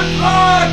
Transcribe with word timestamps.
gefragt! 0.00 0.72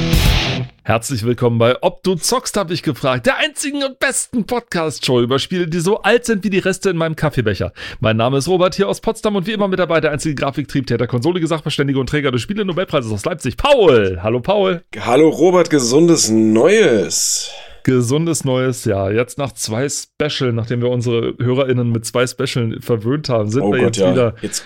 Herzlich 0.83 1.25
willkommen 1.25 1.57
bei 1.57 1.83
Ob 1.83 2.01
du 2.03 2.15
zockst, 2.15 2.55
habe 2.55 2.73
ich 2.73 2.81
gefragt. 2.81 3.25
Der 3.25 3.37
einzigen 3.37 3.83
und 3.83 3.99
besten 3.99 4.45
Podcast-Show 4.45 5.19
über 5.19 5.37
Spiele, 5.37 5.67
die 5.67 5.79
so 5.79 6.01
alt 6.01 6.23
sind 6.23 6.45
wie 6.45 6.49
die 6.49 6.59
Reste 6.59 6.91
in 6.91 6.97
meinem 6.97 7.17
Kaffeebecher. 7.17 7.73
Mein 7.99 8.15
Name 8.15 8.37
ist 8.37 8.47
Robert 8.47 8.75
hier 8.75 8.87
aus 8.87 9.01
Potsdam 9.01 9.35
und 9.35 9.45
wie 9.45 9.51
immer 9.51 9.67
mit 9.67 9.79
dabei 9.79 9.99
der 9.99 10.11
einzige 10.11 10.35
Grafiktriebtäter, 10.35 11.07
konsolige 11.07 11.45
Sachverständige 11.45 11.99
und 11.99 12.07
Träger 12.07 12.31
des 12.31 12.41
Spiele-Nobelpreises 12.41 13.11
aus 13.11 13.25
Leipzig, 13.25 13.57
Paul. 13.57 14.19
Hallo 14.23 14.39
Paul. 14.39 14.81
Hallo 14.97 15.27
Robert, 15.27 15.69
gesundes 15.69 16.29
Neues. 16.29 17.51
Gesundes 17.83 18.45
neues 18.45 18.85
Jahr. 18.85 19.11
Jetzt 19.11 19.37
nach 19.37 19.51
zwei 19.51 19.89
Special, 19.89 20.53
nachdem 20.53 20.81
wir 20.81 20.89
unsere 20.89 21.35
HörerInnen 21.37 21.91
mit 21.91 22.05
zwei 22.05 22.27
Special 22.27 22.77
verwöhnt 22.79 23.27
haben, 23.27 23.49
sind 23.49 23.63
Oh 23.63 23.73
wir 23.73 23.79
Gott, 23.79 23.97
jetzt 23.97 24.05
ja. 24.05 24.11
wieder 24.11 24.35
Jetzt 24.41 24.63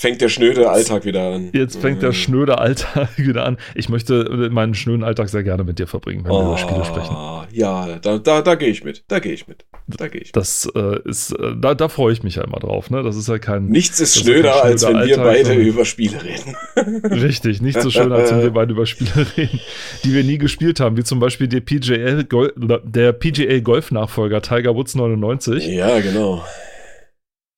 fängt 0.00 0.22
der 0.22 0.30
schnöde 0.30 0.70
Alltag 0.70 1.04
wieder 1.04 1.34
an. 1.34 1.50
Jetzt 1.52 1.78
fängt 1.78 2.02
der 2.02 2.12
schnöde 2.12 2.56
Alltag 2.58 3.10
wieder 3.18 3.44
an. 3.44 3.58
Ich 3.74 3.90
möchte 3.90 4.48
meinen 4.50 4.74
schnöden 4.74 5.04
Alltag 5.04 5.28
sehr 5.28 5.42
gerne 5.42 5.62
mit 5.62 5.78
dir 5.78 5.86
verbringen, 5.86 6.24
wenn 6.24 6.32
wir 6.32 6.40
über 6.40 6.56
Spiele 6.56 6.86
sprechen. 6.86 7.14
Ah, 7.14 7.46
Ja, 7.52 7.98
da, 8.00 8.16
da, 8.16 8.40
da 8.40 8.54
gehe 8.54 8.70
ich 8.70 8.82
mit. 8.82 9.04
Da 9.08 9.18
gehe 9.18 9.34
ich 9.34 9.46
mit. 9.46 9.66
Da 9.88 10.08
gehe 10.08 10.22
ich 10.22 10.28
mit. 10.28 10.36
Das 10.36 10.66
äh, 10.74 11.00
ist, 11.06 11.32
äh, 11.32 11.54
da, 11.60 11.74
da 11.74 11.88
freue 11.88 12.14
ich 12.14 12.22
mich 12.22 12.36
ja 12.36 12.44
immer 12.44 12.58
drauf. 12.58 12.88
Ne? 12.88 13.02
Das 13.02 13.14
ist 13.14 13.28
ja 13.28 13.38
kein. 13.38 13.66
Nichts 13.66 14.00
ist 14.00 14.16
das 14.16 14.22
ist 14.22 14.28
schnöder, 14.28 14.64
als 14.64 14.82
wenn 14.86 14.92
schnöder 14.92 15.06
wir 15.06 15.18
Alltag, 15.28 15.48
beide 15.48 15.60
über 15.60 15.84
Spiele 15.84 16.18
reden. 16.24 16.56
Richtig, 17.22 17.60
nicht 17.60 17.82
so 17.82 17.90
schön, 17.90 18.10
als 18.10 18.30
wenn 18.30 18.40
wir 18.40 18.52
beide 18.52 18.72
über 18.72 18.86
Spiele 18.86 19.26
reden, 19.36 19.60
die 20.04 20.14
wir 20.14 20.24
nie 20.24 20.38
gespielt 20.38 20.80
haben, 20.80 20.96
wie 20.96 21.04
zum 21.04 21.20
Beispiel 21.20 21.46
der 21.46 21.60
PGA, 21.60 22.22
Gol 22.22 22.54
der 22.56 23.12
PGA 23.12 23.60
Golf 23.60 23.90
Nachfolger 23.90 24.40
Tiger 24.40 24.74
Woods 24.74 24.94
99. 24.94 25.66
ja, 25.66 26.00
genau. 26.00 26.42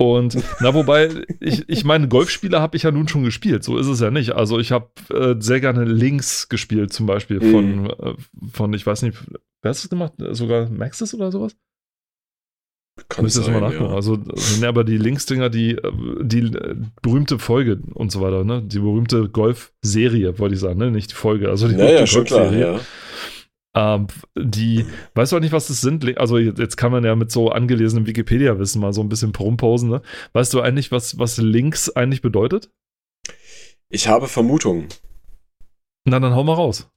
Und 0.02 0.37
na, 0.61 0.74
wobei, 0.74 1.09
ich, 1.41 1.69
ich 1.69 1.84
meine, 1.84 2.09
Golfspiele 2.09 2.60
habe 2.60 2.77
ich 2.77 2.83
ja 2.83 2.91
nun 2.91 3.09
schon 3.09 3.23
gespielt, 3.24 3.62
so 3.62 3.79
ist 3.79 3.87
es 3.87 4.01
ja 4.01 4.10
nicht. 4.10 4.33
Also 4.33 4.59
ich 4.59 4.73
habe 4.73 4.91
äh, 5.10 5.37
sehr 5.38 5.60
gerne 5.60 5.84
Links 5.84 6.48
gespielt, 6.48 6.93
zum 6.93 7.06
Beispiel 7.06 7.41
von, 7.41 7.90
äh, 7.90 8.15
von 8.52 8.73
ich 8.74 8.87
weiß 8.87 9.02
nicht, 9.02 9.16
wer 9.62 9.71
hat 9.71 9.77
das 9.77 9.88
gemacht? 9.88 10.15
Sogar 10.30 10.68
Maxis 10.68 11.15
oder 11.15 11.30
sowas? 11.30 11.54
Kann 13.09 13.24
Müsste 13.24 13.43
sein, 13.43 13.54
mal 13.54 13.60
nachgucken. 13.60 13.90
ja. 13.90 13.95
Also, 13.95 14.18
ne, 14.60 14.68
aber 14.68 14.85
die 14.85 14.99
Linksdinger, 14.99 15.49
die, 15.49 15.73
äh, 15.73 15.93
die 16.21 16.40
äh, 16.40 16.77
berühmte 17.01 17.38
Folge 17.38 17.80
und 17.95 18.12
so 18.12 18.21
weiter, 18.21 18.45
ne? 18.45 18.62
Die 18.62 18.80
berühmte 18.80 19.29
Golf-Serie, 19.30 20.38
wollte 20.38 20.55
ich 20.57 20.60
sagen, 20.60 20.79
ne? 20.79 20.90
Nicht 20.90 21.12
die 21.12 21.15
Folge, 21.15 21.49
also 21.49 21.68
die 21.68 21.74
Naja, 21.74 21.88
berühmte 21.88 22.07
schon 22.09 22.24
klar, 22.24 22.52
ja. 22.52 22.80
Ähm, 23.74 24.06
die, 24.38 24.84
weißt 25.15 25.32
du 25.32 25.37
auch 25.37 25.40
nicht, 25.40 25.52
was 25.52 25.68
das 25.68 25.80
sind? 25.80 26.18
Also 26.18 26.37
jetzt 26.38 26.76
kann 26.76 26.92
man 26.92 27.04
ja 27.04 27.16
mit 27.16 27.30
so 27.30 27.51
angelesenem 27.51 28.06
Wikipedia-Wissen 28.06 28.80
mal 28.80 28.92
so 28.92 29.01
ein 29.01 29.09
bisschen 29.09 29.34
rumposen, 29.34 29.88
ne? 29.88 30.02
Weißt 30.34 30.52
du 30.52 30.60
eigentlich, 30.60 30.92
was, 30.92 31.18
was 31.18 31.38
Links 31.38 31.88
eigentlich 31.90 32.20
bedeutet? 32.23 32.70
Ich 33.88 34.09
habe 34.09 34.28
Vermutungen. 34.28 34.88
Na, 36.04 36.20
dann 36.20 36.34
hau 36.34 36.45
mal 36.45 36.54
raus. 36.54 36.88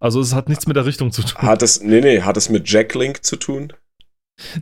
Also 0.00 0.20
es 0.20 0.34
hat 0.34 0.48
nichts 0.48 0.66
mit 0.66 0.76
der 0.76 0.86
Richtung 0.86 1.12
zu 1.12 1.22
tun. 1.22 1.40
Hat 1.42 1.62
es, 1.62 1.82
nee, 1.82 2.00
nee, 2.00 2.20
hat 2.22 2.36
es 2.36 2.48
mit 2.50 2.68
Jacklink 2.70 3.24
zu 3.24 3.36
tun? 3.36 3.72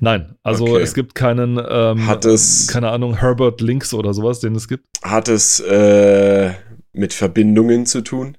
Nein, 0.01 0.37
also 0.43 0.65
Okay. 0.65 0.83
es 0.83 0.95
gibt 0.95 1.15
keinen, 1.15 1.61
ähm, 1.69 2.07
Hat 2.07 2.25
es- 2.25 2.67
keine 2.69 2.91
Ahnung, 2.91 3.17
Herbert 3.19 3.61
Links 3.61 3.93
oder 3.93 4.15
sowas, 4.15 4.41
den 4.41 4.55
es 4.55 4.69
gibt. 4.69 4.85
Hat 5.03 5.29
es 5.29 5.61
äh, 5.61 6.55
mit 6.93 7.13
Verbindungen 7.13 7.85
zu 7.85 8.01
tun? 8.03 8.39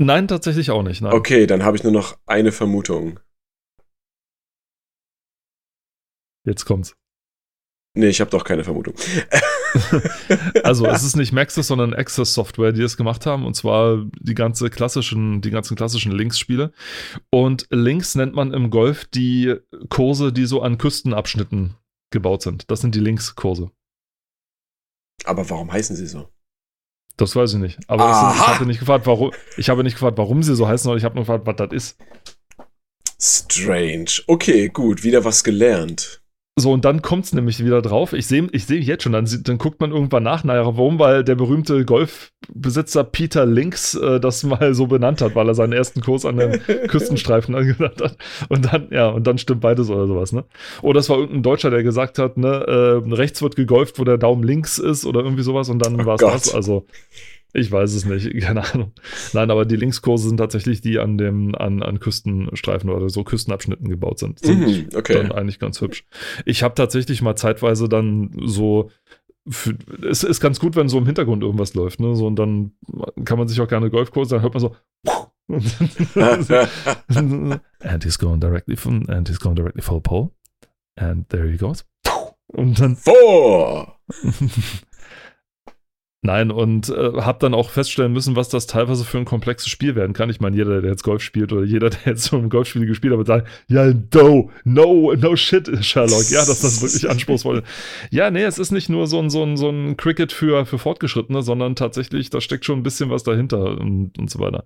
Nein, 0.00 0.28
tatsächlich 0.28 0.70
auch 0.70 0.82
nicht. 0.82 1.02
Nein. 1.02 1.12
Okay, 1.12 1.46
dann 1.46 1.62
habe 1.62 1.76
ich 1.76 1.82
nur 1.82 1.92
noch 1.92 2.18
eine 2.24 2.52
Vermutung. 2.52 3.20
Jetzt 6.46 6.64
kommt's. 6.64 6.96
Nee, 7.94 8.08
ich 8.08 8.20
habe 8.22 8.30
doch 8.30 8.44
keine 8.44 8.64
Vermutung. 8.64 8.94
Also 10.64 10.84
es 10.84 11.02
ist 11.04 11.14
nicht 11.14 11.32
Maxis, 11.32 11.68
sondern 11.68 11.94
Access 11.94 12.34
Software, 12.34 12.72
die 12.72 12.82
es 12.82 12.96
gemacht 12.96 13.24
haben, 13.24 13.46
und 13.46 13.54
zwar 13.54 14.04
die 14.18 14.34
ganze 14.34 14.68
klassischen, 14.68 15.42
die 15.42 15.50
ganzen 15.50 15.76
klassischen 15.76 16.10
Links-Spiele. 16.10 16.72
Und 17.30 17.68
Links 17.70 18.16
nennt 18.16 18.34
man 18.34 18.52
im 18.52 18.70
Golf 18.70 19.04
die 19.04 19.54
Kurse, 19.88 20.32
die 20.32 20.46
so 20.46 20.60
an 20.62 20.76
Küstenabschnitten 20.76 21.76
gebaut 22.10 22.42
sind. 22.42 22.68
Das 22.68 22.80
sind 22.80 22.96
die 22.96 23.00
Links-Kurse. 23.00 23.70
Aber 25.24 25.48
warum 25.48 25.70
heißen 25.70 25.94
sie 25.94 26.08
so? 26.08 26.28
Das 27.20 27.36
weiß 27.36 27.52
ich 27.52 27.58
nicht. 27.58 27.78
Aber 27.86 28.04
sind, 28.14 28.34
ich 28.34 28.40
Aha! 28.40 28.54
hatte 28.54 28.66
nicht 28.66 28.80
gefragt, 28.80 29.06
warum. 29.06 29.30
Ich 29.58 29.68
habe 29.68 29.84
nicht 29.84 29.92
gefragt, 29.92 30.16
warum 30.16 30.42
sie 30.42 30.56
so 30.56 30.66
heißen, 30.66 30.84
sondern 30.84 30.98
ich 30.98 31.04
habe 31.04 31.16
nur 31.16 31.24
gefragt, 31.24 31.46
was 31.46 31.56
das 31.56 31.72
ist. 31.72 31.98
Strange. 33.20 34.06
Okay, 34.26 34.70
gut, 34.70 35.04
wieder 35.04 35.22
was 35.22 35.44
gelernt. 35.44 36.19
So, 36.60 36.72
und 36.72 36.84
dann 36.84 37.02
kommt 37.02 37.24
es 37.24 37.32
nämlich 37.32 37.64
wieder 37.64 37.80
drauf. 37.82 38.12
Ich 38.12 38.26
sehe 38.26 38.46
ich 38.52 38.66
seh 38.66 38.78
jetzt 38.78 39.02
schon, 39.02 39.12
dann, 39.12 39.26
dann 39.42 39.58
guckt 39.58 39.80
man 39.80 39.92
irgendwann 39.92 40.22
nach, 40.22 40.44
naja, 40.44 40.64
warum, 40.64 40.98
weil 40.98 41.24
der 41.24 41.34
berühmte 41.34 41.84
Golfbesitzer 41.84 43.04
Peter 43.04 43.46
Links 43.46 43.94
äh, 43.94 44.20
das 44.20 44.42
mal 44.44 44.74
so 44.74 44.86
benannt 44.86 45.22
hat, 45.22 45.34
weil 45.34 45.48
er 45.48 45.54
seinen 45.54 45.72
ersten 45.72 46.02
Kurs 46.02 46.24
an 46.24 46.36
den 46.36 46.60
Küstenstreifen 46.88 47.54
angenannt 47.56 48.00
hat. 48.02 48.16
Und 48.48 48.72
dann, 48.72 48.88
ja, 48.90 49.08
und 49.08 49.26
dann 49.26 49.38
stimmt 49.38 49.62
beides 49.62 49.88
oder 49.90 50.06
sowas, 50.06 50.32
ne? 50.32 50.44
Oder 50.82 51.00
es 51.00 51.08
war 51.08 51.18
irgendein 51.18 51.42
Deutscher, 51.42 51.70
der 51.70 51.82
gesagt 51.82 52.18
hat, 52.18 52.36
ne, 52.36 52.48
äh, 52.48 53.14
rechts 53.14 53.42
wird 53.42 53.56
gegolft, 53.56 53.98
wo 53.98 54.04
der 54.04 54.18
Daumen 54.18 54.42
links 54.42 54.78
ist 54.78 55.06
oder 55.06 55.20
irgendwie 55.20 55.42
sowas 55.42 55.68
und 55.68 55.84
dann 55.84 56.00
Oh 56.00 56.04
war 56.04 56.14
es 56.16 56.20
das. 56.20 56.54
Also, 56.54 56.84
ich 57.52 57.70
weiß 57.70 57.94
es 57.94 58.04
nicht, 58.04 58.36
keine 58.40 58.72
Ahnung. 58.72 58.92
Nein, 59.32 59.50
aber 59.50 59.64
die 59.64 59.76
Linkskurse 59.76 60.28
sind 60.28 60.36
tatsächlich 60.36 60.80
die 60.80 60.98
an 60.98 61.18
dem, 61.18 61.54
an, 61.54 61.82
an 61.82 62.00
Küstenstreifen 62.00 62.90
oder 62.90 63.08
so 63.08 63.24
Küstenabschnitten 63.24 63.88
gebaut 63.88 64.18
sind. 64.18 64.38
Sind 64.40 64.60
Mhm, 64.60 64.88
okay. 64.94 65.14
dann 65.14 65.32
eigentlich 65.32 65.58
ganz 65.58 65.80
hübsch. 65.80 66.04
Ich 66.44 66.62
habe 66.62 66.74
tatsächlich 66.74 67.22
mal 67.22 67.36
zeitweise 67.36 67.88
dann 67.88 68.30
so. 68.44 68.90
Für, 69.48 69.74
es 70.08 70.22
ist 70.22 70.40
ganz 70.40 70.60
gut, 70.60 70.76
wenn 70.76 70.88
so 70.90 70.98
im 70.98 71.06
Hintergrund 71.06 71.42
irgendwas 71.42 71.74
läuft, 71.74 71.98
ne? 71.98 72.14
So, 72.14 72.26
und 72.26 72.36
dann 72.36 72.72
kann 73.24 73.38
man 73.38 73.48
sich 73.48 73.58
auch 73.60 73.68
gerne 73.68 73.90
Golfkurse, 73.90 74.34
dann 74.34 74.42
hört 74.42 74.54
man 74.54 74.60
so. 74.60 74.76
and 77.80 78.04
he's 78.04 78.18
going 78.18 78.38
directly 78.38 78.76
from, 78.76 79.08
and 79.08 79.26
he's 79.28 79.40
going 79.40 79.56
directly 79.56 79.82
for 79.82 79.94
the 79.94 80.00
pole. 80.00 80.30
And 80.96 81.26
there 81.30 81.50
he 81.50 81.56
goes. 81.56 81.84
Und 82.48 82.78
dann 82.80 82.96
Vor! 82.96 83.98
Nein, 86.22 86.50
und 86.50 86.90
äh, 86.90 87.22
habe 87.22 87.38
dann 87.38 87.54
auch 87.54 87.70
feststellen 87.70 88.12
müssen, 88.12 88.36
was 88.36 88.50
das 88.50 88.66
teilweise 88.66 89.06
für 89.06 89.16
ein 89.16 89.24
komplexes 89.24 89.70
Spiel 89.70 89.94
werden 89.94 90.12
kann. 90.12 90.28
Ich 90.28 90.38
meine, 90.38 90.54
jeder, 90.54 90.82
der 90.82 90.90
jetzt 90.90 91.02
Golf 91.02 91.22
spielt 91.22 91.50
oder 91.50 91.64
jeder, 91.64 91.88
der 91.90 92.00
jetzt 92.04 92.24
so 92.24 92.36
ein 92.36 92.50
Golfspiel 92.50 92.84
gespielt 92.84 93.12
hat, 93.12 93.18
wird 93.18 93.26
sagen, 93.26 93.46
ja, 93.68 93.90
no, 94.12 94.50
no, 94.64 95.14
no 95.14 95.36
shit, 95.36 95.82
Sherlock. 95.82 96.28
Ja, 96.30 96.44
dass 96.44 96.60
das 96.60 96.82
wirklich 96.82 97.08
anspruchsvoll 97.08 97.58
ist. 97.58 97.66
Ja, 98.10 98.30
nee, 98.30 98.42
es 98.42 98.58
ist 98.58 98.70
nicht 98.70 98.90
nur 98.90 99.06
so 99.06 99.18
ein, 99.18 99.30
so 99.30 99.42
ein, 99.42 99.56
so 99.56 99.70
ein 99.70 99.96
Cricket 99.96 100.32
für, 100.32 100.66
für 100.66 100.78
Fortgeschrittene, 100.78 101.42
sondern 101.42 101.74
tatsächlich, 101.74 102.28
da 102.28 102.40
steckt 102.40 102.66
schon 102.66 102.80
ein 102.80 102.82
bisschen 102.82 103.08
was 103.08 103.22
dahinter 103.22 103.78
und, 103.78 104.18
und 104.18 104.30
so 104.30 104.40
weiter. 104.40 104.64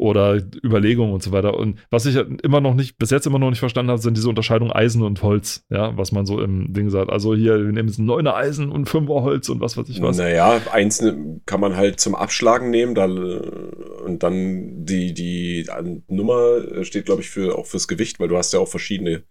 Oder 0.00 0.40
Überlegungen 0.64 1.12
und 1.12 1.22
so 1.22 1.30
weiter. 1.30 1.58
Und 1.58 1.78
was 1.90 2.06
ich 2.06 2.16
immer 2.42 2.62
noch 2.62 2.72
nicht, 2.72 2.96
bis 2.96 3.10
jetzt 3.10 3.26
immer 3.26 3.38
noch 3.38 3.50
nicht 3.50 3.58
verstanden 3.58 3.90
habe, 3.90 4.00
sind 4.00 4.16
diese 4.16 4.30
Unterscheidungen 4.30 4.72
Eisen 4.72 5.02
und 5.02 5.22
Holz, 5.22 5.66
ja, 5.68 5.94
was 5.94 6.10
man 6.10 6.24
so 6.24 6.40
im 6.40 6.72
Ding 6.72 6.88
sagt. 6.88 7.10
Also 7.10 7.34
hier, 7.34 7.58
wir 7.58 7.70
nehmen 7.70 7.88
jetzt 7.88 7.98
ein 7.98 8.08
9er 8.08 8.32
Eisen 8.32 8.72
und 8.72 8.88
5er 8.88 9.22
Holz 9.22 9.50
und 9.50 9.60
was 9.60 9.76
weiß 9.76 9.90
ich 9.90 10.00
was. 10.00 10.16
Naja, 10.16 10.58
eins 10.72 11.04
kann 11.44 11.60
man 11.60 11.76
halt 11.76 12.00
zum 12.00 12.14
Abschlagen 12.14 12.70
nehmen, 12.70 12.94
da, 12.94 13.04
und 13.04 14.22
dann 14.22 14.86
die, 14.86 15.12
die 15.12 15.66
Nummer 16.08 16.82
steht, 16.82 17.04
glaube 17.04 17.20
ich, 17.20 17.28
für, 17.28 17.58
auch 17.58 17.66
fürs 17.66 17.86
Gewicht, 17.86 18.20
weil 18.20 18.28
du 18.28 18.38
hast 18.38 18.54
ja 18.54 18.58
auch 18.58 18.68
verschiedene 18.68 19.24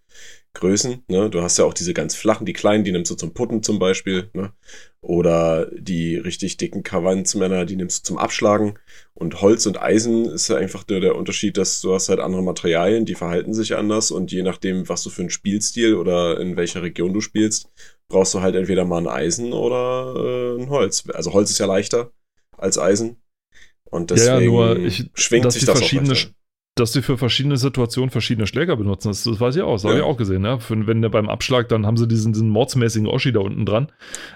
Größen. 0.52 1.04
Ne? 1.08 1.30
Du 1.30 1.42
hast 1.42 1.58
ja 1.58 1.64
auch 1.64 1.74
diese 1.74 1.94
ganz 1.94 2.14
flachen, 2.16 2.44
die 2.44 2.52
kleinen, 2.52 2.82
die 2.84 2.90
nimmst 2.92 3.10
du 3.10 3.14
zum 3.14 3.32
Putten 3.32 3.62
zum 3.62 3.78
Beispiel. 3.78 4.30
Ne? 4.34 4.52
Oder 5.00 5.70
die 5.72 6.16
richtig 6.16 6.56
dicken 6.56 6.82
Kavanzmänner, 6.82 7.64
die 7.64 7.76
nimmst 7.76 8.00
du 8.00 8.08
zum 8.08 8.18
Abschlagen. 8.18 8.74
Und 9.14 9.40
Holz 9.40 9.66
und 9.66 9.80
Eisen 9.80 10.26
ist 10.26 10.48
ja 10.48 10.56
einfach 10.56 10.84
nur 10.88 11.00
der 11.00 11.14
Unterschied, 11.14 11.56
dass 11.56 11.80
du 11.80 11.94
hast 11.94 12.08
halt 12.08 12.18
andere 12.20 12.42
Materialien, 12.42 13.06
die 13.06 13.14
verhalten 13.14 13.54
sich 13.54 13.76
anders 13.76 14.10
und 14.10 14.32
je 14.32 14.42
nachdem, 14.42 14.88
was 14.88 15.02
du 15.04 15.10
für 15.10 15.22
einen 15.22 15.30
Spielstil 15.30 15.94
oder 15.94 16.40
in 16.40 16.56
welcher 16.56 16.82
Region 16.82 17.12
du 17.14 17.20
spielst, 17.20 17.70
brauchst 18.08 18.34
du 18.34 18.40
halt 18.40 18.56
entweder 18.56 18.84
mal 18.84 18.98
ein 18.98 19.08
Eisen 19.08 19.52
oder 19.52 20.14
äh, 20.58 20.62
ein 20.62 20.68
Holz. 20.68 21.04
Also 21.14 21.32
Holz 21.32 21.50
ist 21.50 21.58
ja 21.60 21.66
leichter 21.66 22.10
als 22.58 22.76
Eisen. 22.76 23.22
Und 23.84 24.10
deswegen 24.10 24.40
ja, 24.40 24.40
nur 24.40 24.76
ich- 24.78 25.10
schwingt 25.14 25.50
sich 25.52 25.64
das 25.64 25.78
verschiedene 25.78 26.10
auch 26.10 26.14
leichter. 26.14 26.34
Dass 26.80 26.92
sie 26.92 27.02
für 27.02 27.16
verschiedene 27.18 27.56
Situationen 27.56 28.10
verschiedene 28.10 28.46
Schläger 28.46 28.76
benutzen. 28.76 29.08
Das, 29.08 29.22
das 29.22 29.38
weiß 29.40 29.54
ich 29.56 29.62
auch, 29.62 29.74
das 29.74 29.84
habe 29.84 29.94
Ja. 29.94 30.00
ich 30.00 30.06
auch 30.06 30.16
gesehen. 30.16 30.44
Ja? 30.44 30.58
Für, 30.58 30.86
wenn 30.86 31.02
der 31.02 31.08
beim 31.10 31.28
Abschlag, 31.28 31.68
dann 31.68 31.86
haben 31.86 31.96
sie 31.96 32.08
diesen, 32.08 32.32
diesen 32.32 32.48
mordsmäßigen 32.48 33.06
Oschi 33.06 33.30
da 33.32 33.40
unten 33.40 33.66
dran. 33.66 33.92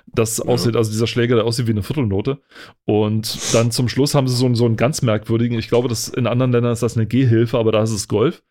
Das 0.07 0.39
Ja. 0.39 0.45
aussieht, 0.45 0.77
also 0.77 0.91
dieser 0.93 1.07
Schläger, 1.07 1.35
der 1.37 1.45
aussieht 1.45 1.67
wie 1.67 1.73
eine 1.73 1.83
Viertelnote. 1.83 2.39
Und 2.85 3.55
dann 3.55 3.71
zum 3.71 3.89
Schluss 3.89 4.15
haben 4.15 4.29
sie 4.29 4.37
so, 4.37 4.47
einen- 4.47 4.55
so 4.55 4.67
einen 4.67 4.77
ganz 4.77 5.03
merkwürdigen, 5.03 5.59
ich 5.59 5.69
glaube, 5.69 5.89
das, 5.89 6.09
in 6.09 6.27
anderen 6.27 6.53
Ländern 6.53 6.73
ist 6.73 6.83
das 6.83 6.97
eine 6.97 7.07
Gehhilfe, 7.07 7.59
aber 7.59 7.73
da 7.73 7.83
ist 7.83 7.91
es 7.93 8.07
Golf. 8.09 8.43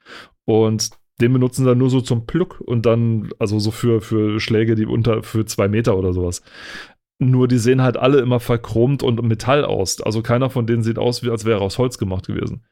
Und 0.46 0.90
den 1.22 1.32
benutzen 1.32 1.64
sie 1.64 1.70
dann 1.70 1.78
nur 1.78 1.90
so 1.92 2.02
zum 2.02 2.26
Pluck 2.26 2.60
und 2.60 2.86
dann, 2.86 3.30
also 3.40 3.60
so 3.60 3.72
für, 3.72 4.02
für 4.02 4.40
Schläge, 4.40 4.76
die 4.76 4.86
unter, 4.86 5.22
für 5.24 5.46
zwei 5.46 5.68
Meter 5.68 5.96
oder 5.98 6.12
sowas. 6.12 6.42
Nur 7.20 7.48
die 7.48 7.60
sehen 7.60 7.82
halt 7.84 7.96
alle 7.96 8.20
immer 8.20 8.40
verchromt 8.40 9.04
und 9.04 9.22
Metall 9.22 9.64
aus. 9.64 10.02
Also 10.02 10.22
keiner 10.24 10.50
von 10.50 10.66
denen 10.66 10.82
sieht 10.84 10.98
aus, 10.98 11.24
wie 11.24 11.30
als 11.30 11.46
wäre 11.46 11.60
er 11.60 11.62
aus 11.62 11.78
Holz 11.78 11.98
gemacht 12.00 12.26
gewesen. 12.28 12.64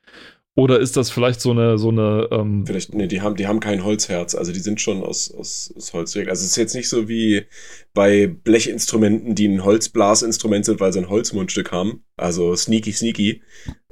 Oder 0.56 0.80
ist 0.80 0.98
das 0.98 1.10
vielleicht 1.10 1.40
so 1.40 1.52
eine, 1.52 1.78
so 1.78 1.90
eine, 1.90 2.28
ähm, 2.32 2.66
Vielleicht, 2.68 2.94
nee, 2.94 3.08
die 3.08 3.22
haben, 3.22 3.36
die 3.36 3.48
haben 3.48 3.62
kein 3.62 3.86
Holzherz, 3.86 4.36
also 4.36 4.52
die 4.52 4.60
sind 4.60 4.82
schon 4.82 5.02
aus, 5.02 5.34
aus, 5.34 5.74
aus 5.78 5.94
Holz. 5.94 6.16
Also 6.16 6.30
es 6.32 6.42
ist 6.44 6.58
jetzt 6.58 6.76
nicht 6.76 6.90
so 6.90 7.08
wie 7.08 7.46
bei 7.94 8.28
Blechinstrumenten, 8.28 9.34
die 9.34 9.48
ein 9.48 9.64
Holzblasinstrument 9.64 10.66
sind, 10.66 10.82
weil 10.82 10.92
sie 10.92 11.00
ein 11.00 11.10
Holzmundstück 11.10 11.72
haben. 11.72 12.04
Also 12.18 12.54
sneaky, 12.56 12.92
sneaky. 12.92 13.42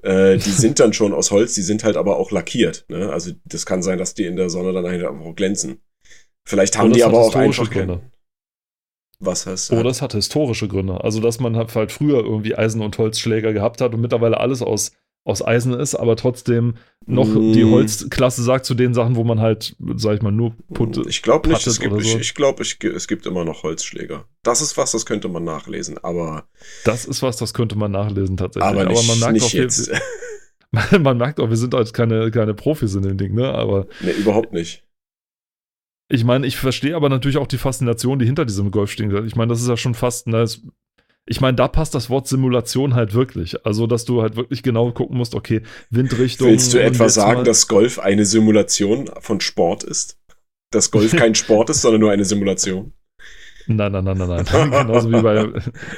Äh, 0.03 0.37
die 0.37 0.49
sind 0.49 0.81
dann 0.81 0.91
schon 0.91 1.13
aus 1.13 1.31
Holz, 1.31 1.53
die 1.53 1.61
sind 1.61 1.85
halt 1.85 1.95
aber 1.95 2.17
auch 2.17 2.31
lackiert. 2.31 2.85
Ne? 2.89 3.09
Also 3.09 3.31
das 3.45 3.65
kann 3.65 3.81
sein, 3.81 3.97
dass 3.97 4.13
die 4.13 4.25
in 4.25 4.35
der 4.35 4.49
Sonne 4.49 4.73
dann 4.73 4.85
einfach 4.85 5.17
auch 5.17 5.35
glänzen. 5.35 5.79
Vielleicht 6.43 6.77
haben 6.77 6.91
die 6.91 7.03
aber 7.03 7.19
auch 7.19 7.35
einfach. 7.35 7.69
Gründe. 7.69 8.01
Was 9.19 9.45
heißt 9.45 9.71
Oder 9.73 9.89
es 9.89 10.01
hat 10.01 10.13
historische 10.13 10.67
Gründe. 10.67 11.03
Also, 11.03 11.19
dass 11.19 11.39
man 11.39 11.57
halt 11.57 11.75
halt 11.75 11.91
früher 11.91 12.23
irgendwie 12.23 12.55
Eisen- 12.55 12.81
und 12.81 12.97
Holzschläger 12.97 13.51
gehabt 13.51 13.81
hat 13.81 13.93
und 13.93 13.99
mittlerweile 13.99 14.39
alles 14.39 14.61
aus, 14.61 14.93
aus 15.29 15.45
Eisen 15.45 15.73
ist, 15.73 15.95
aber 15.95 16.15
trotzdem 16.15 16.75
noch 17.05 17.27
Mm. 17.27 17.53
die 17.53 17.63
Holzklasse 17.65 18.43
sagt 18.43 18.65
zu 18.65 18.75
den 18.75 18.93
Sachen, 18.93 19.15
wo 19.15 19.23
man 19.23 19.39
halt, 19.39 19.75
sag 19.95 20.15
ich 20.17 20.21
mal, 20.21 20.31
nur 20.31 20.53
Putte. 20.73 21.03
Ich 21.07 21.21
glaube 21.23 21.49
nicht, 21.49 21.65
es 21.65 21.79
gibt, 21.79 21.93
oder 21.93 22.01
ich, 22.03 22.11
so. 22.11 22.19
ich 22.19 22.35
glaube, 22.35 22.61
es 22.63 23.07
gibt 23.07 23.25
immer 23.25 23.45
noch 23.45 23.63
Holzschläger. 23.63 24.25
Das 24.43 24.61
ist 24.61 24.77
was, 24.77 24.91
das 24.91 25.05
könnte 25.05 25.27
man 25.29 25.43
nachlesen, 25.43 25.97
aber, 26.03 26.47
Das 26.85 27.05
ist 27.05 27.21
was, 27.23 27.37
das 27.37 27.53
könnte 27.53 27.75
man 27.77 27.91
nachlesen 27.91 28.37
tatsächlich. 28.37 28.69
aber 28.69 28.85
nicht, 28.85 29.07
man 29.07 29.19
merkt 29.19 29.33
nicht 29.33 29.43
auch, 29.45 29.53
wir- 29.53 29.61
jetzt. 29.63 29.91
man 30.99 31.17
merkt 31.17 31.39
auch, 31.39 31.49
wir 31.49 31.57
sind 31.57 31.73
halt 31.73 31.93
keine, 31.93 32.29
keine 32.31 32.53
Profis 32.53 32.93
in 32.93 33.01
dem 33.01 33.17
Ding, 33.17 33.33
ne? 33.33 33.51
Aber 33.53 33.87
nee, 34.01 34.11
überhaupt 34.11 34.53
nicht. 34.53 34.83
ich 36.11 36.23
meine, 36.23 36.45
ich 36.45 36.57
verstehe 36.57 36.95
aber 36.95 37.09
natürlich 37.09 37.37
auch 37.37 37.47
die 37.47 37.57
Faszination, 37.57 38.19
die 38.19 38.25
hinter 38.25 38.45
diesem 38.45 38.69
Golf 38.71 38.91
steht. 38.91 39.11
Ich 39.25 39.35
meine, 39.35 39.49
das 39.49 39.61
ist 39.61 39.67
ja 39.67 39.77
schon 39.77 39.95
fast, 39.95 40.27
ne, 40.27 40.41
es- 40.41 40.61
ich 41.25 41.41
meine, 41.41 41.55
da 41.55 41.67
passt 41.67 41.93
das 41.93 42.09
Wort 42.09 42.27
Simulation 42.27 42.95
halt 42.95 43.13
wirklich. 43.13 43.65
Also, 43.65 43.85
dass 43.87 44.05
du 44.05 44.21
halt 44.21 44.35
wirklich 44.35 44.63
genau 44.63 44.91
gucken 44.91 45.17
musst, 45.17 45.35
okay, 45.35 45.61
Windrichtung. 45.91 46.47
Willst 46.47 46.73
du 46.73 46.81
etwa 46.81 47.07
sagen, 47.09 47.39
mal- 47.39 47.43
dass 47.43 47.67
Golf 47.67 47.99
eine 47.99 48.25
Simulation 48.25 49.09
von 49.19 49.39
Sport 49.41 49.83
ist? 49.83 50.17
Dass 50.71 50.89
Golf 50.91 51.15
kein 51.15 51.35
Sport 51.35 51.69
ist, 51.69 51.81
sondern 51.81 52.01
nur 52.01 52.11
eine 52.11 52.25
Simulation? 52.25 52.93
Nein, 53.67 53.91
nein, 53.91 54.03
nein, 54.03 54.17
nein, 54.17 54.45
nein. 54.51 54.71
Genauso 54.71 55.11
wie 55.11 55.21
bei 55.21 55.51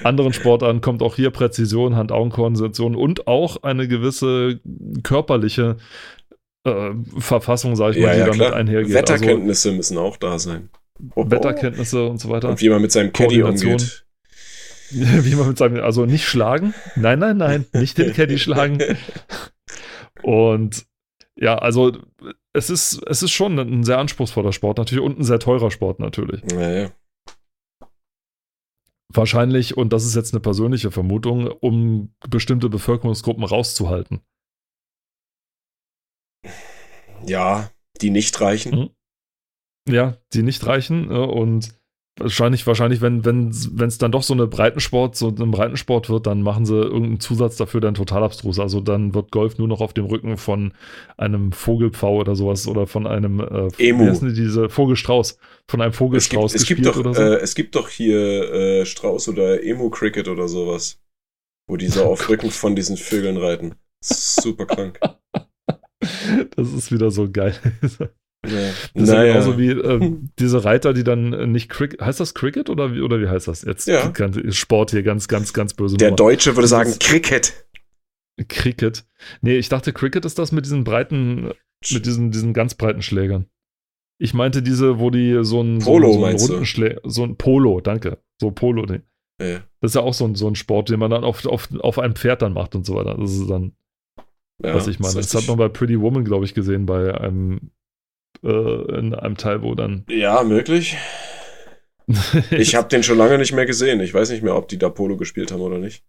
anderen 0.04 0.34
Sportarten 0.34 0.82
kommt 0.82 1.02
auch 1.02 1.16
hier 1.16 1.30
Präzision, 1.30 1.96
Hand-Augen-Koordination 1.96 2.98
und 2.98 3.28
auch 3.28 3.64
eine 3.64 3.88
gewisse 3.88 4.60
körperliche 5.04 5.78
äh, 6.66 6.92
Verfassung, 7.18 7.78
sag 7.78 7.96
ich 7.96 8.02
mal, 8.02 8.08
Ja, 8.08 8.14
die 8.14 8.20
ja, 8.20 8.26
damit 8.26 8.40
klar. 8.40 8.54
einhergeht. 8.56 8.96
Also 8.98 9.14
Wetterkenntnisse 9.14 9.72
müssen 9.72 9.98
auch 9.98 10.18
da 10.18 10.38
sein. 10.38 10.70
Oh, 11.16 11.24
Wetterkenntnisse 11.32 12.06
und 12.08 12.20
so 12.20 12.28
weiter. 12.30 12.50
Und 12.50 12.60
wie 12.60 12.68
man 12.70 12.82
mit 12.82 12.92
seinem 12.92 13.14
Caddy 13.14 13.42
umgeht. 13.42 14.06
Wie 15.26 15.36
man 15.36 15.48
mit 15.48 15.58
seinem, 15.58 15.84
also 15.84 16.06
nicht 16.06 16.26
schlagen. 16.26 16.74
Nein, 16.96 17.20
nein, 17.20 17.38
nein, 17.38 17.66
nicht 17.74 17.98
den 17.98 18.14
Caddy 18.14 18.38
schlagen. 18.38 18.80
Und 20.24 20.86
ja, 21.36 21.58
also 21.58 21.98
es 22.54 22.70
ist, 22.70 23.02
es 23.08 23.24
ist 23.24 23.32
schon 23.32 23.58
ein 23.58 23.84
sehr 23.84 23.98
anspruchsvoller 23.98 24.54
Sport 24.54 24.78
natürlich 24.78 25.04
und 25.04 25.20
ein 25.20 25.24
sehr 25.24 25.40
teurer 25.40 25.72
Sport 25.72 26.00
natürlich. 26.00 26.44
Naja. 26.44 26.92
Wahrscheinlich, 29.14 29.76
und 29.76 29.92
das 29.92 30.06
ist 30.06 30.16
jetzt 30.16 30.34
eine 30.34 30.40
persönliche 30.40 30.92
Vermutung, 30.92 31.48
um 31.48 32.14
bestimmte 32.30 32.70
Bevölkerungsgruppen 32.70 33.44
rauszuhalten. 33.44 34.22
Ja, 37.26 37.72
die 38.02 38.10
nicht 38.10 38.40
reichen. 38.40 38.72
Mhm. 38.80 38.90
Ja, 39.90 40.18
die 40.34 40.44
nicht 40.44 40.66
reichen 40.66 41.12
äh, 41.12 41.16
und 41.16 41.74
wahrscheinlich, 42.20 42.66
wahrscheinlich, 42.68 43.02
wenn 43.02 43.26
wenn 43.26 43.50
es 43.50 43.98
dann 43.98 44.12
doch 44.12 44.24
so 44.24 44.34
eine 44.34 44.48
Breitensport, 44.48 45.16
so 45.16 45.30
ein 45.30 45.52
Breitensport 45.52 46.10
wird, 46.10 46.28
dann 46.28 46.42
machen 46.42 46.66
sie 46.66 46.76
irgendeinen 46.76 47.20
Zusatz 47.20 47.58
dafür 47.58 47.82
dann 47.82 47.94
total 47.94 48.24
abstrus. 48.24 48.60
Also 48.60 48.82
dann 48.82 49.14
wird 49.14 49.32
Golf 49.32 49.58
nur 49.58 49.68
noch 49.68 49.82
auf 49.82 49.94
dem 49.94 50.06
Rücken 50.06 50.38
von 50.38 50.74
einem 51.18 51.52
Vogelpfau 51.52 52.18
oder 52.18 52.36
sowas 52.36 52.68
oder 52.68 52.88
von 52.88 53.08
einem 53.08 53.40
äh, 53.40 53.70
Emu. 53.78 54.22
Wie 54.22 54.34
diese 54.34 54.70
Vogelstrauß, 54.70 55.38
von 55.68 55.82
einem 55.82 55.92
Es 55.92 55.98
Vogelstrauß 55.98 56.52
gibt, 56.54 56.62
es, 56.62 56.68
gibt 56.68 56.86
doch, 56.86 56.96
so. 56.96 57.22
äh, 57.22 57.36
es 57.38 57.56
gibt 57.56 57.76
doch 57.76 57.90
hier 57.90 58.52
äh, 58.52 58.86
Strauß 58.86 59.30
oder 59.30 59.64
Emu-Cricket 59.64 60.28
oder 60.28 60.48
sowas. 60.48 61.00
Wo 61.68 61.78
die 61.78 61.88
so 61.88 62.04
auf 62.04 62.28
Rücken 62.28 62.52
von 62.52 62.76
diesen 62.76 62.98
Vögeln 62.98 63.38
reiten. 63.38 63.76
Super 64.04 64.66
krank. 64.66 65.00
das 66.56 66.74
ist 66.74 66.92
wieder 66.92 67.12
so 67.12 67.30
geil. 67.32 67.56
Ja. 68.46 68.52
Das 68.96 69.04
ist 69.04 69.10
Naja. 69.10 69.34
genauso 69.34 69.58
wie 69.60 69.70
äh, 69.70 70.18
diese 70.40 70.64
Reiter, 70.66 70.94
die 70.94 71.04
dann 71.04 71.32
äh, 71.34 71.46
nicht 71.48 71.70
Cricket, 71.70 72.02
heißt 72.02 72.20
das 72.20 72.34
Cricket 72.34 72.70
oder 72.72 72.94
wie, 72.96 73.02
oder 73.02 73.22
wie 73.22 73.28
heißt 73.28 73.48
das? 73.48 73.62
Jetzt 73.64 73.88
Ja. 73.88 74.12
Sport 74.50 74.92
hier, 74.92 75.04
ganz, 75.04 75.28
ganz, 75.28 75.54
ganz 75.54 75.74
böse 75.76 75.98
Der 75.98 76.10
Nummer. 76.10 76.16
Deutsche 76.18 76.52
würde 76.52 76.62
Das 76.62 76.70
sagen 76.72 76.90
ist- 76.90 77.02
Cricket. 77.02 77.66
Cricket. 78.50 79.06
Nee, 79.42 79.58
ich 79.58 79.70
dachte, 79.70 79.94
Cricket 79.94 80.26
ist 80.26 80.40
das 80.40 80.52
mit 80.52 80.66
diesen 80.66 80.84
breiten, 80.84 81.52
mit 81.92 82.06
diesen, 82.06 82.32
diesen 82.32 82.54
ganz 82.54 82.74
breiten 82.74 83.02
Schlägern. 83.04 83.46
Ich 84.20 84.34
meinte 84.34 84.64
diese, 84.64 85.00
wo 85.00 85.10
die 85.12 85.40
so 85.44 85.62
ein, 85.62 85.80
Polo, 85.80 86.14
so, 86.14 86.26
ein- 86.26 86.38
so 86.40 86.46
einen 86.46 86.52
runden 86.54 86.66
Schläger, 86.66 87.02
so 87.04 87.24
ein 87.24 87.36
Polo, 87.38 87.82
danke. 87.82 88.18
So 88.40 88.50
Polo, 88.52 88.86
nee. 88.86 89.02
Ja. 89.42 89.60
Das 89.82 89.92
ist 89.92 89.96
ja 89.96 90.02
auch 90.02 90.14
so 90.14 90.26
ein, 90.26 90.36
so 90.36 90.48
ein 90.48 90.56
Sport, 90.56 90.90
den 90.90 91.00
man 91.00 91.12
dann 91.12 91.24
auf, 91.24 91.46
auf, 91.46 91.70
auf 91.80 92.00
einem 92.00 92.16
Pferd 92.16 92.42
dann 92.42 92.54
macht 92.54 92.74
und 92.76 92.86
so 92.86 92.96
weiter. 92.96 93.16
Das 93.20 93.32
ist 93.32 93.48
dann, 93.50 93.74
Ja, 94.64 94.74
was 94.76 94.88
ich 94.88 95.00
meine. 95.00 95.20
ist 95.20 95.34
Das 95.34 95.42
hat 95.44 95.48
man 95.48 95.58
bei 95.58 95.70
Pretty 95.70 96.00
Woman, 96.00 96.24
glaube 96.26 96.46
ich, 96.46 96.54
gesehen, 96.56 96.86
bei 96.88 97.14
einem, 97.20 97.72
äh, 98.44 98.98
in 99.00 99.14
einem 99.16 99.38
Teil, 99.38 99.62
wo 99.62 99.76
dann. 99.76 100.06
Ja, 100.10 100.44
möglich. 100.44 100.98
Ich 102.50 102.76
habe 102.76 102.90
den 102.90 103.04
schon 103.04 103.18
lange 103.18 103.38
nicht 103.38 103.54
mehr 103.54 103.66
gesehen. 103.66 104.02
Ich 104.02 104.14
weiß 104.14 104.32
nicht 104.32 104.44
mehr, 104.44 104.56
ob 104.58 104.68
die 104.68 104.78
da 104.78 104.90
Polo 104.90 105.16
gespielt 105.16 105.52
haben 105.54 105.62
oder 105.62 105.78
nicht. 105.78 106.04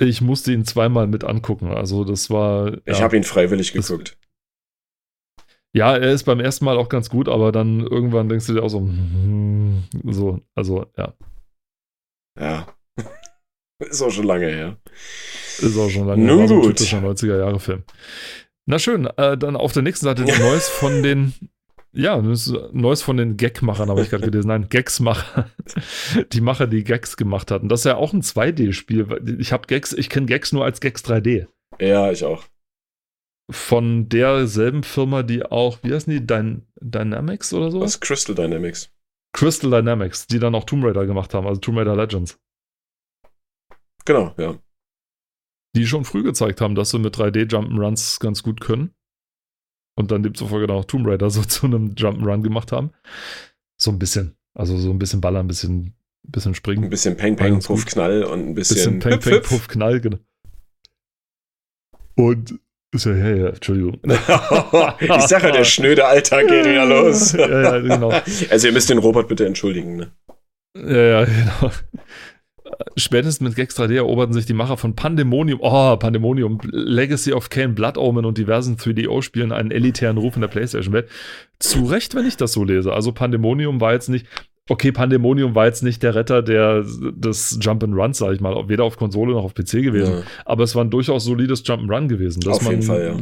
Ich 0.00 0.20
musste 0.20 0.52
ihn 0.52 0.64
zweimal 0.64 1.06
mit 1.06 1.22
angucken. 1.22 1.68
Also, 1.68 2.02
das 2.04 2.30
war. 2.30 2.78
Ich 2.84 2.98
ja. 2.98 3.00
habe 3.04 3.16
ihn 3.16 3.22
freiwillig 3.22 3.72
Das- 3.72 3.86
geguckt. 3.86 4.18
Ja, 5.72 5.96
er 5.96 6.10
ist 6.12 6.24
beim 6.24 6.40
ersten 6.40 6.64
Mal 6.64 6.76
auch 6.76 6.88
ganz 6.88 7.10
gut, 7.10 7.28
aber 7.28 7.52
dann 7.52 7.80
irgendwann 7.86 8.28
denkst 8.28 8.46
du 8.48 8.54
dir 8.54 8.62
auch 8.64 8.70
so, 8.70 8.80
hm, 8.80 9.84
so, 10.04 10.40
also 10.56 10.86
ja, 10.96 11.14
Ja. 12.36 12.66
Ist 13.78 14.02
auch 14.02 14.10
schon 14.10 14.26
lange 14.26 14.48
her. 14.48 14.76
ist 15.58 15.78
auch 15.78 15.88
schon 15.90 16.08
lange. 16.08 16.24
Nun 16.24 16.40
war 16.40 16.48
so 16.48 16.54
ein 16.54 16.60
gut. 16.62 16.76
typischer 16.76 16.98
90er-Jahre-Film. 16.98 17.84
Na 18.70 18.78
schön, 18.78 19.06
äh, 19.16 19.36
dann 19.36 19.56
auf 19.56 19.72
der 19.72 19.82
nächsten 19.82 20.04
Seite 20.04 20.22
Neues 20.22 20.68
von 20.68 21.02
den, 21.02 21.34
ja, 21.92 22.22
Neues 22.22 23.02
von 23.02 23.16
den 23.16 23.36
Gagmachern, 23.36 23.90
habe 23.90 24.02
ich 24.02 24.10
gerade 24.10 24.24
gelesen. 24.24 24.46
Nein, 24.46 24.68
Gagsmacher. 24.68 25.50
Die 26.32 26.40
Macher, 26.40 26.68
die 26.68 26.84
Gags 26.84 27.16
gemacht 27.16 27.50
hatten. 27.50 27.68
Das 27.68 27.80
ist 27.80 27.86
ja 27.86 27.96
auch 27.96 28.12
ein 28.12 28.22
2D-Spiel. 28.22 29.10
weil 29.10 29.40
Ich 29.40 29.52
habe 29.52 29.66
Gags, 29.66 29.92
ich 29.92 30.08
kenne 30.08 30.26
Gags 30.26 30.52
nur 30.52 30.64
als 30.64 30.80
Gags 30.80 31.04
3D. 31.04 31.48
Ja, 31.80 32.12
ich 32.12 32.24
auch. 32.24 32.44
Von 33.50 34.08
derselben 34.08 34.84
Firma, 34.84 35.24
die 35.24 35.44
auch, 35.44 35.80
wie 35.82 35.92
heißen 35.92 36.12
die, 36.12 36.24
Dyn 36.24 36.64
Dynamics 36.80 37.52
oder 37.52 37.72
so? 37.72 37.80
Was? 37.80 37.98
Crystal 37.98 38.36
Dynamics. 38.36 38.88
Crystal 39.32 39.72
Dynamics, 39.72 40.28
die 40.28 40.38
dann 40.38 40.54
auch 40.54 40.62
Tomb 40.62 40.84
Raider 40.84 41.06
gemacht 41.06 41.34
haben, 41.34 41.48
also 41.48 41.60
Tomb 41.60 41.78
Raider 41.78 41.96
Legends. 41.96 42.38
Genau, 44.04 44.32
ja. 44.38 44.56
Die 45.76 45.86
schon 45.86 46.04
früh 46.04 46.22
gezeigt 46.22 46.60
haben, 46.60 46.74
dass 46.74 46.90
sie 46.90 46.98
mit 46.98 47.16
3D-Jump'n'Runs 47.16 48.20
ganz 48.20 48.42
gut 48.42 48.60
können. 48.60 48.92
Und 49.96 50.10
dann 50.10 50.22
demzufolge 50.22 50.66
dann 50.66 50.76
auch 50.76 50.84
Tomb 50.84 51.06
Raider 51.06 51.30
so 51.30 51.42
zu 51.42 51.66
einem 51.66 51.94
Jump'n'Run 51.94 52.42
gemacht 52.42 52.72
haben. 52.72 52.90
So 53.80 53.90
ein 53.90 53.98
bisschen. 53.98 54.36
Also 54.54 54.76
so 54.76 54.90
ein 54.90 54.98
bisschen 54.98 55.20
Ballern, 55.20 55.44
ein 55.44 55.48
bisschen, 55.48 55.94
bisschen 56.22 56.54
springen. 56.54 56.84
Ein 56.84 56.90
bisschen 56.90 57.16
Peng, 57.16 57.36
Peng, 57.36 57.60
Puff. 57.60 57.86
Knall 57.86 58.24
und 58.24 58.40
ein 58.40 58.54
bisschen, 58.54 58.98
bisschen 58.98 58.98
Peng, 58.98 59.20
Peng. 59.20 59.42
Puff, 59.42 59.68
Knall, 59.68 60.00
genau. 60.00 60.18
Und 62.16 62.58
ist 62.92 63.06
ja, 63.06 63.14
ja, 63.14 63.36
ja, 63.36 63.48
Entschuldigung. 63.50 64.00
ich 64.04 65.22
sag 65.22 65.44
ja, 65.44 65.52
der 65.52 65.64
schnöde 65.64 66.06
Alltag 66.06 66.48
geht 66.48 66.66
wieder 66.66 66.84
los. 66.84 67.32
Ja, 67.32 67.62
ja, 67.62 67.78
genau. 67.78 68.10
Also 68.50 68.66
ihr 68.66 68.72
müsst 68.72 68.90
den 68.90 68.98
Robert 68.98 69.28
bitte 69.28 69.46
entschuldigen. 69.46 69.96
Ne? 69.96 70.12
Ja, 70.76 71.20
ja, 71.20 71.24
genau. 71.24 71.72
Spätestens 72.96 73.40
mit 73.40 73.56
Gex 73.56 73.78
3D 73.78 73.96
eroberten 73.96 74.32
sich 74.34 74.46
die 74.46 74.52
Macher 74.54 74.76
von 74.76 74.94
Pandemonium, 74.94 75.60
oh, 75.62 75.96
Pandemonium, 75.96 76.58
Legacy 76.70 77.32
of 77.32 77.50
Kane, 77.50 77.70
Blood 77.70 77.96
Omen 77.98 78.24
und 78.24 78.38
diversen 78.38 78.76
3DO-Spielen 78.76 79.52
einen 79.52 79.70
elitären 79.70 80.18
Ruf 80.18 80.34
in 80.34 80.40
der 80.40 80.48
PlayStation-Welt. 80.48 81.08
Zu 81.58 81.84
Recht, 81.84 82.14
wenn 82.14 82.26
ich 82.26 82.36
das 82.36 82.52
so 82.52 82.64
lese. 82.64 82.92
Also 82.92 83.12
Pandemonium 83.12 83.80
war 83.80 83.92
jetzt 83.92 84.08
nicht, 84.08 84.26
okay, 84.68 84.92
Pandemonium 84.92 85.54
war 85.54 85.66
jetzt 85.66 85.82
nicht 85.82 86.02
der 86.02 86.14
Retter 86.14 86.42
der, 86.42 86.82
des 86.82 87.60
Jump'n'Runs, 87.60 88.14
sag 88.14 88.32
ich 88.32 88.40
mal, 88.40 88.68
weder 88.68 88.84
auf 88.84 88.96
Konsole 88.96 89.32
noch 89.32 89.44
auf 89.44 89.54
PC 89.54 89.82
gewesen. 89.82 90.18
Ja. 90.18 90.22
Aber 90.44 90.64
es 90.64 90.74
war 90.74 90.84
ein 90.84 90.90
durchaus 90.90 91.24
solides 91.24 91.64
Jump'n'Run 91.64 92.08
gewesen, 92.08 92.40
dass 92.40 92.58
Auf 92.58 92.62
man 92.62 92.72
jeden 92.72 92.84
Fall, 92.84 93.04
ja. 93.04 93.16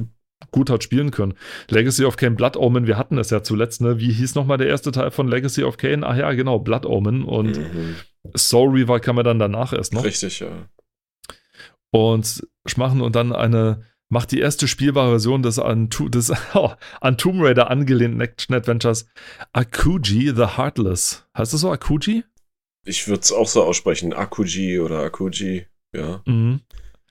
gut 0.51 0.71
hat 0.71 0.83
spielen 0.83 1.11
können. 1.11 1.35
Legacy 1.71 2.05
of 2.05 2.17
Kane, 2.17 2.37
Blood 2.37 2.57
Omen, 2.57 2.87
wir 2.87 2.97
hatten 2.99 3.19
es 3.19 3.31
ja 3.31 3.43
zuletzt, 3.43 3.81
ne? 3.81 3.99
Wie 3.99 4.13
hieß 4.13 4.35
nochmal 4.35 4.59
der 4.59 4.69
erste 4.69 4.93
Teil 4.93 5.11
von 5.11 5.29
Legacy 5.29 5.63
of 5.65 5.77
Kane? 5.79 6.07
Ach 6.07 6.17
ja, 6.17 6.33
genau, 6.33 6.59
Blood 6.59 6.87
Omen 6.87 7.25
und 7.25 7.59
Mhm. 7.59 7.95
Soul 8.37 8.71
Reaver 8.71 9.01
kam 9.01 9.17
ja 9.17 9.23
dann 9.23 9.39
danach 9.39 9.73
erst 9.73 9.93
noch. 9.93 10.05
Richtig, 10.05 10.41
ja. 10.41 10.69
Und 11.91 12.47
machen 12.77 13.01
und 13.01 13.17
dann 13.17 13.33
eine, 13.33 13.85
macht 14.11 14.31
die 14.31 14.41
erste 14.41 14.69
spielbare 14.69 15.11
Version 15.11 15.43
des 15.43 15.59
an, 15.59 15.89
des, 15.91 16.33
oh, 16.55 16.73
an 17.01 17.19
Tomb 17.19 17.43
Raider 17.43 17.71
angelehnten 17.71 18.21
Action-Adventures 18.21 19.09
Akuji 19.53 20.33
the 20.35 20.57
Heartless. 20.57 21.27
Heißt 21.37 21.53
das 21.53 21.61
so, 21.61 21.71
Akuji? 21.71 22.25
Ich 22.85 23.09
würde 23.09 23.21
es 23.21 23.33
auch 23.33 23.49
so 23.49 23.65
aussprechen. 23.65 24.13
Akuji 24.13 24.81
oder 24.81 25.01
Akuji. 25.01 25.67
Ja. 25.95 26.23
Mhm. 26.27 26.61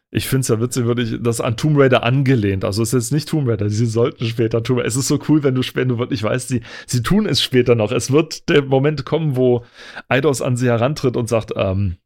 Ich 0.10 0.28
finde 0.28 0.42
es 0.42 0.48
ja 0.48 0.62
witzig, 0.62 0.86
würde 0.86 1.02
ich 1.02 1.18
das 1.22 1.42
an 1.42 1.58
Tomb 1.58 1.78
Raider 1.78 2.04
angelehnt. 2.04 2.64
Also 2.64 2.82
es 2.82 2.94
ist 2.94 3.06
jetzt 3.06 3.12
nicht 3.12 3.28
Tomb 3.28 3.48
Raider, 3.48 3.70
sie 3.70 3.86
sollten 3.86 4.26
später 4.26 4.64
Tomb 4.64 4.80
Raider. 4.80 4.88
Es 4.88 4.96
ist 4.96 5.10
so 5.10 5.20
cool, 5.28 5.44
wenn 5.44 5.56
du, 5.56 5.62
wenn 5.74 5.90
du 5.90 6.00
wirklich 6.00 6.24
weißt, 6.24 6.48
sie, 6.48 6.62
sie 6.86 7.04
tun 7.04 7.26
es 7.26 7.42
später 7.42 7.76
noch. 7.76 7.92
Es 7.92 8.12
wird 8.12 8.48
der 8.48 8.64
Moment 8.64 9.04
kommen, 9.06 9.36
wo 9.36 9.66
Eidos 10.08 10.42
an 10.42 10.56
sie 10.56 10.68
herantritt 10.68 11.18
und 11.18 11.28
sagt, 11.28 11.52
ähm, 11.58 11.98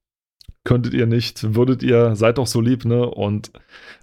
könntet 0.63 0.93
ihr 0.93 1.07
nicht, 1.07 1.55
würdet 1.55 1.81
ihr, 1.81 2.15
seid 2.15 2.37
doch 2.37 2.45
so 2.45 2.61
lieb, 2.61 2.85
ne? 2.85 3.07
Und 3.07 3.51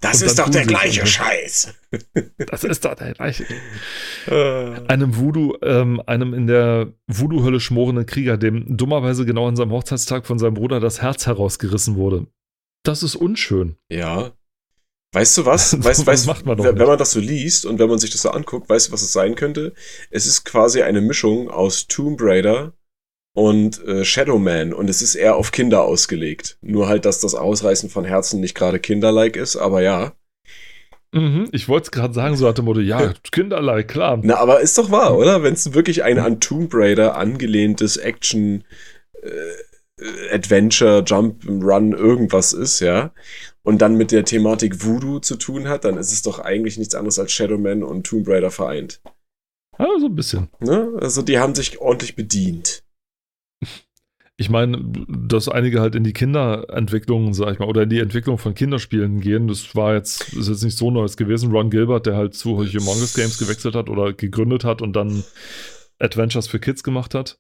das 0.01 0.23
und 0.23 0.27
ist 0.27 0.39
doch 0.39 0.49
der 0.49 0.67
gleiche 0.67 1.03
und, 1.03 1.07
Scheiß. 1.07 1.75
Das 2.51 2.63
ist 2.65 2.85
doch 2.85 2.95
der 2.95 3.15
gleiche. 3.15 3.45
einem 4.89 5.17
Voodoo, 5.17 5.57
ähm, 5.63 6.03
einem 6.07 6.35
in 6.35 6.47
der 6.47 6.93
Voodoo-Hölle 7.07 7.61
schmorenden 7.61 8.07
Krieger, 8.07 8.37
dem 8.37 8.77
dummerweise 8.77 9.25
genau 9.25 9.49
an 9.49 9.57
seinem 9.57 9.71
Hochzeitstag 9.71 10.27
von 10.27 10.39
seinem 10.39 10.55
Bruder 10.55 10.81
das 10.81 11.01
Herz 11.01 11.27
herausgerissen 11.27 11.97
wurde. 11.97 12.27
Das 12.89 13.03
ist 13.03 13.17
unschön. 13.17 13.77
Ja. 13.91 14.33
Weißt 15.13 15.37
du 15.37 15.45
was? 15.45 15.77
Weißt, 15.85 16.07
weißt, 16.07 16.27
macht 16.27 16.47
man 16.47 16.57
wenn, 16.59 16.79
wenn 16.79 16.87
man 16.87 16.99
das 16.99 17.11
so 17.11 17.21
liest 17.21 17.67
und 17.67 17.79
wenn 17.79 17.91
man 17.91 17.99
sich 17.99 18.09
das 18.09 18.23
so 18.23 18.31
anguckt, 18.31 18.71
weißt 18.71 18.89
du, 18.89 18.93
was 18.93 19.03
es 19.03 19.13
sein 19.13 19.35
könnte? 19.35 19.75
Es 20.11 20.25
ist 20.25 20.45
quasi 20.45 20.81
eine 20.81 21.03
Mischung 21.03 21.51
aus 21.51 21.87
Tomb 21.87 22.19
Raider 22.23 22.73
und 23.35 23.85
äh, 23.87 24.07
Shadow 24.07 24.39
Man 24.39 24.73
und 24.73 24.89
es 24.89 25.03
ist 25.03 25.17
eher 25.17 25.37
auf 25.37 25.53
Kinder 25.53 25.83
ausgelegt. 25.83 26.57
Nur 26.63 26.89
halt, 26.89 27.05
dass 27.05 27.21
das 27.21 27.35
Ausreißen 27.35 27.91
von 27.91 28.07
Herzen 28.07 28.41
nicht 28.41 28.55
gerade 28.55 28.81
kinderlike 28.81 29.39
ist, 29.39 29.57
aber 29.57 29.83
ja. 29.83 30.15
Mhm, 31.13 31.49
ich 31.53 31.69
wollte 31.69 31.85
es 31.85 31.91
gerade 31.91 32.15
sagen, 32.15 32.37
so 32.37 32.49
hatte 32.49 32.63
Motto, 32.63 32.81
ja, 32.81 33.13
kinderlike, 33.33 33.87
klar. 33.87 34.19
Na, 34.23 34.37
aber 34.37 34.61
ist 34.61 34.79
doch 34.79 34.91
wahr, 34.91 35.15
oder? 35.15 35.43
Wenn 35.43 35.53
es 35.53 35.75
wirklich 35.75 36.05
ein 36.05 36.19
an 36.19 36.41
Tomb 36.41 36.71
Raider 36.73 37.17
angelehntes 37.17 37.99
Action 37.99 38.65
äh, 39.23 39.29
Adventure, 40.33 41.03
Jump, 41.07 41.45
Run, 41.47 41.93
irgendwas 41.93 42.53
ist, 42.53 42.81
ja, 42.81 43.13
und 43.63 43.83
dann 43.83 43.97
mit 43.97 44.13
der 44.13 44.25
Thematik 44.25 44.85
Voodoo 44.85 45.19
zu 45.19 45.37
tun 45.37 45.69
hat, 45.69 45.85
dann 45.85 45.99
ist 45.99 46.13
es 46.13 46.23
doch 46.23 46.39
eigentlich 46.39 46.79
nichts 46.79 46.95
anderes 46.95 47.19
als 47.19 47.33
Shadow 47.33 47.59
Man 47.59 47.83
und 47.83 48.07
Tomb 48.07 48.27
Raider 48.27 48.51
vereint. 48.51 49.03
Ja, 49.79 49.87
so 50.01 50.07
ein 50.07 50.15
bisschen. 50.15 50.49
Ne? 50.61 50.97
Also 51.01 51.23
die 51.23 51.39
haben 51.39 51.55
sich 51.55 51.79
ordentlich 51.79 52.17
bedient. 52.17 52.83
Ich 54.41 54.51
meine, 54.51 54.83
dass 55.09 55.49
einige 55.49 55.81
halt 55.81 55.97
in 55.97 56.05
die 56.05 56.13
Kinderentwicklung, 56.13 57.35
sag 57.35 57.53
ich 57.53 57.59
mal, 57.59 57.69
oder 57.69 57.83
in 57.83 57.91
die 57.91 57.99
Entwicklung 57.99 58.39
von 58.39 58.55
Kinderspielen 58.55 59.21
gehen, 59.21 59.49
das 59.49 59.75
war 59.75 59.95
jetzt, 59.95 60.33
ist 60.33 60.49
jetzt 60.49 60.63
nicht 60.63 60.79
so 60.79 60.91
Neues 60.91 61.17
gewesen. 61.17 61.51
Ron 61.51 61.71
Gilbert, 61.71 62.07
der 62.07 62.17
halt 62.17 62.35
zu 62.35 62.51
Humongous 62.57 63.15
Games 63.15 63.39
gewechselt 63.39 63.75
hat 63.75 63.89
oder 63.89 64.13
gegründet 64.13 64.65
hat 64.65 64.81
und 64.81 64.95
dann 64.95 65.25
Adventures 65.99 66.47
für 66.47 66.61
Kids 66.61 66.85
gemacht 66.85 67.15
hat, 67.15 67.39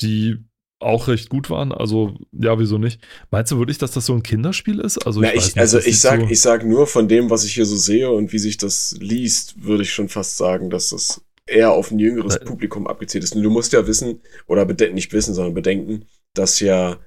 die 0.00 0.38
auch 0.80 1.08
recht 1.08 1.28
gut 1.28 1.50
waren. 1.50 1.72
Also, 1.72 2.14
ja, 2.32 2.58
wieso 2.58 2.78
nicht? 2.78 3.00
Meinst 3.30 3.52
du 3.52 3.58
wirklich, 3.58 3.78
dass 3.78 3.90
das 3.92 4.06
so 4.06 4.14
ein 4.14 4.22
Kinderspiel 4.22 4.80
ist? 4.80 4.98
Also, 5.06 5.22
ich, 5.22 5.28
Na, 5.28 5.34
ich 5.34 5.44
nicht, 5.46 5.58
also 5.58 5.78
ich 5.78 6.00
sag, 6.00 6.20
so 6.20 6.26
ich 6.28 6.40
sag 6.40 6.64
nur 6.64 6.86
von 6.86 7.08
dem, 7.08 7.30
was 7.30 7.44
ich 7.44 7.54
hier 7.54 7.66
so 7.66 7.76
sehe 7.76 8.10
und 8.10 8.32
wie 8.32 8.38
sich 8.38 8.56
das 8.56 8.96
liest, 9.00 9.62
würde 9.62 9.82
ich 9.82 9.92
schon 9.92 10.08
fast 10.08 10.36
sagen, 10.36 10.70
dass 10.70 10.90
das 10.90 11.22
eher 11.46 11.72
auf 11.72 11.90
ein 11.90 11.98
jüngeres 11.98 12.36
Nein. 12.36 12.46
Publikum 12.46 12.86
abgezielt 12.86 13.24
ist. 13.24 13.34
Und 13.34 13.42
du 13.42 13.50
musst 13.50 13.72
ja 13.72 13.86
wissen, 13.86 14.20
oder 14.46 14.64
nicht 14.66 15.12
wissen, 15.12 15.34
sondern 15.34 15.54
bedenken, 15.54 16.04
dass 16.34 16.60
ja 16.60 16.98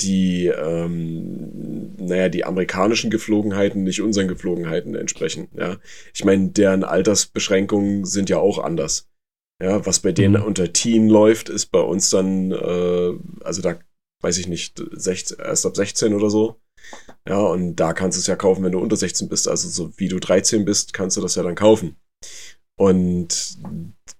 die, 0.00 0.46
ähm, 0.46 1.94
naja, 1.98 2.28
die 2.28 2.44
amerikanischen 2.44 3.10
Geflogenheiten 3.10 3.84
nicht 3.84 4.02
unseren 4.02 4.28
Geflogenheiten 4.28 4.94
entsprechen. 4.94 5.48
Ja, 5.56 5.76
ich 6.12 6.24
meine, 6.24 6.48
deren 6.48 6.84
Altersbeschränkungen 6.84 8.04
sind 8.04 8.28
ja 8.28 8.38
auch 8.38 8.58
anders. 8.58 9.08
Ja, 9.62 9.86
was 9.86 10.00
bei 10.00 10.12
denen 10.12 10.40
mhm. 10.40 10.46
unter 10.46 10.72
Teen 10.72 11.08
läuft, 11.08 11.48
ist 11.48 11.66
bei 11.66 11.80
uns 11.80 12.10
dann, 12.10 12.50
äh, 12.50 13.12
also 13.42 13.62
da 13.62 13.78
weiß 14.24 14.38
ich 14.38 14.48
nicht, 14.48 14.82
16, 14.92 15.38
erst 15.38 15.66
ab 15.66 15.76
16 15.76 16.14
oder 16.14 16.30
so. 16.30 16.60
Ja, 17.28 17.38
und 17.38 17.76
da 17.76 17.92
kannst 17.92 18.18
du 18.18 18.20
es 18.20 18.26
ja 18.26 18.36
kaufen, 18.36 18.64
wenn 18.64 18.72
du 18.72 18.78
unter 18.80 18.96
16 18.96 19.28
bist. 19.28 19.48
Also 19.48 19.68
so 19.68 19.92
wie 19.98 20.08
du 20.08 20.18
13 20.18 20.64
bist, 20.64 20.92
kannst 20.92 21.16
du 21.16 21.20
das 21.20 21.34
ja 21.34 21.42
dann 21.42 21.54
kaufen. 21.54 21.96
Und 22.76 23.58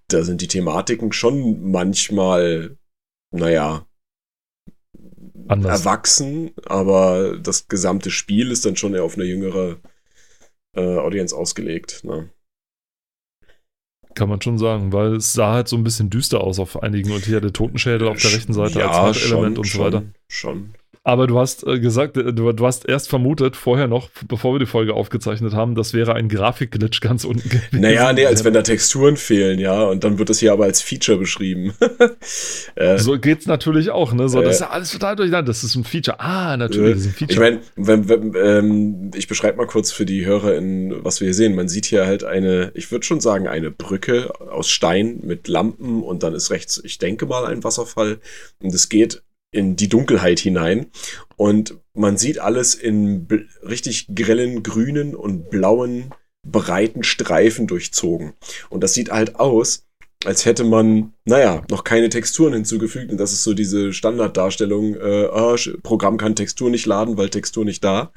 da 0.07 0.23
sind 0.23 0.41
die 0.41 0.47
Thematiken 0.47 1.11
schon 1.11 1.71
manchmal, 1.71 2.77
naja, 3.31 3.85
Anders. 5.47 5.79
erwachsen, 5.81 6.51
aber 6.65 7.37
das 7.37 7.67
gesamte 7.67 8.09
Spiel 8.09 8.51
ist 8.51 8.65
dann 8.65 8.75
schon 8.75 8.93
eher 8.93 9.03
auf 9.03 9.15
eine 9.15 9.25
jüngere 9.25 9.79
äh, 10.75 10.97
Audience 10.97 11.35
ausgelegt. 11.35 12.03
Ne? 12.03 12.29
Kann 14.15 14.29
man 14.29 14.41
schon 14.41 14.57
sagen, 14.57 14.93
weil 14.93 15.17
es 15.17 15.33
sah 15.33 15.53
halt 15.53 15.67
so 15.67 15.75
ein 15.75 15.83
bisschen 15.83 16.09
düster 16.09 16.41
aus 16.41 16.57
auf 16.57 16.81
einigen 16.81 17.11
und 17.11 17.25
hier 17.25 17.41
der 17.41 17.53
Totenschädel 17.53 18.07
auf 18.07 18.17
der 18.17 18.31
rechten 18.31 18.53
Seite 18.53 18.79
ja, 18.79 18.89
als 18.89 19.19
Hauptelement 19.19 19.59
und 19.59 19.67
so 19.67 19.79
weiter. 19.79 20.03
Schon. 20.27 20.73
Aber 21.07 21.27
du 21.27 21.37
hast 21.37 21.65
äh, 21.67 21.79
gesagt, 21.79 22.17
äh, 22.17 22.33
du, 22.33 22.51
du, 22.51 22.65
hast 22.65 22.89
erst 22.89 23.09
vermutet, 23.09 23.55
vorher 23.55 23.87
noch, 23.87 24.09
bevor 24.27 24.55
wir 24.55 24.59
die 24.59 24.65
Folge 24.65 24.95
aufgezeichnet 24.95 25.53
haben, 25.53 25.75
das 25.75 25.93
wäre 25.93 26.15
ein 26.15 26.29
Grafikglitch 26.29 26.99
ganz 26.99 27.25
unten 27.25 27.47
gewesen. 27.47 27.79
Naja, 27.79 28.11
nee, 28.11 28.25
als 28.25 28.43
wenn 28.43 28.55
da 28.55 28.63
Texturen 28.63 29.15
fehlen, 29.15 29.59
ja. 29.59 29.83
Und 29.83 30.03
dann 30.03 30.17
wird 30.17 30.31
das 30.31 30.39
hier 30.39 30.51
aber 30.51 30.63
als 30.63 30.81
Feature 30.81 31.19
beschrieben. 31.19 31.75
äh, 32.75 32.97
so 32.97 33.19
geht's 33.19 33.45
natürlich 33.45 33.91
auch, 33.91 34.13
ne? 34.13 34.27
So, 34.29 34.41
das 34.41 34.55
ist 34.55 34.61
ja 34.61 34.71
alles 34.71 34.91
total 34.91 35.15
durcheinander. 35.15 35.45
Das 35.47 35.63
ist 35.63 35.75
ein 35.75 35.83
Feature. 35.83 36.19
Ah, 36.19 36.57
natürlich, 36.57 36.95
das 36.95 37.01
ist 37.01 37.07
ein 37.09 37.13
Feature. 37.13 37.33
Ich 37.33 37.39
meine, 37.39 37.61
wenn, 37.75 38.09
wenn, 38.09 38.33
ähm, 38.35 39.11
ich 39.13 39.27
beschreibe 39.27 39.59
mal 39.59 39.67
kurz 39.67 39.91
für 39.91 40.07
die 40.07 40.25
Hörer, 40.25 40.55
in, 40.55 41.05
was 41.05 41.21
wir 41.21 41.27
hier 41.27 41.35
sehen. 41.35 41.53
Man 41.53 41.67
sieht 41.67 41.85
hier 41.85 42.07
halt 42.07 42.23
eine, 42.23 42.71
ich 42.73 42.91
würde 42.91 43.05
schon 43.05 43.19
sagen, 43.19 43.47
eine 43.47 43.69
Brücke 43.69 44.33
aus 44.39 44.71
Stein 44.71 45.19
mit 45.21 45.47
Lampen 45.47 46.01
und 46.01 46.23
dann 46.23 46.33
ist 46.33 46.49
rechts, 46.49 46.81
ich 46.83 46.97
denke 46.97 47.27
mal, 47.27 47.45
ein 47.45 47.63
Wasserfall. 47.63 48.17
Und 48.59 48.73
es 48.73 48.89
geht 48.89 49.21
in 49.55 49.75
die 49.75 49.89
Dunkelheit 49.89 50.39
hinein. 50.39 50.87
Und 51.37 51.75
man 51.93 52.17
sieht 52.17 52.39
alles 52.39 52.75
in 52.75 53.27
richtig 53.63 54.07
grellen 54.13 54.63
grünen 54.63 55.15
und 55.15 55.49
blauen, 55.49 56.13
breiten 56.43 57.03
Streifen 57.03 57.67
durchzogen. 57.67 58.33
Und 58.69 58.83
das 58.83 58.93
sieht 58.93 59.11
halt 59.11 59.37
aus, 59.37 59.85
als 60.23 60.45
hätte 60.45 60.63
man, 60.63 61.13
naja, 61.25 61.63
noch 61.69 61.83
keine 61.83 62.09
Texturen 62.09 62.53
hinzugefügt. 62.53 63.11
Und 63.11 63.17
das 63.17 63.31
ist 63.31 63.43
so 63.43 63.53
diese 63.53 63.93
Standarddarstellung, 63.93 64.95
äh, 64.95 65.29
oh, 65.31 65.55
Programm 65.83 66.17
kann 66.17 66.35
Textur 66.35 66.69
nicht 66.69 66.85
laden, 66.85 67.17
weil 67.17 67.29
Textur 67.29 67.65
nicht 67.65 67.83
da. 67.83 68.11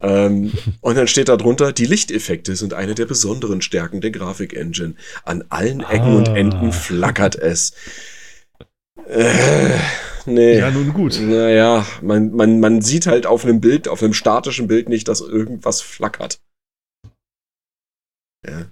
Ähm, 0.00 0.52
und 0.80 0.96
dann 0.96 1.06
steht 1.06 1.28
da 1.28 1.36
drunter, 1.36 1.72
die 1.72 1.86
Lichteffekte 1.86 2.56
sind 2.56 2.74
eine 2.74 2.94
der 2.94 3.06
besonderen 3.06 3.62
Stärken 3.62 4.00
der 4.00 4.10
Grafik-Engine. 4.10 4.94
An 5.24 5.44
allen 5.48 5.80
Ecken 5.80 6.14
ah. 6.14 6.16
und 6.16 6.28
Enden 6.28 6.72
flackert 6.72 7.36
es. 7.36 7.72
Äh, 9.08 9.78
nee. 10.26 10.58
Ja, 10.58 10.70
nun 10.70 10.92
gut. 10.92 11.20
Naja, 11.20 11.86
man, 12.02 12.32
man, 12.32 12.60
man 12.60 12.82
sieht 12.82 13.06
halt 13.06 13.26
auf 13.26 13.44
einem 13.44 13.60
Bild, 13.60 13.88
auf 13.88 14.02
einem 14.02 14.14
statischen 14.14 14.66
Bild 14.66 14.88
nicht, 14.88 15.08
dass 15.08 15.20
irgendwas 15.20 15.80
flackert. 15.80 16.40
Ja. 18.46 18.66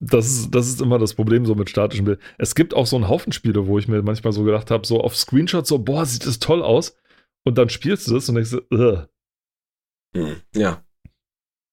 Das 0.00 0.26
ist, 0.26 0.50
das 0.50 0.68
ist 0.68 0.80
immer 0.82 0.98
das 0.98 1.14
Problem 1.14 1.46
so 1.46 1.54
mit 1.54 1.70
statischen 1.70 2.04
Bildern. 2.04 2.22
Es 2.36 2.54
gibt 2.54 2.74
auch 2.74 2.86
so 2.86 2.96
einen 2.96 3.08
Haufen 3.08 3.32
Spiele, 3.32 3.66
wo 3.66 3.78
ich 3.78 3.88
mir 3.88 4.02
manchmal 4.02 4.32
so 4.32 4.44
gedacht 4.44 4.70
habe, 4.70 4.86
so 4.86 5.00
auf 5.00 5.16
Screenshots 5.16 5.68
so, 5.68 5.78
boah, 5.78 6.04
sieht 6.04 6.26
das 6.26 6.38
toll 6.38 6.62
aus. 6.62 6.96
Und 7.46 7.56
dann 7.58 7.68
spielst 7.68 8.08
du 8.08 8.14
das 8.14 8.28
und 8.28 8.34
denkst, 8.34 8.54
Ugh. 8.70 9.08
Hm, 10.14 10.40
ja. 10.54 10.84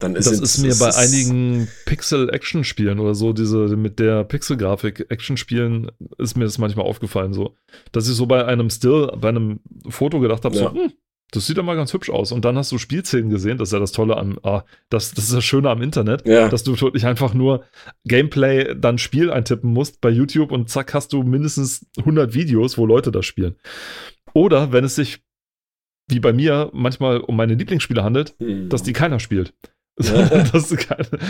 Dann 0.02 0.16
ist 0.16 0.30
das 0.30 0.40
ist 0.40 0.58
mir 0.58 0.76
bei 0.76 0.96
einigen 0.96 1.68
Pixel-Action-Spielen 1.86 3.00
oder 3.00 3.14
so, 3.14 3.34
diese 3.34 3.78
mit 3.78 4.00
der 4.00 4.24
Pixel-Grafik-Action-Spielen, 4.24 5.92
ist 6.18 6.36
mir 6.36 6.46
das 6.46 6.58
manchmal 6.58 6.88
aufgefallen, 6.88 7.34
so, 7.34 7.56
dass 7.92 8.10
ich 8.10 8.16
so 8.16 8.26
bei 8.26 8.46
einem 8.46 8.70
Still, 8.70 9.12
bei 9.16 9.30
einem 9.30 9.60
Foto 9.88 10.20
gedacht 10.20 10.44
habe, 10.44 10.56
ja. 10.56 10.64
so, 10.64 10.74
hm, 10.74 10.92
das 11.32 11.48
sieht 11.48 11.58
ja 11.58 11.64
mal 11.64 11.76
ganz 11.76 11.94
hübsch 11.94 12.10
aus. 12.10 12.32
Und 12.32 12.44
dann 12.44 12.58
hast 12.58 12.72
du 12.72 12.80
Spielszenen 12.80 13.30
gesehen, 13.30 13.58
das 13.58 13.70
ist 13.70 13.74
ja 13.74 13.80
das 13.80 13.92
Tolle 13.92 14.18
am, 14.18 14.38
ah, 14.44 14.64
das, 14.90 15.14
das 15.14 15.26
ist 15.26 15.34
das 15.34 15.46
Schöne 15.46 15.70
am 15.70 15.82
Internet, 15.82 16.28
ja. 16.28 16.50
dass 16.50 16.64
du 16.64 16.80
wirklich 16.80 17.06
einfach 17.06 17.34
nur 17.34 17.64
Gameplay, 18.06 18.76
dann 18.76 18.98
Spiel 18.98 19.32
eintippen 19.32 19.72
musst 19.72 20.02
bei 20.02 20.10
YouTube 20.10 20.52
und 20.52 20.70
zack, 20.70 20.94
hast 20.94 21.14
du 21.14 21.24
mindestens 21.24 21.86
100 22.00 22.34
Videos, 22.34 22.78
wo 22.78 22.86
Leute 22.86 23.12
das 23.12 23.26
spielen. 23.26 23.56
Oder 24.34 24.72
wenn 24.72 24.84
es 24.84 24.96
sich 24.96 25.20
wie 26.08 26.20
bei 26.20 26.34
mir 26.34 26.70
manchmal 26.74 27.20
um 27.20 27.38
meine 27.38 27.54
Lieblingsspiele 27.54 28.04
handelt, 28.04 28.36
hm. 28.40 28.68
dass 28.68 28.84
die 28.84 28.94
keiner 28.94 29.20
spielt. 29.20 29.54
dass, 29.98 30.76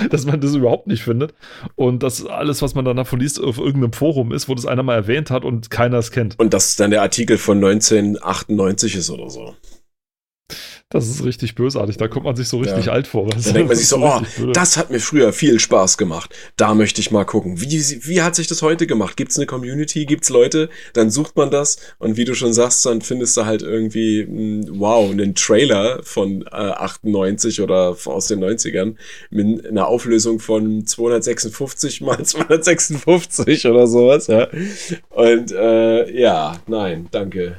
dass, 0.10 0.26
man 0.26 0.40
das 0.40 0.54
überhaupt 0.54 0.88
nicht 0.88 1.04
findet. 1.04 1.34
Und 1.76 2.04
dass 2.04 2.26
alles, 2.26 2.62
was 2.62 2.76
man 2.76 2.86
dann 2.86 2.98
davon 2.98 3.20
liest, 3.20 3.42
auf 3.42 3.58
irgendeinem 3.58 3.94
Forum 3.94 4.32
ist, 4.32 4.48
wo 4.48 4.56
das 4.56 4.66
einer 4.66 4.84
mal 4.84 4.96
erwähnt 4.96 5.32
hat 5.32 5.44
und 5.44 5.70
keiner 5.70 5.98
es 5.98 6.12
kennt. 6.12 6.40
Und 6.40 6.54
dass 6.54 6.76
dann 6.76 6.92
der 6.92 7.02
Artikel 7.02 7.38
von 7.38 7.58
1998 7.58 8.96
ist 8.96 9.10
oder 9.10 9.30
so. 9.30 9.56
Das 10.92 11.08
ist 11.08 11.24
richtig 11.24 11.56
bösartig. 11.56 11.96
Da 11.98 12.10
kommt 12.10 12.26
man 12.26 12.36
sich 12.36 12.50
so 12.50 12.58
richtig 12.58 12.88
ja. 12.88 12.92
alt 12.92 13.08
vor. 13.08 13.30
Da 13.30 13.52
denkt 13.52 13.70
man 13.70 13.78
sich 13.78 13.88
so, 13.88 13.98
oh, 13.98 14.22
das 14.54 14.76
hat 14.76 14.92
mir 14.92 15.00
früher 15.00 15.32
viel 15.32 15.58
Spaß 15.58 15.98
gemacht. 15.98 16.36
Da 16.58 16.74
möchte 16.74 17.00
ich 17.00 17.12
mal 17.12 17.24
gucken. 17.24 17.62
Wie, 17.62 17.80
wie 18.06 18.22
hat 18.22 18.36
sich 18.36 18.48
das 18.48 18.62
heute 18.62 18.88
gemacht? 18.88 19.16
Gibt 19.16 19.32
es 19.32 19.38
eine 19.38 19.46
Community? 19.46 20.06
Gibt 20.06 20.24
es 20.24 20.30
Leute? 20.30 20.70
Dann 20.94 21.10
sucht 21.10 21.38
man 21.38 21.50
das 21.50 21.78
und 21.98 22.18
wie 22.18 22.26
du 22.26 22.36
schon 22.36 22.52
sagst, 22.52 22.86
dann 22.86 23.02
findest 23.02 23.38
du 23.38 23.46
halt 23.46 23.62
irgendwie, 23.62 24.24
hm, 24.24 24.80
wow, 24.80 25.10
einen 25.10 25.34
Trailer 25.34 26.04
von 26.04 26.42
äh, 26.44 26.56
98 26.56 27.62
oder 27.62 27.96
aus 28.06 28.28
den 28.28 28.44
90ern 28.44 28.96
mit 29.30 29.66
einer 29.66 29.88
Auflösung 29.88 30.40
von 30.40 30.86
256 30.86 32.02
mal 32.02 32.22
256 32.26 33.66
oder 33.66 33.88
sowas. 33.88 34.28
Ja. 34.28 34.50
Und 35.10 35.54
äh, 35.54 36.12
ja, 36.20 36.60
nein, 36.68 37.08
danke. 37.12 37.56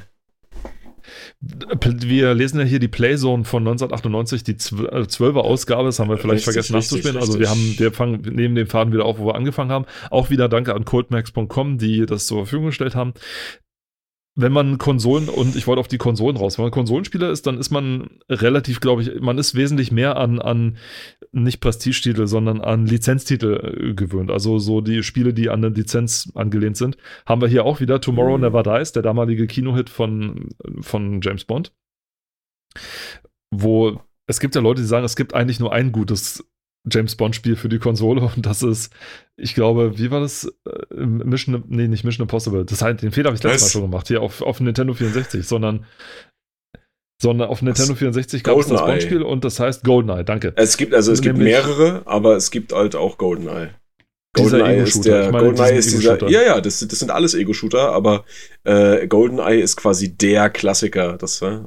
Wir 1.81 2.35
lesen 2.35 2.61
ja 2.61 2.65
hier 2.65 2.79
die 2.79 2.89
Playzone 2.89 3.45
von 3.45 3.63
1998, 3.63 4.45
die 4.45 4.55
12er 4.55 5.37
äh, 5.37 5.41
Ausgabe, 5.41 5.85
das 5.85 5.99
haben 5.99 6.11
wir 6.11 6.19
vielleicht 6.19 6.47
richtig, 6.47 6.67
vergessen 6.67 6.73
nachzuspielen. 6.75 7.17
Also 7.17 7.39
wir 7.39 7.51
haben, 7.51 7.75
wir 7.79 7.93
fangen, 7.93 8.21
nehmen 8.23 8.55
den 8.55 8.67
Faden 8.67 8.93
wieder 8.93 9.05
auf, 9.05 9.19
wo 9.19 9.27
wir 9.27 9.35
angefangen 9.35 9.71
haben. 9.71 9.87
Auch 10.11 10.31
wieder 10.31 10.49
danke 10.49 10.75
an 10.75 10.85
coldmax.com, 10.85 11.79
die 11.79 12.07
das 12.07 12.27
zur 12.27 12.39
Verfügung 12.39 12.67
gestellt 12.67 12.95
haben. 12.95 13.15
Wenn 14.35 14.53
man 14.53 14.79
Konsolen 14.79 15.29
und 15.29 15.57
ich 15.57 15.67
wollte 15.67 15.81
auf 15.81 15.89
die 15.89 15.99
Konsolen 15.99 16.37
raus, 16.37 16.57
wenn 16.57 16.65
man 16.65 16.73
Konsolenspieler 16.73 17.31
ist, 17.31 17.47
dann 17.47 17.59
ist 17.59 17.71
man 17.71 18.09
relativ, 18.31 18.81
glaube 18.81 19.03
ich, 19.03 19.21
man 19.21 19.37
ist 19.37 19.55
wesentlich 19.55 19.93
mehr 19.93 20.17
an, 20.17 20.41
an 20.41 20.79
nicht 21.33 21.61
Prestigetitel, 21.61 22.27
sondern 22.27 22.61
an 22.61 22.87
Lizenztitel 22.87 23.91
äh, 23.91 23.95
gewöhnt. 23.95 24.31
Also 24.31 24.59
so 24.59 24.81
die 24.81 25.03
Spiele, 25.03 25.35
die 25.35 25.51
an 25.51 25.63
eine 25.63 25.75
Lizenz 25.75 26.33
angelehnt 26.35 26.79
sind. 26.79 26.97
Haben 27.27 27.43
wir 27.43 27.49
hier 27.49 27.65
auch 27.65 27.81
wieder 27.81 28.01
Tomorrow 28.01 28.39
mhm. 28.39 28.45
Never 28.45 28.63
Dies, 28.63 28.93
der 28.93 29.03
damalige 29.03 29.47
Kinohit 29.47 29.91
von, 29.91 30.49
von 30.81 31.21
James 31.21 31.45
Bond. 31.45 31.73
Wo 33.51 34.01
es 34.27 34.41
gibt 34.41 34.55
ja 34.55 34.63
Leute, 34.63 34.81
die 34.81 34.87
sagen, 34.87 35.05
es 35.05 35.17
gibt 35.17 35.35
eigentlich 35.35 35.61
nur 35.61 35.73
ein 35.73 35.93
gutes 35.93 36.49
James 36.91 37.15
Bond-Spiel 37.17 37.57
für 37.57 37.69
die 37.69 37.79
Konsole 37.79 38.23
und 38.23 38.45
das 38.45 38.63
ist, 38.63 38.93
ich 39.37 39.55
glaube, 39.55 39.99
wie 39.99 40.11
war 40.11 40.21
das? 40.21 40.53
Äh, 40.67 40.97
Mission, 40.97 41.63
nee, 41.69 41.89
nicht 41.89 42.05
Mission 42.05 42.25
Impossible. 42.25 42.65
Das 42.65 42.83
heißt, 42.83 43.03
den 43.03 43.13
Fehler 43.13 43.29
habe 43.29 43.37
ich 43.37 43.43
letztes 43.43 43.63
Mal 43.63 43.81
schon 43.81 43.91
gemacht, 43.91 44.09
hier 44.09 44.21
auf, 44.21 44.43
auf 44.43 44.61
Nintendo 44.61 44.95
64, 44.95 45.47
sondern, 45.47 45.87
sondern 47.21 47.49
auf 47.49 47.63
Nintendo 47.63 47.95
64 47.95 48.43
gab 48.43 48.59
es 48.59 48.67
das 48.67 48.81
Bond-Spiel 48.81 49.23
und 49.23 49.45
das 49.45 49.61
heißt 49.61 49.85
GoldenEye, 49.85 50.25
danke. 50.25 50.53
Es 50.57 50.77
gibt, 50.77 50.95
also 50.95 51.13
es 51.13 51.23
gibt 51.23 51.39
mehrere, 51.39 52.03
aber 52.05 52.37
es 52.37 52.51
gibt 52.51 52.73
halt 52.73 52.97
auch 52.97 53.17
GoldenEye. 53.17 53.71
GoldenEye 54.35 54.83
ist 54.83 55.05
der, 55.05 55.31
meine, 55.31 55.45
GoldenEye 55.45 55.77
ist 55.77 55.93
dieser, 55.93 56.29
ja, 56.29 56.43
ja, 56.43 56.61
das, 56.61 56.81
das 56.81 56.99
sind 56.99 57.11
alles 57.11 57.35
Ego-Shooter, 57.35 57.93
aber 57.93 58.25
äh, 58.65 59.07
GoldenEye 59.07 59.61
ist 59.61 59.77
quasi 59.77 60.17
der 60.17 60.51
Klassiker, 60.51 61.17
das, 61.17 61.43
äh, 61.43 61.61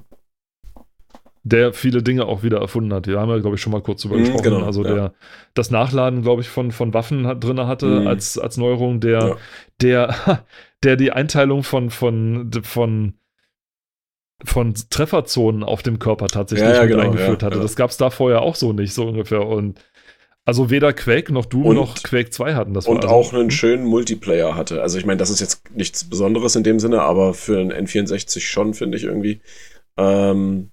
der 1.45 1.73
viele 1.73 2.01
Dinge 2.01 2.25
auch 2.25 2.41
wieder 2.41 2.57
erfunden 2.57 2.91
hat. 2.91 3.05
Wir 3.05 3.19
haben 3.19 3.29
ja, 3.29 3.37
glaube 3.37 3.55
ich, 3.55 3.61
schon 3.61 3.71
mal 3.71 3.81
kurz 3.81 4.01
drüber 4.01 4.15
mhm, 4.15 4.21
gesprochen. 4.21 4.43
Genau, 4.43 4.65
also 4.65 4.83
ja. 4.83 4.93
der 4.93 5.13
das 5.53 5.69
Nachladen, 5.69 6.23
glaube 6.23 6.41
ich, 6.41 6.49
von, 6.49 6.71
von 6.71 6.93
Waffen 6.95 7.27
hat, 7.27 7.43
drin 7.43 7.59
hatte 7.59 8.01
mhm. 8.01 8.07
als, 8.07 8.39
als 8.39 8.57
Neuerung, 8.57 8.99
der, 8.99 9.19
ja. 9.19 9.37
der, 9.79 10.43
der 10.83 10.95
die 10.95 11.11
Einteilung 11.11 11.61
von, 11.61 11.91
von, 11.91 12.49
von, 12.63 13.13
von 14.43 14.73
Trefferzonen 14.89 15.63
auf 15.63 15.83
dem 15.83 15.99
Körper 15.99 16.27
tatsächlich 16.27 16.67
ja, 16.67 16.85
genau, 16.85 17.03
eingeführt 17.03 17.43
hatte. 17.43 17.59
Das 17.59 17.75
gab 17.75 17.91
es 17.91 17.97
da 17.97 18.09
vorher 18.09 18.41
auch 18.41 18.55
so 18.55 18.73
nicht, 18.73 18.95
so 18.95 19.07
ungefähr. 19.07 19.45
Und 19.45 19.79
also 20.45 20.71
weder 20.71 20.93
Quake 20.93 21.31
noch 21.31 21.45
Doom 21.45 21.67
und, 21.67 21.75
noch 21.75 22.01
Quake 22.01 22.31
2 22.31 22.55
hatten 22.55 22.73
das. 22.73 22.87
Und 22.87 23.03
also, 23.03 23.09
auch 23.09 23.33
einen 23.33 23.51
schönen 23.51 23.85
Multiplayer 23.85 24.55
hatte. 24.55 24.81
Also 24.81 24.97
ich 24.97 25.05
meine, 25.05 25.17
das 25.17 25.29
ist 25.29 25.41
jetzt 25.41 25.69
nichts 25.75 26.09
Besonderes 26.09 26.55
in 26.55 26.63
dem 26.63 26.79
Sinne, 26.79 27.03
aber 27.03 27.35
für 27.35 27.59
ein 27.59 27.71
N64 27.71 28.39
schon, 28.39 28.73
finde 28.73 28.97
ich 28.97 29.03
irgendwie. 29.03 29.41
Ähm, 29.95 30.71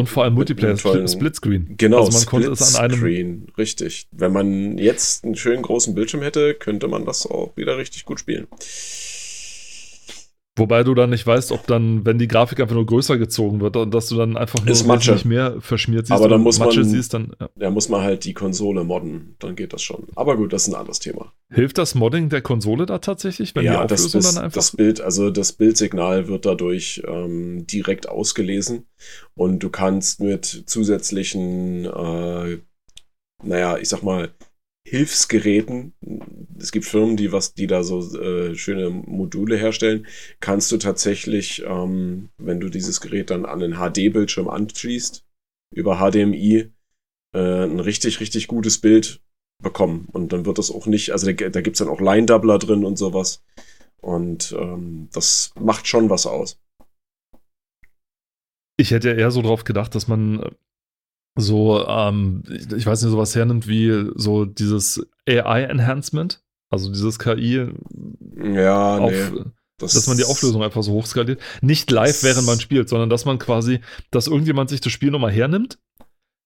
und 0.00 0.06
vor 0.08 0.24
allem 0.24 0.34
Multiplayer, 0.34 0.76
tollen, 0.76 1.08
Splitscreen. 1.08 1.74
Genau, 1.76 2.04
also 2.04 2.18
man 2.18 2.26
konnte 2.26 2.50
es 2.50 2.74
an 2.74 2.84
einem 2.84 2.98
Screen, 2.98 3.46
richtig. 3.56 4.08
Wenn 4.12 4.32
man 4.32 4.78
jetzt 4.78 5.24
einen 5.24 5.36
schönen 5.36 5.62
großen 5.62 5.94
Bildschirm 5.94 6.22
hätte, 6.22 6.54
könnte 6.54 6.88
man 6.88 7.04
das 7.04 7.26
auch 7.26 7.56
wieder 7.56 7.78
richtig 7.78 8.04
gut 8.04 8.20
spielen. 8.20 8.46
Wobei 10.56 10.82
du 10.82 10.94
dann 10.94 11.10
nicht 11.10 11.26
weißt, 11.26 11.52
ob 11.52 11.66
dann, 11.68 12.04
wenn 12.04 12.18
die 12.18 12.26
Grafik 12.26 12.60
einfach 12.60 12.74
nur 12.74 12.84
größer 12.84 13.16
gezogen 13.18 13.60
wird 13.60 13.76
und 13.76 13.94
dass 13.94 14.08
du 14.08 14.16
dann 14.16 14.36
einfach 14.36 14.58
nur 14.64 14.74
nicht 14.74 15.24
mehr 15.24 15.60
verschmiert 15.60 16.08
siehst. 16.08 16.18
Aber 16.18 16.28
dann 16.28 16.42
muss 16.42 16.58
Matsche 16.58 16.80
man, 16.80 16.88
siehst, 16.88 17.14
dann, 17.14 17.32
ja. 17.40 17.48
ja. 17.56 17.70
muss 17.70 17.88
man 17.88 18.02
halt 18.02 18.24
die 18.24 18.34
Konsole 18.34 18.82
modden, 18.82 19.36
dann 19.38 19.54
geht 19.54 19.72
das 19.72 19.82
schon. 19.82 20.08
Aber 20.16 20.36
gut, 20.36 20.52
das 20.52 20.66
ist 20.66 20.74
ein 20.74 20.80
anderes 20.80 20.98
Thema. 20.98 21.32
Hilft 21.50 21.78
das 21.78 21.94
Modding 21.94 22.30
der 22.30 22.42
Konsole 22.42 22.84
da 22.84 22.98
tatsächlich, 22.98 23.54
wenn 23.54 23.64
ja, 23.64 23.72
die 23.72 23.78
Auflösung 23.78 24.10
das, 24.12 24.24
das, 24.24 24.34
dann 24.34 24.44
einfach... 24.44 24.56
das 24.56 24.76
Bild, 24.76 25.00
also 25.00 25.30
das 25.30 25.52
Bildsignal 25.52 26.26
wird 26.26 26.44
dadurch 26.44 27.02
ähm, 27.06 27.66
direkt 27.66 28.08
ausgelesen 28.08 28.86
und 29.34 29.60
du 29.60 29.70
kannst 29.70 30.20
mit 30.20 30.44
zusätzlichen, 30.44 31.84
äh, 31.84 32.58
naja, 33.42 33.78
ich 33.78 33.88
sag 33.88 34.02
mal, 34.02 34.30
Hilfsgeräten, 34.86 35.92
es 36.58 36.72
gibt 36.72 36.86
Firmen, 36.86 37.16
die 37.16 37.32
was, 37.32 37.54
die 37.54 37.66
da 37.66 37.82
so 37.82 38.00
äh, 38.18 38.54
schöne 38.54 38.90
Module 38.90 39.56
herstellen, 39.56 40.06
kannst 40.40 40.72
du 40.72 40.78
tatsächlich, 40.78 41.62
ähm, 41.66 42.30
wenn 42.38 42.60
du 42.60 42.68
dieses 42.68 43.00
Gerät 43.00 43.30
dann 43.30 43.44
an 43.44 43.62
einen 43.62 43.74
HD-Bildschirm 43.74 44.48
anschließt, 44.48 45.24
über 45.74 45.98
HDMI, 45.98 46.70
äh, 47.34 47.64
ein 47.64 47.80
richtig, 47.80 48.20
richtig 48.20 48.48
gutes 48.48 48.78
Bild 48.78 49.22
bekommen. 49.62 50.08
Und 50.12 50.32
dann 50.32 50.46
wird 50.46 50.58
das 50.58 50.70
auch 50.70 50.86
nicht, 50.86 51.12
also 51.12 51.30
da, 51.30 51.48
da 51.48 51.60
gibt 51.60 51.74
es 51.74 51.78
dann 51.78 51.88
auch 51.88 52.00
Line-Doubler 52.00 52.58
drin 52.58 52.84
und 52.84 52.96
sowas. 52.96 53.42
Und 54.00 54.56
ähm, 54.58 55.08
das 55.12 55.52
macht 55.60 55.86
schon 55.86 56.08
was 56.10 56.26
aus. 56.26 56.58
Ich 58.78 58.92
hätte 58.92 59.10
eher 59.10 59.30
so 59.30 59.42
drauf 59.42 59.64
gedacht, 59.64 59.94
dass 59.94 60.08
man 60.08 60.56
so, 61.36 61.86
ähm, 61.86 62.42
ich 62.48 62.86
weiß 62.86 63.02
nicht, 63.02 63.10
sowas 63.10 63.34
hernimmt 63.34 63.68
wie 63.68 64.10
so 64.14 64.44
dieses 64.44 65.06
AI-Enhancement, 65.28 66.42
also 66.70 66.90
dieses 66.90 67.18
KI. 67.18 67.68
Ja, 68.42 68.98
auf, 68.98 69.12
nee. 69.12 69.42
Das 69.78 69.94
dass 69.94 70.06
man 70.06 70.18
die 70.18 70.24
Auflösung 70.24 70.62
einfach 70.62 70.82
so 70.82 70.92
hochskaliert. 70.92 71.40
Nicht 71.62 71.90
live, 71.90 72.22
während 72.22 72.46
man 72.46 72.60
spielt, 72.60 72.88
sondern 72.88 73.08
dass 73.08 73.24
man 73.24 73.38
quasi, 73.38 73.80
dass 74.10 74.26
irgendjemand 74.26 74.68
sich 74.68 74.80
das 74.82 74.92
Spiel 74.92 75.10
nochmal 75.10 75.32
hernimmt, 75.32 75.78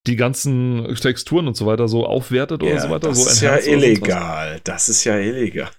die 0.07 0.14
ganzen 0.16 0.94
Texturen 0.94 1.49
und 1.49 1.57
so 1.57 1.66
weiter 1.66 1.88
so 1.88 2.07
aufwertet 2.07 2.62
ja, 2.62 2.70
oder 2.70 2.81
so 2.81 2.90
weiter. 2.90 3.09
Das 3.09 3.25
so 3.25 3.31
ist 3.31 3.40
ja 3.40 3.57
illegal. 3.57 4.61
Das 4.62 4.88
ist 4.88 5.03
ja 5.05 5.16
illegal. 5.18 5.70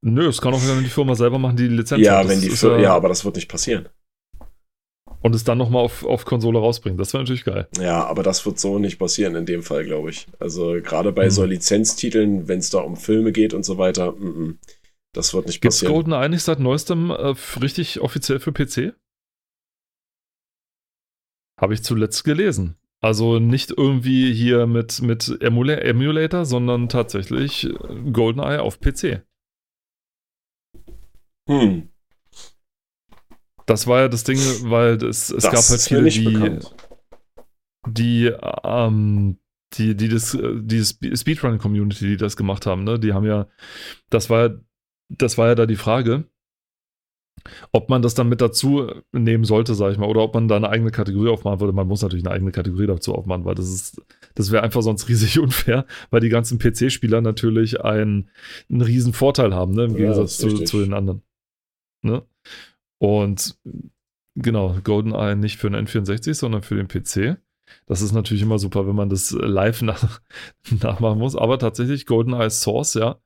Nö, 0.00 0.24
das 0.24 0.40
kann 0.40 0.54
auch 0.54 0.60
wenn 0.66 0.84
die 0.84 0.88
Firma 0.88 1.14
selber 1.14 1.38
machen, 1.38 1.56
die 1.56 1.68
Lizenz 1.68 2.02
Ja, 2.02 2.18
hat. 2.18 2.28
wenn 2.28 2.40
die 2.40 2.50
Firma, 2.50 2.78
ja, 2.78 2.94
aber 2.94 3.08
das 3.08 3.24
wird 3.24 3.36
nicht 3.36 3.48
passieren 3.48 3.88
und 5.22 5.34
es 5.34 5.44
dann 5.44 5.58
nochmal 5.58 5.82
auf, 5.82 6.04
auf 6.04 6.24
Konsole 6.24 6.58
rausbringen. 6.58 6.98
Das 6.98 7.12
wäre 7.12 7.22
natürlich 7.22 7.44
geil. 7.44 7.68
Ja, 7.78 8.04
aber 8.04 8.22
das 8.22 8.44
wird 8.46 8.58
so 8.58 8.78
nicht 8.78 8.98
passieren 8.98 9.34
in 9.34 9.46
dem 9.46 9.62
Fall, 9.62 9.84
glaube 9.84 10.10
ich. 10.10 10.26
Also 10.38 10.78
gerade 10.82 11.12
bei 11.12 11.26
mhm. 11.26 11.30
so 11.30 11.44
Lizenztiteln, 11.44 12.48
wenn 12.48 12.58
es 12.58 12.70
da 12.70 12.80
um 12.80 12.96
Filme 12.96 13.32
geht 13.32 13.54
und 13.54 13.64
so 13.64 13.78
weiter, 13.78 14.08
m 14.08 14.58
-m, 14.60 14.68
das 15.12 15.34
wird 15.34 15.46
nicht 15.46 15.60
Gibt's 15.60 15.78
passieren. 15.78 15.94
Golden 15.94 16.12
eigentlich 16.12 16.42
seit 16.42 16.60
neuestem 16.60 17.10
äh, 17.10 17.34
richtig 17.60 18.00
offiziell 18.00 18.38
für 18.38 18.52
PC? 18.52 18.94
Habe 21.58 21.74
ich 21.74 21.82
zuletzt 21.82 22.22
gelesen. 22.24 22.76
Also 23.00 23.38
nicht 23.38 23.72
irgendwie 23.76 24.32
hier 24.32 24.66
mit, 24.66 25.00
mit 25.00 25.38
Emula 25.40 25.74
Emulator, 25.74 26.44
sondern 26.44 26.88
tatsächlich 26.88 27.68
GoldenEye 28.12 28.60
auf 28.60 28.80
PC. 28.80 29.22
Hm. 31.48 31.88
Das 33.66 33.86
war 33.86 34.00
ja 34.00 34.08
das 34.08 34.24
Ding, 34.24 34.38
weil 34.62 35.02
es, 35.02 35.30
es 35.30 35.42
gab 35.42 35.56
halt 35.56 35.80
viele, 35.80 36.08
die, 36.08 36.58
die, 37.88 38.32
ähm, 38.64 39.38
die, 39.74 39.96
die 39.96 40.08
das, 40.08 40.38
die 40.40 41.16
Speedrun-Community, 41.16 42.06
die 42.06 42.16
das 42.16 42.36
gemacht 42.36 42.66
haben, 42.66 42.84
ne? 42.84 42.98
Die 42.98 43.12
haben 43.12 43.26
ja, 43.26 43.48
das 44.08 44.30
war, 44.30 44.50
das 45.08 45.36
war 45.36 45.48
ja 45.48 45.54
da 45.54 45.66
die 45.66 45.76
Frage, 45.76 46.24
ob 47.72 47.88
man 47.88 48.02
das 48.02 48.14
dann 48.14 48.28
mit 48.28 48.40
dazu 48.40 48.90
nehmen 49.12 49.44
sollte, 49.44 49.74
sag 49.74 49.92
ich 49.92 49.98
mal, 49.98 50.08
oder 50.08 50.22
ob 50.22 50.34
man 50.34 50.48
da 50.48 50.56
eine 50.56 50.68
eigene 50.68 50.90
Kategorie 50.90 51.28
aufmachen 51.28 51.60
würde. 51.60 51.72
Man 51.72 51.86
muss 51.86 52.02
natürlich 52.02 52.24
eine 52.24 52.34
eigene 52.34 52.52
Kategorie 52.52 52.86
dazu 52.86 53.14
aufmachen, 53.14 53.44
weil 53.44 53.54
das 53.54 53.68
ist, 53.68 54.02
das 54.34 54.50
wäre 54.50 54.62
einfach 54.62 54.82
sonst 54.82 55.08
riesig 55.08 55.38
unfair, 55.38 55.86
weil 56.10 56.20
die 56.20 56.28
ganzen 56.28 56.58
PC-Spieler 56.58 57.20
natürlich 57.20 57.80
einen, 57.84 58.30
einen 58.70 58.82
riesen 58.82 59.12
Vorteil 59.12 59.54
haben, 59.54 59.74
ne, 59.74 59.84
im 59.84 59.96
Gegensatz 59.96 60.40
ja, 60.42 60.48
zu, 60.48 60.64
zu, 60.64 60.80
den 60.80 60.94
anderen. 60.94 61.22
Ne? 62.02 62.22
Und 62.98 63.58
genau, 64.36 64.76
GoldenEye 64.82 65.36
nicht 65.36 65.58
für 65.58 65.70
den 65.70 65.86
N64, 65.86 66.34
sondern 66.34 66.62
für 66.62 66.76
den 66.76 66.88
PC. 66.88 67.40
Das 67.86 68.00
ist 68.00 68.12
natürlich 68.12 68.42
immer 68.42 68.58
super, 68.58 68.86
wenn 68.86 68.94
man 68.94 69.08
das 69.08 69.32
live 69.32 69.82
nach, 69.82 70.20
nachmachen 70.82 71.18
muss. 71.18 71.36
Aber 71.36 71.58
tatsächlich 71.58 72.06
GoldenEye 72.06 72.50
Source, 72.50 72.94
ja. 72.94 73.20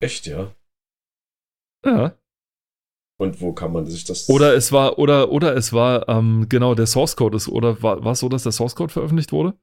Echt, 0.00 0.26
ja? 0.26 0.54
Ja. 1.84 2.16
Und 3.16 3.40
wo 3.40 3.52
kann 3.52 3.72
man 3.72 3.86
sich 3.86 4.04
das. 4.04 4.28
Oder 4.28 4.54
es 4.54 4.72
war, 4.72 4.98
oder, 4.98 5.30
oder 5.30 5.56
es 5.56 5.72
war, 5.72 6.08
ähm, 6.08 6.46
genau, 6.48 6.74
der 6.74 6.86
Source 6.86 7.14
Code 7.16 7.36
ist, 7.36 7.48
oder 7.48 7.82
war, 7.82 8.04
war 8.04 8.12
es 8.12 8.20
so, 8.20 8.28
dass 8.28 8.42
der 8.42 8.52
Source 8.52 8.74
Code 8.74 8.92
veröffentlicht 8.92 9.32
wurde? 9.32 9.56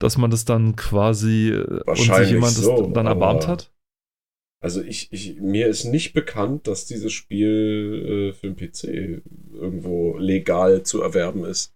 Dass 0.00 0.16
man 0.16 0.30
das 0.30 0.46
dann 0.46 0.76
quasi 0.76 1.50
äh, 1.50 1.82
und 1.84 1.96
sich 1.96 2.30
jemand 2.30 2.52
so, 2.52 2.84
das 2.84 2.92
dann 2.94 3.06
erbarmt 3.06 3.46
hat? 3.46 3.72
Also 4.62 4.82
ich, 4.82 5.10
ich, 5.10 5.40
mir 5.40 5.68
ist 5.68 5.84
nicht 5.86 6.12
bekannt, 6.12 6.66
dass 6.66 6.84
dieses 6.84 7.12
Spiel 7.12 8.30
äh, 8.30 8.32
für 8.34 8.52
den 8.52 8.56
PC 8.56 9.24
irgendwo 9.54 10.18
legal 10.18 10.82
zu 10.82 11.00
erwerben 11.00 11.44
ist. 11.44 11.74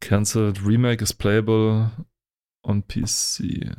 Cancelled 0.00 0.64
Remake 0.64 1.02
is 1.02 1.12
playable 1.12 1.90
on 2.62 2.82
PC. 2.86 3.76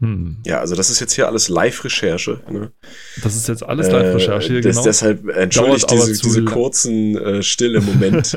Hm. 0.00 0.38
Ja, 0.46 0.60
also 0.60 0.74
das 0.74 0.88
ist 0.88 1.00
jetzt 1.00 1.12
hier 1.12 1.26
alles 1.26 1.48
Live-Recherche. 1.48 2.40
Ne? 2.50 2.72
Das 3.22 3.36
ist 3.36 3.48
jetzt 3.48 3.62
alles 3.62 3.90
Live-Recherche 3.90 4.48
hier, 4.48 4.58
äh, 4.58 4.62
genau. 4.62 4.82
Deshalb 4.82 5.28
entschuldigt 5.28 5.90
diese, 5.90 6.12
diese 6.22 6.44
kurzen 6.44 7.16
äh, 7.18 7.42
stille 7.42 7.82
Moment. 7.82 8.36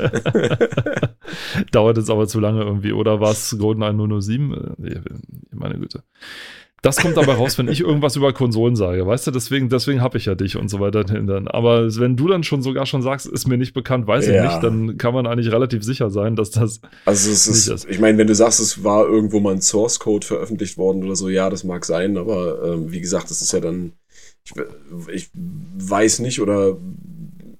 Dauert 1.72 1.96
jetzt 1.96 2.10
aber 2.10 2.28
zu 2.28 2.38
lange 2.38 2.62
irgendwie. 2.62 2.92
Oder 2.92 3.20
war 3.20 3.32
es 3.32 3.56
GoldenEye 3.58 4.20
007? 4.20 4.76
Äh, 4.84 5.00
meine 5.52 5.78
Güte. 5.78 6.02
Das 6.84 6.98
kommt 6.98 7.16
aber 7.16 7.34
raus, 7.36 7.56
wenn 7.56 7.68
ich 7.68 7.80
irgendwas 7.80 8.14
über 8.14 8.34
Konsolen 8.34 8.76
sage, 8.76 9.06
weißt 9.06 9.26
du, 9.26 9.30
deswegen, 9.30 9.70
deswegen 9.70 10.02
habe 10.02 10.18
ich 10.18 10.26
ja 10.26 10.34
dich 10.34 10.56
und 10.56 10.68
so 10.68 10.80
weiter. 10.80 11.02
Aber 11.46 11.96
wenn 11.96 12.14
du 12.14 12.28
dann 12.28 12.44
schon 12.44 12.60
sogar 12.60 12.84
schon 12.84 13.00
sagst, 13.00 13.26
ist 13.26 13.48
mir 13.48 13.56
nicht 13.56 13.72
bekannt, 13.72 14.06
weiß 14.06 14.26
ja. 14.26 14.34
ich 14.34 14.50
nicht, 14.50 14.62
dann 14.62 14.98
kann 14.98 15.14
man 15.14 15.26
eigentlich 15.26 15.50
relativ 15.50 15.82
sicher 15.82 16.10
sein, 16.10 16.36
dass 16.36 16.50
das. 16.50 16.82
Also 17.06 17.30
es 17.30 17.46
ist, 17.46 17.68
ist. 17.68 17.88
ich 17.88 18.00
meine, 18.00 18.18
wenn 18.18 18.26
du 18.26 18.34
sagst, 18.34 18.60
es 18.60 18.84
war 18.84 19.06
irgendwo 19.06 19.40
mal 19.40 19.54
ein 19.54 19.62
Source 19.62 19.98
Code 19.98 20.26
veröffentlicht 20.26 20.76
worden 20.76 21.02
oder 21.02 21.16
so, 21.16 21.30
ja, 21.30 21.48
das 21.48 21.64
mag 21.64 21.86
sein, 21.86 22.18
aber 22.18 22.74
ähm, 22.74 22.92
wie 22.92 23.00
gesagt, 23.00 23.30
das 23.30 23.40
ist 23.40 23.52
ja 23.54 23.60
dann. 23.60 23.92
Ich, 24.44 24.52
ich 25.10 25.30
weiß 25.32 26.18
nicht 26.18 26.42
oder 26.42 26.76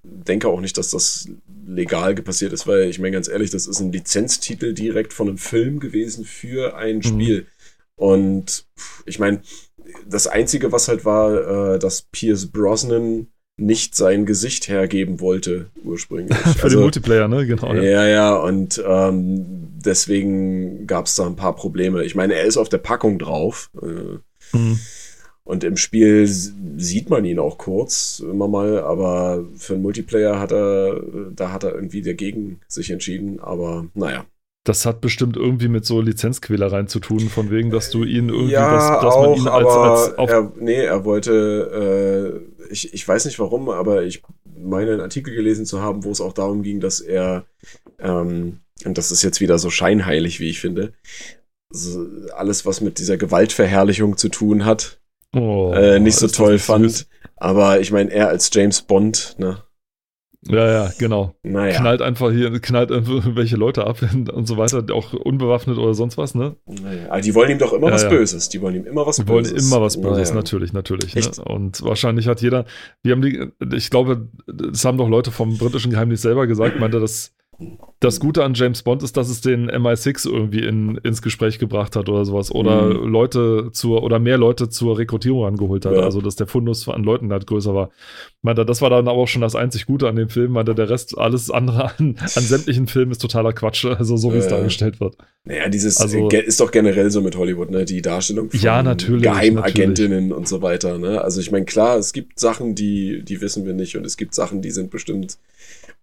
denke 0.02 0.48
auch 0.48 0.60
nicht, 0.60 0.76
dass 0.76 0.90
das 0.90 1.30
legal 1.66 2.14
passiert 2.16 2.52
ist, 2.52 2.66
weil 2.66 2.90
ich 2.90 2.98
meine 2.98 3.12
ganz 3.12 3.28
ehrlich, 3.28 3.50
das 3.50 3.66
ist 3.66 3.80
ein 3.80 3.90
Lizenztitel 3.90 4.74
direkt 4.74 5.12
von 5.12 5.28
einem 5.28 5.38
Film 5.38 5.80
gewesen 5.80 6.24
für 6.24 6.76
ein 6.76 6.96
mhm. 6.96 7.02
Spiel. 7.02 7.40
Mhm. 7.40 7.46
Und 7.96 8.66
ich 9.07 9.18
meine, 9.18 9.40
das 10.07 10.26
Einzige, 10.26 10.72
was 10.72 10.88
halt 10.88 11.04
war, 11.04 11.74
äh, 11.74 11.78
dass 11.78 12.02
Pierce 12.02 12.46
Brosnan 12.46 13.28
nicht 13.57 13.94
sein 13.94 14.26
Gesicht 14.26 14.68
hergeben 14.68 15.20
wollte, 15.20 15.70
ursprünglich. 15.85 16.37
Für 16.57 16.64
also, 16.64 16.78
den 16.78 16.83
Multiplayer, 16.83 17.28
ne? 17.28 17.46
Genau. 17.46 17.72
Ja, 17.74 17.83
ja, 17.83 18.07
ja 18.07 18.37
und 18.37 18.83
ähm, 18.85 19.44
deswegen 19.85 20.87
gab 20.87 21.07
es 21.07 21.14
da 21.14 21.26
ein 21.26 21.37
paar 21.37 21.54
Probleme. 21.54 22.04
Ich 22.04 22.14
meine, 22.14 22.35
er 22.35 22.44
ist 22.44 22.57
auf 22.57 22.68
der 22.68 22.78
Packung 22.78 23.18
drauf. 23.18 23.70
Äh, 23.80 24.57
mhm. 24.57 24.78
Und 25.44 25.62
im 25.62 25.76
Spiel 25.76 26.26
sieht 26.26 27.11
man 27.11 27.24
ihn 27.26 27.38
auch 27.38 27.59
kurz 27.59 28.20
immer 28.20 28.48
mal, 28.48 28.80
aber 28.80 29.44
für 29.57 29.74
einen 29.74 29.83
Multiplayer 29.83 30.40
hat 30.40 30.52
er, 30.52 31.02
da 31.37 31.52
hat 31.52 31.64
er 31.64 31.74
irgendwie 31.74 32.00
dagegen 32.00 32.61
sich 32.66 32.90
entschieden. 32.90 33.40
Aber 33.40 33.87
naja. 33.94 34.24
Das 34.64 34.87
hat 34.87 35.03
bestimmt 35.03 35.37
irgendwie 35.37 35.68
mit 35.68 35.85
so 35.85 36.00
Lizenzquälereien 36.00 36.88
zu 36.88 36.98
tun, 36.98 37.20
von 37.20 37.50
wegen, 37.50 37.70
dass 37.70 37.90
du 37.90 38.03
ihn 38.05 38.31
irgendwie, 38.31 38.53
ja, 38.53 38.70
dass, 38.70 39.03
dass 39.03 39.14
auch, 39.14 39.27
man 39.27 39.38
ihn 39.38 39.48
als, 39.48 39.66
als 39.68 40.18
auf 40.18 40.31
er, 40.31 40.53
nee, 40.59 40.83
er 40.83 41.05
wollte, 41.05 42.42
äh, 42.62 42.72
ich, 42.72 42.94
ich 42.94 43.07
weiß 43.07 43.27
nicht 43.27 43.38
warum, 43.38 43.68
aber 43.68 44.05
ich 44.05 44.22
meine 44.59 44.92
einen 44.92 45.00
Artikel 45.03 45.35
gelesen 45.35 45.66
zu 45.66 45.83
haben, 45.83 46.05
wo 46.05 46.11
es 46.11 46.22
auch 46.22 46.33
darum 46.33 46.62
ging, 46.62 46.81
dass 46.81 47.00
er, 47.00 47.44
ähm, 47.98 48.61
und 48.87 48.96
das 48.96 49.12
ist 49.12 49.22
jetzt 49.22 49.40
wieder 49.40 49.59
so 49.59 49.68
scheinheilig, 49.68 50.40
wie 50.40 50.48
ich 50.48 50.61
finde, 50.61 50.94
so 51.68 52.07
alles, 52.35 52.64
was 52.64 52.81
mit 52.81 52.98
dieser 52.98 53.18
Gewaltverherrlichung 53.18 54.16
zu 54.16 54.31
tun 54.31 54.64
hat, 54.64 54.98
oh, 55.35 55.72
äh, 55.74 55.98
nicht 56.00 56.16
so 56.16 56.29
toll 56.29 56.59
fand. 56.59 56.90
Süß. 56.90 57.07
Aber 57.37 57.81
ich 57.81 57.90
meine, 57.92 58.11
er 58.12 58.29
als 58.29 58.50
James 58.53 58.83
Bond, 58.83 59.35
ne? 59.38 59.63
Ja, 60.48 60.66
ja, 60.70 60.92
genau. 60.98 61.35
Naja. 61.42 61.78
Knallt 61.78 62.02
einfach 62.02 62.30
hier, 62.30 62.50
knallt 62.61 62.92
einfach 62.92 63.22
welche 63.35 63.57
Leute 63.57 63.87
ab 63.87 63.98
und 64.33 64.46
so 64.46 64.57
weiter, 64.57 64.85
auch 64.94 65.12
unbewaffnet 65.12 65.78
oder 65.78 65.94
sonst 65.94 66.18
was, 66.18 66.35
ne? 66.35 66.57
Naja, 66.66 67.11
aber 67.11 67.20
die 67.20 67.35
wollen 67.35 67.50
ihm 67.50 67.59
doch 67.59 67.72
immer 67.72 67.88
ja, 67.88 67.94
was 67.94 68.02
ja. 68.02 68.09
Böses. 68.11 68.48
Die 68.48 68.61
wollen 68.61 68.76
ihm 68.76 68.87
immer 68.87 69.07
was 69.07 69.16
die 69.16 69.24
Böses. 69.24 69.52
Die 69.52 69.61
wollen 69.61 69.66
immer 69.66 69.80
was 69.80 70.00
Böses, 70.00 70.28
naja. 70.30 70.35
natürlich, 70.35 70.72
natürlich. 70.72 71.14
Ne? 71.14 71.44
Und 71.44 71.83
wahrscheinlich 71.83 72.28
hat 72.28 72.42
jeder, 72.42 72.66
die 73.04 73.12
haben 73.12 73.22
die, 73.22 73.48
ich 73.74 73.90
glaube, 73.90 74.28
das 74.46 74.85
haben 74.85 74.98
doch 74.98 75.09
Leute 75.09 75.30
vom 75.30 75.57
britischen 75.57 75.90
Geheimnis 75.90 76.22
selber 76.22 76.46
gesagt, 76.46 76.78
meinte, 76.78 77.00
dass 77.00 77.33
das 78.00 78.20
Gute 78.20 78.44
an 78.44 78.54
James 78.54 78.82
Bond 78.82 79.02
ist, 79.02 79.16
dass 79.16 79.30
es 79.30 79.40
den 79.40 79.70
MI6 79.70 80.28
irgendwie 80.28 80.64
in, 80.64 80.98
ins 80.98 81.22
Gespräch 81.22 81.58
gebracht 81.58 81.96
hat 81.96 82.08
oder 82.08 82.24
sowas. 82.24 82.50
Oder 82.52 82.82
mhm. 82.82 83.08
Leute 83.08 83.70
zur, 83.72 84.02
oder 84.02 84.18
mehr 84.18 84.36
Leute 84.36 84.68
zur 84.68 84.98
Rekrutierung 84.98 85.46
angeholt 85.46 85.86
hat. 85.86 85.94
Ja. 85.94 86.00
Also, 86.00 86.20
dass 86.20 86.36
der 86.36 86.46
Fundus 86.46 86.88
an 86.88 87.02
Leuten 87.02 87.32
halt 87.32 87.46
größer 87.46 87.74
war. 87.74 87.90
Meinte, 88.42 88.66
das 88.66 88.82
war 88.82 88.90
dann 88.90 89.08
aber 89.08 89.18
auch 89.18 89.28
schon 89.28 89.42
das 89.42 89.54
einzig 89.54 89.86
Gute 89.86 90.08
an 90.08 90.16
dem 90.16 90.28
Film. 90.28 90.52
Meinte, 90.52 90.74
der 90.74 90.90
Rest, 90.90 91.16
alles 91.16 91.50
andere 91.50 91.92
an, 91.98 92.16
an 92.18 92.42
sämtlichen 92.42 92.88
Filmen 92.88 93.12
ist 93.12 93.22
totaler 93.22 93.52
Quatsch. 93.52 93.84
Also, 93.84 94.16
so 94.16 94.32
wie 94.34 94.38
es 94.38 94.48
dargestellt 94.48 95.00
wird. 95.00 95.16
Naja, 95.44 95.68
dieses 95.68 95.98
also, 95.98 96.28
ist 96.28 96.60
doch 96.60 96.70
generell 96.70 97.10
so 97.10 97.20
mit 97.20 97.36
Hollywood, 97.36 97.70
ne? 97.70 97.84
Die 97.84 98.02
Darstellung 98.02 98.50
von 98.50 98.60
ja, 98.60 98.82
natürlich, 98.82 99.22
Geheimagentinnen 99.22 100.28
natürlich. 100.28 100.36
und 100.36 100.48
so 100.48 100.62
weiter, 100.62 100.98
ne? 100.98 101.22
Also, 101.22 101.40
ich 101.40 101.50
meine, 101.50 101.64
klar, 101.64 101.96
es 101.96 102.12
gibt 102.12 102.38
Sachen, 102.38 102.74
die, 102.74 103.22
die 103.24 103.40
wissen 103.40 103.64
wir 103.64 103.72
nicht 103.72 103.96
und 103.96 104.04
es 104.04 104.16
gibt 104.16 104.34
Sachen, 104.34 104.60
die 104.60 104.70
sind 104.70 104.90
bestimmt 104.90 105.38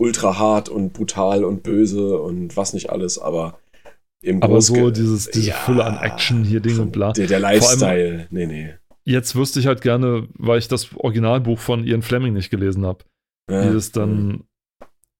ultra 0.01 0.39
hart 0.39 0.67
und 0.67 0.93
brutal 0.93 1.43
und 1.43 1.61
böse 1.61 2.19
und 2.19 2.57
was 2.57 2.73
nicht 2.73 2.89
alles, 2.89 3.19
aber 3.19 3.59
im 4.23 4.41
Aber 4.41 4.55
Groß 4.55 4.67
so 4.67 4.91
dieses, 4.91 5.29
diese 5.29 5.49
ja, 5.49 5.55
Fülle 5.55 5.85
an 5.85 5.97
Action 5.97 6.43
hier, 6.43 6.59
Ding 6.59 6.79
und 6.79 6.91
bla. 6.91 7.11
Der, 7.13 7.27
der 7.27 7.39
Lifestyle, 7.39 7.89
allem, 7.89 8.27
nee, 8.31 8.45
nee. 8.45 8.73
Jetzt 9.03 9.35
wüsste 9.35 9.59
ich 9.59 9.67
halt 9.67 9.81
gerne, 9.81 10.27
weil 10.37 10.59
ich 10.59 10.67
das 10.67 10.95
Originalbuch 10.95 11.59
von 11.59 11.85
Ian 11.85 12.01
Fleming 12.01 12.33
nicht 12.33 12.49
gelesen 12.49 12.85
habe, 12.85 13.03
ja, 13.49 13.63
wie 13.63 13.75
es 13.75 13.91
dann, 13.91 14.43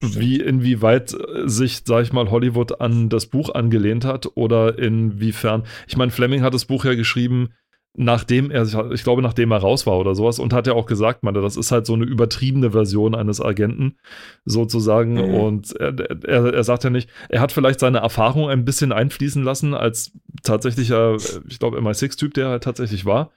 ja. 0.02 0.08
wie 0.20 0.40
inwieweit 0.40 1.16
sich, 1.44 1.82
sag 1.84 2.02
ich 2.02 2.12
mal, 2.12 2.30
Hollywood 2.30 2.80
an 2.80 3.08
das 3.08 3.26
Buch 3.26 3.54
angelehnt 3.54 4.04
hat 4.04 4.36
oder 4.36 4.78
inwiefern. 4.78 5.64
Ich 5.86 5.96
meine, 5.96 6.10
Fleming 6.10 6.42
hat 6.42 6.54
das 6.54 6.64
Buch 6.64 6.84
ja 6.84 6.94
geschrieben, 6.94 7.50
nachdem 7.94 8.50
er, 8.50 8.62
ich 8.92 9.04
glaube, 9.04 9.20
nachdem 9.20 9.50
er 9.50 9.58
raus 9.58 9.86
war 9.86 9.98
oder 9.98 10.14
sowas 10.14 10.38
und 10.38 10.52
hat 10.52 10.66
ja 10.66 10.72
auch 10.72 10.86
gesagt, 10.86 11.22
man, 11.22 11.34
das 11.34 11.56
ist 11.56 11.72
halt 11.72 11.84
so 11.84 11.92
eine 11.92 12.04
übertriebene 12.04 12.70
Version 12.70 13.14
eines 13.14 13.40
Agenten 13.40 13.98
sozusagen 14.46 15.14
mhm. 15.14 15.34
und 15.34 15.76
er, 15.76 15.94
er, 16.24 16.54
er 16.54 16.64
sagt 16.64 16.84
ja 16.84 16.90
nicht, 16.90 17.10
er 17.28 17.40
hat 17.40 17.52
vielleicht 17.52 17.80
seine 17.80 17.98
Erfahrung 17.98 18.48
ein 18.48 18.64
bisschen 18.64 18.92
einfließen 18.92 19.42
lassen 19.42 19.74
als 19.74 20.12
tatsächlicher, 20.42 21.16
ich 21.48 21.58
glaube, 21.58 21.78
MI6-Typ, 21.80 22.32
der 22.32 22.46
er 22.46 22.50
halt 22.52 22.64
tatsächlich 22.64 23.04
war, 23.04 23.30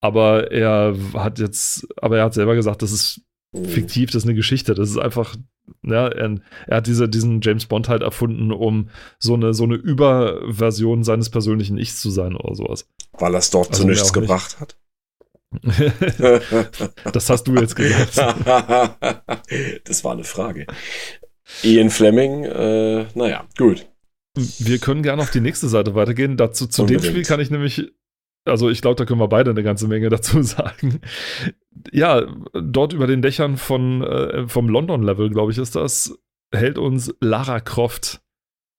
aber 0.00 0.50
er 0.50 0.96
hat 1.14 1.38
jetzt, 1.38 1.86
aber 2.02 2.18
er 2.18 2.24
hat 2.24 2.34
selber 2.34 2.54
gesagt, 2.54 2.82
das 2.82 2.92
ist. 2.92 3.22
Fiktiv, 3.52 4.10
das 4.10 4.22
ist 4.22 4.28
eine 4.28 4.36
Geschichte, 4.36 4.74
das 4.74 4.90
ist 4.90 4.98
einfach 4.98 5.36
ja, 5.82 6.08
er, 6.08 6.36
er, 6.66 6.76
hat 6.76 6.86
diese, 6.86 7.08
diesen 7.08 7.40
James 7.40 7.66
Bond 7.66 7.88
halt 7.88 8.02
erfunden, 8.02 8.52
um 8.52 8.90
so 9.18 9.34
eine, 9.34 9.54
so 9.54 9.64
eine 9.64 9.76
Überversion 9.76 11.04
seines 11.04 11.30
persönlichen 11.30 11.78
Ichs 11.78 12.00
zu 12.00 12.10
sein 12.10 12.36
oder 12.36 12.54
sowas. 12.54 12.88
Weil 13.12 13.34
er 13.34 13.38
es 13.38 13.50
dort 13.50 13.70
also 13.70 13.82
zu 13.82 13.88
nichts 13.88 14.12
gebracht 14.12 14.56
nicht. 14.60 14.60
hat. 14.60 14.76
das 17.12 17.28
hast 17.28 17.44
du 17.44 17.54
jetzt 17.54 17.74
gesagt. 17.74 18.16
das 19.84 20.04
war 20.04 20.12
eine 20.12 20.24
Frage. 20.24 20.66
Ian 21.62 21.90
Fleming, 21.90 22.44
äh, 22.44 23.06
naja, 23.14 23.46
gut. 23.58 23.86
Wir 24.36 24.78
können 24.78 25.02
gerne 25.02 25.22
auf 25.22 25.32
die 25.32 25.40
nächste 25.40 25.68
Seite 25.68 25.96
weitergehen. 25.96 26.36
Dazu 26.36 26.68
zu 26.68 26.82
Unbedingt. 26.82 27.04
dem 27.04 27.10
Spiel 27.10 27.24
kann 27.24 27.40
ich 27.40 27.50
nämlich 27.50 27.92
also 28.44 28.70
ich 28.70 28.82
glaube, 28.82 28.96
da 28.96 29.04
können 29.04 29.20
wir 29.20 29.28
beide 29.28 29.50
eine 29.50 29.62
ganze 29.62 29.88
Menge 29.88 30.08
dazu 30.10 30.42
sagen. 30.42 31.00
Ja, 31.92 32.26
dort 32.52 32.92
über 32.92 33.06
den 33.06 33.22
Dächern 33.22 33.56
von, 33.56 34.02
äh, 34.02 34.48
vom 34.48 34.68
London-Level, 34.68 35.30
glaube 35.30 35.52
ich, 35.52 35.58
ist 35.58 35.76
das, 35.76 36.18
hält 36.52 36.78
uns 36.78 37.14
Lara 37.20 37.60
Croft 37.60 38.22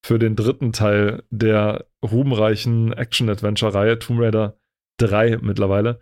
für 0.03 0.17
den 0.17 0.35
dritten 0.35 0.71
Teil 0.71 1.23
der 1.29 1.85
ruhmreichen 2.03 2.91
Action-Adventure-Reihe 2.93 3.99
Tomb 3.99 4.19
Raider 4.19 4.57
3 4.97 5.39
mittlerweile 5.41 6.01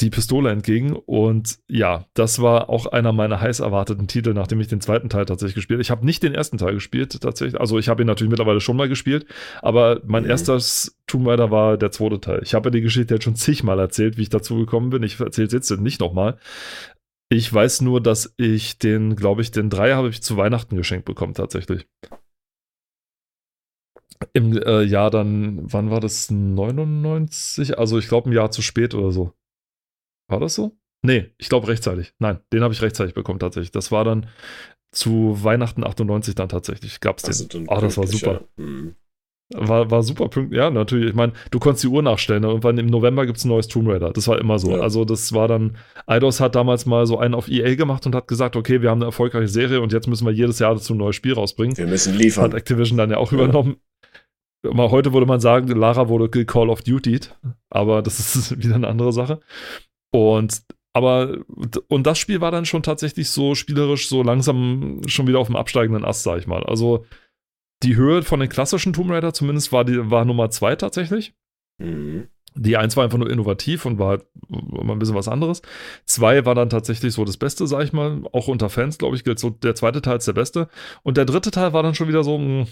die 0.00 0.10
Pistole 0.10 0.50
entgegen. 0.50 0.92
Und 0.92 1.58
ja, 1.68 2.06
das 2.14 2.40
war 2.40 2.68
auch 2.70 2.86
einer 2.86 3.12
meiner 3.12 3.40
heiß 3.40 3.60
erwarteten 3.60 4.06
Titel, 4.06 4.32
nachdem 4.32 4.60
ich 4.60 4.68
den 4.68 4.80
zweiten 4.80 5.08
Teil 5.08 5.24
tatsächlich 5.24 5.56
gespielt 5.56 5.76
habe. 5.76 5.82
Ich 5.82 5.90
habe 5.90 6.06
nicht 6.06 6.22
den 6.22 6.34
ersten 6.34 6.58
Teil 6.58 6.74
gespielt, 6.74 7.20
tatsächlich. 7.20 7.60
Also 7.60 7.78
ich 7.78 7.88
habe 7.88 8.02
ihn 8.02 8.06
natürlich 8.06 8.30
mittlerweile 8.30 8.60
schon 8.60 8.76
mal 8.76 8.88
gespielt, 8.88 9.26
aber 9.60 10.00
mein 10.06 10.24
mhm. 10.24 10.30
erstes 10.30 10.96
Tomb 11.06 11.26
Raider 11.26 11.50
war 11.50 11.76
der 11.76 11.90
zweite 11.90 12.20
Teil. 12.20 12.40
Ich 12.42 12.54
habe 12.54 12.70
die 12.70 12.80
Geschichte 12.80 13.14
jetzt 13.14 13.24
schon 13.24 13.34
zigmal 13.34 13.78
erzählt, 13.78 14.16
wie 14.16 14.22
ich 14.22 14.28
dazu 14.28 14.56
gekommen 14.56 14.90
bin. 14.90 15.02
Ich 15.02 15.18
erzähle 15.18 15.48
es 15.48 15.52
jetzt 15.52 15.70
nicht 15.80 16.00
nochmal. 16.00 16.38
Ich 17.30 17.52
weiß 17.52 17.82
nur, 17.82 18.00
dass 18.00 18.32
ich 18.38 18.78
den, 18.78 19.16
glaube 19.16 19.42
ich, 19.42 19.50
den 19.50 19.68
Dreier 19.68 19.96
habe 19.96 20.08
ich 20.08 20.22
zu 20.22 20.36
Weihnachten 20.36 20.76
geschenkt 20.76 21.04
bekommen, 21.04 21.34
tatsächlich. 21.34 21.86
Im 24.32 24.56
äh, 24.56 24.82
Jahr 24.82 25.10
dann, 25.10 25.60
wann 25.72 25.90
war 25.90 26.00
das? 26.00 26.30
99? 26.30 27.78
Also 27.78 27.98
ich 27.98 28.08
glaube 28.08 28.30
ein 28.30 28.32
Jahr 28.32 28.50
zu 28.50 28.62
spät 28.62 28.94
oder 28.94 29.12
so. 29.12 29.32
War 30.28 30.40
das 30.40 30.54
so? 30.54 30.76
Nee, 31.02 31.30
ich 31.38 31.48
glaube 31.48 31.68
rechtzeitig. 31.68 32.12
Nein, 32.18 32.40
den 32.52 32.62
habe 32.62 32.74
ich 32.74 32.82
rechtzeitig 32.82 33.14
bekommen 33.14 33.38
tatsächlich. 33.38 33.70
Das 33.70 33.92
war 33.92 34.04
dann 34.04 34.26
zu 34.90 35.42
Weihnachten 35.42 35.84
98 35.84 36.34
dann 36.34 36.48
tatsächlich. 36.48 37.00
Gab 37.00 37.18
es 37.18 37.48
den. 37.48 37.68
Ah, 37.68 37.80
das 37.80 37.96
war 37.96 38.06
super. 38.06 38.42
Mhm. 38.56 38.94
War, 39.54 39.90
war 39.90 40.02
super 40.02 40.28
pünktlich. 40.28 40.58
Ja, 40.58 40.70
natürlich. 40.70 41.10
Ich 41.10 41.14
meine, 41.14 41.32
du 41.50 41.58
konntest 41.58 41.82
die 41.82 41.88
Uhr 41.88 42.02
nachstellen. 42.02 42.42
Ne? 42.42 42.48
Irgendwann 42.48 42.76
im 42.76 42.86
November 42.86 43.24
gibt 43.24 43.38
es 43.38 43.44
ein 43.44 43.48
neues 43.48 43.66
Tomb 43.66 43.88
Raider. 43.88 44.12
Das 44.12 44.28
war 44.28 44.38
immer 44.38 44.58
so. 44.58 44.72
Ja. 44.72 44.80
Also, 44.80 45.06
das 45.06 45.32
war 45.32 45.48
dann. 45.48 45.76
Eidos 46.06 46.40
hat 46.40 46.54
damals 46.54 46.84
mal 46.84 47.06
so 47.06 47.18
einen 47.18 47.34
auf 47.34 47.48
EA 47.48 47.74
gemacht 47.74 48.04
und 48.04 48.14
hat 48.14 48.28
gesagt: 48.28 48.56
Okay, 48.56 48.82
wir 48.82 48.90
haben 48.90 48.98
eine 48.98 49.06
erfolgreiche 49.06 49.48
Serie 49.48 49.80
und 49.80 49.92
jetzt 49.92 50.06
müssen 50.06 50.26
wir 50.26 50.32
jedes 50.32 50.58
Jahr 50.58 50.74
dazu 50.74 50.92
ein 50.92 50.98
neues 50.98 51.16
Spiel 51.16 51.32
rausbringen. 51.32 51.76
Wir 51.78 51.86
müssen 51.86 52.14
liefern. 52.14 52.44
Hat 52.44 52.54
Activision 52.54 52.98
dann 52.98 53.10
ja 53.10 53.16
auch 53.16 53.32
ja. 53.32 53.38
übernommen. 53.38 53.76
Mal 54.62 54.90
heute 54.90 55.12
würde 55.12 55.26
man 55.26 55.40
sagen, 55.40 55.68
Lara 55.68 56.08
wurde 56.08 56.44
Call 56.44 56.68
of 56.68 56.82
Duty, 56.82 57.20
aber 57.70 58.02
das 58.02 58.18
ist 58.18 58.58
wieder 58.62 58.74
eine 58.74 58.88
andere 58.88 59.12
Sache. 59.12 59.40
Und 60.10 60.62
aber 60.92 61.38
und 61.88 62.06
das 62.06 62.18
Spiel 62.18 62.40
war 62.40 62.50
dann 62.50 62.66
schon 62.66 62.82
tatsächlich 62.82 63.30
so 63.30 63.54
spielerisch 63.54 64.08
so 64.08 64.22
langsam 64.22 65.02
schon 65.06 65.26
wieder 65.26 65.38
auf 65.38 65.46
dem 65.46 65.56
absteigenden 65.56 66.04
Ast, 66.04 66.22
sag 66.22 66.38
ich 66.38 66.46
mal. 66.46 66.64
Also 66.64 67.04
die 67.82 67.94
Höhe 67.96 68.22
von 68.22 68.40
den 68.40 68.48
klassischen 68.48 68.92
Tomb 68.92 69.10
Raider 69.10 69.32
zumindest 69.32 69.70
war 69.70 69.84
die 69.84 70.10
war 70.10 70.24
Nummer 70.24 70.50
zwei 70.50 70.74
tatsächlich. 70.76 71.34
Mhm. 71.78 72.28
Die 72.54 72.76
eins 72.76 72.96
war 72.96 73.04
einfach 73.04 73.18
nur 73.18 73.30
innovativ 73.30 73.84
und 73.86 74.00
war 74.00 74.08
halt 74.08 74.26
mal 74.48 74.92
ein 74.92 74.98
bisschen 74.98 75.14
was 75.14 75.28
anderes. 75.28 75.62
Zwei 76.04 76.44
war 76.44 76.56
dann 76.56 76.70
tatsächlich 76.70 77.12
so 77.12 77.24
das 77.24 77.36
Beste, 77.36 77.68
sag 77.68 77.84
ich 77.84 77.92
mal. 77.92 78.22
Auch 78.32 78.48
unter 78.48 78.68
Fans, 78.68 78.98
glaube 78.98 79.14
ich, 79.14 79.22
gilt 79.22 79.38
so 79.38 79.50
der 79.50 79.76
zweite 79.76 80.02
Teil 80.02 80.16
ist 80.16 80.26
der 80.26 80.32
beste. 80.32 80.68
Und 81.04 81.16
der 81.16 81.26
dritte 81.26 81.52
Teil 81.52 81.72
war 81.72 81.84
dann 81.84 81.94
schon 81.94 82.08
wieder 82.08 82.24
so, 82.24 82.36
hm, 82.36 82.66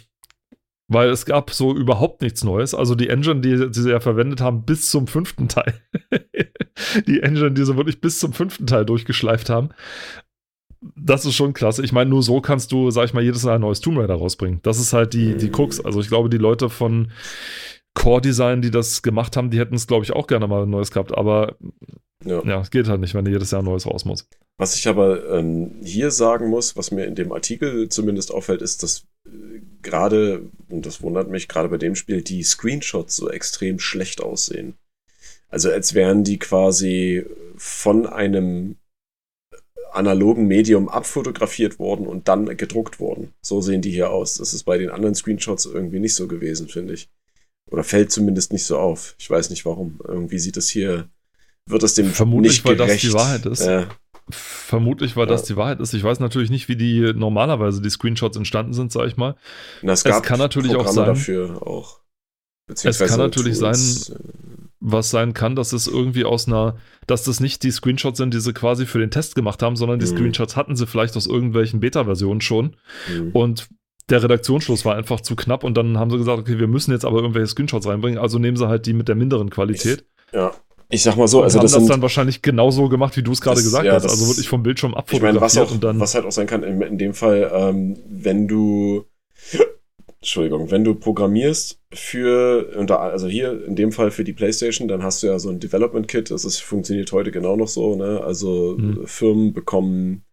Weil 0.89 1.11
es 1.11 1.27
gab 1.27 1.51
so 1.51 1.75
überhaupt 1.75 2.23
nichts 2.23 2.45
Neues. 2.45 2.75
Also 2.75 2.95
die 2.95 3.09
Engine, 3.09 3.41
die, 3.41 3.71
die 3.71 3.81
sie 3.81 3.91
ja 3.91 4.01
verwendet 4.01 4.41
haben, 4.41 4.65
bis 4.65 4.91
zum 4.91 5.09
fünften 5.09 5.49
Teil. 5.49 5.75
die 7.07 7.21
Engine, 7.21 7.53
die 7.53 7.65
sie 7.65 7.77
wirklich 7.77 8.01
bis 8.01 8.21
zum 8.21 8.33
fünften 8.33 8.67
Teil 8.67 8.85
durchgeschleift 8.85 9.51
haben. 9.51 9.71
Das 10.95 11.25
ist 11.25 11.35
schon 11.35 11.55
klasse. 11.55 11.85
Ich 11.85 11.93
meine, 11.93 12.11
nur 12.11 12.23
so 12.23 12.41
kannst 12.41 12.71
du, 12.71 12.91
sag 12.91 13.07
ich 13.07 13.15
mal, 13.15 13.25
jedes 13.25 13.43
Jahr 13.43 13.57
ein 13.57 13.63
neues 13.63 13.81
Tomb 13.81 13.99
Raider 13.99 14.15
rausbringen. 14.15 14.61
Das 14.63 14.79
ist 14.79 14.93
halt 14.93 15.13
die, 15.15 15.37
die 15.37 15.51
Krux. 15.51 15.81
Also 15.81 16.01
ich 16.01 16.09
glaube, 16.09 16.29
die 16.29 16.39
Leute 16.39 16.71
von 16.71 17.11
Core 17.95 18.21
Design, 18.21 18.63
die 18.63 18.71
das 18.71 19.03
gemacht 19.03 19.37
haben, 19.37 19.51
die 19.51 19.59
hätten 19.59 19.75
es, 19.75 19.89
glaube 19.89 20.05
ich, 20.05 20.13
auch 20.13 20.29
gerne 20.29 20.47
mal 20.47 20.63
ein 20.63 20.71
neues 20.71 20.93
gehabt. 20.93 21.17
Aber 21.17 21.57
ja. 22.27 22.43
ja, 22.45 22.63
geht 22.63 22.89
halt 22.89 23.01
nicht, 23.01 23.15
wenn 23.15 23.27
jedes 23.27 23.51
Jahr 23.51 23.63
ein 23.63 23.67
neues 23.67 23.87
raus 23.87 24.05
muss. 24.05 24.29
Was 24.59 24.77
ich 24.77 24.89
aber 24.89 25.29
ähm, 25.31 25.81
hier 25.83 26.11
sagen 26.11 26.49
muss, 26.49 26.77
was 26.77 26.91
mir 26.91 27.05
in 27.05 27.15
dem 27.15 27.33
Artikel 27.33 27.89
zumindest 27.89 28.33
auffällt, 28.33 28.63
ist, 28.63 28.83
dass 28.83 29.07
äh, 29.27 29.61
gerade, 29.83 30.51
und 30.69 30.87
das 30.87 31.03
wundert 31.03 31.29
mich, 31.29 31.49
gerade 31.49 31.69
bei 31.69 31.79
dem 31.79 31.95
Spiel, 31.95 32.23
die 32.23 32.43
Screenshots 32.43 33.17
so 33.17 33.31
extrem 33.31 33.79
schlecht 33.79 34.23
aussehen. 34.23 34.75
Also 35.49 35.71
als 35.71 35.95
wären 35.95 36.25
die 36.25 36.39
quasi 36.39 37.25
von 37.57 38.07
einem 38.07 38.77
analogen 39.93 40.47
Medium 40.47 40.89
abfotografiert 40.89 41.79
worden 41.79 42.07
und 42.07 42.29
dann 42.29 42.57
gedruckt 42.57 43.01
worden. 43.01 43.33
So 43.41 43.61
sehen 43.61 43.83
die 43.83 43.91
hier 43.91 44.11
aus. 44.11 44.35
Das 44.35 44.53
ist 44.55 44.65
bei 44.65 44.79
den 44.79 44.91
anderen 44.91 45.15
Screenshots 45.15 45.67
irgendwie 45.67 46.01
nicht 46.01 46.15
so 46.15 46.29
gewesen, 46.29 46.69
finde 46.69 46.95
ich. 46.95 47.09
Oder 47.71 47.83
fällt 47.83 48.13
zumindest 48.13 48.53
nicht 48.53 48.65
so 48.65 48.79
auf. 48.79 49.17
Ich 49.19 49.29
weiß 49.29 49.51
nicht 49.51 49.65
warum. 49.65 49.99
Irgendwie 50.07 50.39
sieht 50.39 50.57
es 50.57 50.69
hier, 50.69 51.09
wird 51.67 51.83
es 51.83 51.95
dem 51.95 52.07
Vermutlich, 52.07 52.53
nicht 52.53 52.65
weil 52.65 52.77
gerecht. 52.77 53.05
das 53.05 53.11
die 53.11 53.17
Wahrheit 53.17 53.47
ist. 53.47 53.61
Äh, 53.61 53.87
Vermutlich, 54.29 55.17
weil 55.17 55.27
ja. 55.27 55.33
das 55.33 55.45
die 55.45 55.57
Wahrheit 55.57 55.79
ist. 55.79 55.95
Ich 55.95 56.03
weiß 56.03 56.19
natürlich 56.19 56.51
nicht, 56.51 56.69
wie 56.69 56.75
die 56.75 57.13
normalerweise 57.15 57.81
die 57.81 57.91
Screenshots 57.91 58.37
entstanden 58.37 58.73
sind, 58.73 58.91
sag 58.91 59.07
ich 59.07 59.17
mal. 59.17 59.37
Na, 59.83 59.93
es, 59.93 60.05
es 60.05 60.23
kann 60.23 60.39
natürlich 60.39 60.73
Programme 60.73 60.91
auch 60.91 60.95
sein. 60.95 61.07
dafür 61.07 61.63
auch. 61.63 62.01
Es 62.69 62.99
kann 62.99 63.19
natürlich 63.19 63.59
Tools. 63.59 64.07
sein, 64.07 64.19
was 64.81 65.11
sein 65.11 65.33
kann, 65.33 65.55
dass 65.55 65.73
es 65.73 65.87
irgendwie 65.87 66.25
aus 66.25 66.49
einer, 66.49 66.77
dass 67.07 67.23
das 67.23 67.39
nicht 67.39 67.63
die 67.63 67.71
Screenshots 67.71 68.19
sind, 68.19 68.35
die 68.35 68.41
sie 68.41 68.53
quasi 68.53 68.87
für 68.87 68.99
den 68.99 69.13
Test 69.13 69.37
gemacht 69.37 69.63
haben, 69.63 69.77
sondern 69.77 70.01
die 70.01 70.07
mhm. 70.07 70.17
Screenshots 70.17 70.57
hatten 70.57 70.75
sie 70.75 70.87
vielleicht 70.89 71.17
aus 71.17 71.27
irgendwelchen 71.27 71.79
Beta-Versionen 71.79 72.41
schon. 72.41 72.77
Mhm. 73.09 73.31
Und 73.33 73.69
der 74.09 74.23
Redaktionsschluss 74.25 74.85
war 74.85 74.97
einfach 74.97 75.21
zu 75.21 75.37
knapp 75.37 75.63
und 75.63 75.77
dann 75.77 75.99
haben 75.99 76.11
sie 76.11 76.19
gesagt, 76.19 76.41
okay, 76.41 76.59
wir 76.59 76.69
müssen 76.69 76.91
jetzt 76.91 77.05
aber 77.05 77.19
irgendwelche 77.19 77.49
Screenshots 77.49 77.87
reinbringen, 77.87 78.19
also 78.19 78.41
nehmen 78.41 78.57
sie 78.57 78.67
halt 78.67 78.87
die 78.87 78.93
mit 78.93 79.07
der 79.07 79.15
minderen 79.15 79.51
Qualität. 79.51 80.05
Ich, 80.29 80.33
ja. 80.35 80.53
Ich 80.89 81.03
sag 81.03 81.17
mal 81.17 81.27
so, 81.27 81.43
also 81.43 81.59
haben 81.59 81.65
das, 81.65 81.73
sind, 81.73 81.91
dann 81.91 82.03
wahrscheinlich 82.03 82.43
genauso 82.43 82.89
gemacht, 82.89 83.17
wie 83.17 83.23
du 83.23 83.33
es 83.33 83.41
gerade 83.41 83.61
gesagt 83.61 83.85
ja, 83.85 83.95
hast. 83.95 84.05
Also 84.05 84.29
wirklich 84.29 84.49
vom 84.49 84.63
Bildschirm 84.63 84.95
abfotografiert 84.95 85.37
ich 85.37 85.41
mein, 85.41 85.43
was 85.43 85.59
auch, 85.59 85.73
und 85.73 85.83
dann. 85.83 85.99
Was 85.99 86.15
halt 86.15 86.25
auch 86.25 86.33
sein 86.33 86.47
kann, 86.47 86.63
in, 86.63 86.81
in 86.81 86.99
dem 86.99 87.15
Fall, 87.15 87.51
ähm, 87.53 87.99
wenn 88.09 88.47
du 88.47 89.05
Entschuldigung, 90.27 90.73
wenn 90.73 90.83
du 90.83 90.97
programmierst 90.97 91.79
für, 91.93 92.69
also 92.89 93.29
hier 93.29 93.65
in 93.65 93.77
dem 93.77 93.93
Fall 93.93 94.11
für 94.11 94.25
die 94.25 94.33
PlayStation, 94.33 94.89
dann 94.89 95.05
hast 95.05 95.23
du 95.23 95.29
ja 95.29 95.39
so 95.39 95.51
ein 95.51 95.61
Development 95.61 96.09
Kit, 96.09 96.33
das 96.33 96.45
ist, 96.45 96.59
funktioniert 96.59 97.13
heute 97.13 97.31
genau 97.31 97.55
noch 97.55 97.69
so, 97.69 97.95
ne? 97.95 98.23
Also 98.25 98.77
hm. 98.77 99.07
Firmen 99.07 99.53
bekommen 99.53 100.25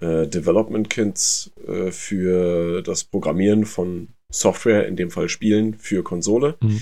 äh, 0.00 0.26
Development 0.26 0.90
Kits 0.90 1.52
äh, 1.66 1.90
für 1.90 2.82
das 2.82 3.04
Programmieren 3.04 3.64
von 3.64 4.08
Software, 4.30 4.86
in 4.86 4.96
dem 4.96 5.10
Fall 5.10 5.30
Spielen 5.30 5.74
für 5.74 6.02
Konsole. 6.02 6.56
Hm. 6.60 6.80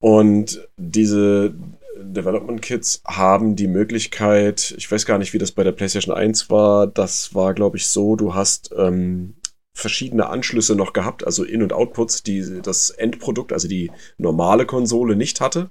Und 0.00 0.66
diese 0.78 1.54
Development 2.00 2.62
Kits 2.62 3.02
haben 3.04 3.56
die 3.56 3.66
Möglichkeit, 3.66 4.74
ich 4.76 4.90
weiß 4.90 5.06
gar 5.06 5.18
nicht, 5.18 5.32
wie 5.32 5.38
das 5.38 5.52
bei 5.52 5.64
der 5.64 5.72
PlayStation 5.72 6.14
1 6.14 6.50
war, 6.50 6.86
das 6.86 7.34
war, 7.34 7.54
glaube 7.54 7.76
ich, 7.76 7.88
so, 7.88 8.16
du 8.16 8.34
hast 8.34 8.70
ähm, 8.76 9.34
verschiedene 9.72 10.28
Anschlüsse 10.28 10.74
noch 10.74 10.92
gehabt, 10.92 11.24
also 11.24 11.44
In- 11.44 11.62
und 11.62 11.72
Outputs, 11.72 12.22
die 12.22 12.60
das 12.62 12.90
Endprodukt, 12.90 13.52
also 13.52 13.68
die 13.68 13.90
normale 14.16 14.66
Konsole 14.66 15.16
nicht 15.16 15.40
hatte. 15.40 15.70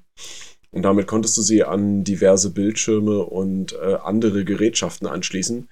Und 0.71 0.83
damit 0.83 1.07
konntest 1.07 1.37
du 1.37 1.41
sie 1.41 1.63
an 1.63 2.03
diverse 2.03 2.51
Bildschirme 2.51 3.23
und 3.23 3.73
äh, 3.73 3.95
andere 3.95 4.43
Gerätschaften 4.43 5.07
anschließen. 5.07 5.69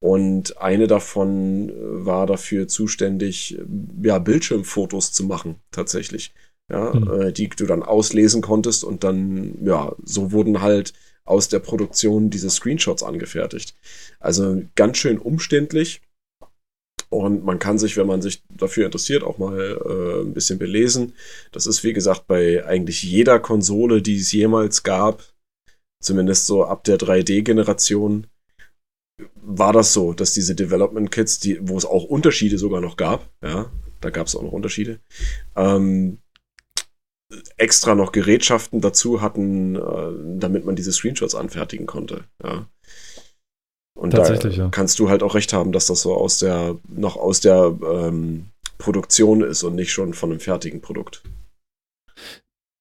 Und 0.00 0.58
eine 0.58 0.88
davon 0.88 1.68
äh, 1.68 1.72
war 1.76 2.26
dafür 2.26 2.66
zuständig, 2.68 3.58
ja, 4.02 4.18
Bildschirmfotos 4.18 5.12
zu 5.12 5.24
machen, 5.24 5.56
tatsächlich 5.70 6.34
ja, 6.72 6.92
mhm. 6.94 7.20
äh, 7.20 7.32
die 7.32 7.48
du 7.48 7.66
dann 7.66 7.82
auslesen 7.82 8.40
konntest 8.42 8.82
und 8.82 9.04
dann, 9.04 9.58
ja, 9.64 9.94
so 10.02 10.32
wurden 10.32 10.62
halt 10.62 10.94
aus 11.24 11.48
der 11.48 11.60
Produktion 11.60 12.30
diese 12.30 12.50
Screenshots 12.50 13.02
angefertigt. 13.02 13.76
Also 14.18 14.62
ganz 14.74 14.98
schön 14.98 15.18
umständlich. 15.18 16.00
Und 17.10 17.44
man 17.44 17.58
kann 17.58 17.78
sich, 17.78 17.98
wenn 17.98 18.06
man 18.06 18.22
sich 18.22 18.42
dafür 18.48 18.86
interessiert, 18.86 19.22
auch 19.22 19.36
mal 19.36 19.78
äh, 19.84 20.22
ein 20.26 20.32
bisschen 20.32 20.58
belesen. 20.58 21.12
Das 21.52 21.66
ist, 21.66 21.84
wie 21.84 21.92
gesagt, 21.92 22.26
bei 22.26 22.64
eigentlich 22.64 23.02
jeder 23.02 23.38
Konsole, 23.38 24.00
die 24.00 24.16
es 24.16 24.32
jemals 24.32 24.82
gab, 24.82 25.22
zumindest 26.00 26.46
so 26.46 26.64
ab 26.64 26.84
der 26.84 26.98
3D-Generation, 26.98 28.26
war 29.34 29.74
das 29.74 29.92
so, 29.92 30.14
dass 30.14 30.32
diese 30.32 30.54
Development 30.54 31.10
Kits, 31.10 31.38
die, 31.38 31.58
wo 31.60 31.76
es 31.76 31.84
auch 31.84 32.04
Unterschiede 32.04 32.56
sogar 32.56 32.80
noch 32.80 32.96
gab, 32.96 33.28
ja, 33.42 33.70
da 34.00 34.08
gab 34.08 34.26
es 34.26 34.34
auch 34.34 34.42
noch 34.42 34.52
Unterschiede, 34.52 35.00
ähm, 35.54 36.18
extra 37.56 37.94
noch 37.94 38.12
Gerätschaften 38.12 38.80
dazu 38.80 39.20
hatten, 39.20 39.76
äh, 39.76 40.38
damit 40.38 40.64
man 40.64 40.76
diese 40.76 40.92
Screenshots 40.92 41.34
anfertigen 41.34 41.86
konnte. 41.86 42.24
Ja. 42.42 42.66
Und 43.94 44.14
da 44.14 44.34
ja. 44.34 44.68
kannst 44.70 44.98
du 44.98 45.08
halt 45.08 45.22
auch 45.22 45.34
recht 45.34 45.52
haben, 45.52 45.72
dass 45.72 45.86
das 45.86 46.02
so 46.02 46.14
aus 46.14 46.38
der, 46.38 46.78
noch 46.88 47.16
aus 47.16 47.40
der 47.40 47.76
ähm, 47.82 48.46
Produktion 48.78 49.42
ist 49.42 49.62
und 49.62 49.74
nicht 49.74 49.92
schon 49.92 50.14
von 50.14 50.30
einem 50.30 50.40
fertigen 50.40 50.80
Produkt. 50.80 51.22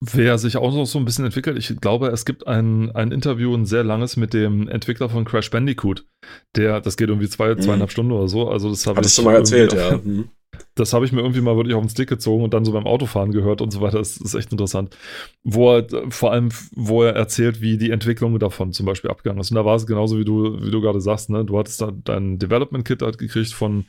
Wer 0.04 0.40
sich 0.40 0.58
auch 0.58 0.74
noch 0.74 0.86
so 0.86 0.98
ein 0.98 1.06
bisschen 1.06 1.26
entwickelt, 1.26 1.60
ich 1.60 1.80
glaube, 1.80 2.08
es 2.08 2.26
gibt 2.26 2.48
ein, 2.48 2.90
ein 2.96 3.12
Interview, 3.12 3.54
ein 3.54 3.68
sehr 3.68 3.84
langes 3.84 4.18
mit 4.18 4.34
dem 4.34 4.68
Entwickler 4.68 5.10
von 5.10 5.26
Crash 5.26 5.52
Bandicoot. 5.52 6.08
Der, 6.56 6.82
das 6.82 6.98
geht 6.98 7.10
irgendwie 7.10 7.30
zwei, 7.30 7.54
mhm. 7.54 7.62
zweieinhalb 7.62 7.92
Stunden 7.92 8.12
oder 8.12 8.28
so. 8.28 8.50
Also 8.50 8.72
das 8.72 8.88
habe 8.88 8.96
ich. 8.96 8.98
Hattest 8.98 9.18
du 9.20 9.22
mal 9.22 9.36
erzählt, 9.36 9.74
ja. 9.74 9.98
Mhm 10.04 10.30
das 10.76 10.94
habe 10.94 11.06
ich 11.06 11.12
mir 11.12 11.20
irgendwie 11.20 11.42
mal 11.42 11.58
wirklich 11.58 11.76
auf 11.76 11.84
den 11.84 11.90
Stick 11.90 12.08
gezogen 12.08 12.44
und 12.44 12.54
dann 12.54 12.64
so 12.64 12.72
beim 12.72 12.88
Autofahren 12.88 13.32
gehört 13.32 13.62
und 13.62 13.72
so 13.72 13.82
weiter. 13.82 13.98
Das 13.98 14.18
ist 14.18 14.34
echt 14.36 14.52
interessant. 14.52 14.96
Wo 15.44 15.76
er, 15.76 15.88
vor 16.10 16.32
allem, 16.32 16.50
wo 16.74 17.04
er 17.04 17.14
erzählt, 17.14 17.62
wie 17.62 17.78
die 17.78 17.92
Entwicklung 17.92 18.40
davon 18.40 18.72
zum 18.72 18.86
Beispiel 18.86 19.12
abgegangen 19.12 19.42
ist. 19.42 19.52
Und 19.52 19.56
da 19.56 19.66
war 19.66 19.76
es 19.76 19.86
genauso, 19.86 20.18
wie 20.18 20.24
du, 20.24 20.62
wie 20.62 20.72
du 20.72 20.80
gerade 20.80 21.02
sagst, 21.02 21.30
ne? 21.30 21.44
Du 21.44 21.58
hattest 21.60 21.82
da 21.82 21.92
dein 21.92 22.40
Development 22.40 22.86
Kit 22.86 23.02
halt 23.02 23.18
gekriegt 23.18 23.54
von, 23.54 23.86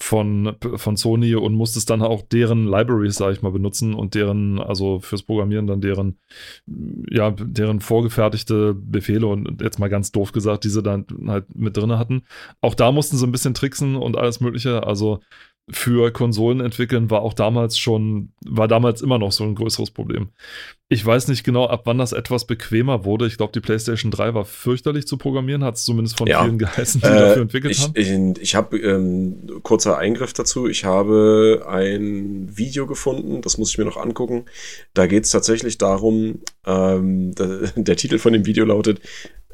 von, 0.00 0.56
von 0.76 0.96
Sony 0.96 1.34
und 1.34 1.54
musstest 1.54 1.90
dann 1.90 2.00
auch 2.00 2.22
deren 2.22 2.66
Libraries, 2.66 3.16
sage 3.16 3.34
ich 3.34 3.42
mal, 3.42 3.52
benutzen 3.52 3.92
und 3.92 4.14
deren, 4.14 4.58
also 4.60 5.00
fürs 5.00 5.22
Programmieren 5.22 5.66
dann 5.66 5.82
deren, 5.82 6.18
ja, 7.10 7.32
deren 7.32 7.80
vorgefertigte 7.80 8.74
Befehle 8.74 9.26
und 9.26 9.60
jetzt 9.60 9.78
mal 9.78 9.88
ganz 9.88 10.10
doof 10.10 10.32
gesagt, 10.32 10.64
diese 10.64 10.82
dann 10.82 11.04
halt 11.26 11.54
mit 11.54 11.76
drin 11.76 11.98
hatten. 11.98 12.22
Auch 12.62 12.74
da 12.74 12.92
mussten 12.92 13.18
sie 13.18 13.26
ein 13.26 13.32
bisschen 13.32 13.52
tricksen 13.52 13.96
und 13.96 14.16
alles 14.16 14.40
Mögliche. 14.40 14.86
Also 14.86 15.20
für 15.70 16.12
Konsolen 16.12 16.60
entwickeln 16.60 17.10
war 17.10 17.22
auch 17.22 17.32
damals 17.32 17.78
schon, 17.78 18.32
war 18.44 18.68
damals 18.68 19.00
immer 19.00 19.18
noch 19.18 19.32
so 19.32 19.44
ein 19.44 19.54
größeres 19.54 19.90
Problem. 19.90 20.28
Ich 20.90 21.04
weiß 21.04 21.28
nicht 21.28 21.42
genau, 21.42 21.66
ab 21.66 21.82
wann 21.86 21.96
das 21.96 22.12
etwas 22.12 22.46
bequemer 22.46 23.06
wurde. 23.06 23.26
Ich 23.26 23.38
glaube, 23.38 23.52
die 23.52 23.60
PlayStation 23.60 24.10
3 24.10 24.34
war 24.34 24.44
fürchterlich 24.44 25.06
zu 25.06 25.16
programmieren, 25.16 25.64
hat 25.64 25.76
es 25.76 25.84
zumindest 25.86 26.18
von 26.18 26.26
ja. 26.26 26.42
vielen 26.42 26.58
geheißen, 26.58 27.00
die 27.00 27.06
äh, 27.06 27.18
dafür 27.18 27.42
entwickelt 27.42 27.72
ich, 27.72 27.82
haben. 27.82 28.34
Ich, 28.36 28.42
ich 28.42 28.54
habe, 28.54 28.76
ähm, 28.76 29.60
kurzer 29.62 29.96
Eingriff 29.96 30.34
dazu, 30.34 30.68
ich 30.68 30.84
habe 30.84 31.64
ein 31.66 32.54
Video 32.54 32.86
gefunden, 32.86 33.40
das 33.40 33.56
muss 33.56 33.70
ich 33.70 33.78
mir 33.78 33.86
noch 33.86 33.96
angucken. 33.96 34.44
Da 34.92 35.06
geht 35.06 35.24
es 35.24 35.30
tatsächlich 35.30 35.78
darum, 35.78 36.40
ähm, 36.66 37.34
der, 37.34 37.72
der, 37.76 37.96
Titel 37.96 38.18
von 38.18 38.34
dem 38.34 38.44
Video 38.44 38.66
lautet, 38.66 39.00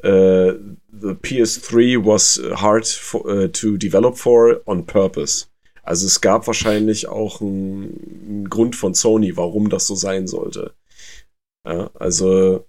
uh, 0.03 0.51
The 0.93 1.13
PS3 1.13 2.05
was 2.05 2.41
hard 2.61 2.85
for, 2.85 3.25
uh, 3.25 3.47
to 3.47 3.77
develop 3.77 4.17
for 4.17 4.61
on 4.65 4.85
purpose. 4.85 5.47
Also 5.91 6.07
es 6.07 6.21
gab 6.21 6.47
wahrscheinlich 6.47 7.09
auch 7.09 7.41
einen, 7.41 8.23
einen 8.25 8.49
Grund 8.49 8.77
von 8.77 8.93
Sony, 8.93 9.35
warum 9.35 9.69
das 9.69 9.87
so 9.87 9.93
sein 9.93 10.25
sollte. 10.25 10.73
Ja, 11.67 11.91
also 11.95 12.65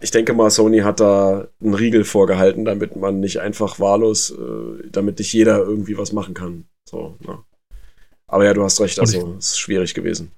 ich 0.00 0.10
denke 0.10 0.32
mal, 0.32 0.50
Sony 0.50 0.80
hat 0.80 0.98
da 0.98 1.46
einen 1.60 1.74
Riegel 1.74 2.02
vorgehalten, 2.02 2.64
damit 2.64 2.96
man 2.96 3.20
nicht 3.20 3.38
einfach 3.38 3.78
wahllos, 3.78 4.32
äh, 4.32 4.88
damit 4.90 5.20
nicht 5.20 5.32
jeder 5.32 5.58
irgendwie 5.58 5.96
was 5.96 6.10
machen 6.12 6.34
kann. 6.34 6.64
So, 6.90 7.16
ne? 7.20 7.38
Aber 8.26 8.46
ja, 8.46 8.52
du 8.52 8.64
hast 8.64 8.80
recht, 8.80 8.98
also 8.98 9.36
es 9.38 9.50
ist 9.50 9.60
schwierig 9.60 9.94
gewesen. 9.94 10.32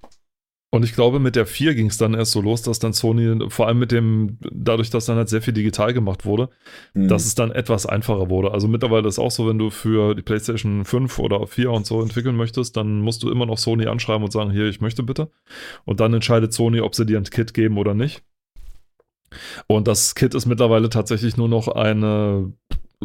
Und 0.74 0.84
ich 0.84 0.92
glaube, 0.92 1.20
mit 1.20 1.36
der 1.36 1.46
4 1.46 1.76
ging 1.76 1.86
es 1.86 1.98
dann 1.98 2.14
erst 2.14 2.32
so 2.32 2.40
los, 2.40 2.62
dass 2.62 2.80
dann 2.80 2.92
Sony, 2.92 3.48
vor 3.48 3.68
allem 3.68 3.78
mit 3.78 3.92
dem, 3.92 4.38
dadurch, 4.50 4.90
dass 4.90 5.06
dann 5.06 5.16
halt 5.16 5.28
sehr 5.28 5.40
viel 5.40 5.54
digital 5.54 5.94
gemacht 5.94 6.24
wurde, 6.24 6.48
mhm. 6.94 7.06
dass 7.06 7.26
es 7.26 7.36
dann 7.36 7.52
etwas 7.52 7.86
einfacher 7.86 8.28
wurde. 8.28 8.50
Also 8.50 8.66
mittlerweile 8.66 9.06
ist 9.06 9.20
auch 9.20 9.30
so, 9.30 9.46
wenn 9.46 9.56
du 9.56 9.70
für 9.70 10.16
die 10.16 10.22
PlayStation 10.22 10.84
5 10.84 11.20
oder 11.20 11.46
4 11.46 11.70
und 11.70 11.86
so 11.86 12.02
entwickeln 12.02 12.34
möchtest, 12.34 12.76
dann 12.76 13.02
musst 13.02 13.22
du 13.22 13.30
immer 13.30 13.46
noch 13.46 13.56
Sony 13.56 13.86
anschreiben 13.86 14.24
und 14.24 14.32
sagen, 14.32 14.50
hier, 14.50 14.66
ich 14.66 14.80
möchte 14.80 15.04
bitte. 15.04 15.30
Und 15.84 16.00
dann 16.00 16.12
entscheidet 16.12 16.52
Sony, 16.52 16.80
ob 16.80 16.96
sie 16.96 17.06
dir 17.06 17.18
ein 17.18 17.22
Kit 17.22 17.54
geben 17.54 17.78
oder 17.78 17.94
nicht. 17.94 18.24
Und 19.68 19.86
das 19.86 20.16
Kit 20.16 20.34
ist 20.34 20.46
mittlerweile 20.46 20.88
tatsächlich 20.88 21.36
nur 21.36 21.48
noch 21.48 21.68
eine 21.68 22.52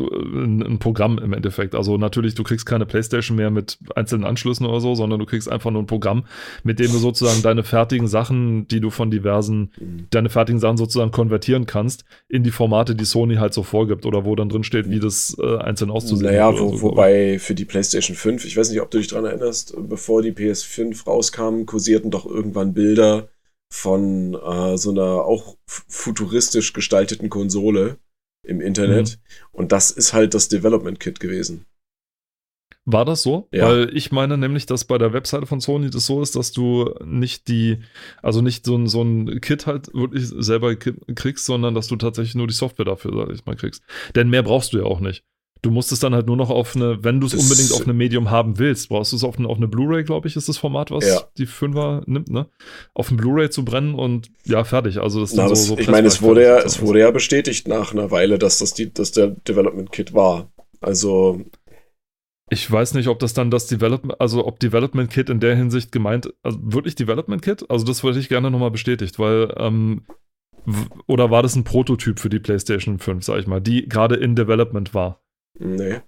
ein, 0.08 0.62
ein, 0.62 0.80
Programm 0.80 1.20
im 1.20 1.34
Endeffekt. 1.34 1.76
Also 1.76 1.98
natürlich, 1.98 2.36
du 2.36 2.44
kriegst 2.44 2.66
keine 2.66 2.86
Playstation 2.86 3.38
mehr 3.38 3.50
mit 3.50 3.78
einzelnen 3.96 4.24
Anschlüssen 4.24 4.66
oder 4.66 4.80
so, 4.80 4.96
sondern 4.96 5.20
du 5.20 5.26
kriegst 5.26 5.52
einfach 5.52 5.72
nur 5.72 5.82
ein 5.82 5.88
Programm, 5.88 6.26
mit 6.64 6.80
dem 6.80 6.92
du 6.92 6.98
sozusagen 6.98 7.42
deine 7.42 7.64
fertigen 7.64 8.08
Sachen, 8.08 8.68
die 8.68 8.80
du 8.80 8.90
von 8.90 9.12
diversen, 9.12 9.72
deine 10.10 10.30
fertigen 10.30 10.60
Sachen 10.60 10.78
sozusagen 10.78 11.12
konvertieren 11.12 11.66
kannst, 11.66 12.06
in 12.28 12.44
die 12.44 12.52
Formate, 12.52 12.96
die 12.96 13.06
Sony 13.06 13.36
halt 13.36 13.54
so 13.54 13.64
vorgibt 13.64 14.06
oder 14.06 14.26
wo 14.26 14.36
dann 14.36 14.50
drin 14.50 14.64
steht, 14.64 14.90
wie 14.90 15.00
das 15.00 15.36
äh, 15.42 15.58
einzeln 15.58 15.92
auszusehen 15.92 16.32
Naja, 16.32 16.52
wo, 16.52 16.76
so, 16.76 16.82
wobei 16.82 17.40
für 17.40 17.56
die 17.56 17.66
Playstation 17.66 18.16
5, 18.16 18.46
ich 18.46 18.56
weiß 18.56 18.70
nicht, 18.70 18.82
ob 18.82 18.92
du 18.92 18.98
dich 18.98 19.08
dran 19.08 19.26
erinnerst, 19.26 19.76
bevor 19.78 20.22
die 20.22 20.32
PS5 20.32 21.06
rauskam, 21.06 21.66
kursierten 21.66 22.12
doch 22.12 22.26
irgendwann 22.26 22.74
Bilder 22.74 23.30
von 23.72 24.34
äh, 24.34 24.78
so 24.78 24.92
einer 24.92 25.26
auch 25.26 25.58
futuristisch 25.66 26.74
gestalteten 26.74 27.30
Konsole 27.30 27.98
im 28.44 28.62
Internet. 28.62 29.18
Mhm. 29.18 29.46
Und 29.52 29.72
das 29.72 29.92
ist 29.92 30.14
halt 30.14 30.34
das 30.34 30.50
Development 30.50 31.00
Kit 31.00 31.20
gewesen. 31.20 31.66
War 32.92 33.06
das 33.06 33.22
so? 33.22 33.48
Ja. 33.52 33.68
Weil 33.68 33.96
ich 33.96 34.12
meine 34.12 34.38
nämlich, 34.38 34.66
dass 34.66 34.86
bei 34.86 34.98
der 34.98 35.14
Webseite 35.14 35.46
von 35.46 35.60
Sony 35.60 35.92
das 35.92 36.08
so 36.08 36.24
ist, 36.24 36.36
dass 36.36 36.52
du 36.52 36.92
nicht 37.06 37.48
die, 37.48 37.78
also 38.24 38.42
nicht 38.42 38.66
so 38.66 38.76
ein, 38.76 38.88
so 38.88 39.04
ein 39.04 39.42
Kit 39.42 39.68
halt 39.68 39.94
wirklich 39.94 40.28
selber 40.28 40.76
kriegst, 40.76 41.46
sondern 41.46 41.76
dass 41.76 41.88
du 41.88 41.98
tatsächlich 41.98 42.36
nur 42.36 42.48
die 42.48 42.54
Software 42.54 42.86
dafür, 42.86 43.12
sag 43.16 43.36
ich 43.36 43.46
mal, 43.46 43.56
kriegst. 43.56 43.84
Denn 44.16 44.30
mehr 44.30 44.42
brauchst 44.42 44.74
du 44.74 44.80
ja 44.80 44.86
auch 44.86 45.02
nicht. 45.02 45.24
Du 45.62 45.72
musst 45.72 45.92
es 45.92 46.00
dann 46.00 46.16
halt 46.16 46.26
nur 46.28 46.38
noch 46.38 46.50
auf 46.50 46.76
eine, 46.76 47.04
wenn 47.04 47.20
du 47.20 47.28
es 47.28 47.34
unbedingt 47.34 47.74
auf 47.74 47.84
eine 47.84 47.94
Medium 47.94 48.32
haben 48.32 48.60
willst, 48.60 48.88
brauchst 48.88 49.12
du 49.12 49.18
es 49.18 49.26
auf 49.26 49.38
eine, 49.38 49.50
auf 49.50 49.58
eine 49.58 49.68
Blu-ray, 49.68 50.06
glaube 50.06 50.28
ich, 50.28 50.38
ist 50.38 50.48
das 50.48 50.58
Format, 50.58 50.90
was 50.90 51.06
ja. 51.06 51.22
die 51.38 51.48
5er 51.48 52.04
nimmt, 52.06 52.30
ne? 52.30 52.48
Auf 52.94 53.12
ein 53.12 53.18
Blu-ray 53.18 53.50
zu 53.50 53.66
brennen 53.66 53.94
und 53.94 54.30
ja, 54.46 54.64
fertig. 54.64 55.02
Also 55.02 55.20
das 55.20 55.32
ist 55.32 55.36
Na, 55.38 55.50
so, 55.50 55.56
so 55.56 55.78
Ich 55.78 55.90
meine, 55.90 56.08
es 56.08 56.22
wurde 56.22 56.44
ja, 56.44 56.60
es 56.60 56.82
wurde 56.82 57.02
ja 57.02 57.12
bestätigt 57.12 57.68
nach 57.68 57.92
einer 57.92 58.10
Weile, 58.10 58.40
dass 58.40 58.60
das 58.60 58.74
die, 58.74 58.94
dass 58.94 59.12
der 59.12 59.28
Development 59.28 59.92
Kit 59.92 60.14
war. 60.14 60.50
Also. 60.80 61.42
Ich 62.50 62.70
weiß 62.72 62.94
nicht, 62.94 63.10
ob 63.10 63.20
das 63.20 63.34
dann 63.34 63.52
das 63.52 63.68
Development, 63.68 64.20
also 64.20 64.48
ob 64.48 64.60
Development 64.60 65.12
Kit 65.12 65.30
in 65.30 65.42
der 65.42 65.56
Hinsicht 65.58 65.92
gemeint, 65.92 66.34
also 66.42 66.58
wirklich 66.62 66.96
Development 66.96 67.42
Kit? 67.42 67.70
Also 67.70 67.86
das 67.86 68.04
würde 68.04 68.20
ich 68.20 68.30
gerne 68.30 68.50
nochmal 68.50 68.72
bestätigt, 68.72 69.20
weil 69.20 69.54
ähm, 69.58 70.04
oder 71.06 71.32
war 71.32 71.44
das 71.44 71.56
ein 71.56 71.64
Prototyp 71.64 72.20
für 72.20 72.30
die 72.30 72.40
PlayStation 72.40 73.00
5, 73.00 73.24
sag 73.24 73.40
ich 73.40 73.48
mal, 73.48 73.60
die 73.60 73.88
gerade 73.88 74.16
in 74.16 74.36
Development 74.36 74.94
war? 74.94 75.22
Nee. 75.58 76.02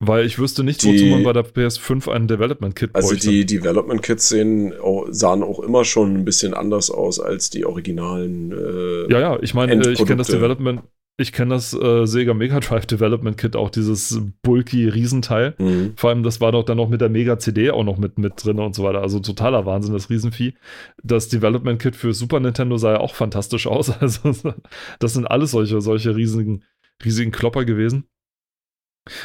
Weil 0.00 0.26
ich 0.26 0.38
wüsste 0.38 0.64
nicht, 0.64 0.82
die, 0.82 0.88
wozu 0.88 1.06
man 1.06 1.22
bei 1.22 1.32
der 1.32 1.44
PS5 1.44 2.10
einen 2.10 2.28
Development 2.28 2.74
Kit 2.76 2.90
Also 2.94 3.10
bräuchte. 3.10 3.28
die 3.30 3.46
Development 3.46 4.02
Kits 4.02 4.28
sehen, 4.28 4.74
sahen 5.10 5.42
auch 5.42 5.60
immer 5.60 5.84
schon 5.84 6.14
ein 6.14 6.24
bisschen 6.24 6.52
anders 6.52 6.90
aus 6.90 7.20
als 7.20 7.50
die 7.50 7.64
originalen. 7.64 8.52
Äh, 8.52 9.12
ja, 9.12 9.20
ja, 9.20 9.38
ich 9.40 9.54
meine, 9.54 9.74
ich 9.90 9.98
kenne 9.98 10.16
das 10.16 10.28
Development, 10.28 10.82
ich 11.16 11.32
kenne 11.32 11.54
das 11.54 11.72
äh, 11.74 12.06
Sega 12.06 12.34
Mega 12.34 12.58
Drive 12.58 12.86
Development 12.86 13.38
Kit, 13.38 13.54
auch 13.54 13.70
dieses 13.70 14.20
bulky 14.42 14.88
Riesenteil. 14.88 15.54
Mhm. 15.58 15.92
Vor 15.96 16.10
allem, 16.10 16.24
das 16.24 16.40
war 16.40 16.50
doch 16.50 16.64
dann 16.64 16.76
noch 16.76 16.88
mit 16.88 17.00
der 17.00 17.08
Mega 17.08 17.38
CD 17.38 17.70
auch 17.70 17.84
noch 17.84 17.96
mit, 17.96 18.18
mit 18.18 18.44
drin 18.44 18.58
und 18.58 18.74
so 18.74 18.82
weiter. 18.82 19.00
Also 19.00 19.20
totaler 19.20 19.64
Wahnsinn, 19.64 19.94
das 19.94 20.10
Riesenvieh. 20.10 20.54
Das 21.02 21.28
Development 21.28 21.80
Kit 21.80 21.94
für 21.94 22.12
Super 22.12 22.40
Nintendo 22.40 22.76
sah 22.76 22.94
ja 22.94 23.00
auch 23.00 23.14
fantastisch 23.14 23.66
aus. 23.66 23.92
Also, 24.00 24.34
das 24.98 25.14
sind 25.14 25.26
alles 25.26 25.52
solche, 25.52 25.80
solche 25.80 26.16
riesigen, 26.16 26.64
riesigen 27.04 27.30
Klopper 27.30 27.64
gewesen. 27.64 28.04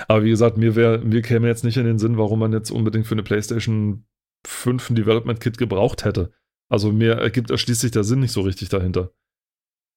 Aber 0.07 0.23
wie 0.23 0.29
gesagt, 0.29 0.57
mir, 0.57 0.75
wär, 0.75 0.99
mir 0.99 1.21
käme 1.21 1.47
jetzt 1.47 1.63
nicht 1.63 1.77
in 1.77 1.85
den 1.85 1.99
Sinn, 1.99 2.17
warum 2.17 2.39
man 2.39 2.53
jetzt 2.53 2.71
unbedingt 2.71 3.07
für 3.07 3.15
eine 3.15 3.23
PlayStation 3.23 4.05
5 4.45 4.89
ein 4.89 4.95
Development 4.95 5.39
Kit 5.39 5.57
gebraucht 5.57 6.05
hätte. 6.05 6.31
Also 6.69 6.91
mir 6.91 7.13
ergibt 7.13 7.49
erschließt 7.49 7.81
sich 7.81 7.91
der 7.91 8.03
Sinn 8.03 8.19
nicht 8.19 8.31
so 8.31 8.41
richtig 8.41 8.69
dahinter. 8.69 9.11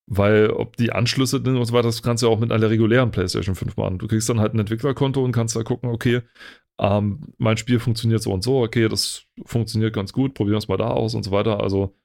Weil 0.06 0.50
ob 0.50 0.76
die 0.76 0.92
Anschlüsse 0.92 1.38
und 1.38 1.64
so 1.64 1.72
weiter, 1.72 1.88
das 1.88 2.02
kannst 2.02 2.22
du 2.22 2.26
ja 2.26 2.32
auch 2.32 2.40
mit 2.40 2.50
einer 2.50 2.70
regulären 2.70 3.10
PlayStation 3.10 3.54
5 3.54 3.76
machen. 3.76 3.98
Du 3.98 4.08
kriegst 4.08 4.28
dann 4.28 4.40
halt 4.40 4.54
ein 4.54 4.58
Entwicklerkonto 4.58 5.22
und 5.22 5.32
kannst 5.32 5.54
da 5.54 5.62
gucken, 5.62 5.90
okay, 5.90 6.22
ähm, 6.80 7.34
mein 7.38 7.56
Spiel 7.56 7.78
funktioniert 7.78 8.22
so 8.22 8.32
und 8.32 8.42
so, 8.42 8.62
okay, 8.62 8.88
das 8.88 9.26
funktioniert 9.44 9.94
ganz 9.94 10.12
gut, 10.12 10.34
probieren 10.34 10.54
wir 10.54 10.58
es 10.58 10.68
mal 10.68 10.76
da 10.76 10.88
aus 10.88 11.14
und 11.14 11.22
so 11.22 11.30
weiter. 11.30 11.60
Also, 11.60 11.96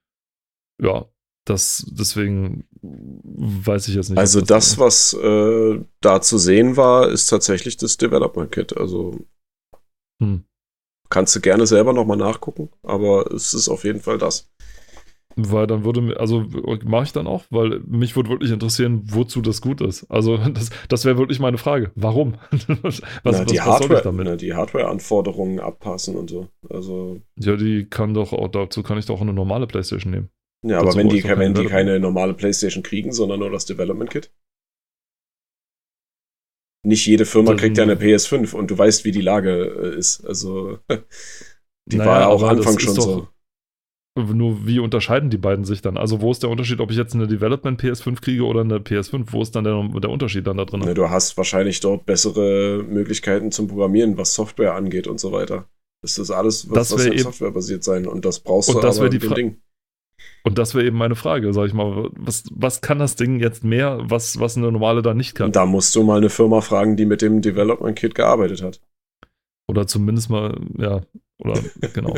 ja, 0.81 1.05
das, 1.49 1.85
deswegen 1.89 2.65
weiß 2.81 3.87
ich 3.87 3.95
jetzt 3.95 4.09
nicht. 4.09 4.19
Also 4.19 4.41
das, 4.41 4.75
das 4.75 4.79
was 4.79 5.13
äh, 5.13 5.79
da 6.01 6.21
zu 6.21 6.37
sehen 6.37 6.77
war, 6.77 7.09
ist 7.09 7.27
tatsächlich 7.27 7.77
das 7.77 7.97
Development 7.97 8.51
Kit. 8.51 8.75
Also 8.75 9.17
hm. 10.21 10.43
kannst 11.09 11.35
du 11.35 11.41
gerne 11.41 11.65
selber 11.65 11.93
nochmal 11.93 12.17
nachgucken, 12.17 12.69
aber 12.83 13.31
es 13.31 13.53
ist 13.53 13.69
auf 13.69 13.83
jeden 13.83 14.01
Fall 14.01 14.17
das. 14.17 14.49
Weil 15.39 15.67
dann 15.67 15.85
würde 15.85 16.01
mir, 16.01 16.19
also 16.19 16.45
mache 16.83 17.03
ich 17.03 17.13
dann 17.13 17.27
auch, 17.27 17.43
weil 17.51 17.79
mich 17.85 18.15
würde 18.15 18.31
wirklich 18.31 18.49
interessieren, 18.49 19.03
wozu 19.05 19.41
das 19.41 19.61
gut 19.61 19.81
ist. 19.81 20.09
Also 20.09 20.37
das, 20.53 20.71
das 20.89 21.05
wäre 21.05 21.19
wirklich 21.19 21.39
meine 21.39 21.59
Frage. 21.59 21.91
Warum? 21.93 22.35
was, 22.81 23.01
na, 23.23 23.45
die 23.45 23.57
was 23.57 23.65
Hardware, 23.65 24.01
damit? 24.01 24.25
Na, 24.25 24.35
die 24.35 24.55
Hardware-Anforderungen 24.55 25.59
abpassen 25.59 26.15
und 26.15 26.31
so. 26.31 26.47
Also 26.67 27.21
ja, 27.37 27.55
die 27.55 27.85
kann 27.85 28.15
doch 28.15 28.33
auch 28.33 28.47
dazu 28.47 28.81
kann 28.81 28.97
ich 28.97 29.05
doch 29.05 29.17
auch 29.17 29.21
eine 29.21 29.33
normale 29.33 29.67
PlayStation 29.67 30.11
nehmen. 30.11 30.29
Ja, 30.65 30.79
aber 30.79 30.95
wenn 30.95 31.09
die, 31.09 31.23
wenn 31.23 31.53
die 31.53 31.65
keine 31.65 31.99
normale 31.99 32.33
PlayStation 32.33 32.83
kriegen, 32.83 33.11
sondern 33.11 33.39
nur 33.39 33.51
das 33.51 33.65
Development 33.65 34.09
Kit? 34.09 34.31
Nicht 36.83 37.05
jede 37.05 37.25
Firma 37.25 37.51
das 37.51 37.61
kriegt 37.61 37.77
ja 37.77 37.83
eine 37.83 37.95
PS5 37.95 38.53
und 38.55 38.71
du 38.71 38.77
weißt, 38.77 39.03
wie 39.05 39.11
die 39.11 39.21
Lage 39.21 39.93
äh, 39.93 39.97
ist. 39.97 40.25
Also, 40.25 40.79
die 41.85 41.97
naja, 41.97 42.09
war 42.09 42.19
ja 42.21 42.27
auch 42.27 42.43
Anfang 42.43 42.79
schon 42.79 42.95
so. 42.95 43.27
Nur 44.17 44.65
wie 44.65 44.79
unterscheiden 44.79 45.29
die 45.29 45.37
beiden 45.37 45.63
sich 45.63 45.81
dann? 45.81 45.95
Also, 45.95 46.21
wo 46.21 46.31
ist 46.31 46.41
der 46.41 46.49
Unterschied, 46.49 46.79
ob 46.79 46.89
ich 46.89 46.97
jetzt 46.97 47.13
eine 47.13 47.27
Development 47.27 47.79
PS5 47.79 48.19
kriege 48.19 48.45
oder 48.45 48.61
eine 48.61 48.77
PS5? 48.77 49.25
Wo 49.27 49.43
ist 49.43 49.55
dann 49.55 49.63
der, 49.63 49.87
der 49.99 50.09
Unterschied 50.09 50.47
dann 50.47 50.57
da 50.57 50.65
drin? 50.65 50.79
Ne, 50.79 50.95
du 50.95 51.09
hast 51.09 51.37
wahrscheinlich 51.37 51.81
dort 51.81 52.07
bessere 52.07 52.83
Möglichkeiten 52.87 53.51
zum 53.51 53.67
Programmieren, 53.67 54.17
was 54.17 54.33
Software 54.33 54.73
angeht 54.73 55.07
und 55.07 55.19
so 55.19 55.31
weiter. 55.31 55.69
Das 56.01 56.17
ist 56.17 56.31
alles, 56.31 56.69
was, 56.69 56.89
das 56.89 57.07
was 57.07 57.21
softwarebasiert 57.21 57.83
sein 57.83 58.07
und 58.07 58.25
das 58.25 58.39
brauchst 58.39 58.69
und 58.69 58.75
du 58.75 58.81
das 58.81 58.97
aber 58.97 59.09
die 59.09 59.19
Ding. 59.19 59.61
Und 60.47 60.57
das 60.57 60.73
wäre 60.73 60.85
eben 60.85 60.97
meine 60.97 61.15
Frage, 61.15 61.51
sag 61.51 61.65
ich 61.65 61.73
mal, 61.73 62.09
was, 62.15 62.45
was 62.51 62.79
kann 62.79 62.99
das 62.99 63.17
Ding 63.17 63.41
jetzt 63.41 63.65
mehr, 63.65 63.99
was, 64.03 64.39
was 64.39 64.55
eine 64.55 64.71
normale 64.71 65.01
da 65.01 65.13
nicht 65.13 65.35
kann? 65.35 65.51
Da 65.51 65.65
musst 65.65 65.93
du 65.93 66.03
mal 66.03 66.19
eine 66.19 66.29
Firma 66.29 66.61
fragen, 66.61 66.95
die 66.95 67.05
mit 67.05 67.21
dem 67.21 67.41
Development 67.41 67.97
Kit 67.97 68.15
gearbeitet 68.15 68.63
hat. 68.63 68.79
Oder 69.67 69.87
zumindest 69.87 70.29
mal, 70.29 70.57
ja, 70.77 71.01
oder 71.39 71.59
genau. 71.93 72.15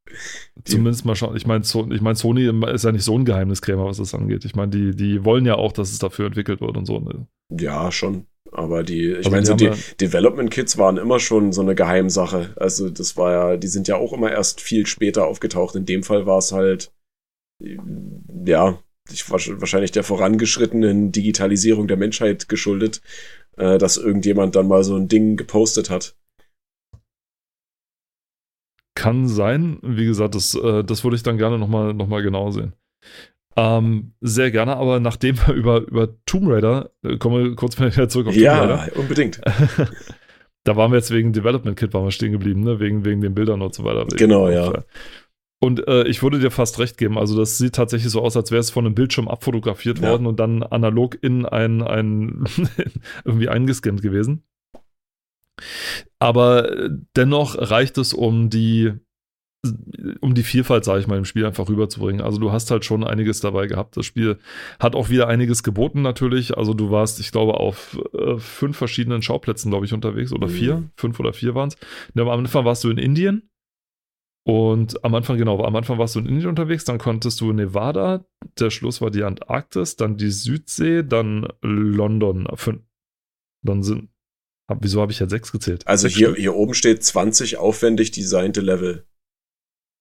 zumindest 0.64 1.06
mal 1.06 1.16
schauen. 1.16 1.34
Ich 1.34 1.46
meine, 1.46 1.64
so, 1.64 1.90
ich 1.90 2.02
mein, 2.02 2.14
Sony 2.14 2.52
ist 2.74 2.84
ja 2.84 2.92
nicht 2.92 3.04
so 3.04 3.18
ein 3.18 3.24
Geheimniskrämer, 3.24 3.86
was 3.86 3.96
das 3.96 4.14
angeht. 4.14 4.44
Ich 4.44 4.54
meine, 4.54 4.70
die, 4.70 4.94
die 4.94 5.24
wollen 5.24 5.46
ja 5.46 5.54
auch, 5.54 5.72
dass 5.72 5.92
es 5.92 5.98
dafür 5.98 6.26
entwickelt 6.26 6.60
wird 6.60 6.76
und 6.76 6.84
so. 6.84 6.98
Ne? 6.98 7.26
Ja, 7.58 7.90
schon. 7.90 8.26
Aber 8.50 8.82
die, 8.82 9.12
ich 9.12 9.16
also 9.16 9.30
meine, 9.30 9.46
so 9.46 9.54
die 9.54 9.64
ja 9.64 9.74
Development 9.98 10.50
Kits 10.50 10.76
waren 10.76 10.98
immer 10.98 11.20
schon 11.20 11.54
so 11.54 11.62
eine 11.62 11.74
Geheimsache. 11.74 12.52
Also, 12.56 12.90
das 12.90 13.16
war 13.16 13.32
ja, 13.32 13.56
die 13.56 13.68
sind 13.68 13.88
ja 13.88 13.96
auch 13.96 14.12
immer 14.12 14.30
erst 14.30 14.60
viel 14.60 14.84
später 14.84 15.26
aufgetaucht. 15.26 15.74
In 15.74 15.86
dem 15.86 16.02
Fall 16.02 16.26
war 16.26 16.36
es 16.36 16.52
halt 16.52 16.92
ja, 18.44 18.78
ich, 19.10 19.30
wahrscheinlich 19.30 19.92
der 19.92 20.04
vorangeschrittenen 20.04 21.12
Digitalisierung 21.12 21.88
der 21.88 21.96
Menschheit 21.96 22.48
geschuldet, 22.48 23.02
äh, 23.56 23.78
dass 23.78 23.96
irgendjemand 23.96 24.56
dann 24.56 24.68
mal 24.68 24.84
so 24.84 24.96
ein 24.96 25.08
Ding 25.08 25.36
gepostet 25.36 25.90
hat. 25.90 26.16
Kann 28.94 29.26
sein. 29.26 29.78
Wie 29.82 30.04
gesagt, 30.04 30.34
das, 30.34 30.54
äh, 30.54 30.84
das 30.84 31.02
würde 31.02 31.16
ich 31.16 31.22
dann 31.22 31.38
gerne 31.38 31.58
nochmal 31.58 31.94
noch 31.94 32.06
mal 32.06 32.22
genau 32.22 32.50
sehen. 32.50 32.74
Ähm, 33.56 34.14
sehr 34.20 34.50
gerne, 34.50 34.76
aber 34.76 34.98
nachdem 35.00 35.36
wir 35.38 35.52
über, 35.54 35.80
über 35.80 36.16
Tomb 36.24 36.48
Raider, 36.48 36.90
äh, 37.02 37.18
kommen 37.18 37.44
wir 37.44 37.54
kurz 37.54 37.78
wieder 37.78 38.08
zurück 38.08 38.28
auf 38.28 38.36
ja, 38.36 38.58
Tomb 38.58 38.70
Raider. 38.70 38.92
Ja, 38.94 39.00
unbedingt. 39.00 39.40
da 40.64 40.76
waren 40.76 40.90
wir 40.90 40.96
jetzt 40.96 41.10
wegen 41.10 41.32
Development 41.32 41.76
Kit 41.76 41.92
waren 41.92 42.04
wir 42.04 42.12
stehen 42.12 42.32
geblieben, 42.32 42.62
ne? 42.62 42.80
wegen, 42.80 43.04
wegen 43.04 43.20
den 43.20 43.34
Bildern 43.34 43.60
und 43.60 43.74
so 43.74 43.84
weiter. 43.84 44.06
Genau, 44.16 44.48
ja. 44.48 44.84
Und 45.62 45.86
äh, 45.86 46.02
ich 46.08 46.24
würde 46.24 46.40
dir 46.40 46.50
fast 46.50 46.80
recht 46.80 46.98
geben. 46.98 47.16
Also, 47.16 47.38
das 47.38 47.56
sieht 47.56 47.76
tatsächlich 47.76 48.10
so 48.10 48.20
aus, 48.20 48.36
als 48.36 48.50
wäre 48.50 48.58
es 48.58 48.70
von 48.70 48.84
einem 48.84 48.96
Bildschirm 48.96 49.28
abfotografiert 49.28 50.00
ja. 50.00 50.10
worden 50.10 50.26
und 50.26 50.40
dann 50.40 50.64
analog 50.64 51.16
in 51.22 51.46
ein, 51.46 51.82
ein 51.82 52.44
irgendwie 53.24 53.48
eingescannt 53.48 54.02
gewesen. 54.02 54.42
Aber 56.18 56.68
äh, 56.68 56.90
dennoch 57.16 57.54
reicht 57.56 57.96
es, 57.98 58.12
um 58.12 58.50
die, 58.50 58.92
um 60.20 60.34
die 60.34 60.42
Vielfalt, 60.42 60.84
sage 60.84 60.98
ich 60.98 61.06
mal, 61.06 61.16
im 61.18 61.24
Spiel 61.24 61.46
einfach 61.46 61.68
rüberzubringen. 61.68 62.22
Also, 62.22 62.40
du 62.40 62.50
hast 62.50 62.72
halt 62.72 62.84
schon 62.84 63.04
einiges 63.04 63.38
dabei 63.38 63.68
gehabt. 63.68 63.96
Das 63.96 64.04
Spiel 64.04 64.38
hat 64.80 64.96
auch 64.96 65.10
wieder 65.10 65.28
einiges 65.28 65.62
geboten, 65.62 66.02
natürlich. 66.02 66.58
Also, 66.58 66.74
du 66.74 66.90
warst, 66.90 67.20
ich 67.20 67.30
glaube, 67.30 67.60
auf 67.60 68.00
äh, 68.14 68.36
fünf 68.36 68.76
verschiedenen 68.76 69.22
Schauplätzen, 69.22 69.70
glaube 69.70 69.86
ich, 69.86 69.92
unterwegs 69.92 70.32
oder 70.32 70.48
mhm. 70.48 70.52
vier. 70.52 70.90
Fünf 70.96 71.20
oder 71.20 71.32
vier 71.32 71.54
waren 71.54 71.68
es. 71.68 71.76
Am 72.20 72.28
Anfang 72.28 72.64
warst 72.64 72.82
du 72.82 72.90
in 72.90 72.98
Indien 72.98 73.48
und 74.44 75.04
am 75.04 75.14
Anfang, 75.14 75.38
genau, 75.38 75.62
am 75.62 75.76
Anfang 75.76 75.98
warst 75.98 76.16
du 76.16 76.20
in 76.20 76.26
Indien 76.26 76.48
unterwegs, 76.48 76.84
dann 76.84 76.98
konntest 76.98 77.40
du 77.40 77.52
Nevada, 77.52 78.24
der 78.58 78.70
Schluss 78.70 79.00
war 79.00 79.10
die 79.10 79.22
Antarktis, 79.22 79.96
dann 79.96 80.16
die 80.16 80.30
Südsee, 80.30 81.04
dann 81.04 81.46
London. 81.62 82.48
Dann 83.64 83.82
sind, 83.84 84.08
hab, 84.68 84.82
wieso 84.82 85.00
habe 85.00 85.12
ich 85.12 85.20
ja 85.20 85.28
sechs 85.28 85.52
gezählt? 85.52 85.86
Also 85.86 86.08
hier, 86.08 86.34
hier 86.34 86.56
oben 86.56 86.74
steht 86.74 87.04
20 87.04 87.58
aufwendig 87.58 88.10
designte 88.10 88.60
Level. 88.60 89.06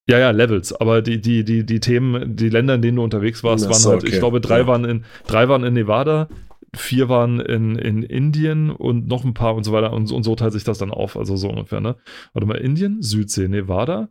Ja, 0.09 0.17
ja, 0.17 0.31
Levels, 0.31 0.73
aber 0.73 1.03
die, 1.03 1.21
die, 1.21 1.43
die, 1.43 1.63
die 1.63 1.79
Themen, 1.79 2.35
die 2.35 2.49
Länder, 2.49 2.73
in 2.73 2.81
denen 2.81 2.97
du 2.97 3.03
unterwegs 3.03 3.43
warst, 3.43 3.65
waren 3.65 3.73
so, 3.75 3.91
halt, 3.91 4.01
okay. 4.01 4.11
ich 4.11 4.19
glaube, 4.19 4.41
drei, 4.41 4.61
ja. 4.61 4.67
waren 4.67 4.83
in, 4.85 5.05
drei 5.27 5.47
waren 5.47 5.63
in 5.63 5.75
Nevada, 5.75 6.27
vier 6.75 7.09
waren 7.09 7.39
in, 7.39 7.75
in 7.75 8.01
Indien 8.01 8.71
und 8.71 9.07
noch 9.07 9.23
ein 9.23 9.35
paar 9.35 9.53
und 9.53 9.63
so 9.63 9.71
weiter. 9.71 9.93
Und, 9.93 10.11
und 10.11 10.23
so 10.23 10.35
teilt 10.35 10.53
sich 10.53 10.63
das 10.63 10.79
dann 10.79 10.89
auf, 10.89 11.15
also 11.15 11.35
so 11.35 11.49
ungefähr, 11.49 11.81
ne? 11.81 11.97
Warte 12.33 12.47
mal, 12.47 12.57
Indien, 12.57 13.03
Südsee, 13.03 13.47
Nevada. 13.47 14.09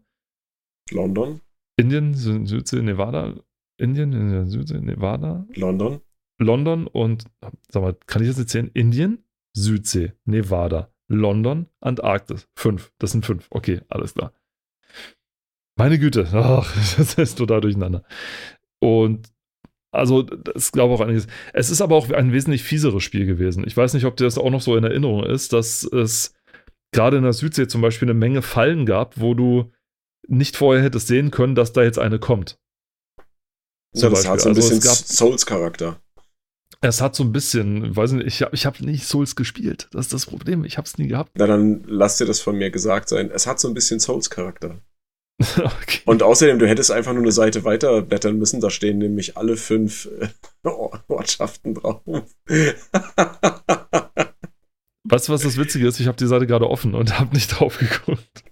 London. 0.93 1.41
Indien, 1.76 2.14
Südsee, 2.14 2.82
Nevada. 2.82 3.34
Indien, 3.78 4.47
Südsee, 4.47 4.80
Nevada. 4.80 5.47
London. 5.55 6.01
London 6.38 6.86
und, 6.86 7.24
sag 7.68 7.82
mal, 7.82 7.97
kann 8.07 8.22
ich 8.22 8.28
das 8.28 8.38
jetzt 8.38 8.53
sehen? 8.53 8.70
Indien, 8.74 9.24
Südsee, 9.57 10.12
Nevada, 10.24 10.93
London, 11.09 11.66
Antarktis. 11.80 12.49
Fünf. 12.57 12.93
Das 12.99 13.12
sind 13.12 13.26
fünf. 13.26 13.47
Okay, 13.51 13.80
alles 13.88 14.14
klar. 14.14 14.32
Meine 15.76 15.99
Güte, 15.99 16.28
ach, 16.32 16.74
das 16.97 17.14
ist 17.14 17.38
total 17.38 17.61
durcheinander. 17.61 18.05
Und 18.80 19.32
also, 19.93 20.22
das 20.22 20.70
glaube 20.72 20.95
ich 20.95 21.01
auch 21.01 21.05
einiges. 21.05 21.26
Es 21.53 21.70
ist 21.70 21.80
aber 21.80 21.97
auch 21.97 22.11
ein 22.11 22.32
wesentlich 22.32 22.62
fieseres 22.62 23.03
Spiel 23.03 23.26
gewesen. 23.26 23.64
Ich 23.66 23.76
weiß 23.76 23.95
nicht, 23.95 24.05
ob 24.05 24.16
dir 24.16 24.24
das 24.24 24.38
auch 24.38 24.51
noch 24.51 24.61
so 24.61 24.76
in 24.76 24.84
Erinnerung 24.84 25.24
ist, 25.24 25.53
dass 25.53 25.82
es 25.82 26.32
gerade 26.93 27.16
in 27.16 27.24
der 27.24 27.32
Südsee 27.32 27.66
zum 27.66 27.80
Beispiel 27.80 28.07
eine 28.07 28.18
Menge 28.18 28.43
Fallen 28.43 28.86
gab, 28.86 29.20
wo 29.20 29.34
du 29.34 29.72
nicht 30.29 30.57
vorher 30.57 30.83
hättest 30.83 31.09
sehen 31.09 31.31
können, 31.31 31.55
dass 31.55 31.73
da 31.73 31.83
jetzt 31.83 31.99
eine 31.99 32.18
kommt. 32.18 32.59
Ja, 33.95 34.09
das 34.09 34.25
Beispiel. 34.25 34.31
hat 34.31 34.41
so 34.41 34.49
ein 34.49 34.57
also 34.57 34.75
bisschen 34.75 35.07
Souls-Charakter. 35.07 36.01
Es 36.81 37.01
hat 37.01 37.14
so 37.14 37.25
ein 37.25 37.33
bisschen, 37.33 37.95
weiß 37.95 38.12
nicht, 38.12 38.27
ich 38.27 38.43
habe 38.43 38.55
ich 38.55 38.64
hab 38.64 38.81
nicht 38.81 39.05
Souls 39.05 39.37
gespielt. 39.37 39.89
Das 39.93 40.07
ist 40.07 40.12
das 40.14 40.27
Problem. 40.27 40.64
Ich 40.64 40.79
habe 40.79 40.87
es 40.87 40.97
nie 40.97 41.09
gehabt. 41.09 41.33
Na, 41.35 41.47
dann 41.47 41.83
lass 41.87 42.16
dir 42.16 42.25
das 42.25 42.41
von 42.41 42.57
mir 42.57 42.71
gesagt 42.71 43.09
sein. 43.09 43.31
Es 43.33 43.47
hat 43.47 43.61
so 43.61 43.68
ein 43.68 43.75
bisschen 43.75 44.01
Souls-Charakter. 44.01 44.79
okay. 45.41 46.01
Und 46.07 46.23
außerdem, 46.23 46.59
du 46.59 46.68
hättest 46.68 46.91
einfach 46.91 47.12
nur 47.12 47.23
eine 47.23 47.33
Seite 47.33 47.64
weiter 47.64 48.03
blättern 48.03 48.39
müssen. 48.39 48.61
Da 48.61 48.71
stehen 48.71 48.99
nämlich 48.99 49.37
alle 49.37 49.57
fünf 49.57 50.09
äh, 50.21 50.29
Ortschaften 51.09 51.75
drauf. 51.75 52.01
weißt 55.05 55.29
du, 55.29 55.33
was 55.33 55.43
das 55.43 55.57
Witzige 55.57 55.89
ist? 55.89 55.99
Ich 56.01 56.07
habe 56.07 56.16
die 56.16 56.27
Seite 56.27 56.47
gerade 56.47 56.71
offen 56.71 56.95
und 56.95 57.18
habe 57.18 57.35
nicht 57.35 57.59
drauf 57.59 57.79
geguckt. 57.79 58.45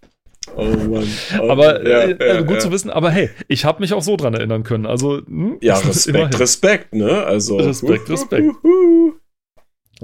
Oh 0.57 0.65
Mann. 0.65 1.07
Oh, 1.41 1.51
aber 1.51 1.89
ja, 1.89 2.01
äh, 2.01 2.29
ja, 2.37 2.41
gut 2.43 2.55
ja. 2.55 2.61
zu 2.61 2.73
wissen, 2.73 2.91
aber 2.91 3.11
hey, 3.11 3.31
ich 3.49 3.65
habe 3.65 3.81
mich 3.81 3.93
auch 3.93 4.03
so 4.03 4.17
dran 4.17 4.35
erinnern 4.35 4.63
können. 4.63 4.87
Also, 4.87 5.19
hm, 5.19 5.59
ja, 5.61 5.77
Respekt, 5.79 6.39
Respekt, 6.39 6.95
ne? 6.95 7.25
Also, 7.25 7.57
Respekt, 7.57 8.09
Respekt. 8.11 8.55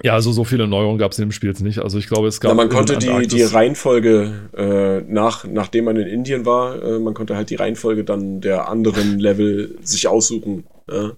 Ja, 0.03 0.15
also 0.15 0.33
so 0.33 0.43
viele 0.43 0.67
Neuerungen 0.67 0.99
gab 0.99 1.13
es 1.13 1.19
in 1.19 1.27
dem 1.27 1.33
Spiel 1.33 1.51
jetzt 1.51 1.63
nicht. 1.63 1.79
Also 1.79 1.99
ich 1.99 2.09
glaube, 2.09 2.27
es 2.27 2.41
gab. 2.41 2.49
Ja, 2.51 2.55
man 2.55 2.69
konnte 2.69 2.99
die, 2.99 3.29
die 3.29 3.43
Reihenfolge, 3.43 4.51
äh, 4.57 5.13
nach, 5.13 5.45
nachdem 5.45 5.85
man 5.85 5.97
in 5.97 6.09
Indien 6.09 6.45
war, 6.45 6.83
äh, 6.83 6.99
man 6.99 7.15
konnte 7.15 7.37
halt 7.37 7.51
die 7.51 7.55
Reihenfolge 7.55 8.03
dann 8.03 8.41
der 8.41 8.69
anderen 8.69 9.21
Level 9.21 9.79
sich 9.83 10.09
aussuchen. 10.09 10.65
Ja? 10.91 11.13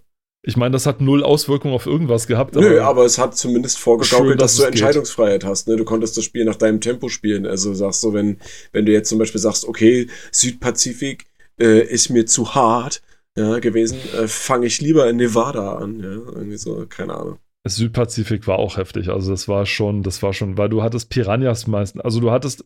Ich 0.48 0.56
meine, 0.56 0.70
das 0.70 0.86
hat 0.86 1.00
null 1.00 1.24
Auswirkungen 1.24 1.74
auf 1.74 1.86
irgendwas 1.86 2.28
gehabt. 2.28 2.54
Nö, 2.54 2.78
aber, 2.78 2.90
aber 2.90 3.04
es 3.04 3.18
hat 3.18 3.36
zumindest 3.36 3.80
vorgegaukelt, 3.80 4.28
schön, 4.28 4.38
dass, 4.38 4.52
dass 4.52 4.62
du 4.62 4.68
Entscheidungsfreiheit 4.68 5.40
geht. 5.40 5.50
hast. 5.50 5.66
Ne? 5.66 5.74
Du 5.74 5.84
konntest 5.84 6.16
das 6.16 6.24
Spiel 6.24 6.44
nach 6.44 6.54
deinem 6.54 6.80
Tempo 6.80 7.08
spielen. 7.08 7.46
Also 7.46 7.74
sagst 7.74 8.00
du, 8.04 8.12
wenn, 8.12 8.38
wenn 8.70 8.86
du 8.86 8.92
jetzt 8.92 9.08
zum 9.08 9.18
Beispiel 9.18 9.40
sagst, 9.40 9.66
okay, 9.66 10.06
Südpazifik 10.30 11.26
äh, 11.60 11.84
ist 11.84 12.10
mir 12.10 12.26
zu 12.26 12.54
hart 12.54 13.02
ja, 13.36 13.58
gewesen, 13.58 13.98
äh, 14.16 14.28
fange 14.28 14.66
ich 14.66 14.80
lieber 14.80 15.10
in 15.10 15.16
Nevada 15.16 15.78
an. 15.78 15.98
Ja? 15.98 16.10
Irgendwie 16.36 16.58
so, 16.58 16.86
keine 16.88 17.14
Ahnung. 17.14 17.38
Südpazifik 17.68 18.46
war 18.46 18.58
auch 18.58 18.76
heftig. 18.76 19.08
Also 19.08 19.30
das 19.30 19.48
war 19.48 19.66
schon, 19.66 20.02
das 20.02 20.22
war 20.22 20.32
schon, 20.32 20.58
weil 20.58 20.68
du 20.68 20.82
hattest 20.82 21.10
Piranhas 21.10 21.66
meisten, 21.66 22.00
also 22.00 22.20
du 22.20 22.30
hattest, 22.30 22.64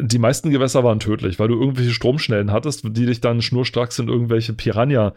die 0.00 0.18
meisten 0.18 0.50
Gewässer 0.50 0.84
waren 0.84 1.00
tödlich, 1.00 1.38
weil 1.38 1.48
du 1.48 1.54
irgendwelche 1.60 1.90
Stromschnellen 1.90 2.50
hattest, 2.50 2.84
die 2.84 3.06
dich 3.06 3.20
dann 3.20 3.42
schnurstracks 3.42 3.98
in 3.98 4.08
irgendwelche 4.08 4.52
Piranha, 4.52 5.14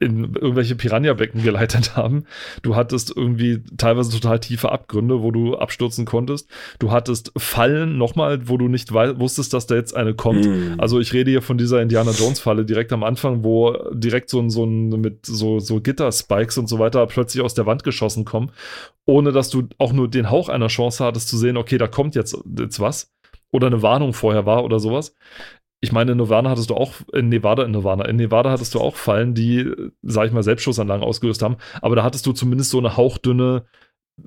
in 0.00 0.34
irgendwelche 0.34 0.76
Piranha-Becken 0.76 1.42
geleitet 1.42 1.96
haben. 1.96 2.24
Du 2.62 2.76
hattest 2.76 3.14
irgendwie 3.14 3.62
teilweise 3.76 4.10
total 4.10 4.40
tiefe 4.40 4.72
Abgründe, 4.72 5.22
wo 5.22 5.30
du 5.30 5.56
abstürzen 5.56 6.04
konntest. 6.04 6.48
Du 6.78 6.90
hattest 6.90 7.32
Fallen 7.36 7.98
nochmal, 7.98 8.48
wo 8.48 8.56
du 8.56 8.68
nicht 8.68 8.92
wusstest, 8.92 9.52
dass 9.52 9.66
da 9.66 9.74
jetzt 9.74 9.94
eine 9.94 10.14
kommt. 10.14 10.46
Mm. 10.46 10.74
Also 10.78 11.00
ich 11.00 11.12
rede 11.12 11.30
hier 11.30 11.42
von 11.42 11.58
dieser 11.58 11.82
Indiana 11.82 12.12
Jones 12.12 12.40
Falle 12.40 12.64
direkt 12.64 12.92
am 12.92 13.02
Anfang, 13.02 13.44
wo 13.44 13.76
direkt 13.92 14.30
so 14.30 14.40
ein, 14.40 14.50
so 14.50 14.64
ein 14.64 14.88
mit 14.88 15.26
so, 15.26 15.58
so 15.60 15.80
Gitter-Spikes 15.80 16.58
und 16.58 16.68
so 16.68 16.78
weiter 16.78 17.06
plötzlich 17.06 17.42
aus 17.42 17.54
der 17.54 17.66
Wand 17.66 17.84
geschossen 17.84 18.24
kommen 18.24 18.47
ohne 19.08 19.32
dass 19.32 19.48
du 19.48 19.68
auch 19.78 19.92
nur 19.92 20.08
den 20.08 20.30
Hauch 20.30 20.50
einer 20.50 20.68
Chance 20.68 21.02
hattest 21.02 21.28
zu 21.28 21.38
sehen, 21.38 21.56
okay, 21.56 21.78
da 21.78 21.86
kommt 21.86 22.14
jetzt, 22.14 22.36
jetzt 22.58 22.78
was. 22.78 23.10
Oder 23.50 23.68
eine 23.68 23.80
Warnung 23.80 24.12
vorher 24.12 24.44
war 24.44 24.64
oder 24.64 24.78
sowas. 24.78 25.14
Ich 25.80 25.92
meine, 25.92 26.12
in 26.12 26.18
Nirvana 26.18 26.50
hattest 26.50 26.68
du 26.68 26.74
auch, 26.74 26.92
in 27.14 27.30
Nevada, 27.30 27.62
in 27.62 27.70
Nirvana, 27.70 28.04
in 28.04 28.16
Nevada 28.16 28.50
hattest 28.50 28.74
du 28.74 28.80
auch 28.80 28.96
Fallen, 28.96 29.32
die, 29.32 29.72
sag 30.02 30.26
ich 30.26 30.32
mal, 30.32 30.42
Selbstschussanlagen 30.42 31.04
ausgelöst 31.04 31.40
haben, 31.40 31.56
aber 31.80 31.96
da 31.96 32.02
hattest 32.02 32.26
du 32.26 32.32
zumindest 32.32 32.70
so 32.70 32.78
eine 32.78 32.96
hauchdünne, 32.96 33.64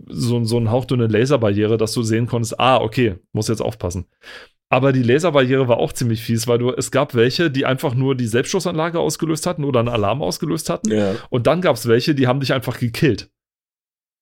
so, 0.07 0.43
so 0.45 0.57
eine 0.57 0.71
hauchdünne 0.71 1.07
Laserbarriere, 1.07 1.77
dass 1.77 1.91
du 1.91 2.01
sehen 2.01 2.25
konntest, 2.25 2.59
ah, 2.59 2.77
okay, 2.77 3.17
muss 3.33 3.49
jetzt 3.49 3.61
aufpassen. 3.61 4.05
Aber 4.69 4.93
die 4.93 5.03
Laserbarriere 5.03 5.67
war 5.67 5.77
auch 5.77 5.91
ziemlich 5.91 6.23
fies, 6.23 6.47
weil 6.47 6.57
du, 6.57 6.71
es 6.71 6.89
gab 6.89 7.13
welche, 7.13 7.51
die 7.51 7.65
einfach 7.65 7.93
nur 7.93 8.15
die 8.15 8.27
Selbstschussanlage 8.27 8.99
ausgelöst 8.99 9.45
hatten 9.45 9.65
oder 9.65 9.81
einen 9.81 9.89
Alarm 9.89 10.23
ausgelöst 10.23 10.69
hatten. 10.69 10.89
Ja. 10.89 11.15
Und 11.29 11.45
dann 11.45 11.59
gab 11.59 11.75
es 11.75 11.87
welche, 11.87 12.15
die 12.15 12.27
haben 12.27 12.39
dich 12.39 12.53
einfach 12.53 12.79
gekillt 12.79 13.29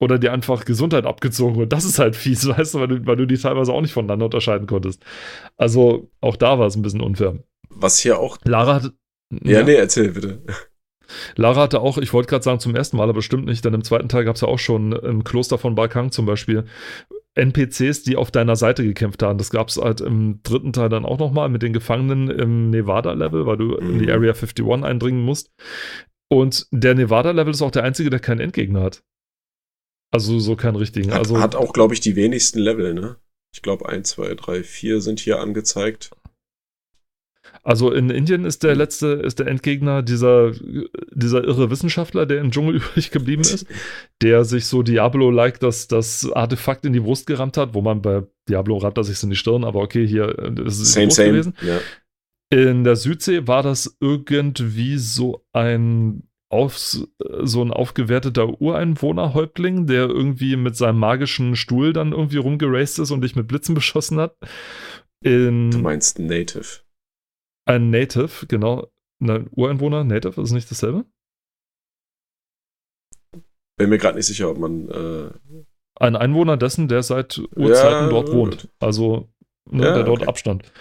oder 0.00 0.18
dir 0.18 0.32
einfach 0.32 0.64
Gesundheit 0.64 1.06
abgezogen 1.06 1.60
und 1.60 1.72
das 1.72 1.84
ist 1.84 1.98
halt 1.98 2.16
fies, 2.16 2.48
weißt 2.48 2.74
du, 2.74 2.80
weil 2.80 2.88
du, 2.88 3.06
weil 3.06 3.16
du 3.16 3.26
die 3.26 3.38
teilweise 3.38 3.72
auch 3.72 3.82
nicht 3.82 3.92
voneinander 3.92 4.24
unterscheiden 4.24 4.66
konntest. 4.66 5.04
Also 5.56 6.10
auch 6.20 6.36
da 6.36 6.58
war 6.58 6.66
es 6.66 6.76
ein 6.76 6.82
bisschen 6.82 7.02
unfair. 7.02 7.38
Was 7.68 7.98
hier 7.98 8.18
auch. 8.18 8.38
Lara 8.44 8.76
hat. 8.76 8.92
Ja, 9.44 9.60
ja, 9.60 9.62
nee, 9.62 9.74
erzähl 9.74 10.10
bitte. 10.10 10.42
Lara 11.36 11.62
hatte 11.62 11.80
auch, 11.80 11.98
ich 11.98 12.12
wollte 12.12 12.28
gerade 12.28 12.42
sagen, 12.42 12.60
zum 12.60 12.74
ersten 12.74 12.96
Mal, 12.96 13.04
aber 13.04 13.14
bestimmt 13.14 13.44
nicht, 13.46 13.64
denn 13.64 13.74
im 13.74 13.84
zweiten 13.84 14.08
Teil 14.08 14.24
gab 14.24 14.36
es 14.36 14.42
ja 14.42 14.48
auch 14.48 14.58
schon 14.58 14.92
im 14.92 15.24
Kloster 15.24 15.58
von 15.58 15.74
Balkang 15.74 16.10
zum 16.10 16.26
Beispiel 16.26 16.64
NPCs, 17.34 18.02
die 18.02 18.16
auf 18.16 18.30
deiner 18.30 18.56
Seite 18.56 18.84
gekämpft 18.84 19.22
haben. 19.22 19.38
Das 19.38 19.50
gab 19.50 19.68
es 19.68 19.76
halt 19.76 20.00
im 20.00 20.40
dritten 20.42 20.72
Teil 20.72 20.88
dann 20.88 21.04
auch 21.04 21.18
nochmal 21.18 21.48
mit 21.48 21.62
den 21.62 21.72
Gefangenen 21.72 22.28
im 22.28 22.70
Nevada-Level, 22.70 23.46
weil 23.46 23.56
du 23.56 23.76
in 23.76 23.98
die 23.98 24.06
mhm. 24.06 24.12
Area 24.12 24.32
51 24.32 24.66
eindringen 24.84 25.24
musst. 25.24 25.50
Und 26.28 26.66
der 26.70 26.94
Nevada-Level 26.94 27.52
ist 27.52 27.62
auch 27.62 27.70
der 27.70 27.84
einzige, 27.84 28.10
der 28.10 28.20
keinen 28.20 28.40
Endgegner 28.40 28.82
hat. 28.82 29.02
Also 30.10 30.38
so 30.38 30.56
keinen 30.56 30.76
richtigen. 30.76 31.12
Hat, 31.12 31.18
also, 31.18 31.40
hat 31.40 31.54
auch, 31.54 31.72
glaube 31.72 31.94
ich, 31.94 32.00
die 32.00 32.16
wenigsten 32.16 32.58
Level, 32.58 32.94
ne? 32.94 33.16
Ich 33.52 33.62
glaube, 33.62 33.88
1, 33.88 34.08
2, 34.10 34.34
3, 34.34 34.62
4 34.62 35.00
sind 35.00 35.20
hier 35.20 35.40
angezeigt. 35.40 36.10
Also 37.62 37.92
in 37.92 38.10
Indien 38.10 38.44
ist 38.44 38.62
der 38.62 38.74
letzte, 38.74 39.08
ist 39.08 39.38
der 39.38 39.46
Endgegner 39.46 40.02
dieser, 40.02 40.52
dieser 41.12 41.44
irre 41.44 41.70
Wissenschaftler, 41.70 42.26
der 42.26 42.40
im 42.40 42.50
Dschungel 42.50 42.76
übrig 42.76 43.10
geblieben 43.10 43.42
ist, 43.42 43.66
der 44.22 44.44
sich 44.44 44.66
so 44.66 44.82
Diablo-like 44.82 45.60
das, 45.60 45.88
das 45.88 46.30
Artefakt 46.32 46.84
in 46.84 46.92
die 46.92 47.00
Brust 47.00 47.26
gerammt 47.26 47.56
hat, 47.56 47.74
wo 47.74 47.82
man 47.82 48.02
bei 48.02 48.22
Diablo 48.48 48.78
rammt 48.78 48.98
er 48.98 49.04
sich 49.04 49.22
in 49.22 49.30
die 49.30 49.36
Stirn, 49.36 49.64
aber 49.64 49.80
okay, 49.80 50.06
hier 50.06 50.38
äh, 50.38 50.62
ist 50.66 50.80
es 50.80 50.92
same, 50.92 51.10
same. 51.10 51.30
gewesen. 51.30 51.54
Ja. 51.62 51.80
In 52.52 52.82
der 52.84 52.96
Südsee 52.96 53.46
war 53.46 53.62
das 53.62 53.96
irgendwie 54.00 54.98
so 54.98 55.44
ein 55.52 56.29
auf, 56.50 56.76
so 56.76 57.62
ein 57.62 57.72
aufgewerteter 57.72 58.60
Ureinwohnerhäuptling, 58.60 59.86
der 59.86 60.08
irgendwie 60.08 60.56
mit 60.56 60.76
seinem 60.76 60.98
magischen 60.98 61.56
Stuhl 61.56 61.92
dann 61.92 62.12
irgendwie 62.12 62.38
rumgeraced 62.38 62.98
ist 62.98 63.12
und 63.12 63.22
dich 63.22 63.36
mit 63.36 63.48
Blitzen 63.48 63.74
beschossen 63.74 64.18
hat. 64.18 64.36
In 65.22 65.70
du 65.70 65.78
meinst 65.78 66.18
Native. 66.18 66.80
Ein 67.66 67.90
Native, 67.90 68.46
genau. 68.48 68.88
Ein 69.22 69.48
Ureinwohner, 69.52 70.02
Native, 70.02 70.40
ist 70.40 70.50
nicht 70.50 70.70
dasselbe? 70.70 71.04
Bin 73.76 73.88
mir 73.88 73.98
gerade 73.98 74.16
nicht 74.16 74.26
sicher, 74.26 74.50
ob 74.50 74.58
man. 74.58 74.88
Äh 74.88 75.30
ein 76.00 76.16
Einwohner 76.16 76.56
dessen, 76.56 76.88
der 76.88 77.02
seit 77.02 77.38
Urzeiten 77.56 78.04
ja, 78.04 78.08
dort 78.08 78.32
wohnt. 78.32 78.68
Also, 78.78 79.28
ne, 79.70 79.84
ja, 79.84 79.94
der 79.94 80.04
dort 80.04 80.22
okay. 80.22 80.28
abstand. 80.28 80.72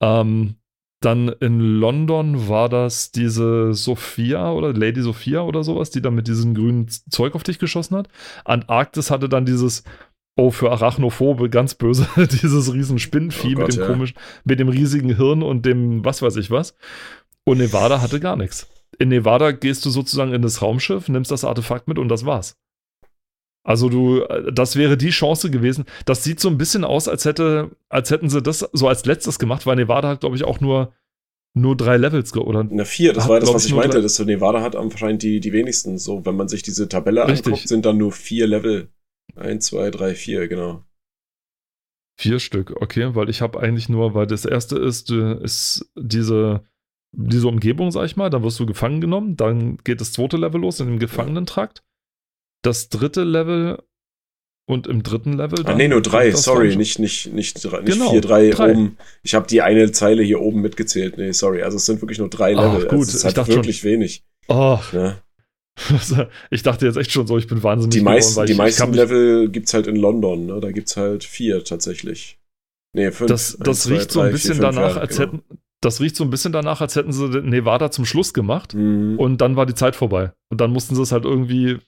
Ähm, 0.00 0.56
dann 1.04 1.28
in 1.40 1.60
London 1.60 2.48
war 2.48 2.68
das 2.68 3.12
diese 3.12 3.74
Sophia 3.74 4.52
oder 4.52 4.72
Lady 4.72 5.02
Sophia 5.02 5.42
oder 5.42 5.64
sowas, 5.64 5.90
die 5.90 6.02
dann 6.02 6.14
mit 6.14 6.28
diesem 6.28 6.54
grünen 6.54 6.88
Zeug 6.88 7.34
auf 7.34 7.42
dich 7.42 7.58
geschossen 7.58 7.96
hat. 7.96 8.08
Antarktis 8.44 9.10
hatte 9.10 9.28
dann 9.28 9.44
dieses, 9.44 9.84
oh, 10.36 10.50
für 10.50 10.70
Arachnophobe 10.70 11.50
ganz 11.50 11.74
böse, 11.74 12.06
dieses 12.42 12.72
riesen 12.72 12.98
Spinnenvieh 12.98 13.56
oh 13.56 13.60
mit 13.60 13.74
dem 13.74 13.80
ja. 13.80 13.86
komischen, 13.86 14.16
mit 14.44 14.60
dem 14.60 14.68
riesigen 14.68 15.16
Hirn 15.16 15.42
und 15.42 15.66
dem 15.66 16.04
was 16.04 16.22
weiß 16.22 16.36
ich 16.36 16.50
was. 16.50 16.74
Und 17.44 17.58
Nevada 17.58 18.00
hatte 18.00 18.20
gar 18.20 18.36
nichts. 18.36 18.68
In 18.98 19.08
Nevada 19.08 19.52
gehst 19.52 19.84
du 19.84 19.90
sozusagen 19.90 20.32
in 20.32 20.42
das 20.42 20.62
Raumschiff, 20.62 21.08
nimmst 21.08 21.30
das 21.30 21.44
Artefakt 21.44 21.88
mit 21.88 21.98
und 21.98 22.08
das 22.08 22.24
war's. 22.24 22.56
Also 23.64 23.88
du, 23.88 24.24
das 24.52 24.76
wäre 24.76 24.96
die 24.96 25.10
Chance 25.10 25.50
gewesen. 25.50 25.84
Das 26.04 26.24
sieht 26.24 26.40
so 26.40 26.48
ein 26.48 26.58
bisschen 26.58 26.84
aus, 26.84 27.06
als 27.06 27.24
hätte, 27.24 27.70
als 27.88 28.10
hätten 28.10 28.28
sie 28.28 28.42
das 28.42 28.68
so 28.72 28.88
als 28.88 29.04
letztes 29.04 29.38
gemacht, 29.38 29.66
weil 29.66 29.76
Nevada 29.76 30.08
hat, 30.08 30.20
glaube 30.20 30.34
ich, 30.34 30.44
auch 30.44 30.60
nur, 30.60 30.92
nur 31.54 31.76
drei 31.76 31.96
Levels 31.96 32.34
oder. 32.36 32.64
Na, 32.68 32.84
vier, 32.84 33.12
das 33.12 33.24
hat, 33.24 33.30
war 33.30 33.40
das, 33.40 33.54
was 33.54 33.66
ich 33.66 33.74
meinte, 33.74 34.02
dass 34.02 34.18
Nevada 34.18 34.62
hat 34.62 34.74
anscheinend 34.74 35.22
die, 35.22 35.38
die 35.38 35.52
wenigsten. 35.52 35.98
So, 35.98 36.26
wenn 36.26 36.34
man 36.34 36.48
sich 36.48 36.62
diese 36.62 36.88
Tabelle 36.88 37.26
Richtig. 37.28 37.46
anguckt, 37.46 37.68
sind 37.68 37.86
dann 37.86 37.98
nur 37.98 38.10
vier 38.10 38.48
Level. 38.48 38.88
Eins, 39.36 39.66
zwei, 39.66 39.90
drei, 39.90 40.14
vier, 40.14 40.48
genau. 40.48 40.84
Vier 42.18 42.40
Stück, 42.40 42.74
okay, 42.80 43.14
weil 43.14 43.30
ich 43.30 43.40
habe 43.40 43.60
eigentlich 43.60 43.88
nur, 43.88 44.14
weil 44.14 44.26
das 44.26 44.44
erste 44.44 44.78
ist, 44.78 45.10
äh, 45.10 45.42
ist 45.42 45.90
diese, 45.96 46.62
diese 47.12 47.48
Umgebung, 47.48 47.90
sag 47.90 48.04
ich 48.04 48.16
mal, 48.16 48.28
dann 48.28 48.42
wirst 48.42 48.60
du 48.60 48.66
gefangen 48.66 49.00
genommen, 49.00 49.36
dann 49.36 49.78
geht 49.78 50.00
das 50.00 50.12
zweite 50.12 50.36
Level 50.36 50.60
los 50.60 50.80
in 50.80 50.88
dem 50.88 50.98
Gefangenentrakt. 50.98 51.82
Das 52.62 52.88
dritte 52.88 53.24
Level 53.24 53.82
und 54.66 54.86
im 54.86 55.02
dritten 55.02 55.34
Level. 55.34 55.66
Ah, 55.66 55.74
nee, 55.74 55.88
nur 55.88 56.02
drei, 56.02 56.30
sorry, 56.32 56.76
nicht, 56.76 56.98
nicht, 56.98 57.32
nicht, 57.32 57.62
nicht 57.62 57.84
genau, 57.84 58.10
vier, 58.10 58.20
drei, 58.20 58.50
drei. 58.50 58.72
oben. 58.72 58.96
Ich 59.22 59.34
habe 59.34 59.46
die 59.46 59.62
eine 59.62 59.90
Zeile 59.92 60.22
hier 60.22 60.40
oben 60.40 60.60
mitgezählt. 60.60 61.18
Nee, 61.18 61.32
sorry. 61.32 61.62
Also 61.62 61.76
es 61.76 61.86
sind 61.86 62.00
wirklich 62.00 62.18
nur 62.18 62.30
drei 62.30 62.52
Level. 62.52 62.84
Ach, 62.84 62.88
gut, 62.88 63.00
also 63.00 63.02
es 63.02 63.14
ist 63.14 63.24
halt 63.24 63.48
wirklich 63.48 63.80
schon, 63.80 63.90
wenig. 63.90 64.24
Ach. 64.48 64.92
Ja. 64.92 65.18
Ich 66.50 66.62
dachte 66.62 66.86
jetzt 66.86 66.96
echt 66.96 67.12
schon 67.12 67.26
so, 67.26 67.38
ich 67.38 67.46
bin 67.46 67.62
wahnsinnig. 67.62 67.94
Die 67.94 68.02
meisten, 68.02 68.32
geworden, 68.32 68.46
die 68.46 68.54
meisten 68.54 68.92
Level 68.92 69.48
gibt's 69.48 69.72
halt 69.72 69.86
in 69.86 69.96
London, 69.96 70.46
ne? 70.46 70.60
Da 70.60 70.70
gibt's 70.70 70.96
halt 70.96 71.24
vier 71.24 71.64
tatsächlich. 71.64 72.38
Nee, 72.94 73.10
fünf. 73.10 73.28
Das, 73.28 73.56
das 73.58 73.86
eins, 73.86 73.90
riecht 73.90 74.10
zwei, 74.10 74.20
so 74.20 74.20
ein 74.20 74.32
bisschen 74.32 74.54
vier, 74.54 74.62
danach, 74.62 74.96
ja, 74.96 75.00
als 75.00 75.16
genau. 75.16 75.32
hätten, 75.32 75.42
das 75.80 76.00
riecht 76.00 76.16
so 76.16 76.24
ein 76.24 76.30
bisschen 76.30 76.52
danach, 76.52 76.80
als 76.80 76.94
hätten 76.94 77.12
sie 77.12 77.26
Nevada 77.40 77.90
zum 77.90 78.04
Schluss 78.04 78.34
gemacht 78.34 78.74
mhm. 78.74 79.18
und 79.18 79.40
dann 79.40 79.56
war 79.56 79.66
die 79.66 79.74
Zeit 79.74 79.96
vorbei. 79.96 80.32
Und 80.50 80.60
dann 80.60 80.72
mussten 80.72 80.94
sie 80.94 81.02
es 81.02 81.10
halt 81.10 81.24
irgendwie, 81.24 81.78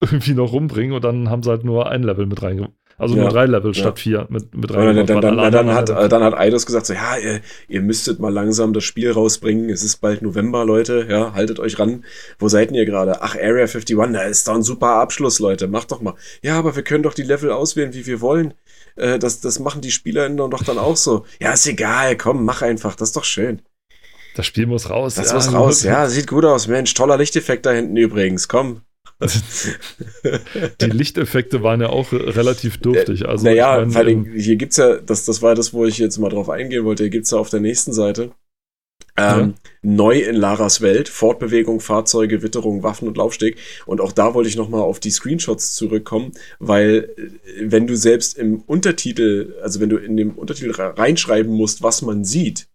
irgendwie 0.00 0.34
noch 0.34 0.52
rumbringen 0.52 0.94
und 0.94 1.04
dann 1.04 1.30
haben 1.30 1.42
sie 1.42 1.50
halt 1.50 1.64
nur 1.64 1.90
ein 1.90 2.02
Level 2.02 2.26
mit 2.26 2.42
reingebracht. 2.42 2.74
Also 2.98 3.14
ja, 3.14 3.22
nur 3.22 3.30
drei 3.30 3.46
Level 3.46 3.72
ja. 3.72 3.80
statt 3.80 4.00
vier 4.00 4.26
mit, 4.28 4.52
mit 4.56 4.74
rein. 4.74 4.96
Dann, 4.96 5.06
dann, 5.06 5.20
dann, 5.20 5.52
dann, 5.52 5.72
hat, 5.72 5.88
dann 5.88 6.22
hat 6.22 6.34
Eidos 6.34 6.66
gesagt 6.66 6.84
so, 6.84 6.94
ja, 6.94 7.16
ihr, 7.16 7.40
ihr, 7.68 7.80
müsstet 7.80 8.18
mal 8.18 8.32
langsam 8.32 8.72
das 8.72 8.82
Spiel 8.82 9.12
rausbringen. 9.12 9.70
Es 9.70 9.84
ist 9.84 9.98
bald 9.98 10.20
November, 10.20 10.64
Leute. 10.64 11.06
Ja, 11.08 11.32
haltet 11.32 11.60
euch 11.60 11.78
ran. 11.78 12.04
Wo 12.40 12.48
seid 12.48 12.72
ihr 12.72 12.84
gerade? 12.86 13.22
Ach, 13.22 13.36
Area 13.36 13.66
51, 13.66 13.96
da 13.96 14.22
ist 14.22 14.48
doch 14.48 14.56
ein 14.56 14.64
super 14.64 14.94
Abschluss, 14.94 15.38
Leute. 15.38 15.68
Macht 15.68 15.92
doch 15.92 16.00
mal. 16.00 16.14
Ja, 16.42 16.58
aber 16.58 16.74
wir 16.74 16.82
können 16.82 17.04
doch 17.04 17.14
die 17.14 17.22
Level 17.22 17.52
auswählen, 17.52 17.94
wie 17.94 18.04
wir 18.04 18.20
wollen. 18.20 18.54
Äh, 18.96 19.20
das, 19.20 19.40
das 19.40 19.60
machen 19.60 19.80
die 19.80 19.92
SpielerInnen 19.92 20.36
doch 20.36 20.64
dann 20.64 20.78
auch 20.78 20.96
so. 20.96 21.24
Ja, 21.40 21.52
ist 21.52 21.68
egal, 21.68 22.16
komm, 22.16 22.44
mach 22.44 22.62
einfach. 22.62 22.96
Das 22.96 23.10
ist 23.10 23.16
doch 23.16 23.24
schön. 23.24 23.62
Das 24.34 24.46
Spiel 24.46 24.66
muss 24.66 24.90
raus. 24.90 25.14
Das 25.14 25.28
ja, 25.28 25.34
muss 25.34 25.52
raus, 25.52 25.82
ja. 25.84 26.08
Sieht 26.08 26.26
gut 26.26 26.44
aus. 26.44 26.66
Mensch, 26.66 26.94
toller 26.94 27.16
Lichteffekt 27.16 27.64
da 27.64 27.70
hinten 27.70 27.96
übrigens. 27.96 28.48
Komm, 28.48 28.82
die 29.20 30.86
Lichteffekte 30.86 31.62
waren 31.62 31.80
ja 31.80 31.88
auch 31.88 32.12
relativ 32.12 32.78
dürftig. 32.78 33.26
Also 33.26 33.44
naja, 33.44 33.82
ich 33.82 33.92
mein, 33.92 34.08
ähm, 34.08 34.32
hier 34.32 34.56
gibt's 34.56 34.76
ja, 34.76 34.98
das, 34.98 35.24
das 35.24 35.42
war 35.42 35.54
das, 35.54 35.72
wo 35.72 35.86
ich 35.86 35.98
jetzt 35.98 36.18
mal 36.18 36.28
drauf 36.28 36.48
eingehen 36.48 36.84
wollte, 36.84 37.04
hier 37.04 37.10
gibt's 37.10 37.32
ja 37.32 37.38
auf 37.38 37.50
der 37.50 37.60
nächsten 37.60 37.92
Seite 37.92 38.30
ähm, 39.18 39.54
ja. 39.64 39.70
Neu 39.82 40.20
in 40.20 40.36
Laras 40.36 40.80
Welt, 40.80 41.08
Fortbewegung, 41.08 41.80
Fahrzeuge, 41.80 42.42
Witterung, 42.42 42.82
Waffen 42.82 43.08
und 43.08 43.16
Laufsteg. 43.16 43.58
Und 43.84 44.00
auch 44.00 44.12
da 44.12 44.34
wollte 44.34 44.48
ich 44.48 44.56
nochmal 44.56 44.82
auf 44.82 45.00
die 45.00 45.10
Screenshots 45.10 45.74
zurückkommen, 45.74 46.32
weil 46.58 47.14
äh, 47.16 47.30
wenn 47.62 47.86
du 47.86 47.96
selbst 47.96 48.38
im 48.38 48.60
Untertitel, 48.62 49.56
also 49.62 49.80
wenn 49.80 49.90
du 49.90 49.96
in 49.96 50.16
dem 50.16 50.38
Untertitel 50.38 50.70
reinschreiben 50.70 51.52
musst, 51.52 51.82
was 51.82 52.02
man 52.02 52.24
sieht, 52.24 52.68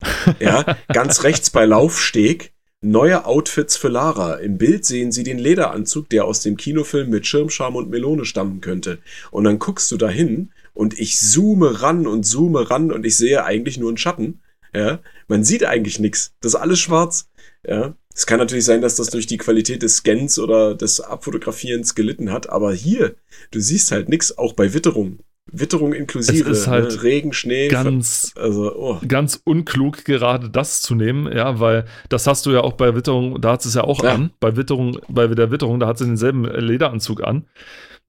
ja, 0.40 0.76
ganz 0.92 1.24
rechts 1.24 1.50
bei 1.50 1.64
Laufsteg 1.64 2.52
Neue 2.80 3.24
Outfits 3.24 3.76
für 3.76 3.88
Lara. 3.88 4.36
Im 4.36 4.56
Bild 4.56 4.84
sehen 4.84 5.10
sie 5.10 5.24
den 5.24 5.38
Lederanzug, 5.38 6.08
der 6.10 6.24
aus 6.24 6.42
dem 6.42 6.56
Kinofilm 6.56 7.10
mit 7.10 7.26
Schirmscham 7.26 7.74
und 7.74 7.90
Melone 7.90 8.24
stammen 8.24 8.60
könnte. 8.60 8.98
Und 9.32 9.42
dann 9.42 9.58
guckst 9.58 9.90
du 9.90 9.96
dahin 9.96 10.52
und 10.74 10.96
ich 10.96 11.18
zoome 11.18 11.82
ran 11.82 12.06
und 12.06 12.24
zoome 12.24 12.70
ran 12.70 12.92
und 12.92 13.04
ich 13.04 13.16
sehe 13.16 13.44
eigentlich 13.44 13.78
nur 13.78 13.88
einen 13.88 13.96
Schatten. 13.98 14.42
Ja, 14.72 15.00
man 15.26 15.42
sieht 15.42 15.64
eigentlich 15.64 15.98
nichts. 15.98 16.34
Das 16.40 16.54
ist 16.54 16.60
alles 16.60 16.78
schwarz. 16.78 17.28
Ja, 17.66 17.96
es 18.14 18.26
kann 18.26 18.38
natürlich 18.38 18.64
sein, 18.64 18.80
dass 18.80 18.94
das 18.94 19.08
durch 19.08 19.26
die 19.26 19.38
Qualität 19.38 19.82
des 19.82 19.96
Scans 19.96 20.38
oder 20.38 20.76
des 20.76 21.00
Abfotografierens 21.00 21.96
gelitten 21.96 22.30
hat, 22.30 22.48
aber 22.48 22.72
hier, 22.72 23.16
du 23.50 23.58
siehst 23.58 23.90
halt 23.90 24.08
nichts, 24.08 24.38
auch 24.38 24.52
bei 24.52 24.72
Witterung. 24.72 25.18
Witterung 25.50 25.92
inklusive, 25.92 26.50
es 26.50 26.60
ist 26.60 26.66
halt 26.66 26.96
ne? 26.96 27.02
Regen, 27.02 27.32
Schnee. 27.32 27.68
Ganz, 27.68 28.32
also, 28.36 28.74
oh. 28.74 28.98
ganz 29.06 29.40
unklug, 29.44 30.04
gerade 30.04 30.50
das 30.50 30.82
zu 30.82 30.94
nehmen, 30.94 31.30
ja, 31.32 31.60
weil 31.60 31.84
das 32.08 32.26
hast 32.26 32.46
du 32.46 32.50
ja 32.50 32.60
auch 32.60 32.74
bei 32.74 32.94
Witterung, 32.94 33.40
da 33.40 33.52
hat 33.52 33.64
es 33.64 33.74
ja 33.74 33.84
auch 33.84 34.02
ja. 34.02 34.14
an. 34.14 34.30
Bei 34.40 34.56
Witterung, 34.56 34.98
bei 35.08 35.26
der 35.26 35.50
Witterung, 35.50 35.80
da 35.80 35.86
hat 35.86 35.98
sie 35.98 36.06
denselben 36.06 36.44
Lederanzug 36.44 37.22
an. 37.22 37.46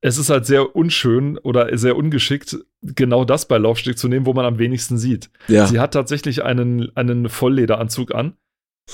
Es 0.02 0.18
ist 0.18 0.30
halt 0.30 0.46
sehr 0.46 0.76
unschön 0.76 1.38
oder 1.38 1.78
sehr 1.78 1.98
ungeschickt, 1.98 2.58
genau 2.82 3.26
das 3.26 3.48
bei 3.48 3.58
Laufsteg 3.58 3.98
zu 3.98 4.08
nehmen, 4.08 4.26
wo 4.26 4.34
man 4.34 4.46
am 4.46 4.58
wenigsten 4.58 4.98
sieht. 4.98 5.30
Ja. 5.48 5.68
Sie 5.68 5.80
hat 5.80 5.94
tatsächlich 5.94 6.44
einen, 6.44 6.96
einen 6.96 7.28
Volllederanzug 7.28 8.16
an. 8.16 8.34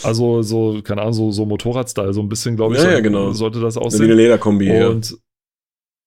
Also 0.04 0.42
so, 0.42 0.82
keine 0.84 1.02
Ahnung, 1.02 1.14
so, 1.14 1.32
so 1.32 1.46
Motorradstyle, 1.46 2.14
so 2.14 2.22
ein 2.22 2.28
bisschen, 2.28 2.56
glaube 2.56 2.76
ich, 2.76 2.82
ja, 2.82 2.90
so, 2.90 2.92
ja, 2.92 3.00
genau. 3.00 3.32
sollte 3.32 3.62
das 3.62 3.78
aussehen. 3.78 4.06
Eine 4.06 4.16
Lederkombi, 4.16 4.84
Und 4.84 5.18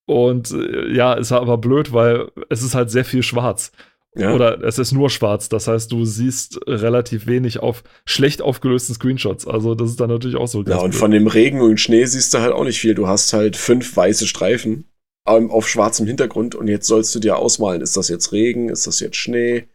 und 0.09 0.49
äh, 0.51 0.91
ja, 0.91 1.13
ist 1.13 1.31
aber 1.31 1.59
blöd, 1.59 1.93
weil 1.93 2.31
es 2.49 2.63
ist 2.63 2.73
halt 2.73 2.89
sehr 2.89 3.05
viel 3.05 3.21
schwarz. 3.21 3.71
Ja. 4.15 4.33
Oder 4.33 4.59
es 4.63 4.79
ist 4.79 4.91
nur 4.91 5.11
schwarz. 5.11 5.49
Das 5.49 5.67
heißt, 5.67 5.91
du 5.91 6.03
siehst 6.03 6.59
relativ 6.65 7.27
wenig 7.27 7.59
auf 7.59 7.83
schlecht 8.05 8.41
aufgelösten 8.41 8.95
Screenshots. 8.95 9.45
Also, 9.45 9.75
das 9.75 9.91
ist 9.91 9.99
dann 9.99 10.09
natürlich 10.09 10.35
auch 10.35 10.47
so. 10.47 10.63
Ja, 10.63 10.77
und 10.77 10.89
blöd. 10.89 10.99
von 10.99 11.11
dem 11.11 11.27
Regen 11.27 11.61
und 11.61 11.79
Schnee 11.79 12.05
siehst 12.05 12.33
du 12.33 12.39
halt 12.39 12.53
auch 12.53 12.63
nicht 12.63 12.79
viel. 12.79 12.95
Du 12.95 13.07
hast 13.07 13.33
halt 13.33 13.55
fünf 13.55 13.95
weiße 13.95 14.25
Streifen 14.25 14.85
auf 15.25 15.69
schwarzem 15.69 16.07
Hintergrund 16.07 16.55
und 16.55 16.67
jetzt 16.67 16.87
sollst 16.87 17.13
du 17.13 17.19
dir 17.19 17.37
ausmalen, 17.37 17.83
ist 17.83 17.95
das 17.95 18.09
jetzt 18.09 18.31
Regen, 18.31 18.69
ist 18.69 18.87
das 18.87 18.99
jetzt 18.99 19.15
Schnee? 19.15 19.67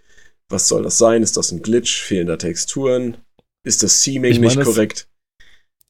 Was 0.49 0.66
soll 0.66 0.82
das 0.82 0.99
sein? 0.99 1.22
Ist 1.22 1.37
das 1.37 1.53
ein 1.53 1.62
Glitch? 1.62 2.03
Fehlender 2.03 2.39
Texturen? 2.39 3.18
Ist 3.62 3.85
das 3.85 4.03
Seaming 4.03 4.32
ich 4.32 4.41
mein, 4.41 4.49
nicht 4.49 4.64
korrekt? 4.64 5.07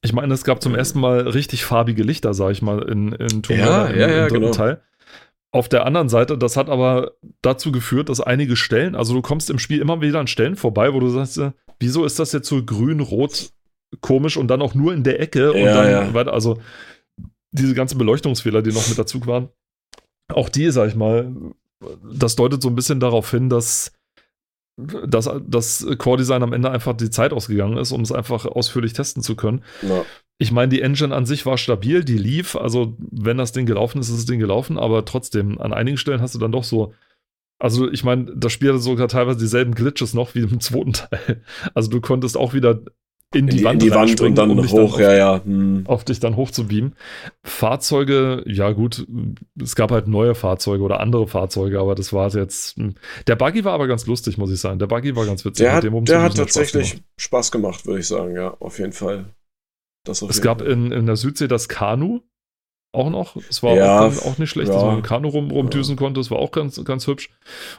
Ich 0.05 0.13
meine, 0.13 0.35
es 0.35 0.45
gab 0.45 0.63
zum 0.63 0.75
ersten 0.75 1.01
Mal 1.01 1.21
richtig 1.21 1.65
farbige 1.65 2.03
Lichter, 2.03 2.35
sag 2.35 2.51
ich 2.51 2.61
mal, 2.61 2.83
in, 2.83 3.13
in 3.13 3.43
Tomb 3.43 3.59
ja, 3.59 3.87
im, 3.87 3.99
ja, 3.99 4.09
ja, 4.09 4.23
im 4.25 4.29
dritten 4.29 4.43
genau. 4.43 4.53
Teil. 4.53 4.83
Auf 5.51 5.71
der 5.71 5.87
anderen 5.87 6.11
Seite, 6.11 6.37
das 6.37 6.59
hat 6.59 6.69
aber 6.69 7.13
dazu 7.41 7.73
geführt, 7.73 8.11
dass 8.11 8.21
einige 8.21 8.55
Stellen, 8.55 8.97
also 8.97 9.15
du 9.15 9.23
kommst 9.23 9.49
im 9.49 9.59
Spiel 9.59 9.81
immer 9.81 10.03
wieder 10.03 10.21
an 10.21 10.27
Stellen 10.27 10.57
vorbei, 10.57 10.93
wo 10.93 11.01
du 11.01 11.09
sagst, 11.09 11.39
äh, 11.39 11.53
wieso 11.81 12.05
ist 12.05 12.19
das 12.19 12.33
jetzt 12.33 12.49
so 12.49 12.63
grün, 12.63 13.01
rot, 13.01 13.51
komisch 14.03 14.37
und 14.37 14.49
dann 14.49 14.61
auch 14.61 14.75
nur 14.75 14.93
in 14.93 15.05
der 15.05 15.21
Ecke 15.21 15.55
und 15.55 15.65
dann 15.65 15.91
ja. 15.91 16.13
weiter, 16.13 16.35
also 16.35 16.59
diese 17.53 17.73
ganzen 17.73 17.97
Beleuchtungsfehler, 17.97 18.61
die 18.61 18.73
noch 18.73 18.87
mit 18.87 18.99
dazu 18.99 19.27
waren, 19.27 19.49
auch 20.29 20.51
die, 20.51 20.71
sag 20.71 20.89
ich 20.89 20.97
mal, 20.97 21.33
das 22.13 22.37
deutet 22.37 22.61
so 22.61 22.69
ein 22.69 22.75
bisschen 22.75 23.01
darauf 23.01 23.31
hin, 23.31 23.49
dass 23.49 23.93
dass 24.77 25.31
das 25.47 25.87
Core-Design 25.99 26.43
am 26.43 26.53
Ende 26.53 26.71
einfach 26.71 26.97
die 26.97 27.11
Zeit 27.11 27.33
ausgegangen 27.33 27.77
ist, 27.77 27.93
um 27.93 28.01
es 28.01 28.13
einfach 28.13 28.45
ausführlich 28.47 28.93
testen 28.93 29.23
zu 29.23 29.37
können. 29.37 29.63
Ja. 29.83 30.05
Ich 30.39 30.51
meine, 30.51 30.69
die 30.69 30.83
Engine 30.83 31.15
an 31.15 31.27
sich 31.27 31.47
war 31.47 31.59
stabil, 31.59 32.05
die 32.05 32.19
lief. 32.19 32.57
Also, 32.57 32.97
wenn 32.99 33.39
das 33.39 33.53
Ding 33.53 33.67
gelaufen 33.67 34.01
ist, 34.01 34.09
ist 34.09 34.19
das 34.19 34.27
Ding 34.27 34.41
gelaufen, 34.41 34.79
aber 34.79 35.05
trotzdem, 35.05 35.61
an 35.61 35.73
einigen 35.73 35.97
Stellen 35.97 36.21
hast 36.21 36.35
du 36.35 36.41
dann 36.41 36.53
doch 36.53 36.65
so. 36.65 36.93
Also, 37.61 37.91
ich 37.91 38.03
meine, 38.03 38.35
das 38.35 38.53
Spiel 38.53 38.71
hatte 38.71 38.81
sogar 38.81 39.07
teilweise 39.07 39.39
dieselben 39.39 39.75
Glitches 39.75 40.13
noch 40.13 40.35
wie 40.35 40.41
im 40.41 40.61
zweiten 40.61 40.93
Teil. 40.93 41.43
Also, 41.73 41.89
du 41.89 42.01
konntest 42.01 42.37
auch 42.37 42.53
wieder 42.53 42.81
in 43.35 43.47
die, 43.47 43.53
in 43.53 43.59
die 43.59 43.65
Wand, 43.65 43.83
in 43.83 43.89
die 43.89 43.95
Wand 43.95 44.21
und 44.21 44.35
dann 44.37 44.51
um 44.51 44.69
hoch, 44.69 44.99
dann 44.99 45.03
ja, 45.03 45.15
ja. 45.15 45.45
Hm. 45.45 45.85
Auf 45.87 46.05
dich 46.05 46.21
dann 46.21 46.37
hoch 46.37 46.51
zu 46.51 46.67
beamen. 46.67 46.95
Fahrzeuge, 47.43 48.43
ja 48.47 48.71
gut, 48.73 49.07
es 49.61 49.77
gab 49.77 49.91
halt 49.91 50.09
neue 50.09 50.35
Fahrzeuge 50.35 50.83
oder 50.83 51.01
andere 51.01 51.27
Fahrzeuge, 51.27 51.81
aber 51.81 51.95
das 51.95 52.13
war 52.13 52.29
jetzt. 52.31 52.77
Hm. 52.77 52.95
Der 53.27 53.37
Buggy 53.37 53.65
war 53.65 53.73
aber 53.73 53.87
ganz 53.87 54.07
lustig, 54.07 54.39
muss 54.39 54.51
ich 54.51 54.61
sagen. 54.61 54.79
Der 54.79 54.87
Buggy 54.87 55.17
war 55.17 55.27
ganz 55.27 55.45
witzig. 55.45 55.65
Der 55.65 55.75
hat, 55.75 55.85
der 56.09 56.23
hat 56.23 56.37
tatsächlich 56.37 57.03
Spaß 57.17 57.51
gemacht, 57.51 57.77
Spaß 57.77 57.85
gemacht 57.85 57.87
würde 57.87 58.01
ich 58.01 58.07
sagen, 58.07 58.35
ja, 58.35 58.57
auf 58.61 58.79
jeden 58.79 58.93
Fall. 58.93 59.27
es 60.09 60.21
jeden 60.21 60.41
gab 60.41 60.61
Fall. 60.61 60.71
In, 60.71 60.93
in 60.93 61.07
der 61.07 61.17
Südsee 61.17 61.49
das 61.49 61.69
Kanu, 61.69 62.21
auch 62.95 63.11
noch. 63.11 63.37
Es 63.51 63.63
war 63.63 63.75
ja, 63.75 64.07
auch, 64.07 64.25
auch, 64.25 64.39
nicht 64.39 64.51
schlecht, 64.51 64.69
ja. 64.69 64.75
dass 64.75 64.85
man 64.85 64.97
im 64.97 65.03
Kanu 65.03 65.29
rum, 65.29 65.51
rumdüsen 65.51 65.97
ja. 65.97 65.99
konnte. 65.99 66.21
Es 66.21 66.31
war 66.31 66.39
auch 66.39 66.53
ganz, 66.53 66.83
ganz 66.85 67.07
hübsch. 67.07 67.31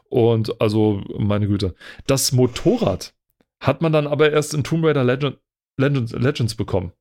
Und 0.10 0.62
also, 0.62 1.02
meine 1.18 1.48
Güte. 1.48 1.74
Das 2.06 2.32
Motorrad 2.32 3.14
hat 3.60 3.82
man 3.82 3.94
dann 3.94 4.08
aber 4.08 4.32
erst 4.32 4.54
in 4.54 4.64
Tomb 4.64 4.86
Raider 4.86 5.04
Legend, 5.04 5.38
Legends, 5.78 6.12
Legends 6.14 6.56
bekommen. 6.56 6.94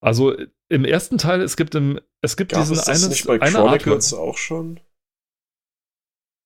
Also 0.00 0.36
im 0.68 0.84
ersten 0.84 1.18
Teil, 1.18 1.42
es 1.42 1.56
gibt 1.56 1.74
im, 1.74 2.00
es 2.20 2.36
gibt 2.36 2.52
Gab 2.52 2.60
diesen 2.60 2.76
es 2.76 2.84
das 2.84 3.02
eine, 3.02 3.08
nicht 3.08 3.26
bei 3.26 3.38
Chronicles 3.38 4.12
Art, 4.12 4.22
auch 4.22 4.36
schon? 4.36 4.80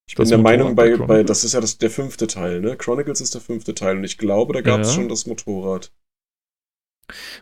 Ich 0.09 0.16
bin 0.16 0.28
der 0.28 0.39
Meinung, 0.39 0.74
bei, 0.74 0.97
bei, 0.97 1.22
das 1.22 1.45
ist 1.45 1.55
ja 1.55 1.61
das, 1.61 1.78
der 1.78 1.91
fünfte 1.91 2.26
Teil, 2.26 2.61
ne? 2.61 2.76
Chronicles 2.76 3.20
ist 3.20 3.35
der 3.35 3.41
fünfte 3.41 3.74
Teil 3.74 3.97
und 3.97 4.05
ich 4.05 4.18
glaube, 4.18 4.53
da 4.53 4.61
gab 4.61 4.80
es 4.80 4.89
ja. 4.89 4.95
schon 4.95 5.09
das 5.09 5.26
Motorrad. 5.26 5.93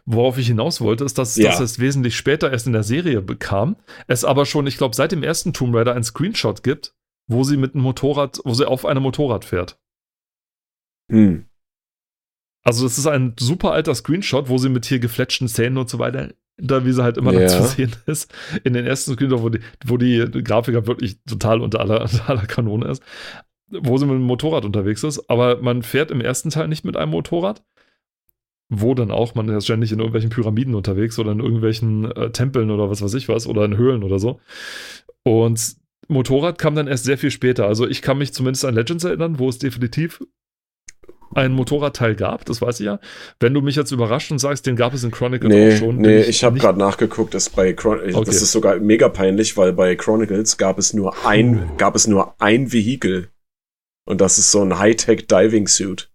Worauf 0.05 0.39
ich 0.39 0.49
hinaus 0.49 0.81
wollte, 0.81 1.05
ist, 1.05 1.19
dass, 1.19 1.37
ja. 1.37 1.51
dass 1.51 1.61
es 1.61 1.79
wesentlich 1.79 2.17
später 2.17 2.51
erst 2.51 2.67
in 2.67 2.73
der 2.73 2.83
Serie 2.83 3.23
bekam. 3.23 3.77
Es 4.07 4.25
aber 4.25 4.47
schon, 4.47 4.67
ich 4.67 4.77
glaube, 4.77 4.97
seit 4.97 5.13
dem 5.13 5.23
ersten 5.23 5.53
Tomb 5.53 5.75
Raider 5.75 5.95
einen 5.95 6.05
Screenshot 6.05 6.63
gibt, 6.63 6.95
wo 7.29 7.45
sie 7.45 7.57
mit 7.57 7.75
einem 7.75 7.85
Motorrad, 7.85 8.41
wo 8.45 8.55
sie 8.55 8.67
auf 8.67 8.85
einem 8.85 9.03
Motorrad 9.03 9.45
fährt. 9.45 9.79
Hm. 11.11 11.47
Also, 12.63 12.85
das 12.85 12.99
ist 12.99 13.07
ein 13.07 13.35
super 13.39 13.73
alter 13.73 13.95
Screenshot, 13.95 14.49
wo 14.49 14.59
sie 14.59 14.69
mit 14.69 14.85
hier 14.85 14.99
gefletschten 14.99 15.49
Szenen 15.49 15.79
und 15.79 15.89
so 15.89 15.99
weiter, 15.99 16.29
da 16.59 16.85
wie 16.85 16.93
sie 16.93 17.03
halt 17.03 17.17
immer 17.17 17.33
ja. 17.33 17.49
zu 17.49 17.63
sehen 17.63 17.93
ist, 18.07 18.33
in 18.65 18.75
den 18.75 18.87
ersten 18.87 19.15
Screenshot, 19.15 19.43
wo 19.43 19.49
die, 19.49 19.61
wo 19.85 19.97
die 19.97 20.27
Grafik 20.45 20.75
halt 20.75 20.87
wirklich 20.87 21.23
total 21.25 21.61
unter 21.61 21.81
aller, 21.81 22.03
unter 22.13 22.29
aller 22.29 22.47
Kanone 22.47 22.89
ist, 22.89 23.03
wo 23.71 23.97
sie 23.97 24.07
mit 24.07 24.15
dem 24.15 24.23
Motorrad 24.23 24.65
unterwegs 24.65 25.03
ist. 25.05 25.31
Aber 25.31 25.63
man 25.63 25.83
fährt 25.83 26.11
im 26.11 26.21
ersten 26.21 26.51
Teil 26.51 26.69
nicht 26.69 26.85
mit 26.85 26.97
einem 26.97 27.13
Motorrad. 27.13 27.63
Wo 28.73 28.95
dann 28.95 29.11
auch, 29.11 29.35
man 29.35 29.49
ist 29.49 29.65
ständig 29.65 29.91
in 29.91 29.99
irgendwelchen 29.99 30.31
Pyramiden 30.31 30.77
unterwegs 30.77 31.19
oder 31.19 31.33
in 31.33 31.41
irgendwelchen 31.41 32.05
äh, 32.13 32.31
Tempeln 32.31 32.71
oder 32.71 32.89
was 32.89 33.03
weiß 33.03 33.15
ich 33.15 33.29
was 33.29 33.49
oder 33.49 33.65
in 33.65 33.77
Höhlen 33.77 34.05
oder 34.05 34.21
so. 34.21 34.39
Und 35.25 35.75
Motorrad 36.07 36.59
kam 36.59 36.77
dann 36.77 36.87
erst 36.87 37.05
sehr 37.05 37.19
viel 37.19 37.33
später. 37.33 37.67
Also 37.67 37.89
ich 37.89 38.01
kann 38.01 38.19
mich 38.19 38.33
zumindest 38.33 38.65
an 38.65 38.75
Legends 38.75 39.03
erinnern, 39.03 39.41
wo 39.41 39.49
es 39.49 39.59
definitiv 39.59 40.21
ein 41.35 41.53
Motorradteil 41.53 42.15
gab, 42.15 42.45
das 42.45 42.61
weiß 42.61 42.81
ich 42.81 42.87
ja. 42.87 42.99
Wenn 43.39 43.55
du 43.55 43.61
mich 43.61 43.77
jetzt 43.77 43.93
überrascht 43.93 44.31
und 44.33 44.39
sagst, 44.39 44.67
den 44.67 44.77
gab 44.77 44.95
es 44.95 45.05
in 45.05 45.11
Chronicle 45.11 45.49
nee, 45.49 45.75
auch 45.75 45.79
schon. 45.79 45.97
Nee, 45.99 46.23
ich, 46.23 46.29
ich 46.29 46.45
habe 46.45 46.59
gerade 46.59 46.79
nachgeguckt, 46.79 47.35
das, 47.35 47.51
bei 47.51 47.73
Chron 47.73 48.01
okay. 48.01 48.25
das 48.25 48.43
ist 48.43 48.53
sogar 48.53 48.77
mega 48.79 49.09
peinlich, 49.09 49.57
weil 49.57 49.73
bei 49.73 49.95
Chronicles 49.95 50.57
gab 50.57 50.79
es 50.79 50.93
nur 50.93 51.27
ein, 51.27 51.71
gab 51.77 51.95
es 51.95 52.07
nur 52.07 52.35
ein 52.39 52.73
Vehikel. 52.73 53.29
Und 54.07 54.21
das 54.21 54.39
ist 54.39 54.51
so 54.51 54.63
ein 54.63 54.79
Hightech 54.79 55.27
Diving 55.29 55.69
Suit. 55.69 56.11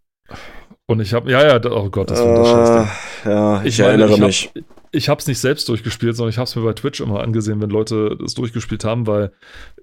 Und 0.87 0.99
ich 0.99 1.13
habe, 1.13 1.31
ja, 1.31 1.45
ja, 1.45 1.71
oh 1.71 1.89
Gott, 1.89 2.11
das 2.11 2.19
war 2.19 2.35
das 2.35 2.89
uh, 3.25 3.29
Ja, 3.29 3.61
ich, 3.63 3.67
ich 3.67 3.79
meine, 3.79 4.03
erinnere 4.03 4.09
ich 4.09 4.21
hab, 4.21 4.27
mich. 4.27 4.51
Ich 4.91 5.09
habe 5.09 5.19
es 5.19 5.27
nicht 5.27 5.39
selbst 5.39 5.67
durchgespielt, 5.67 6.15
sondern 6.15 6.29
ich 6.29 6.37
habe 6.37 6.45
es 6.45 6.55
mir 6.55 6.61
bei 6.61 6.73
Twitch 6.73 7.01
immer 7.01 7.21
angesehen, 7.21 7.59
wenn 7.61 7.69
Leute 7.69 8.17
es 8.23 8.33
durchgespielt 8.33 8.85
haben, 8.85 9.07
weil 9.07 9.31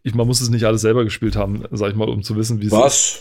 ich, 0.02 0.14
man 0.14 0.26
muss 0.26 0.40
es 0.40 0.48
nicht 0.48 0.64
alles 0.64 0.80
selber 0.80 1.04
gespielt 1.04 1.36
haben, 1.36 1.64
sag 1.70 1.90
ich 1.90 1.96
mal, 1.96 2.08
um 2.08 2.22
zu 2.22 2.36
wissen, 2.36 2.62
wie 2.62 2.66
es 2.66 2.72
Was? 2.72 3.20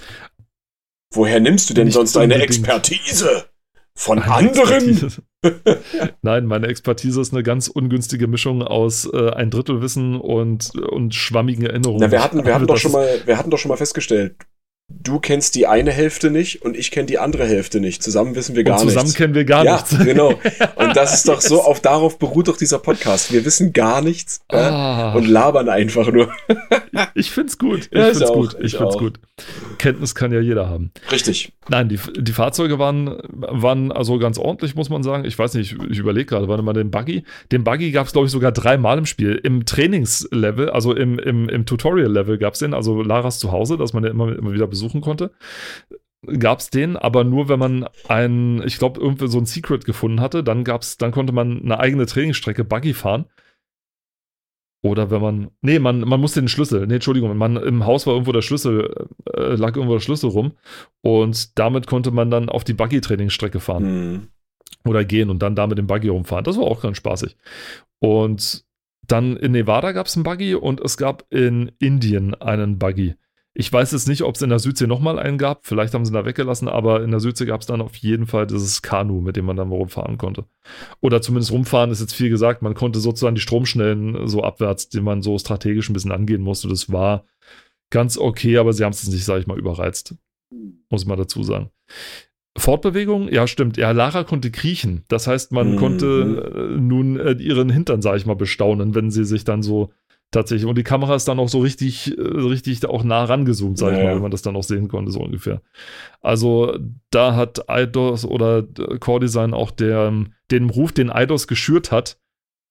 Woher 1.13 1.39
nimmst 1.39 1.69
du 1.69 1.73
denn 1.73 1.85
nicht 1.85 1.93
sonst 1.93 2.15
deine 2.15 2.35
Expertise? 2.35 3.45
Von 3.93 4.19
anderen? 4.19 5.11
Nein, 6.21 6.45
meine 6.45 6.67
Expertise 6.67 7.19
ist 7.19 7.33
eine 7.33 7.43
ganz 7.43 7.67
ungünstige 7.67 8.27
Mischung 8.27 8.63
aus 8.63 9.05
äh, 9.11 9.31
ein 9.31 9.49
Drittel 9.49 9.81
Wissen 9.81 10.19
und, 10.19 10.73
und 10.75 11.13
schwammigen 11.13 11.65
Erinnerungen. 11.65 11.99
Na, 11.99 12.11
wir 12.11 12.23
hatten, 12.23 12.45
wir 12.45 12.55
hatten 12.55 12.67
doch 12.67 12.77
schon 12.77 12.93
mal, 12.93 13.21
wir 13.25 13.37
hatten 13.37 13.49
doch 13.49 13.57
schon 13.57 13.69
mal 13.69 13.77
festgestellt, 13.77 14.37
du 15.03 15.19
kennst 15.19 15.55
die 15.55 15.67
eine 15.67 15.91
Hälfte 15.91 16.31
nicht 16.31 16.61
und 16.63 16.75
ich 16.75 16.91
kenne 16.91 17.05
die 17.05 17.19
andere 17.19 17.45
Hälfte 17.45 17.79
nicht. 17.79 18.03
Zusammen 18.03 18.35
wissen 18.35 18.55
wir 18.55 18.63
gar 18.63 18.77
zusammen 18.77 18.95
nichts. 18.95 19.13
Zusammen 19.13 19.17
kennen 19.17 19.35
wir 19.35 19.45
gar 19.45 19.65
ja, 19.65 19.73
nichts. 19.75 19.97
genau. 20.03 20.39
Und 20.75 20.95
das 20.95 21.13
ist 21.13 21.27
doch 21.27 21.41
so, 21.41 21.61
auf 21.63 21.79
darauf 21.79 22.19
beruht 22.19 22.47
doch 22.47 22.57
dieser 22.57 22.79
Podcast. 22.79 23.31
Wir 23.31 23.45
wissen 23.45 23.73
gar 23.73 24.01
nichts 24.01 24.41
ah. 24.49 25.13
und 25.13 25.27
labern 25.27 25.69
einfach 25.69 26.11
nur. 26.11 26.31
ich 27.15 27.31
find's 27.31 27.57
gut. 27.57 27.89
Ich 27.91 27.97
ja, 27.97 28.05
find's 28.05 28.21
auch, 28.23 28.33
gut. 28.33 28.55
Ich, 28.59 28.65
ich 28.65 28.77
find's 28.77 28.95
auch. 28.95 28.99
gut. 28.99 29.19
Kenntnis 29.77 30.13
kann 30.15 30.31
ja 30.31 30.39
jeder 30.39 30.69
haben. 30.69 30.91
Richtig. 31.11 31.53
Nein, 31.69 31.89
die, 31.89 31.99
die 32.17 32.31
Fahrzeuge 32.31 32.79
waren, 32.79 33.17
waren 33.29 33.91
also 33.91 34.19
ganz 34.19 34.37
ordentlich, 34.37 34.75
muss 34.75 34.89
man 34.89 35.03
sagen. 35.03 35.25
Ich 35.25 35.37
weiß 35.37 35.53
nicht, 35.53 35.73
ich, 35.73 35.91
ich 35.91 35.99
überlege 35.99 36.25
gerade, 36.25 36.47
warte 36.47 36.63
mal, 36.63 36.73
den 36.73 36.91
Buggy. 36.91 37.23
Den 37.51 37.63
Buggy 37.63 37.91
gab 37.91 38.07
es, 38.07 38.13
glaube 38.13 38.25
ich, 38.25 38.31
sogar 38.31 38.51
dreimal 38.51 38.97
im 38.97 39.05
Spiel. 39.05 39.39
Im 39.41 39.65
Trainingslevel, 39.65 40.69
also 40.69 40.93
im, 40.93 41.17
im, 41.17 41.49
im 41.49 41.65
Tutorial-Level 41.65 42.37
gab 42.37 42.53
es 42.53 42.59
den, 42.59 42.73
also 42.73 43.01
Laras 43.01 43.39
Zuhause, 43.39 43.77
dass 43.77 43.93
man 43.93 44.03
den 44.03 44.11
immer, 44.11 44.35
immer 44.37 44.53
wieder 44.53 44.67
besuchen 44.81 45.01
konnte 45.01 45.31
gab 46.25 46.59
es 46.59 46.69
den, 46.69 46.97
aber 46.97 47.23
nur 47.23 47.49
wenn 47.49 47.59
man 47.59 47.87
ein, 48.07 48.61
ich 48.65 48.77
glaube, 48.77 48.99
irgendwie 48.99 49.27
so 49.27 49.39
ein 49.39 49.45
Secret 49.45 49.85
gefunden 49.85 50.21
hatte, 50.21 50.43
dann 50.43 50.63
gab's, 50.63 50.97
dann 50.97 51.11
konnte 51.11 51.33
man 51.33 51.63
eine 51.63 51.79
eigene 51.79 52.05
Trainingsstrecke 52.05 52.63
Buggy 52.63 52.93
fahren. 52.93 53.25
Oder 54.83 55.11
wenn 55.11 55.21
man. 55.21 55.51
Nee, 55.61 55.77
man, 55.77 55.99
man 56.01 56.19
musste 56.19 56.41
den 56.41 56.47
Schlüssel. 56.47 56.87
Nee, 56.87 56.95
Entschuldigung, 56.95 57.37
man, 57.37 57.55
im 57.55 57.85
Haus 57.85 58.07
war 58.07 58.13
irgendwo 58.13 58.31
der 58.31 58.41
Schlüssel, 58.41 59.07
äh, 59.31 59.53
lag 59.53 59.75
irgendwo 59.75 59.93
der 59.93 60.01
Schlüssel 60.01 60.31
rum. 60.31 60.53
Und 61.01 61.57
damit 61.59 61.85
konnte 61.85 62.09
man 62.09 62.31
dann 62.31 62.49
auf 62.49 62.63
die 62.63 62.73
Buggy-Trainingsstrecke 62.73 63.59
fahren. 63.59 63.83
Mhm. 63.83 64.27
Oder 64.83 65.05
gehen 65.05 65.29
und 65.29 65.39
dann 65.43 65.55
da 65.55 65.67
mit 65.67 65.77
dem 65.77 65.85
Buggy 65.85 66.07
rumfahren. 66.07 66.43
Das 66.43 66.57
war 66.57 66.63
auch 66.63 66.81
ganz 66.81 66.97
spaßig. 66.97 67.37
Und 67.99 68.65
dann 69.05 69.37
in 69.37 69.51
Nevada 69.51 69.91
gab 69.91 70.07
es 70.07 70.15
einen 70.15 70.23
Buggy 70.23 70.55
und 70.55 70.81
es 70.81 70.97
gab 70.97 71.25
in 71.29 71.71
Indien 71.77 72.33
einen 72.33 72.79
Buggy. 72.79 73.15
Ich 73.53 73.71
weiß 73.71 73.91
jetzt 73.91 74.07
nicht, 74.07 74.23
ob 74.23 74.35
es 74.35 74.41
in 74.41 74.49
der 74.49 74.59
Südsee 74.59 74.87
nochmal 74.87 75.19
einen 75.19 75.37
gab. 75.37 75.65
Vielleicht 75.65 75.93
haben 75.93 76.05
sie 76.05 76.11
ihn 76.11 76.15
da 76.15 76.25
weggelassen, 76.25 76.69
aber 76.69 77.03
in 77.03 77.11
der 77.11 77.19
Südsee 77.19 77.45
gab 77.45 77.61
es 77.61 77.67
dann 77.67 77.81
auf 77.81 77.95
jeden 77.97 78.25
Fall 78.25 78.47
dieses 78.47 78.81
Kanu, 78.81 79.19
mit 79.19 79.35
dem 79.35 79.45
man 79.45 79.57
dann 79.57 79.69
rumfahren 79.69 80.17
konnte. 80.17 80.45
Oder 81.01 81.21
zumindest 81.21 81.51
rumfahren 81.51 81.91
ist 81.91 81.99
jetzt 81.99 82.13
viel 82.13 82.29
gesagt. 82.29 82.61
Man 82.61 82.75
konnte 82.75 82.99
sozusagen 82.99 83.35
die 83.35 83.41
Stromschnellen 83.41 84.27
so 84.27 84.43
abwärts, 84.43 84.87
die 84.87 85.01
man 85.01 85.21
so 85.21 85.37
strategisch 85.37 85.89
ein 85.89 85.93
bisschen 85.93 86.13
angehen 86.13 86.41
musste. 86.41 86.69
Das 86.69 86.93
war 86.93 87.25
ganz 87.89 88.17
okay, 88.17 88.57
aber 88.57 88.71
sie 88.71 88.85
haben 88.85 88.93
es 88.93 89.05
nicht, 89.07 89.25
sage 89.25 89.41
ich 89.41 89.47
mal, 89.47 89.59
überreizt. 89.59 90.15
Muss 90.89 91.05
mal 91.05 91.17
dazu 91.17 91.43
sagen. 91.43 91.71
Fortbewegung, 92.57 93.29
ja, 93.29 93.47
stimmt. 93.47 93.77
Ja, 93.77 93.91
Lara 93.91 94.23
konnte 94.23 94.51
kriechen. 94.51 95.03
Das 95.07 95.27
heißt, 95.27 95.51
man 95.51 95.73
mhm. 95.73 95.75
konnte 95.77 96.75
äh, 96.75 96.79
nun 96.79 97.19
äh, 97.19 97.33
ihren 97.33 97.69
Hintern, 97.69 98.01
sage 98.01 98.17
ich 98.17 98.25
mal, 98.25 98.35
bestaunen, 98.35 98.93
wenn 98.95 99.09
sie 99.09 99.23
sich 99.23 99.43
dann 99.43 99.63
so 99.63 99.91
Tatsächlich. 100.31 100.65
Und 100.65 100.77
die 100.77 100.83
Kamera 100.83 101.15
ist 101.15 101.27
dann 101.27 101.39
auch 101.39 101.49
so 101.49 101.59
richtig, 101.59 102.17
äh, 102.17 102.21
richtig 102.21 102.85
auch 102.85 103.03
nah 103.03 103.25
rangezoomt, 103.25 103.77
sag 103.77 103.91
ja, 103.91 103.97
ich 103.97 104.03
mal, 104.05 104.15
wenn 104.15 104.21
man 104.21 104.31
das 104.31 104.41
dann 104.41 104.55
auch 104.55 104.63
sehen 104.63 104.87
konnte, 104.87 105.11
so 105.11 105.19
ungefähr. 105.19 105.61
Also 106.21 106.77
da 107.09 107.35
hat 107.35 107.69
Eidos 107.69 108.23
oder 108.23 108.63
Core 109.01 109.19
Design 109.19 109.53
auch 109.53 109.71
der, 109.71 110.13
den 110.49 110.69
Ruf, 110.69 110.93
den 110.93 111.09
Eidos 111.09 111.47
geschürt 111.47 111.91
hat, 111.91 112.17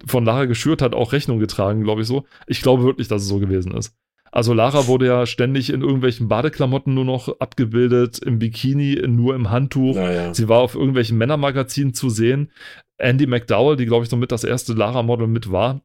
von 0.06 0.24
Lara 0.24 0.46
geschürt 0.46 0.80
hat, 0.80 0.94
auch 0.94 1.12
Rechnung 1.12 1.38
getragen, 1.38 1.82
glaube 1.82 2.00
ich 2.00 2.06
so. 2.06 2.24
Ich 2.46 2.62
glaube 2.62 2.84
wirklich, 2.84 3.08
dass 3.08 3.22
es 3.22 3.28
so 3.28 3.38
gewesen 3.38 3.72
ist. 3.72 3.94
Also 4.32 4.54
Lara 4.54 4.86
wurde 4.86 5.06
ja 5.06 5.26
ständig 5.26 5.70
in 5.70 5.82
irgendwelchen 5.82 6.28
Badeklamotten 6.28 6.94
nur 6.94 7.04
noch 7.04 7.40
abgebildet, 7.40 8.20
im 8.20 8.38
Bikini, 8.38 9.02
nur 9.06 9.34
im 9.34 9.50
Handtuch. 9.50 9.96
Ja. 9.96 10.32
Sie 10.32 10.48
war 10.48 10.60
auf 10.60 10.74
irgendwelchen 10.74 11.18
Männermagazinen 11.18 11.92
zu 11.92 12.08
sehen. 12.08 12.50
Andy 12.96 13.26
McDowell, 13.26 13.76
die 13.76 13.86
glaube 13.86 14.04
ich 14.04 14.10
somit 14.10 14.30
das 14.30 14.44
erste 14.44 14.72
Lara-Model 14.72 15.26
mit 15.26 15.50
war, 15.50 15.82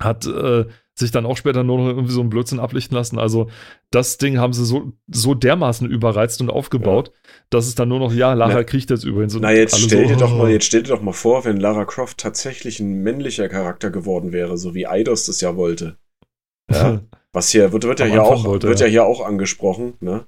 hat 0.00 0.26
äh, 0.26 0.66
sich 0.98 1.10
dann 1.10 1.26
auch 1.26 1.36
später 1.36 1.62
nur 1.62 1.78
noch 1.78 1.88
irgendwie 1.88 2.12
so 2.12 2.22
ein 2.22 2.30
Blödsinn 2.30 2.58
ablichten 2.58 2.96
lassen. 2.96 3.18
Also 3.18 3.48
das 3.90 4.16
Ding 4.16 4.38
haben 4.38 4.54
sie 4.54 4.64
so, 4.64 4.92
so 5.08 5.34
dermaßen 5.34 5.88
überreizt 5.88 6.40
und 6.40 6.48
aufgebaut, 6.48 7.12
ja. 7.12 7.30
dass 7.50 7.66
es 7.66 7.74
dann 7.74 7.88
nur 7.88 7.98
noch, 7.98 8.12
ja, 8.12 8.32
Lara 8.32 8.54
Na, 8.54 8.64
kriegt 8.64 8.88
jetzt 8.88 9.04
übrigens. 9.04 9.36
Na, 9.38 9.52
jetzt 9.52 9.78
stell, 9.78 10.04
so, 10.04 10.14
dir 10.14 10.16
doch 10.16 10.34
mal, 10.34 10.50
jetzt 10.50 10.64
stell 10.64 10.82
dir 10.82 10.90
doch 10.90 11.02
mal 11.02 11.12
vor, 11.12 11.44
wenn 11.44 11.58
Lara 11.58 11.84
Croft 11.84 12.18
tatsächlich 12.18 12.80
ein 12.80 13.02
männlicher 13.02 13.48
Charakter 13.48 13.90
geworden 13.90 14.32
wäre, 14.32 14.56
so 14.56 14.74
wie 14.74 14.86
Eidos 14.86 15.26
das 15.26 15.40
ja 15.42 15.56
wollte. 15.56 15.98
Ja, 16.70 17.02
was 17.32 17.50
hier, 17.50 17.72
wird, 17.72 17.84
wird, 17.84 18.00
ja 18.00 18.06
hier 18.06 18.22
auch, 18.22 18.44
wollte, 18.44 18.68
wird 18.68 18.80
ja 18.80 18.86
hier 18.86 19.04
auch 19.04 19.20
angesprochen, 19.20 19.94
ne? 20.00 20.26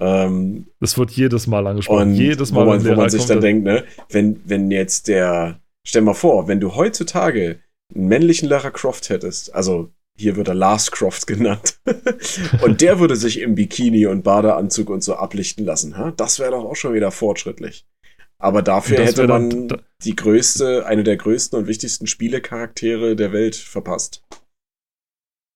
Ähm, 0.00 0.66
das 0.80 0.98
wird 0.98 1.12
jedes 1.12 1.46
Mal 1.46 1.66
angesprochen. 1.66 2.10
Und 2.10 2.14
jedes 2.14 2.52
Mal. 2.52 2.66
Wo 2.66 2.70
man, 2.70 2.84
wo 2.84 2.94
man 2.94 3.10
sich 3.10 3.26
dann 3.26 3.40
denkt, 3.40 3.64
ne, 3.64 3.84
wenn, 4.10 4.40
wenn 4.44 4.70
jetzt 4.70 5.08
der, 5.08 5.60
stell 5.84 6.02
mal 6.02 6.14
vor, 6.14 6.48
wenn 6.48 6.60
du 6.60 6.74
heutzutage 6.74 7.60
einen 7.92 8.08
männlichen 8.08 8.48
Lara 8.48 8.70
Croft 8.70 9.08
hättest, 9.08 9.54
also 9.54 9.90
hier 10.16 10.36
wird 10.36 10.48
er 10.48 10.54
Lars 10.54 10.90
Croft 10.90 11.26
genannt, 11.26 11.80
und 12.62 12.80
der 12.80 13.00
würde 13.00 13.16
sich 13.16 13.40
im 13.40 13.54
Bikini 13.54 14.06
und 14.06 14.22
Badeanzug 14.22 14.90
und 14.90 15.02
so 15.02 15.14
ablichten 15.14 15.64
lassen, 15.64 15.96
ha? 15.96 16.12
das 16.16 16.38
wäre 16.38 16.52
doch 16.52 16.64
auch 16.64 16.76
schon 16.76 16.94
wieder 16.94 17.10
fortschrittlich. 17.10 17.86
Aber 18.38 18.62
dafür 18.62 18.98
hätte 18.98 19.26
man 19.26 19.68
dann, 19.68 19.82
die 20.02 20.16
größte, 20.16 20.84
eine 20.86 21.02
der 21.02 21.16
größten 21.16 21.58
und 21.58 21.66
wichtigsten 21.66 22.06
Spielecharaktere 22.06 23.16
der 23.16 23.32
Welt 23.32 23.56
verpasst. 23.56 24.22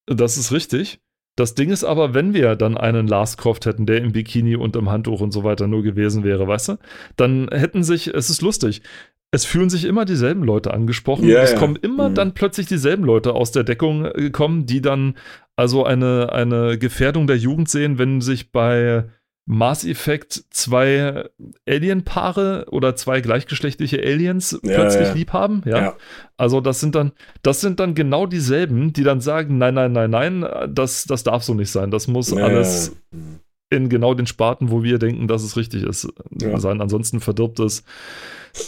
Das 0.06 0.38
ist 0.38 0.52
richtig. 0.52 1.00
Das 1.36 1.54
Ding 1.54 1.70
ist 1.70 1.84
aber, 1.84 2.14
wenn 2.14 2.34
wir 2.34 2.56
dann 2.56 2.76
einen 2.76 3.06
Lars 3.06 3.36
Croft 3.36 3.66
hätten, 3.66 3.86
der 3.86 3.98
im 3.98 4.12
Bikini 4.12 4.56
und 4.56 4.74
im 4.74 4.90
Handtuch 4.90 5.20
und 5.20 5.30
so 5.30 5.44
weiter 5.44 5.68
nur 5.68 5.82
gewesen 5.82 6.24
wäre, 6.24 6.48
weißt 6.48 6.70
du, 6.70 6.78
dann 7.16 7.48
hätten 7.52 7.84
sich, 7.84 8.08
es 8.08 8.30
ist 8.30 8.42
lustig, 8.42 8.82
es 9.30 9.44
fühlen 9.44 9.68
sich 9.68 9.84
immer 9.84 10.04
dieselben 10.04 10.42
Leute 10.42 10.72
angesprochen. 10.72 11.28
Yeah, 11.28 11.42
es 11.42 11.54
kommen 11.54 11.76
immer 11.76 12.08
mhm. 12.08 12.14
dann 12.14 12.34
plötzlich 12.34 12.66
dieselben 12.66 13.04
Leute 13.04 13.34
aus 13.34 13.52
der 13.52 13.64
Deckung 13.64 14.04
gekommen, 14.14 14.66
die 14.66 14.80
dann 14.80 15.16
also 15.56 15.84
eine, 15.84 16.32
eine 16.32 16.78
Gefährdung 16.78 17.26
der 17.26 17.36
Jugend 17.36 17.68
sehen, 17.68 17.98
wenn 17.98 18.20
sich 18.20 18.52
bei 18.52 19.04
Mass 19.44 19.84
Effect 19.84 20.44
zwei 20.50 21.24
Alien-Paare 21.66 22.66
oder 22.70 22.96
zwei 22.96 23.22
gleichgeschlechtliche 23.22 23.98
Aliens 23.98 24.60
ja, 24.62 24.74
plötzlich 24.74 25.08
ja. 25.08 25.14
lieb 25.14 25.32
haben. 25.32 25.62
Ja? 25.64 25.78
ja? 25.78 25.96
Also 26.36 26.60
das 26.60 26.80
sind 26.80 26.94
dann, 26.94 27.12
das 27.42 27.60
sind 27.60 27.80
dann 27.80 27.94
genau 27.94 28.26
dieselben, 28.26 28.92
die 28.92 29.04
dann 29.04 29.20
sagen, 29.20 29.56
nein, 29.56 29.74
nein, 29.74 29.92
nein, 29.92 30.10
nein, 30.10 30.46
das, 30.68 31.04
das 31.04 31.24
darf 31.24 31.42
so 31.42 31.54
nicht 31.54 31.70
sein. 31.70 31.90
Das 31.90 32.08
muss 32.08 32.32
alles 32.32 32.96
in 33.70 33.88
genau 33.88 34.14
den 34.14 34.26
Sparten, 34.26 34.70
wo 34.70 34.82
wir 34.82 34.98
denken, 34.98 35.28
dass 35.28 35.42
es 35.42 35.56
richtig 35.56 35.82
ist, 35.82 36.08
sein. 36.56 36.80
Ansonsten 36.80 37.20
verdirbt 37.20 37.58
es 37.60 37.84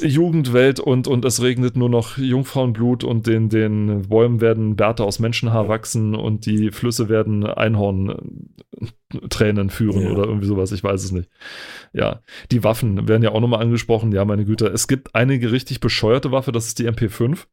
Jugendwelt 0.00 0.80
und, 0.80 1.06
und 1.08 1.24
es 1.24 1.40
regnet 1.42 1.76
nur 1.76 1.88
noch 1.88 2.18
Jungfrauenblut 2.18 3.04
und 3.04 3.26
den, 3.26 3.48
den 3.48 4.02
Bäumen 4.08 4.40
werden 4.40 4.76
Bärte 4.76 5.02
aus 5.04 5.18
Menschenhaar 5.18 5.68
wachsen 5.68 6.14
und 6.14 6.46
die 6.46 6.70
Flüsse 6.70 7.08
werden 7.08 7.44
Einhorn-Tränen 7.46 9.70
führen 9.70 10.02
ja. 10.02 10.10
oder 10.10 10.24
irgendwie 10.24 10.46
sowas, 10.46 10.72
ich 10.72 10.84
weiß 10.84 11.04
es 11.04 11.12
nicht. 11.12 11.30
Ja, 11.92 12.20
die 12.50 12.64
Waffen 12.64 13.08
werden 13.08 13.22
ja 13.22 13.32
auch 13.32 13.40
nochmal 13.40 13.62
angesprochen, 13.62 14.12
ja, 14.12 14.24
meine 14.24 14.44
Güte. 14.44 14.66
Es 14.68 14.88
gibt 14.88 15.14
einige 15.14 15.52
richtig 15.52 15.80
bescheuerte 15.80 16.32
Waffe, 16.32 16.52
das 16.52 16.66
ist 16.66 16.78
die 16.78 16.88
MP5 16.88 17.46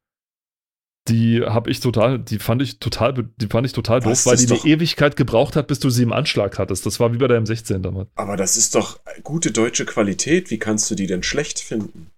die 1.08 1.42
habe 1.42 1.70
ich 1.70 1.80
total, 1.80 2.20
die 2.20 2.40
fand 2.40 2.62
ich 2.62 2.80
total, 2.80 3.30
die 3.38 3.48
fand 3.48 3.66
ich 3.66 3.74
total 3.74 4.02
doof, 4.02 4.26
weil 4.26 4.38
die 4.38 4.48
eine 4.48 4.66
Ewigkeit 4.66 5.16
gebraucht 5.16 5.56
hat, 5.56 5.68
bis 5.68 5.80
du 5.80 5.90
sie 5.90 6.04
im 6.04 6.14
Anschlag 6.14 6.60
hattest. 6.60 6.86
Das 6.86 7.00
war 7.00 7.14
wie 7.14 7.18
bei 7.18 7.28
der 7.28 7.42
M16 7.42 7.80
damals. 7.80 8.10
Aber 8.16 8.38
das 8.38 8.58
ist 8.58 8.76
doch 8.76 9.00
gute 9.24 9.52
deutsche 9.52 9.86
Qualität. 9.86 10.50
Wie 10.50 10.60
kannst 10.60 10.90
du 10.92 10.96
die 10.96 11.08
denn 11.08 11.24
schlecht 11.24 11.60
finden? 11.60 12.12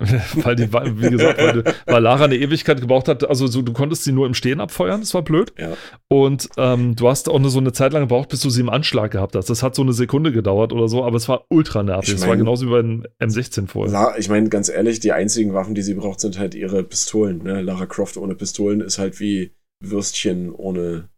weil 0.42 0.56
die, 0.56 0.72
wie 0.72 1.10
gesagt, 1.10 1.38
weil, 1.38 1.64
weil, 1.86 2.02
Lara 2.02 2.24
eine 2.24 2.36
Ewigkeit 2.36 2.80
gebraucht 2.80 3.06
hat, 3.06 3.28
also 3.28 3.46
so, 3.46 3.62
du 3.62 3.72
konntest 3.72 4.02
sie 4.02 4.10
nur 4.10 4.26
im 4.26 4.34
Stehen 4.34 4.60
abfeuern, 4.60 5.00
das 5.00 5.14
war 5.14 5.22
blöd. 5.22 5.52
Ja. 5.56 5.76
Und 6.08 6.48
ähm, 6.56 6.96
du 6.96 7.08
hast 7.08 7.28
auch 7.28 7.38
nur 7.38 7.50
so 7.50 7.60
eine 7.60 7.72
Zeit 7.72 7.92
lang 7.92 8.02
gebraucht, 8.02 8.28
bis 8.28 8.40
du 8.40 8.50
sie 8.50 8.60
im 8.60 8.68
Anschlag 8.68 9.12
gehabt 9.12 9.36
hast. 9.36 9.48
Das 9.50 9.62
hat 9.62 9.76
so 9.76 9.82
eine 9.82 9.92
Sekunde 9.92 10.32
gedauert 10.32 10.72
oder 10.72 10.88
so, 10.88 11.04
aber 11.04 11.16
es 11.16 11.28
war 11.28 11.44
ultra 11.48 11.84
nervig. 11.84 12.14
Ich 12.14 12.20
mein, 12.20 12.28
war 12.30 12.36
genauso 12.36 12.66
wie 12.66 12.70
bei 12.70 12.82
den 12.82 13.06
M16 13.20 13.68
vorher. 13.68 14.18
Ich 14.18 14.28
meine, 14.28 14.48
ganz 14.48 14.68
ehrlich, 14.68 14.98
die 14.98 15.12
einzigen 15.12 15.54
Waffen, 15.54 15.76
die 15.76 15.82
sie 15.82 15.94
braucht, 15.94 16.18
sind 16.18 16.38
halt 16.40 16.56
ihre 16.56 16.82
Pistolen. 16.82 17.44
Ne? 17.44 17.62
Lara 17.62 17.86
Croft 17.86 18.16
ohne 18.16 18.34
Pistolen 18.34 18.80
ist 18.80 18.98
halt 18.98 19.20
wie 19.20 19.52
Würstchen 19.80 20.50
ohne 20.52 21.08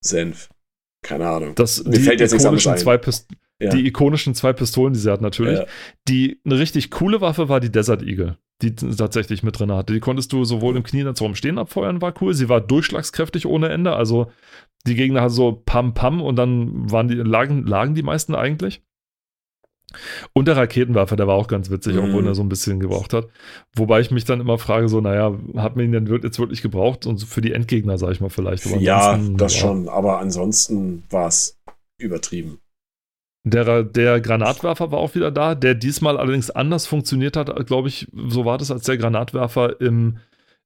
Senf. 0.00 0.48
Keine 1.02 1.28
Ahnung. 1.28 1.54
Das, 1.56 1.82
Mir 1.84 1.98
fällt 1.98 2.20
jetzt 2.20 2.32
nichts 2.32 2.46
anderes 2.46 2.66
ein. 2.66 2.78
Zwei 2.78 2.98
Pist 2.98 3.26
Ja. 3.60 3.70
Die 3.70 3.86
ikonischen 3.86 4.34
zwei 4.34 4.52
Pistolen, 4.52 4.94
die 4.94 4.98
sie 4.98 5.12
hat 5.12 5.20
natürlich. 5.20 5.58
Ja. 5.58 5.66
Die 6.08 6.40
eine 6.44 6.58
richtig 6.58 6.90
coole 6.90 7.20
Waffe 7.20 7.48
war 7.48 7.60
die 7.60 7.70
Desert 7.70 8.02
Eagle, 8.02 8.38
die 8.62 8.74
tatsächlich 8.74 9.42
mit 9.42 9.58
drin 9.58 9.70
hatte. 9.70 9.92
Die 9.92 10.00
konntest 10.00 10.32
du 10.32 10.44
sowohl 10.44 10.76
im 10.76 10.82
Knie 10.82 11.04
als 11.04 11.20
auch 11.20 11.26
im 11.26 11.34
Stehen 11.34 11.58
abfeuern, 11.58 12.00
war 12.00 12.14
cool. 12.20 12.32
Sie 12.32 12.48
war 12.48 12.60
durchschlagskräftig 12.60 13.46
ohne 13.46 13.68
Ende. 13.68 13.94
Also 13.94 14.30
die 14.86 14.94
Gegner 14.94 15.20
hatten 15.20 15.34
so 15.34 15.62
Pam 15.64 15.92
Pam 15.92 16.22
und 16.22 16.36
dann 16.36 16.90
waren 16.90 17.08
die, 17.08 17.16
lagen, 17.16 17.66
lagen 17.66 17.94
die 17.94 18.02
meisten 18.02 18.34
eigentlich. 18.34 18.82
Und 20.32 20.46
der 20.46 20.56
Raketenwerfer, 20.56 21.16
der 21.16 21.26
war 21.26 21.34
auch 21.34 21.48
ganz 21.48 21.70
witzig, 21.70 21.96
mhm. 21.96 22.04
obwohl 22.04 22.26
er 22.26 22.34
so 22.34 22.42
ein 22.42 22.48
bisschen 22.48 22.80
gebraucht 22.80 23.12
hat. 23.12 23.28
Wobei 23.74 24.00
ich 24.00 24.10
mich 24.10 24.24
dann 24.24 24.40
immer 24.40 24.56
frage, 24.58 24.88
so, 24.88 25.00
naja, 25.00 25.36
hat 25.56 25.76
man 25.76 25.84
ihn 25.84 25.92
denn 25.92 26.06
jetzt 26.22 26.38
wirklich 26.38 26.62
gebraucht? 26.62 27.06
Und 27.06 27.22
für 27.22 27.40
die 27.40 27.52
Endgegner, 27.52 27.98
sage 27.98 28.12
ich 28.12 28.20
mal, 28.20 28.30
vielleicht. 28.30 28.64
ja, 28.80 29.18
das 29.34 29.54
ja. 29.54 29.60
schon, 29.60 29.88
aber 29.88 30.18
ansonsten 30.18 31.02
war 31.10 31.26
es 31.26 31.58
übertrieben. 31.98 32.60
Der, 33.42 33.82
der 33.84 34.20
Granatwerfer 34.20 34.92
war 34.92 34.98
auch 34.98 35.14
wieder 35.14 35.30
da, 35.30 35.54
der 35.54 35.74
diesmal 35.74 36.18
allerdings 36.18 36.50
anders 36.50 36.86
funktioniert 36.86 37.36
hat, 37.36 37.66
glaube 37.66 37.88
ich, 37.88 38.06
so 38.28 38.44
war 38.44 38.58
das 38.58 38.70
als 38.70 38.84
der 38.84 38.98
Granatwerfer 38.98 39.80
im 39.80 40.18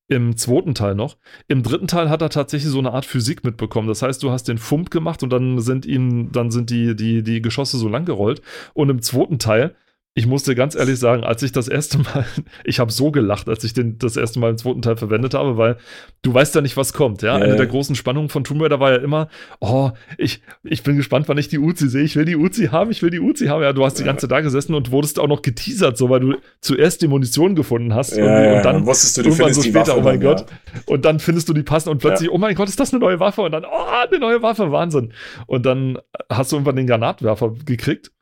im 0.09 0.37
zweiten 0.37 0.75
Teil 0.75 0.95
noch. 0.95 1.17
Im 1.49 1.63
dritten 1.63 1.87
Teil 1.87 2.11
hat 2.11 2.21
er 2.21 2.29
tatsächlich 2.29 2.71
so 2.71 2.79
eine 2.79 2.93
Art 2.93 3.07
Physik 3.07 3.43
mitbekommen. 3.43 3.89
Das 3.89 4.03
heißt, 4.03 4.23
du 4.23 4.31
hast 4.31 4.49
den 4.49 4.59
Fump 4.59 4.91
gemacht 4.91 5.23
und 5.23 5.31
dann 5.31 5.61
sind 5.61 5.87
ihm, 5.87 6.31
dann 6.31 6.51
sind 6.51 6.71
die, 6.71 6.95
die, 6.95 7.23
die 7.23 7.41
Geschosse 7.41 7.79
so 7.79 7.89
lang 7.89 8.05
gerollt. 8.05 8.43
Und 8.75 8.91
im 8.91 9.01
zweiten 9.01 9.39
Teil 9.39 9.75
ich 10.17 10.29
musste 10.29 10.55
ganz 10.55 10.77
ehrlich 10.77 11.01
sagen, 11.01 11.25
als 11.25 11.43
ich 11.43 11.51
das 11.51 11.67
erste 11.67 11.99
Mal, 11.99 12.25
ich 12.65 12.79
habe 12.79 12.93
so 12.93 13.11
gelacht, 13.11 13.49
als 13.49 13.65
ich 13.65 13.75
den 13.75 13.99
das 13.99 14.17
erste 14.17 14.39
Mal 14.39 14.51
im 14.51 14.59
zweiten 14.59 14.81
Teil 14.81 14.97
verwendet 14.97 15.35
habe, 15.35 15.57
weil 15.57 15.77
du 16.23 16.33
weißt 16.33 16.55
ja 16.55 16.61
nicht, 16.61 16.77
was 16.77 16.93
kommt. 16.93 17.23
Ja, 17.23 17.37
ja 17.37 17.45
eine 17.45 17.57
der 17.57 17.67
großen 17.67 17.97
Spannungen 17.97 18.29
von 18.29 18.45
Tomb 18.45 18.63
Raider 18.63 18.79
war 18.79 18.93
ja 18.93 18.99
immer, 18.99 19.29
oh, 19.59 19.91
ich, 20.17 20.41
ich 20.63 20.85
bin 20.85 20.97
gespannt, 20.97 21.29
wann 21.29 21.39
ich 21.39 21.49
die 21.49 21.59
Uzi 21.59 21.89
sehe. 21.89 22.05
Ich 22.05 22.15
will 22.15 22.25
die 22.25 22.37
Uzi 22.37 22.67
haben, 22.67 22.93
ich 22.93 23.03
will 23.03 23.11
die 23.11 23.19
Uzi 23.19 23.47
haben. 23.47 23.63
Ja, 23.63 23.73
du 23.73 23.85
hast 23.85 23.99
die 23.99 24.05
ganze 24.05 24.29
da 24.29 24.41
gesessen 24.41 24.75
und 24.75 24.93
wurdest 24.93 25.19
auch 25.19 25.27
noch 25.27 25.43
geteasert, 25.43 25.99
so 25.99 26.09
weil 26.11 26.21
du 26.21 26.37
zuerst 26.61 27.03
die 27.03 27.09
Munition 27.09 27.57
gefunden 27.57 27.93
hast 27.93 28.17
und, 28.17 28.25
dann 28.25 28.87
wusstest 28.87 29.17
du, 29.17 29.23
du 29.23 29.31
irgendwann 29.31 29.53
so 29.53 29.63
später, 29.63 29.97
oh 29.97 30.01
mein 30.01 30.21
dann, 30.21 30.37
Gott, 30.37 30.47
und 30.87 31.05
dann 31.05 31.19
findest 31.19 31.49
du 31.49 31.55
die 31.55 31.65
passend 31.65 31.91
und 31.91 31.99
plötzlich, 31.99 32.31
oh 32.31 32.39
mein 32.39 32.55
Gott, 32.55 32.69
ist 32.69 32.79
das 32.79 32.93
eine 32.93 33.01
neue 33.01 33.19
Waffe? 33.19 33.43
Und 33.43 33.51
dann, 33.51 33.65
oh, 33.65 34.07
eine 34.09 34.21
neue 34.21 34.43
Waffe, 34.43 34.71
Wahnsinn. 34.71 35.13
Und 35.47 35.67
dann 35.67 35.99
hast 36.31 36.53
du 36.53 36.57
irgendwann 36.57 36.77
den 36.77 36.87
Granatwerfer 36.87 37.53
gekriegt 37.67 38.14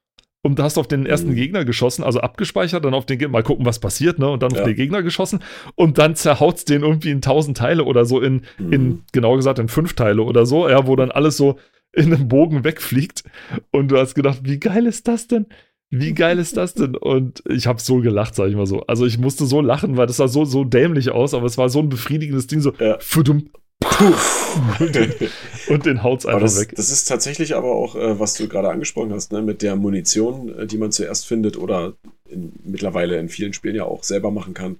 und 0.42 0.60
hast 0.60 0.76
auf 0.76 0.88
den 0.88 1.06
ersten 1.06 1.30
mhm. 1.30 1.36
Gegner 1.36 1.64
geschossen, 1.64 2.02
also 2.02 2.20
abgespeichert, 2.20 2.84
dann 2.84 2.94
auf 2.94 3.06
den 3.06 3.18
Gegner, 3.18 3.32
mal 3.32 3.42
gucken, 3.42 3.64
was 3.64 3.78
passiert, 3.78 4.18
ne? 4.18 4.28
Und 4.28 4.42
dann 4.42 4.52
ja. 4.52 4.58
auf 4.58 4.64
den 4.66 4.76
Gegner 4.76 5.02
geschossen 5.02 5.40
und 5.76 5.98
dann 5.98 6.16
zerhaut's 6.16 6.64
den 6.64 6.82
irgendwie 6.82 7.10
in 7.10 7.22
tausend 7.22 7.56
Teile 7.56 7.84
oder 7.84 8.04
so, 8.04 8.20
in, 8.20 8.42
mhm. 8.58 8.72
in, 8.72 9.02
genau 9.12 9.36
gesagt, 9.36 9.58
in 9.58 9.68
fünf 9.68 9.94
Teile 9.94 10.22
oder 10.22 10.44
so, 10.44 10.68
ja, 10.68 10.86
wo 10.86 10.96
dann 10.96 11.10
alles 11.10 11.36
so 11.36 11.58
in 11.92 12.12
einem 12.12 12.28
Bogen 12.28 12.64
wegfliegt. 12.64 13.22
Und 13.70 13.88
du 13.88 13.98
hast 13.98 14.14
gedacht, 14.14 14.40
wie 14.42 14.58
geil 14.58 14.86
ist 14.86 15.06
das 15.08 15.28
denn? 15.28 15.46
Wie 15.90 16.14
geil 16.14 16.38
ist 16.38 16.56
das 16.56 16.72
denn? 16.72 16.96
Und 16.96 17.42
ich 17.48 17.66
habe 17.66 17.80
so 17.80 18.00
gelacht, 18.00 18.34
sag 18.34 18.48
ich 18.48 18.56
mal 18.56 18.66
so. 18.66 18.80
Also 18.86 19.04
ich 19.04 19.18
musste 19.18 19.44
so 19.44 19.60
lachen, 19.60 19.98
weil 19.98 20.06
das 20.06 20.16
sah 20.16 20.26
so, 20.26 20.46
so 20.46 20.64
dämlich 20.64 21.10
aus, 21.10 21.34
aber 21.34 21.44
es 21.44 21.58
war 21.58 21.68
so 21.68 21.80
ein 21.80 21.90
befriedigendes 21.90 22.46
Ding, 22.46 22.60
so, 22.60 22.72
ja. 22.78 22.96
Fudum, 22.98 23.50
Puff. 23.82 24.60
und 25.68 25.86
den 25.86 26.02
haut's 26.02 26.26
einfach 26.26 26.40
das, 26.40 26.60
weg. 26.60 26.74
Das 26.76 26.90
ist 26.90 27.04
tatsächlich 27.06 27.54
aber 27.54 27.72
auch, 27.72 27.96
äh, 27.96 28.18
was 28.18 28.34
du 28.34 28.48
gerade 28.48 28.70
angesprochen 28.70 29.12
hast, 29.12 29.32
ne, 29.32 29.42
mit 29.42 29.62
der 29.62 29.76
Munition, 29.76 30.58
äh, 30.58 30.66
die 30.66 30.78
man 30.78 30.92
zuerst 30.92 31.26
findet 31.26 31.56
oder 31.56 31.94
in, 32.28 32.52
mittlerweile 32.64 33.18
in 33.18 33.28
vielen 33.28 33.52
Spielen 33.52 33.76
ja 33.76 33.84
auch 33.84 34.04
selber 34.04 34.30
machen 34.30 34.54
kann. 34.54 34.76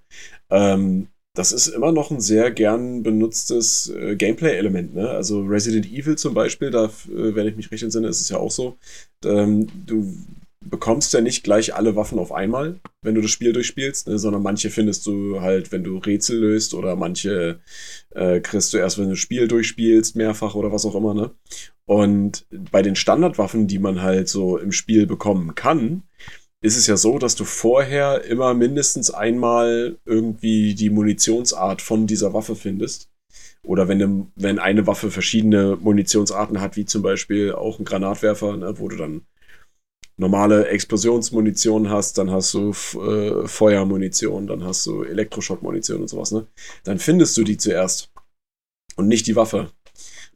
Ähm, 0.51 1.09
das 1.35 1.53
ist 1.53 1.69
immer 1.69 1.93
noch 1.93 2.11
ein 2.11 2.21
sehr 2.21 2.51
gern 2.51 3.03
benutztes 3.03 3.89
äh, 3.89 4.17
Gameplay-Element. 4.17 4.95
Ne? 4.95 5.09
Also 5.09 5.43
Resident 5.43 5.87
Evil 5.87 6.17
zum 6.17 6.35
Beispiel, 6.35 6.71
da, 6.71 6.85
äh, 6.85 6.91
wenn 7.35 7.47
ich 7.47 7.57
mich 7.57 7.71
recht 7.71 7.83
entsinne, 7.83 8.09
ist 8.09 8.21
es 8.21 8.29
ja 8.29 8.37
auch 8.37 8.51
so. 8.51 8.77
Ähm, 9.25 9.67
du 9.87 10.15
bekommst 10.65 11.13
ja 11.13 11.21
nicht 11.21 11.45
gleich 11.45 11.75
alle 11.75 11.97
Waffen 11.97 12.19
auf 12.19 12.33
einmal, 12.33 12.81
wenn 13.03 13.15
du 13.15 13.21
das 13.21 13.31
Spiel 13.31 13.53
durchspielst, 13.53 14.09
ne, 14.09 14.19
sondern 14.19 14.43
manche 14.43 14.71
findest 14.71 15.07
du 15.07 15.41
halt, 15.41 15.73
wenn 15.73 15.85
du 15.85 15.99
Rätsel 15.99 16.39
löst 16.39 16.75
oder 16.75 16.97
manche 16.97 17.61
äh, 18.11 18.41
kriegst 18.41 18.73
du 18.73 18.79
erst, 18.79 18.99
wenn 18.99 19.05
du 19.05 19.11
das 19.11 19.19
Spiel 19.19 19.49
durchspielst, 19.49 20.17
mehrfach 20.17 20.55
oder 20.55 20.73
was 20.73 20.87
auch 20.87 20.95
immer. 20.95 21.15
Ne? 21.15 21.31
Und 21.85 22.47
bei 22.71 22.83
den 22.83 22.97
Standardwaffen, 22.97 23.67
die 23.67 23.79
man 23.79 24.03
halt 24.03 24.29
so 24.29 24.57
im 24.57 24.73
Spiel 24.73 25.07
bekommen 25.07 25.55
kann, 25.55 26.05
ist 26.61 26.77
es 26.77 26.87
ja 26.87 26.97
so, 26.97 27.19
dass 27.19 27.35
du 27.35 27.45
vorher 27.45 28.25
immer 28.25 28.55
mindestens 28.55 29.11
einmal 29.11 29.99
irgendwie 30.05 30.75
die 30.75 30.91
Munitionsart 30.91 31.83
von 31.83 32.07
dieser 32.07 32.33
Waffe 32.33 32.55
findest. 32.55 33.09
Oder 33.65 33.89
wenn, 33.89 34.03
eine, 34.03 34.27
wenn 34.37 34.59
eine 34.59 34.87
Waffe 34.87 35.11
verschiedene 35.11 35.77
Munitionsarten 35.77 36.61
hat, 36.61 36.77
wie 36.77 36.85
zum 36.85 37.03
Beispiel 37.03 37.53
auch 37.53 37.79
ein 37.79 37.85
Granatwerfer, 37.85 38.57
ne, 38.57 38.79
wo 38.79 38.89
du 38.89 38.97
dann 38.97 39.23
normale 40.17 40.69
Explosionsmunition 40.69 41.89
hast, 41.89 42.19
dann 42.19 42.31
hast 42.31 42.55
du 42.55 42.71
äh, 42.71 43.47
Feuermunition, 43.47 44.47
dann 44.47 44.65
hast 44.65 44.87
du 44.87 45.03
Elektroschockmunition 45.03 46.03
und 46.03 46.09
sowas, 46.09 46.33
ne? 46.33 46.47
Dann 46.85 46.99
findest 46.99 47.37
du 47.37 47.45
die 47.45 47.57
zuerst 47.57 48.11
und 48.97 49.09
nicht 49.09 49.27
die 49.27 49.37
Waffe. 49.37 49.71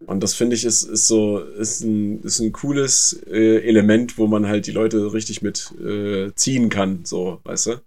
Und 0.04 0.22
das 0.22 0.34
finde 0.34 0.56
ich 0.56 0.64
ist, 0.64 0.82
ist 0.82 1.06
so, 1.06 1.38
ist 1.38 1.80
ein, 1.80 2.22
ist 2.22 2.40
ein 2.40 2.52
cooles 2.52 3.22
äh, 3.26 3.62
Element, 3.66 4.18
wo 4.18 4.26
man 4.26 4.46
halt 4.46 4.66
die 4.66 4.72
Leute 4.72 5.12
richtig 5.12 5.40
mit 5.40 5.72
äh, 5.80 6.32
ziehen 6.34 6.68
kann, 6.68 7.04
so, 7.04 7.40
weißt 7.44 7.66
du? 7.66 7.82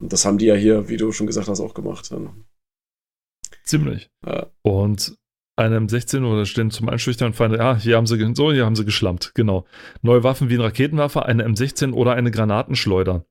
Und 0.00 0.12
das 0.12 0.24
haben 0.24 0.38
die 0.38 0.46
ja 0.46 0.54
hier, 0.54 0.88
wie 0.88 0.96
du 0.96 1.12
schon 1.12 1.26
gesagt 1.26 1.48
hast, 1.48 1.60
auch 1.60 1.74
gemacht. 1.74 2.10
Dann. 2.12 2.44
Ziemlich. 3.64 4.10
Ja. 4.24 4.50
Und 4.62 5.16
eine 5.58 5.80
M16 5.80 6.24
oder 6.24 6.46
stehen 6.46 6.70
zum 6.70 6.88
Einschüchtern 6.88 7.32
Feinde, 7.32 7.58
ja, 7.58 7.76
hier 7.76 7.96
haben 7.96 8.06
sie 8.06 8.34
so, 8.34 8.52
hier 8.52 8.64
haben 8.64 8.76
sie 8.76 8.84
geschlampt, 8.84 9.32
genau. 9.34 9.66
Neue 10.02 10.22
Waffen 10.22 10.48
wie 10.48 10.54
ein 10.54 10.60
Raketenwerfer, 10.60 11.26
eine 11.26 11.46
M16 11.46 11.92
oder 11.92 12.14
eine 12.14 12.30
Granatenschleuder. 12.30 13.24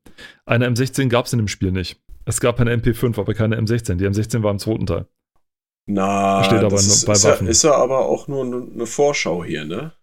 Eine 0.45 0.67
M16 0.67 1.07
gab 1.07 1.25
es 1.25 1.33
in 1.33 1.39
dem 1.39 1.47
Spiel 1.47 1.71
nicht. 1.71 2.01
Es 2.25 2.41
gab 2.41 2.59
eine 2.59 2.75
MP5, 2.75 3.17
aber 3.17 3.33
keine 3.33 3.57
M16. 3.59 3.95
Die 3.95 4.05
M16 4.05 4.43
war 4.43 4.51
im 4.51 4.59
zweiten 4.59 4.85
Teil. 4.85 5.07
Na, 5.89 6.43
steht 6.43 6.59
aber 6.59 6.75
ist, 6.75 7.05
bei 7.05 7.13
ist 7.13 7.23
Waffen. 7.23 7.47
Ja, 7.47 7.51
ist 7.51 7.63
ja 7.63 7.75
aber 7.75 8.05
auch 8.05 8.27
nur 8.27 8.43
eine 8.43 8.85
Vorschau 8.85 9.45
hier, 9.45 9.63
ne? 9.63 9.93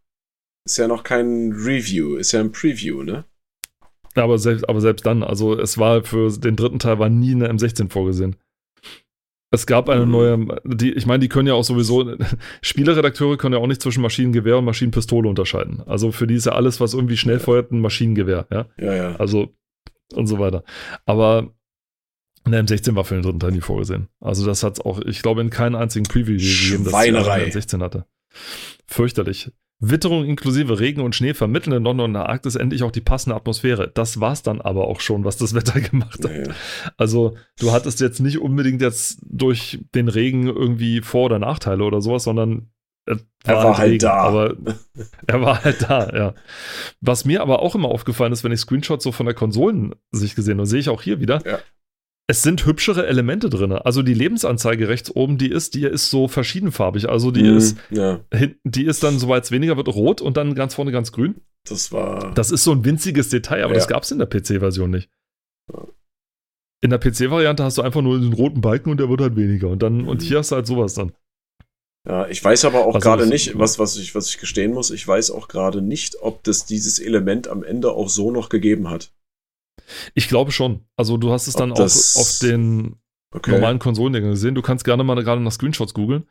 Ist 0.67 0.79
ja 0.79 0.89
noch 0.89 1.03
kein 1.03 1.53
Review, 1.53 2.17
ist 2.17 2.33
ja 2.33 2.41
ein 2.41 2.53
Preview, 2.53 3.03
ne? 3.03 3.27
Aber 4.15 4.39
selbst, 4.39 4.67
aber 4.67 4.81
selbst 4.81 5.05
dann, 5.05 5.23
also 5.23 5.59
es 5.59 5.77
war 5.77 6.03
für 6.05 6.31
den 6.31 6.57
dritten 6.57 6.79
Teil 6.79 6.99
war 6.99 7.11
nie 7.11 7.33
eine 7.33 7.51
M16 7.51 7.91
vorgesehen. 7.91 8.37
Es 9.55 9.67
gab 9.67 9.89
eine 9.89 10.07
neue, 10.07 10.61
die, 10.65 10.93
ich 10.93 11.07
meine, 11.07 11.21
die 11.21 11.29
können 11.29 11.49
ja 11.49 11.55
auch 11.55 11.65
sowieso, 11.65 12.17
Spieleredakteure 12.63 13.37
können 13.37 13.55
ja 13.55 13.61
auch 13.61 13.67
nicht 13.67 13.83
zwischen 13.83 14.03
Maschinengewehr 14.03 14.59
und 14.59 14.65
Maschinenpistole 14.65 15.29
unterscheiden. 15.29 15.83
Also 15.87 16.13
für 16.13 16.27
die 16.27 16.35
ist 16.35 16.47
ja 16.47 16.53
alles, 16.53 16.81
was 16.81 16.95
irgendwie 16.95 17.17
schnell 17.17 17.39
feuert, 17.41 17.73
ein 17.73 17.81
Maschinengewehr, 17.81 18.47
ja. 18.51 18.67
Ja, 18.79 18.95
ja. 18.95 19.17
Also 19.17 19.55
und 20.13 20.27
so 20.27 20.39
weiter. 20.39 20.65
Aber 21.07 21.55
eine 22.45 22.61
M16 22.61 22.95
war 22.95 23.05
für 23.05 23.15
den 23.15 23.23
dritten 23.23 23.41
Teil 23.41 23.53
nie 23.53 23.61
vorgesehen. 23.61 24.09
Also 24.21 24.45
das 24.45 24.63
hat 24.63 24.75
es 24.75 24.81
auch, 24.85 25.01
ich 25.01 25.23
glaube, 25.23 25.41
in 25.41 25.51
keinem 25.51 25.77
einzigen 25.77 26.05
Preview 26.05 26.37
gegeben, 26.37 26.85
dass 26.85 26.95
eine 26.95 27.21
M16 27.21 27.81
hatte. 27.81 28.07
Fürchterlich. 28.87 29.51
Witterung 29.91 30.25
inklusive 30.25 30.81
Regen 30.81 31.01
und 31.01 31.15
Schnee 31.15 31.35
vermitteln 31.35 31.73
in 31.73 31.85
London 31.85 32.07
und 32.07 32.15
der 32.15 32.29
Arktis 32.29 32.57
endlich 32.57 32.83
auch 32.83 32.91
die 32.91 33.01
passende 33.01 33.37
Atmosphäre. 33.37 33.91
Das 33.93 34.21
war's 34.21 34.43
dann 34.43 34.61
aber 34.61 34.89
auch 34.89 35.01
schon, 35.01 35.25
was 35.25 35.37
das 35.37 35.55
Wetter 35.55 35.81
gemacht 35.81 36.25
hat. 36.25 36.31
Nee. 36.31 36.53
Also, 36.97 37.37
du 37.59 37.73
hattest 37.73 38.01
jetzt 38.01 38.21
nicht 38.21 38.39
unbedingt 38.39 38.83
jetzt 38.83 39.19
durch 39.23 39.81
den 39.95 40.09
Regen 40.09 40.47
irgendwie 40.47 41.01
Vor- 41.01 41.27
oder 41.27 41.39
Nachteile 41.39 41.85
oder 41.85 42.01
sowas, 42.01 42.25
sondern 42.25 42.71
er 43.07 43.17
war, 43.17 43.25
er 43.45 43.57
war 43.57 43.65
halt, 43.65 43.79
halt 43.79 43.91
Regen, 43.91 43.99
da. 44.01 44.15
Aber 44.15 44.57
er 45.27 45.41
war 45.43 45.65
halt 45.65 45.83
da, 45.89 46.17
ja. 46.17 46.35
Was 47.01 47.25
mir 47.25 47.43
aber 47.43 47.61
auch 47.61 47.75
immer 47.75 47.89
aufgefallen 47.89 48.33
ist, 48.33 48.45
wenn 48.45 48.53
ich 48.53 48.61
Screenshots 48.61 49.05
so 49.05 49.13
von 49.13 49.27
der 49.27 49.35
Konsolensicht 49.35 50.37
gesehen 50.37 50.59
habe, 50.59 50.67
sehe 50.67 50.81
ich 50.81 50.89
auch 50.89 51.03
hier 51.03 51.21
wieder, 51.21 51.43
ja 51.47 51.59
es 52.27 52.43
sind 52.43 52.65
hübschere 52.65 53.07
Elemente 53.07 53.51
drin. 53.51 53.73
Also 53.73 54.03
die 54.03 54.15
Lebensanzeige 54.15 54.89
rechts 54.89 55.15
oben, 55.15 55.37
die 55.37 55.51
ist, 55.51 55.75
die 55.75 55.85
ist 55.85 56.09
so 56.09 56.27
verschiedenfarbig. 56.27 57.09
Also 57.09 57.31
die 57.31 57.43
mm, 57.43 57.57
ist, 57.57 57.77
ja. 57.91 58.21
die 58.65 58.87
ist 58.87 59.03
dann, 59.03 59.19
soweit 59.19 59.45
es 59.45 59.51
weniger 59.51 59.77
wird, 59.77 59.89
rot 59.89 60.23
und 60.23 60.37
dann 60.37 60.55
ganz 60.55 60.75
vorne 60.75 60.91
ganz 60.91 61.13
grün. 61.13 61.43
Das 61.69 61.93
war. 61.93 62.33
Das 62.35 62.51
ist 62.51 62.65
so 62.65 62.73
ein 62.73 62.85
winziges 62.85 63.29
Detail, 63.29 63.65
aber 63.65 63.75
ja. 63.75 63.79
das 63.79 63.89
gab 63.89 64.03
es 64.03 64.11
in 64.11 64.19
der 64.19 64.27
PC-Version 64.27 64.91
nicht. 64.91 65.11
In 66.83 66.91
der 66.91 66.99
PC-Variante 66.99 67.65
hast 67.65 67.79
du 67.79 67.83
einfach 67.83 68.03
nur 68.03 68.19
den 68.19 68.33
roten 68.33 68.61
Balken 68.61 68.91
und 68.91 69.01
der 69.01 69.09
wird 69.09 69.21
halt 69.21 69.37
weniger. 69.37 69.69
Und 69.69 69.83
dann, 69.83 70.03
mhm. 70.03 70.09
und 70.09 70.23
hier 70.23 70.39
hast 70.39 70.51
du 70.51 70.57
halt 70.57 70.67
sowas 70.67 70.95
dann. 70.95 71.13
Ja, 72.07 72.27
ich 72.29 72.45
weiß 72.45 72.67
aber 72.67 72.87
auch 72.87 72.95
also, 72.95 73.09
gerade 73.09 73.27
nicht, 73.27 73.59
was, 73.59 73.79
was, 73.79 73.97
ich, 73.97 74.15
was 74.15 74.29
ich 74.29 74.39
gestehen 74.39 74.75
muss, 74.75 74.91
ich 74.91 75.07
weiß 75.09 75.31
auch 75.31 75.49
gerade 75.49 75.81
nicht, 75.81 76.21
ob 76.21 76.43
das 76.45 76.67
dieses 76.67 76.99
Element 76.99 77.49
am 77.49 77.65
Ende 77.65 77.93
auch 77.93 78.11
so 78.11 78.31
noch 78.31 78.51
gegeben 78.51 78.91
hat. 78.91 79.11
Ich 80.15 80.29
glaube 80.29 80.53
schon. 80.53 80.87
Also 80.97 81.17
du 81.17 81.33
hast 81.33 81.47
es 81.47 81.55
dann 81.55 81.73
auch 81.73 81.81
auf 81.81 82.39
den 82.41 82.97
okay. 83.33 83.53
normalen 83.53 83.79
Konsolen 83.79 84.13
gesehen. 84.13 84.55
Du 84.55 84.63
kannst 84.63 84.85
gerne 84.85 85.05
mal 85.05 85.23
gerade 85.23 85.41
nach 85.41 85.53
Screenshots 85.53 85.95
googeln. 85.95 86.25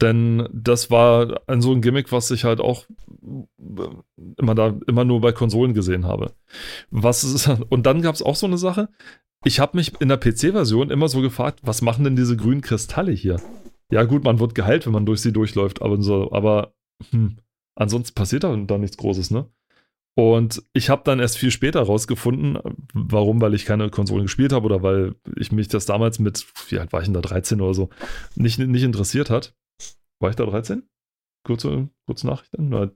Denn 0.00 0.48
das 0.52 0.90
war 0.90 1.42
ein 1.46 1.62
so 1.62 1.72
ein 1.72 1.80
Gimmick, 1.80 2.10
was 2.10 2.30
ich 2.32 2.42
halt 2.42 2.60
auch 2.60 2.86
immer 4.36 4.54
da 4.54 4.74
immer 4.88 5.04
nur 5.04 5.20
bei 5.20 5.30
Konsolen 5.30 5.74
gesehen 5.74 6.06
habe. 6.06 6.32
Was 6.90 7.22
ist, 7.22 7.48
und 7.70 7.86
dann 7.86 8.02
gab 8.02 8.14
es 8.14 8.22
auch 8.22 8.34
so 8.34 8.46
eine 8.46 8.58
Sache. 8.58 8.88
Ich 9.44 9.60
habe 9.60 9.76
mich 9.76 10.00
in 10.00 10.08
der 10.08 10.18
PC-Version 10.18 10.90
immer 10.90 11.08
so 11.08 11.20
gefragt, 11.20 11.60
was 11.62 11.82
machen 11.82 12.04
denn 12.04 12.16
diese 12.16 12.36
grünen 12.36 12.62
Kristalle 12.62 13.12
hier? 13.12 13.40
Ja, 13.90 14.04
gut, 14.04 14.24
man 14.24 14.40
wird 14.40 14.54
geheilt, 14.54 14.86
wenn 14.86 14.92
man 14.92 15.06
durch 15.06 15.20
sie 15.20 15.32
durchläuft, 15.32 15.82
aber 15.82 16.00
so, 16.00 16.32
aber 16.32 16.74
hm, 17.10 17.38
ansonsten 17.74 18.14
passiert 18.14 18.44
da, 18.44 18.56
da 18.56 18.78
nichts 18.78 18.96
Großes, 18.96 19.30
ne? 19.30 19.48
Und 20.14 20.62
ich 20.74 20.90
habe 20.90 21.02
dann 21.04 21.20
erst 21.20 21.38
viel 21.38 21.50
später 21.50 21.80
rausgefunden, 21.80 22.58
warum, 22.92 23.40
weil 23.40 23.54
ich 23.54 23.64
keine 23.64 23.88
Konsolen 23.88 24.24
gespielt 24.24 24.52
habe 24.52 24.66
oder 24.66 24.82
weil 24.82 25.14
ich 25.36 25.52
mich 25.52 25.68
das 25.68 25.86
damals 25.86 26.18
mit, 26.18 26.46
wie 26.68 26.78
alt 26.78 26.92
war 26.92 27.00
ich 27.00 27.06
denn 27.06 27.14
da, 27.14 27.22
13 27.22 27.60
oder 27.60 27.72
so, 27.72 27.88
nicht, 28.34 28.58
nicht 28.58 28.82
interessiert 28.82 29.30
hat. 29.30 29.54
War 30.20 30.30
ich 30.30 30.36
da 30.36 30.44
13? 30.44 30.82
Kurze, 31.44 31.88
kurze 32.06 32.26
Nachricht 32.26 32.52
dann? 32.52 32.92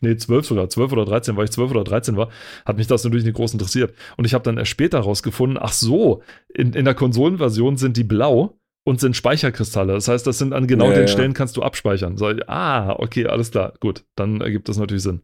Nee, 0.00 0.16
12 0.16 0.46
sogar, 0.46 0.68
12 0.68 0.92
oder 0.92 1.04
13, 1.04 1.36
weil 1.36 1.44
ich 1.44 1.50
12 1.50 1.70
oder 1.72 1.84
13 1.84 2.16
war, 2.16 2.28
hat 2.64 2.76
mich 2.76 2.86
das 2.86 3.02
natürlich 3.02 3.24
nicht 3.24 3.34
groß 3.34 3.52
interessiert. 3.52 3.94
Und 4.16 4.26
ich 4.26 4.34
habe 4.34 4.44
dann 4.44 4.58
erst 4.58 4.70
später 4.70 5.00
rausgefunden, 5.00 5.58
ach 5.60 5.72
so, 5.72 6.22
in, 6.54 6.72
in 6.72 6.84
der 6.84 6.94
Konsolenversion 6.94 7.76
sind 7.76 7.96
die 7.96 8.04
blau 8.04 8.58
und 8.84 9.00
sind 9.00 9.16
Speicherkristalle. 9.16 9.92
Das 9.92 10.06
heißt, 10.06 10.26
das 10.26 10.38
sind 10.38 10.52
an 10.52 10.68
genau 10.68 10.86
ja, 10.86 10.94
den 10.94 11.00
ja. 11.02 11.08
Stellen 11.08 11.34
kannst 11.34 11.56
du 11.56 11.62
abspeichern. 11.62 12.16
So, 12.16 12.26
ah, 12.46 12.94
okay, 12.98 13.26
alles 13.26 13.50
klar, 13.50 13.74
gut, 13.80 14.04
dann 14.14 14.40
ergibt 14.40 14.68
das 14.68 14.76
natürlich 14.76 15.02
Sinn. 15.02 15.20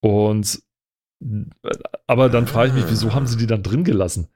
Und 0.00 0.62
aber 2.06 2.28
dann 2.28 2.46
frage 2.46 2.70
ich 2.70 2.74
mich, 2.74 2.90
wieso 2.90 3.14
haben 3.14 3.26
sie 3.26 3.36
die 3.36 3.46
dann 3.46 3.62
drin 3.62 3.84
gelassen? 3.84 4.28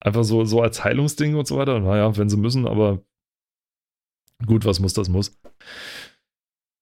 Einfach 0.00 0.24
so, 0.24 0.44
so 0.44 0.62
als 0.62 0.84
Heilungsding 0.84 1.34
und 1.34 1.46
so 1.46 1.56
weiter. 1.56 1.80
Naja, 1.80 2.16
wenn 2.16 2.30
sie 2.30 2.36
müssen, 2.36 2.66
aber 2.66 3.04
gut, 4.46 4.64
was 4.64 4.80
muss, 4.80 4.94
das 4.94 5.08
muss. 5.08 5.36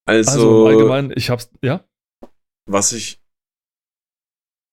Also, 0.07 0.31
also 0.31 0.66
allgemein, 0.66 1.12
ich 1.16 1.31
hab's, 1.31 1.51
ja? 1.62 1.85
Was 2.66 2.93
ich, 2.93 3.20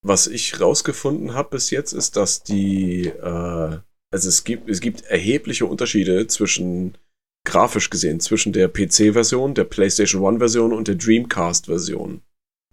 was 0.05 0.27
ich 0.27 0.59
rausgefunden 0.59 1.33
habe 1.33 1.49
bis 1.51 1.71
jetzt, 1.71 1.93
ist, 1.93 2.17
dass 2.17 2.43
die, 2.43 3.07
äh, 3.07 3.79
also 4.11 4.29
es 4.29 4.43
gibt, 4.43 4.69
es 4.69 4.81
gibt 4.81 5.01
erhebliche 5.03 5.65
Unterschiede 5.65 6.27
zwischen, 6.27 6.97
grafisch 7.45 7.89
gesehen, 7.89 8.19
zwischen 8.19 8.53
der 8.53 8.67
PC-Version, 8.67 9.53
der 9.53 9.63
PlayStation 9.63 10.21
One-Version 10.21 10.73
und 10.73 10.87
der 10.87 10.95
Dreamcast-Version. 10.95 12.21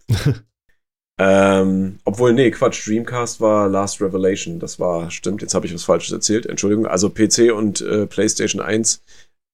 ähm, 1.19 1.99
obwohl, 2.05 2.33
nee, 2.33 2.51
Quatsch, 2.51 2.87
Dreamcast 2.87 3.41
war 3.41 3.69
Last 3.69 4.01
Revelation. 4.01 4.59
Das 4.59 4.81
war, 4.81 5.11
stimmt, 5.11 5.43
jetzt 5.43 5.55
habe 5.55 5.67
ich 5.67 5.75
was 5.75 5.85
Falsches 5.85 6.13
erzählt, 6.13 6.47
Entschuldigung. 6.47 6.87
Also 6.87 7.11
PC 7.11 7.53
und 7.55 7.81
äh, 7.81 8.07
PlayStation 8.07 8.63
1 8.63 9.03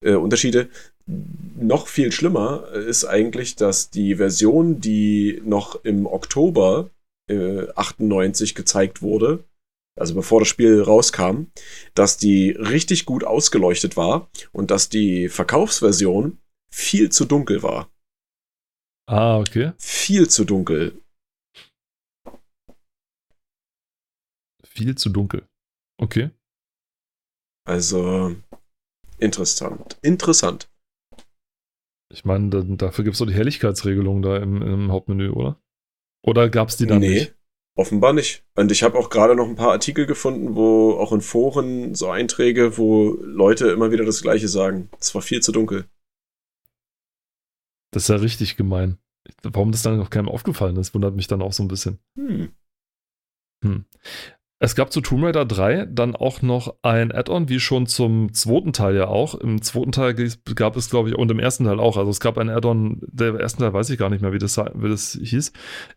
äh, 0.05 0.15
Unterschiede. 0.15 0.69
Noch 1.07 1.89
viel 1.89 2.13
schlimmer 2.13 2.69
ist 2.73 3.05
eigentlich, 3.05 3.57
dass 3.57 3.91
die 3.91 4.17
Version, 4.17 4.81
die 4.81 5.41
noch 5.45 5.85
im 5.85 6.07
Oktober 6.07 6.91
äh, 7.31 7.67
98 7.75 8.55
gezeigt 8.55 9.03
wurde, 9.03 9.45
also 9.99 10.15
bevor 10.15 10.41
das 10.41 10.49
Spiel 10.49 10.81
rauskam, 10.83 11.47
dass 11.95 12.19
die 12.19 12.51
richtig 12.51 13.05
gut 13.05 13.25
ausgeleuchtet 13.25 13.97
war 13.97 14.29
und 14.53 14.71
dass 14.71 14.89
die 14.89 15.29
Verkaufsversion 15.29 16.39
viel 16.71 17.11
zu 17.11 17.25
dunkel 17.25 17.63
war. 17.63 17.91
Ah, 19.07 19.39
okay. 19.39 19.73
Viel 19.79 20.29
zu 20.29 20.45
dunkel. 20.45 20.93
Viel 24.79 24.95
zu 24.95 25.11
dunkel. 25.11 25.47
Okay. 26.01 26.31
Also, 27.67 28.37
Interessant. 29.19 29.99
Interessant. 30.03 30.71
Ich 32.11 32.25
meine, 32.25 32.49
da, 32.49 32.63
dafür 32.63 33.05
gibt 33.05 33.15
es 33.15 33.19
doch 33.19 33.27
die 33.27 33.35
Helligkeitsregelung 33.35 34.23
da 34.23 34.39
im, 34.39 34.63
im 34.63 34.93
Hauptmenü, 34.93 35.31
oder? 35.31 35.61
Oder 36.25 36.49
gab 36.49 36.69
es 36.69 36.77
die 36.77 36.87
dann 36.87 37.01
nee, 37.01 37.11
nicht? 37.11 37.35
Offenbar 37.77 38.13
nicht. 38.13 38.45
Und 38.55 38.73
ich 38.73 38.83
habe 38.83 38.99
auch 38.99 39.11
gerade 39.11 39.35
noch 39.35 39.47
ein 39.47 39.57
paar 39.57 39.73
Artikel 39.73 40.07
gefunden, 40.07 40.55
wo 40.55 40.93
auch 40.93 41.13
in 41.13 41.21
Foren 41.21 41.95
so 41.95 42.09
Einträge, 42.11 42.79
wo 42.79 43.19
Leute 43.21 43.69
immer 43.69 43.91
wieder 43.91 44.05
das 44.05 44.23
Gleiche 44.23 44.49
sagen. 44.49 44.89
Es 44.99 45.15
war 45.15 45.23
viel 45.23 45.41
zu 45.41 45.53
dunkel. 45.53 45.89
Das 47.93 48.05
ist 48.05 48.09
ja 48.09 48.17
richtig 48.17 48.57
gemein. 48.57 48.99
Warum 49.43 49.73
das 49.73 49.83
dann 49.83 49.99
noch 49.99 50.11
keinem 50.11 50.29
aufgefallen 50.29 50.77
ist, 50.77 50.95
wundert 50.95 51.15
mich 51.15 51.27
dann 51.27 51.43
auch 51.43 51.53
so 51.53 51.63
ein 51.63 51.69
bisschen. 51.69 51.99
Hm. 52.17 52.53
Hm. 53.65 53.85
Es 54.61 54.75
gab 54.75 54.93
zu 54.93 55.01
Tomb 55.01 55.23
Raider 55.23 55.45
3 55.45 55.87
dann 55.87 56.17
auch 56.17 56.43
noch 56.43 56.75
ein 56.83 57.13
Add-on, 57.13 57.49
wie 57.49 57.61
schon 57.61 57.87
zum 57.87 58.35
zweiten 58.35 58.73
Teil 58.73 58.97
ja 58.97 59.07
auch. 59.07 59.37
Im 59.37 59.63
zweiten 59.63 59.93
Teil 59.93 60.15
gab 60.57 60.77
es, 60.77 60.91
glaube 60.91 61.11
ich, 61.11 61.15
und 61.17 61.31
im 61.31 61.39
ersten 61.39 61.65
Teil 61.65 61.79
auch. 61.79 61.97
Also 61.97 62.11
es 62.11 62.19
gab 62.19 62.39
ein 62.39 62.49
Add-on, 62.49 63.01
der 63.03 63.35
ersten 63.35 63.63
Teil 63.63 63.73
weiß 63.73 63.89
ich 63.91 63.99
gar 63.99 64.11
nicht 64.11 64.21
mehr, 64.21 64.33
wie 64.33 64.39
das, 64.39 64.59
wie 64.59 64.89
das 64.89 65.17
hieß. 65.23 65.53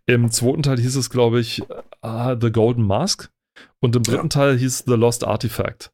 Im 0.06 0.30
zweiten 0.30 0.62
Teil 0.62 0.78
hieß 0.78 0.96
es, 0.96 1.10
glaube 1.10 1.40
ich, 1.40 1.64
uh, 2.06 2.36
The 2.40 2.52
Golden 2.52 2.86
Mask. 2.86 3.32
Und 3.80 3.96
im 3.96 4.04
dritten 4.04 4.26
ja. 4.26 4.30
Teil 4.30 4.58
hieß 4.58 4.84
The 4.86 4.94
Lost 4.94 5.26
Artifact. 5.26 5.92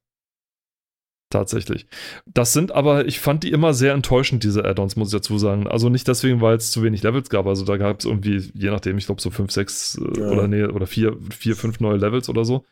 Tatsächlich. 1.29 1.87
Das 2.25 2.53
sind 2.53 2.71
aber, 2.71 3.05
ich 3.05 3.19
fand 3.19 3.43
die 3.43 3.51
immer 3.51 3.73
sehr 3.73 3.93
enttäuschend, 3.93 4.45
diese 4.45 4.63
Add-ons, 4.63 4.95
muss 4.95 5.09
ich 5.09 5.13
dazu 5.13 5.37
sagen. 5.37 5.67
Also 5.67 5.89
nicht 5.89 6.07
deswegen, 6.07 6.39
weil 6.39 6.55
es 6.55 6.71
zu 6.71 6.83
wenig 6.83 7.03
Levels 7.03 7.29
gab. 7.29 7.47
Also 7.47 7.65
da 7.65 7.75
gab 7.75 7.99
es 7.99 8.05
irgendwie, 8.05 8.49
je 8.53 8.69
nachdem, 8.69 8.97
ich 8.97 9.07
glaube 9.07 9.21
so 9.21 9.29
fünf, 9.29 9.51
sechs 9.51 9.97
äh, 9.97 10.21
ja. 10.21 10.29
oder 10.29 10.47
nee, 10.47 10.63
oder 10.63 10.87
vier, 10.87 11.17
vier, 11.37 11.57
fünf 11.57 11.81
neue 11.81 11.97
Levels 11.97 12.29
oder 12.29 12.45
so, 12.45 12.63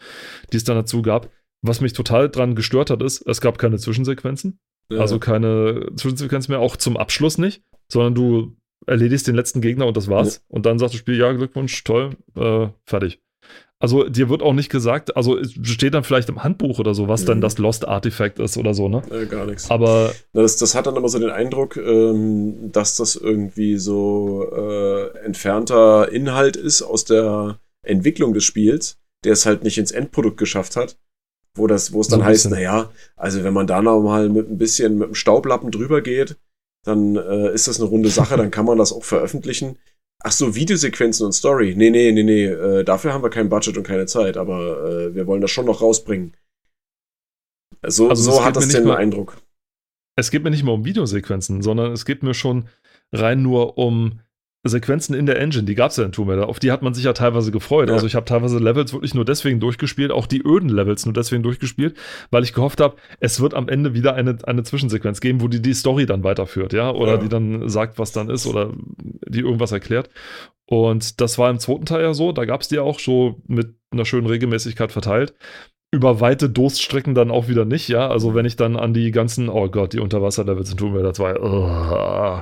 die 0.54 0.58
es 0.58 0.64
dann 0.64 0.78
dazu 0.78 1.02
gab. 1.02 1.30
Was 1.62 1.82
mich 1.82 1.92
total 1.92 2.30
dran 2.30 2.56
gestört 2.56 2.92
hat, 2.92 3.02
ist, 3.04 3.28
es 3.28 3.42
gab 3.42 3.58
keine 3.58 3.78
Zwischensequenzen. 3.78 4.60
Ja. 4.90 5.00
Also 5.00 5.20
keine 5.20 5.88
Zwischensequenzen 5.98 6.54
mehr, 6.54 6.62
auch 6.62 6.78
zum 6.78 6.96
Abschluss 6.96 7.38
nicht, 7.38 7.62
sondern 7.90 8.16
du 8.16 8.56
erledigst 8.88 9.28
den 9.28 9.36
letzten 9.36 9.60
Gegner 9.60 9.88
und 9.88 9.98
das 9.98 10.08
war's. 10.08 10.36
Ja. 10.36 10.42
Und 10.48 10.66
dann 10.66 10.80
sagt 10.80 10.94
das 10.94 11.00
Spiel, 11.00 11.18
ja, 11.18 11.32
Glückwunsch, 11.34 11.84
toll, 11.84 12.12
äh, 12.36 12.68
fertig. 12.86 13.20
Also 13.80 14.08
dir 14.08 14.30
wird 14.30 14.42
auch 14.42 14.54
nicht 14.54 14.70
gesagt, 14.70 15.18
also 15.18 15.38
es 15.38 15.54
steht 15.64 15.94
dann 15.94 16.06
vielleicht 16.06 16.30
im 16.30 16.44
Handbuch 16.44 16.80
oder 16.80 16.94
so, 16.94 17.10
was 17.10 17.24
mhm. 17.24 17.28
dann 17.28 17.42
das 17.42 17.58
Lost 17.58 17.88
Artifact 17.88 18.40
ist 18.40 18.58
oder 18.58 18.74
so, 18.74 18.88
ne? 18.88 19.02
Äh, 19.12 19.26
gar 19.26 19.46
nichts. 19.46 19.70
Aber 19.70 20.14
das, 20.32 20.58
das 20.58 20.76
hat 20.76 20.88
dann 20.88 20.96
immer 20.96 21.10
so 21.10 21.20
den 21.20 21.30
Eindruck, 21.30 21.76
ähm, 21.76 22.72
dass 22.72 22.96
das 22.96 23.16
irgendwie 23.16 23.78
so 23.78 24.50
äh, 24.56 25.18
entfernter 25.26 26.10
Inhalt 26.12 26.56
ist 26.56 26.84
aus 26.84 27.04
der 27.04 27.60
Entwicklung 27.84 28.34
des 28.34 28.46
Spiels, 28.46 28.98
der 29.26 29.34
es 29.34 29.46
halt 29.46 29.64
nicht 29.64 29.78
ins 29.78 29.92
Endprodukt 29.92 30.38
geschafft 30.38 30.78
hat. 30.78 30.98
Wo, 31.54 31.68
das, 31.68 31.94
wo 31.94 32.02
es 32.02 32.08
dann 32.08 32.20
so 32.20 32.26
heißt, 32.26 32.50
naja, 32.50 32.92
also 33.16 33.44
wenn 33.44 33.54
man 33.54 33.68
da 33.68 33.82
noch 33.82 34.02
mal 34.02 34.30
mit 34.30 34.50
ein 34.50 34.58
bisschen 34.58 34.98
mit 34.98 35.08
dem 35.08 35.16
Staublappen 35.16 35.72
drüber 35.72 36.02
geht, 36.02 36.38
dann 36.84 37.16
äh, 37.16 37.54
ist 37.54 37.68
das 37.68 37.80
eine 37.80 37.90
runde 37.90 38.10
Sache, 38.10 38.38
dann 38.38 38.52
kann 38.52 38.66
man 38.66 38.78
das 38.78 38.94
auch 38.94 39.04
veröffentlichen. 39.04 39.78
Ach 40.24 40.32
so, 40.32 40.56
Videosequenzen 40.56 41.26
und 41.26 41.34
Story. 41.34 41.76
Nee, 41.76 41.90
nee, 41.90 42.12
nee, 42.12 42.24
nee. 42.24 42.46
Äh, 42.46 42.84
dafür 42.84 43.14
haben 43.14 43.24
wir 43.24 43.30
kein 43.30 43.50
Budget 43.50 43.78
und 43.78 43.84
keine 43.84 44.06
Zeit, 44.06 44.38
aber 44.38 44.90
äh, 44.90 45.16
wir 45.16 45.28
wollen 45.28 45.42
das 45.42 45.52
schon 45.52 45.66
noch 45.66 45.82
rausbringen. 45.82 46.36
So, 47.86 48.10
also 48.10 48.32
so 48.32 48.46
hat 48.46 48.56
das 48.56 48.70
den 48.70 48.86
mal, 48.86 48.98
Eindruck. 48.98 49.38
Es 50.16 50.32
geht 50.32 50.44
mir 50.44 50.50
nicht 50.50 50.64
mehr 50.64 50.74
um 50.74 50.86
Videosequenzen, 50.86 51.62
sondern 51.62 51.92
es 51.92 52.06
geht 52.06 52.24
mir 52.24 52.34
schon 52.34 52.68
rein 53.12 53.42
nur 53.42 53.78
um 53.78 54.22
Sequenzen 54.68 55.14
in 55.14 55.28
der 55.28 55.40
Engine, 55.40 55.64
die 55.64 55.76
gab 55.76 55.92
es 55.92 55.98
ja 55.98 56.04
in 56.04 56.12
Tomb 56.12 56.30
Raider, 56.30 56.50
auf 56.50 56.60
die 56.60 56.72
hat 56.72 56.82
man 56.82 56.94
sich 56.94 57.04
ja 57.04 57.14
teilweise 57.14 57.52
gefreut. 57.52 57.90
Ja. 57.90 57.94
Also 57.94 58.08
ich 58.08 58.16
habe 58.16 58.26
teilweise 58.26 58.58
Levels 58.58 58.94
wirklich 58.94 59.14
nur 59.14 59.24
deswegen 59.24 59.60
durchgespielt, 59.60 60.12
auch 60.12 60.26
die 60.26 60.42
öden 60.42 60.70
Levels 60.70 61.06
nur 61.06 61.14
deswegen 61.14 61.44
durchgespielt, 61.44 61.96
weil 62.32 62.44
ich 62.44 62.54
gehofft 62.54 62.82
habe, 62.82 62.96
es 63.20 63.40
wird 63.40 63.54
am 63.54 63.70
Ende 63.70 63.94
wieder 63.94 64.16
eine, 64.16 64.38
eine 64.44 64.64
Zwischensequenz 64.64 65.22
geben, 65.22 65.42
wo 65.42 65.48
die 65.48 65.62
die 65.62 65.74
Story 65.74 66.08
dann 66.08 66.24
weiterführt, 66.24 66.74
ja, 66.74 66.92
oder 66.92 67.14
ja. 67.14 67.18
die 67.18 67.30
dann 67.30 67.70
sagt, 67.70 68.00
was 68.00 68.12
dann 68.12 68.30
ist 68.30 68.48
oder 68.48 68.74
die 69.36 69.42
irgendwas 69.42 69.72
erklärt. 69.72 70.10
Und 70.68 71.22
das 71.22 71.38
war 71.38 71.50
im 71.50 71.60
zweiten 71.60 71.86
Teil 71.86 72.02
ja 72.02 72.14
so, 72.14 72.32
da 72.32 72.46
gab 72.46 72.62
es 72.62 72.68
die 72.68 72.80
auch 72.80 73.00
so 73.00 73.42
mit 73.48 73.76
einer 73.92 74.06
schönen 74.06 74.28
Regelmäßigkeit 74.28 74.92
verteilt 74.92 75.36
über 75.96 76.20
weite 76.20 76.50
Durststrecken 76.50 77.16
dann 77.16 77.32
auch 77.32 77.48
wieder 77.48 77.64
nicht, 77.64 77.88
ja. 77.88 78.10
Also 78.10 78.36
wenn 78.36 78.46
ich 78.46 78.58
dann 78.58 78.76
an 78.76 78.94
die 78.94 79.12
ganzen, 79.12 79.50
oh 79.50 79.70
Gott, 79.70 79.94
die 79.94 80.00
Unterwasserlevels 80.00 80.72
in 80.72 80.78
Tomb 80.78 80.96
Raider 80.96 81.14
2, 81.14 81.40
oh, 81.40 82.42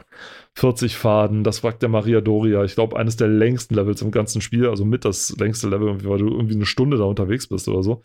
40 0.56 0.98
Faden, 0.98 1.44
das 1.44 1.64
wagt 1.64 1.82
der 1.84 1.90
Maria 1.90 2.20
Doria. 2.20 2.64
Ich 2.64 2.74
glaube, 2.74 2.98
eines 2.98 3.16
der 3.16 3.28
längsten 3.28 3.76
Levels 3.76 4.02
im 4.02 4.12
ganzen 4.12 4.42
Spiel, 4.42 4.68
also 4.68 4.86
mit 4.86 5.06
das 5.06 5.36
längste 5.38 5.70
Level, 5.70 6.04
weil 6.04 6.18
du 6.18 6.30
irgendwie 6.30 6.56
eine 6.56 6.66
Stunde 6.66 6.98
da 6.98 7.04
unterwegs 7.04 7.48
bist 7.48 7.68
oder 7.68 7.84
so. 7.84 8.04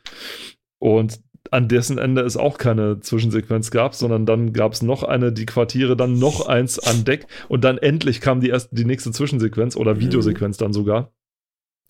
Und 0.81 1.21
an 1.51 1.69
dessen 1.69 1.99
Ende 1.99 2.23
es 2.23 2.37
auch 2.37 2.59
keine 2.59 3.01
Zwischensequenz 3.01 3.71
gab, 3.71 3.95
sondern 3.95 4.27
dann 4.27 4.53
gab 4.53 4.73
es 4.73 4.83
noch 4.83 5.03
eine, 5.03 5.33
die 5.33 5.47
Quartiere, 5.47 5.97
dann 5.97 6.19
noch 6.19 6.47
eins 6.47 6.79
an 6.79 7.05
Deck 7.05 7.27
und 7.49 7.65
dann 7.65 7.79
endlich 7.79 8.21
kam 8.21 8.41
die 8.41 8.51
erste, 8.51 8.75
die 8.75 8.85
nächste 8.85 9.13
Zwischensequenz 9.13 9.77
oder 9.77 9.95
mhm. 9.95 10.01
Videosequenz 10.01 10.57
dann 10.57 10.73
sogar, 10.73 11.13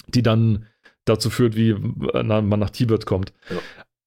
die 0.09 0.23
dann 0.23 0.67
dazu 1.05 1.31
führt, 1.31 1.57
wie 1.57 1.75
man 1.75 2.61
nach 2.61 2.71
Tibet 2.71 3.07
kommt. 3.07 3.33
Ja. 3.51 3.57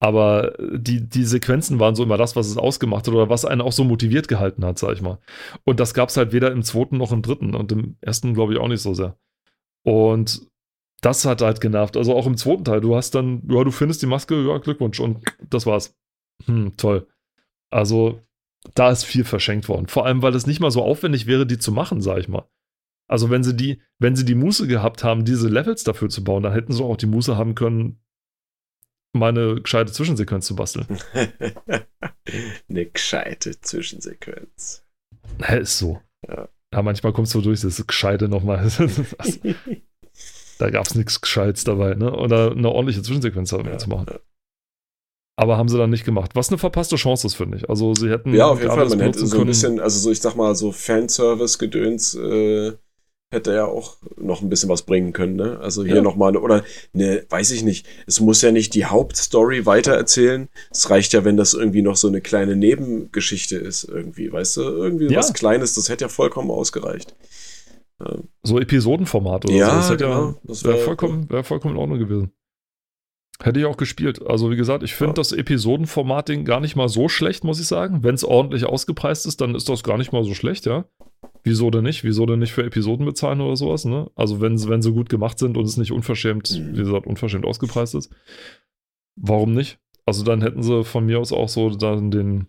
Aber 0.00 0.54
die, 0.58 1.08
die 1.08 1.24
Sequenzen 1.24 1.78
waren 1.78 1.94
so 1.94 2.02
immer 2.02 2.16
das, 2.16 2.34
was 2.34 2.48
es 2.48 2.56
ausgemacht 2.56 3.06
hat 3.06 3.14
oder 3.14 3.28
was 3.28 3.44
einen 3.44 3.60
auch 3.60 3.70
so 3.70 3.84
motiviert 3.84 4.26
gehalten 4.26 4.64
hat, 4.64 4.76
sag 4.78 4.94
ich 4.94 5.02
mal. 5.02 5.18
Und 5.62 5.78
das 5.78 5.94
gab 5.94 6.08
es 6.08 6.16
halt 6.16 6.32
weder 6.32 6.50
im 6.50 6.64
zweiten 6.64 6.96
noch 6.96 7.12
im 7.12 7.22
dritten 7.22 7.54
und 7.54 7.70
im 7.70 7.96
ersten 8.00 8.34
glaube 8.34 8.52
ich 8.52 8.58
auch 8.58 8.66
nicht 8.66 8.82
so 8.82 8.94
sehr. 8.94 9.16
Und 9.84 10.48
das 11.02 11.24
hat 11.26 11.42
halt 11.42 11.60
genervt. 11.60 11.96
Also 11.96 12.14
auch 12.14 12.26
im 12.26 12.36
zweiten 12.36 12.64
Teil. 12.64 12.80
Du 12.80 12.96
hast 12.96 13.14
dann, 13.14 13.42
ja, 13.48 13.62
du 13.62 13.70
findest 13.70 14.00
die 14.00 14.06
Maske, 14.06 14.40
ja, 14.46 14.56
Glückwunsch 14.58 15.00
und 15.00 15.24
das 15.50 15.66
war's. 15.66 15.94
Hm, 16.46 16.76
toll. 16.76 17.06
Also 17.70 18.22
da 18.74 18.90
ist 18.90 19.04
viel 19.04 19.24
verschenkt 19.24 19.68
worden. 19.68 19.88
Vor 19.88 20.06
allem, 20.06 20.22
weil 20.22 20.34
es 20.34 20.46
nicht 20.46 20.60
mal 20.60 20.70
so 20.70 20.82
aufwendig 20.82 21.26
wäre, 21.26 21.46
die 21.46 21.58
zu 21.58 21.72
machen, 21.72 22.00
sag 22.00 22.18
ich 22.18 22.28
mal. 22.28 22.48
Also 23.08 23.30
wenn 23.30 23.42
sie 23.42 23.54
die, 23.54 23.82
wenn 23.98 24.16
sie 24.16 24.24
die 24.24 24.36
Muße 24.36 24.66
gehabt 24.68 25.04
haben, 25.04 25.24
diese 25.24 25.48
Levels 25.48 25.84
dafür 25.84 26.08
zu 26.08 26.22
bauen, 26.22 26.44
dann 26.44 26.52
hätten 26.52 26.72
sie 26.72 26.84
auch 26.84 26.96
die 26.96 27.06
Muße 27.06 27.36
haben 27.36 27.54
können, 27.54 28.00
mal 29.12 29.30
eine 29.30 29.60
gescheite 29.60 29.92
Zwischensequenz 29.92 30.46
zu 30.46 30.56
basteln. 30.56 30.86
eine 32.68 32.86
gescheite 32.86 33.60
Zwischensequenz. 33.60 34.86
Na, 35.38 35.48
ist 35.56 35.78
so. 35.78 36.00
Ja. 36.26 36.48
ja 36.72 36.82
manchmal 36.82 37.12
kommst 37.12 37.34
du 37.34 37.40
durch, 37.40 37.60
das 37.60 37.78
ist 37.78 37.86
gescheite 37.86 38.28
nochmal. 38.30 38.70
Da 40.58 40.70
gab 40.70 40.86
es 40.86 40.94
nichts 40.94 41.20
Gescheites 41.20 41.64
dabei, 41.64 41.94
ne? 41.94 42.14
Oder 42.14 42.52
eine 42.52 42.70
ordentliche 42.70 43.02
Zwischensequenz 43.02 43.50
ja, 43.50 43.78
zu 43.78 43.88
machen. 43.88 44.06
Aber 45.36 45.56
haben 45.56 45.68
sie 45.68 45.78
dann 45.78 45.90
nicht 45.90 46.04
gemacht. 46.04 46.32
Was 46.34 46.50
eine 46.50 46.58
verpasste 46.58 46.96
Chance 46.96 47.26
ist, 47.26 47.34
finde 47.34 47.56
ich. 47.56 47.68
Also 47.68 47.94
sie 47.94 48.10
hätten. 48.10 48.34
Ja, 48.34 48.46
auf 48.46 48.60
jeden 48.60 48.70
Fall. 48.70 48.88
Man 48.88 49.00
hätte 49.00 49.26
so 49.26 49.40
ein 49.40 49.46
bisschen, 49.46 49.80
also 49.80 49.98
so, 49.98 50.10
ich 50.10 50.20
sag 50.20 50.36
mal, 50.36 50.54
so 50.54 50.72
Fanservice-Gedöns 50.72 52.14
äh, 52.14 52.72
hätte 53.32 53.54
ja 53.54 53.64
auch 53.64 53.96
noch 54.16 54.42
ein 54.42 54.50
bisschen 54.50 54.68
was 54.68 54.82
bringen 54.82 55.12
können, 55.14 55.36
ne? 55.36 55.58
Also 55.60 55.84
hier 55.84 55.96
ja. 55.96 56.02
nochmal, 56.02 56.36
oder 56.36 56.64
ne, 56.92 57.24
weiß 57.30 57.50
ich 57.52 57.64
nicht. 57.64 57.86
Es 58.06 58.20
muss 58.20 58.42
ja 58.42 58.52
nicht 58.52 58.74
die 58.74 58.84
Hauptstory 58.84 59.64
weitererzählen. 59.64 60.48
Es 60.70 60.90
reicht 60.90 61.14
ja, 61.14 61.24
wenn 61.24 61.38
das 61.38 61.54
irgendwie 61.54 61.82
noch 61.82 61.96
so 61.96 62.08
eine 62.08 62.20
kleine 62.20 62.54
Nebengeschichte 62.54 63.56
ist, 63.56 63.84
irgendwie, 63.84 64.30
weißt 64.30 64.58
du? 64.58 64.60
Irgendwie 64.62 65.06
ja. 65.06 65.18
was 65.18 65.32
Kleines, 65.32 65.74
das 65.74 65.88
hätte 65.88 66.04
ja 66.04 66.08
vollkommen 66.08 66.50
ausgereicht. 66.50 67.16
So 68.42 68.58
Episodenformat 68.58 69.44
oder 69.44 69.54
ja, 69.54 69.66
so. 69.66 69.76
Das, 69.76 69.90
hätte 69.90 70.04
genau. 70.04 70.26
ja, 70.26 70.34
das 70.44 70.64
wäre 70.64 70.76
wär 70.76 70.84
vollkommen, 70.84 71.30
wär 71.30 71.44
vollkommen 71.44 71.74
in 71.74 71.80
Ordnung 71.80 71.98
gewesen. 71.98 72.32
Hätte 73.42 73.58
ich 73.58 73.66
auch 73.66 73.76
gespielt. 73.76 74.24
Also, 74.24 74.50
wie 74.50 74.56
gesagt, 74.56 74.84
ich 74.84 74.94
finde 74.94 75.10
ja. 75.10 75.14
das 75.14 75.32
Episodenformating 75.32 76.44
gar 76.44 76.60
nicht 76.60 76.76
mal 76.76 76.88
so 76.88 77.08
schlecht, 77.08 77.44
muss 77.44 77.60
ich 77.60 77.66
sagen. 77.66 78.04
Wenn 78.04 78.14
es 78.14 78.24
ordentlich 78.24 78.66
ausgepreist 78.66 79.26
ist, 79.26 79.40
dann 79.40 79.54
ist 79.54 79.68
das 79.68 79.82
gar 79.82 79.98
nicht 79.98 80.12
mal 80.12 80.22
so 80.22 80.34
schlecht, 80.34 80.66
ja. 80.66 80.84
Wieso 81.42 81.70
denn 81.70 81.82
nicht? 81.82 82.04
Wieso 82.04 82.24
denn 82.24 82.38
nicht 82.38 82.52
für 82.52 82.64
Episoden 82.64 83.04
bezahlen 83.04 83.40
oder 83.40 83.56
sowas, 83.56 83.84
ne? 83.84 84.10
Also, 84.14 84.40
wenn, 84.40 84.62
wenn 84.68 84.82
sie 84.82 84.92
gut 84.92 85.08
gemacht 85.08 85.38
sind 85.38 85.56
und 85.56 85.64
es 85.64 85.76
nicht 85.76 85.90
unverschämt, 85.90 86.56
mhm. 86.56 86.76
wie 86.76 86.82
gesagt, 86.82 87.06
unverschämt 87.06 87.44
ausgepreist 87.44 87.94
ist. 87.96 88.14
Warum 89.16 89.52
nicht? 89.54 89.78
Also, 90.06 90.22
dann 90.22 90.42
hätten 90.42 90.62
sie 90.62 90.84
von 90.84 91.06
mir 91.06 91.18
aus 91.18 91.32
auch 91.32 91.48
so 91.48 91.70
dann 91.70 92.12
den, 92.12 92.46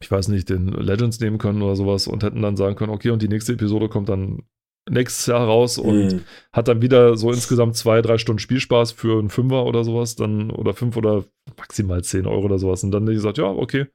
ich 0.00 0.10
weiß 0.10 0.28
nicht, 0.28 0.48
den 0.48 0.68
Legends 0.68 1.20
nehmen 1.20 1.38
können 1.38 1.62
oder 1.62 1.76
sowas 1.76 2.06
und 2.06 2.22
hätten 2.22 2.42
dann 2.42 2.56
sagen 2.56 2.76
können, 2.76 2.92
okay, 2.92 3.10
und 3.10 3.22
die 3.22 3.28
nächste 3.28 3.52
Episode 3.52 3.88
kommt 3.88 4.08
dann 4.08 4.42
nächstes 4.90 5.26
Jahr 5.26 5.46
raus 5.46 5.78
und 5.78 6.12
mhm. 6.12 6.20
hat 6.52 6.68
dann 6.68 6.82
wieder 6.82 7.16
so 7.16 7.30
insgesamt 7.30 7.76
zwei, 7.76 8.02
drei 8.02 8.18
Stunden 8.18 8.38
Spielspaß 8.38 8.92
für 8.92 9.18
einen 9.18 9.30
Fünfer 9.30 9.64
oder 9.64 9.84
sowas, 9.84 10.16
dann 10.16 10.50
oder 10.50 10.74
fünf 10.74 10.96
oder 10.96 11.24
maximal 11.56 12.02
zehn 12.04 12.26
Euro 12.26 12.44
oder 12.44 12.58
sowas. 12.58 12.84
Und 12.84 12.90
dann 12.90 13.04
hätte 13.04 13.12
ich 13.12 13.18
gesagt, 13.18 13.38
ja, 13.38 13.46
okay, 13.46 13.86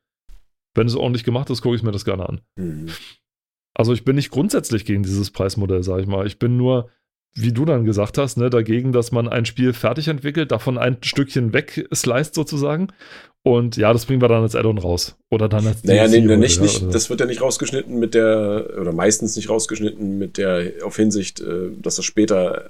wenn 0.76 0.88
es 0.88 0.96
ordentlich 0.96 1.24
gemacht 1.24 1.50
ist, 1.50 1.62
gucke 1.62 1.76
ich 1.76 1.84
mir 1.84 1.92
das 1.92 2.06
gerne 2.06 2.28
an. 2.28 2.42
Mhm. 2.56 2.88
Also 3.76 3.94
ich 3.94 4.04
bin 4.04 4.16
nicht 4.16 4.32
grundsätzlich 4.32 4.86
gegen 4.86 5.04
dieses 5.04 5.32
Preismodell, 5.32 5.84
sage 5.84 6.02
ich 6.02 6.08
mal. 6.08 6.26
Ich 6.26 6.40
bin 6.40 6.58
nur, 6.58 6.90
wie 7.34 7.54
du 7.54 7.66
dann 7.66 7.86
gesagt 7.86 8.18
hast, 8.18 8.38
ne, 8.38 8.50
dagegen, 8.50 8.92
dass 8.92 9.12
man 9.12 9.30
ein 9.30 9.46
Spiel 9.46 9.74
fertig 9.74 10.08
entwickelt, 10.08 10.52
davon 10.52 10.78
ein 10.78 10.98
Stückchen 11.02 11.54
wegsliced 11.54 12.34
sozusagen 12.34 12.88
und 13.44 13.78
ja, 13.78 13.94
das 13.94 14.06
bringen 14.06 14.22
wir 14.22 14.28
dann 14.28 14.44
als 14.44 14.56
Add-on 14.56 14.78
raus. 14.78 15.16
Oder 15.30 15.48
dann 15.48 15.66
als 15.66 15.84
Naja, 15.84 16.08
nee, 16.08 16.20
nee, 16.20 16.38
nicht, 16.38 16.62
nicht, 16.62 16.94
das 16.94 17.10
wird 17.10 17.22
ja 17.22 17.26
nicht 17.26 17.42
rausgeschnitten 17.42 17.98
mit 17.98 18.14
der, 18.14 18.70
oder 18.80 18.92
meistens 18.92 19.36
nicht 19.36 19.50
rausgeschnitten 19.50 20.18
mit 20.18 20.38
der, 20.38 20.74
auf 20.84 20.96
Hinsicht, 20.98 21.40
äh, 21.40 21.70
dass 21.82 21.96
das 21.96 22.06
später 22.06 22.70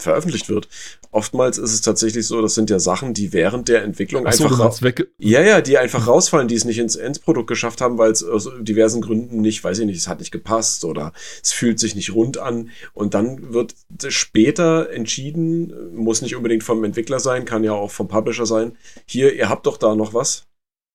veröffentlicht 0.00 0.48
wird. 0.48 0.68
Oftmals 1.10 1.58
ist 1.58 1.72
es 1.72 1.80
tatsächlich 1.80 2.26
so, 2.26 2.40
das 2.40 2.54
sind 2.54 2.70
ja 2.70 2.78
Sachen, 2.78 3.14
die 3.14 3.32
während 3.32 3.68
der 3.68 3.82
Entwicklung 3.82 4.26
Ach 4.26 4.32
so, 4.32 4.44
einfach 4.44 4.82
weg. 4.82 5.08
Ja, 5.18 5.42
ja, 5.42 5.60
die 5.60 5.78
einfach 5.78 6.06
rausfallen, 6.06 6.48
die 6.48 6.54
es 6.54 6.64
nicht 6.64 6.78
ins 6.78 6.96
Endprodukt 6.96 7.48
geschafft 7.48 7.80
haben, 7.80 7.98
weil 7.98 8.10
es 8.10 8.22
aus 8.22 8.48
diversen 8.60 9.00
Gründen 9.00 9.40
nicht, 9.40 9.62
weiß 9.64 9.80
ich 9.80 9.86
nicht, 9.86 9.98
es 9.98 10.08
hat 10.08 10.20
nicht 10.20 10.30
gepasst 10.30 10.84
oder 10.84 11.12
es 11.42 11.52
fühlt 11.52 11.78
sich 11.78 11.94
nicht 11.94 12.14
rund 12.14 12.38
an 12.38 12.70
und 12.92 13.14
dann 13.14 13.52
wird 13.52 13.74
später 14.08 14.90
entschieden, 14.90 15.94
muss 15.94 16.22
nicht 16.22 16.36
unbedingt 16.36 16.64
vom 16.64 16.84
Entwickler 16.84 17.20
sein, 17.20 17.44
kann 17.44 17.64
ja 17.64 17.72
auch 17.72 17.90
vom 17.90 18.08
Publisher 18.08 18.46
sein. 18.46 18.76
Hier, 19.06 19.34
ihr 19.34 19.48
habt 19.48 19.66
doch 19.66 19.76
da 19.76 19.94
noch 19.94 20.14
was. 20.14 20.46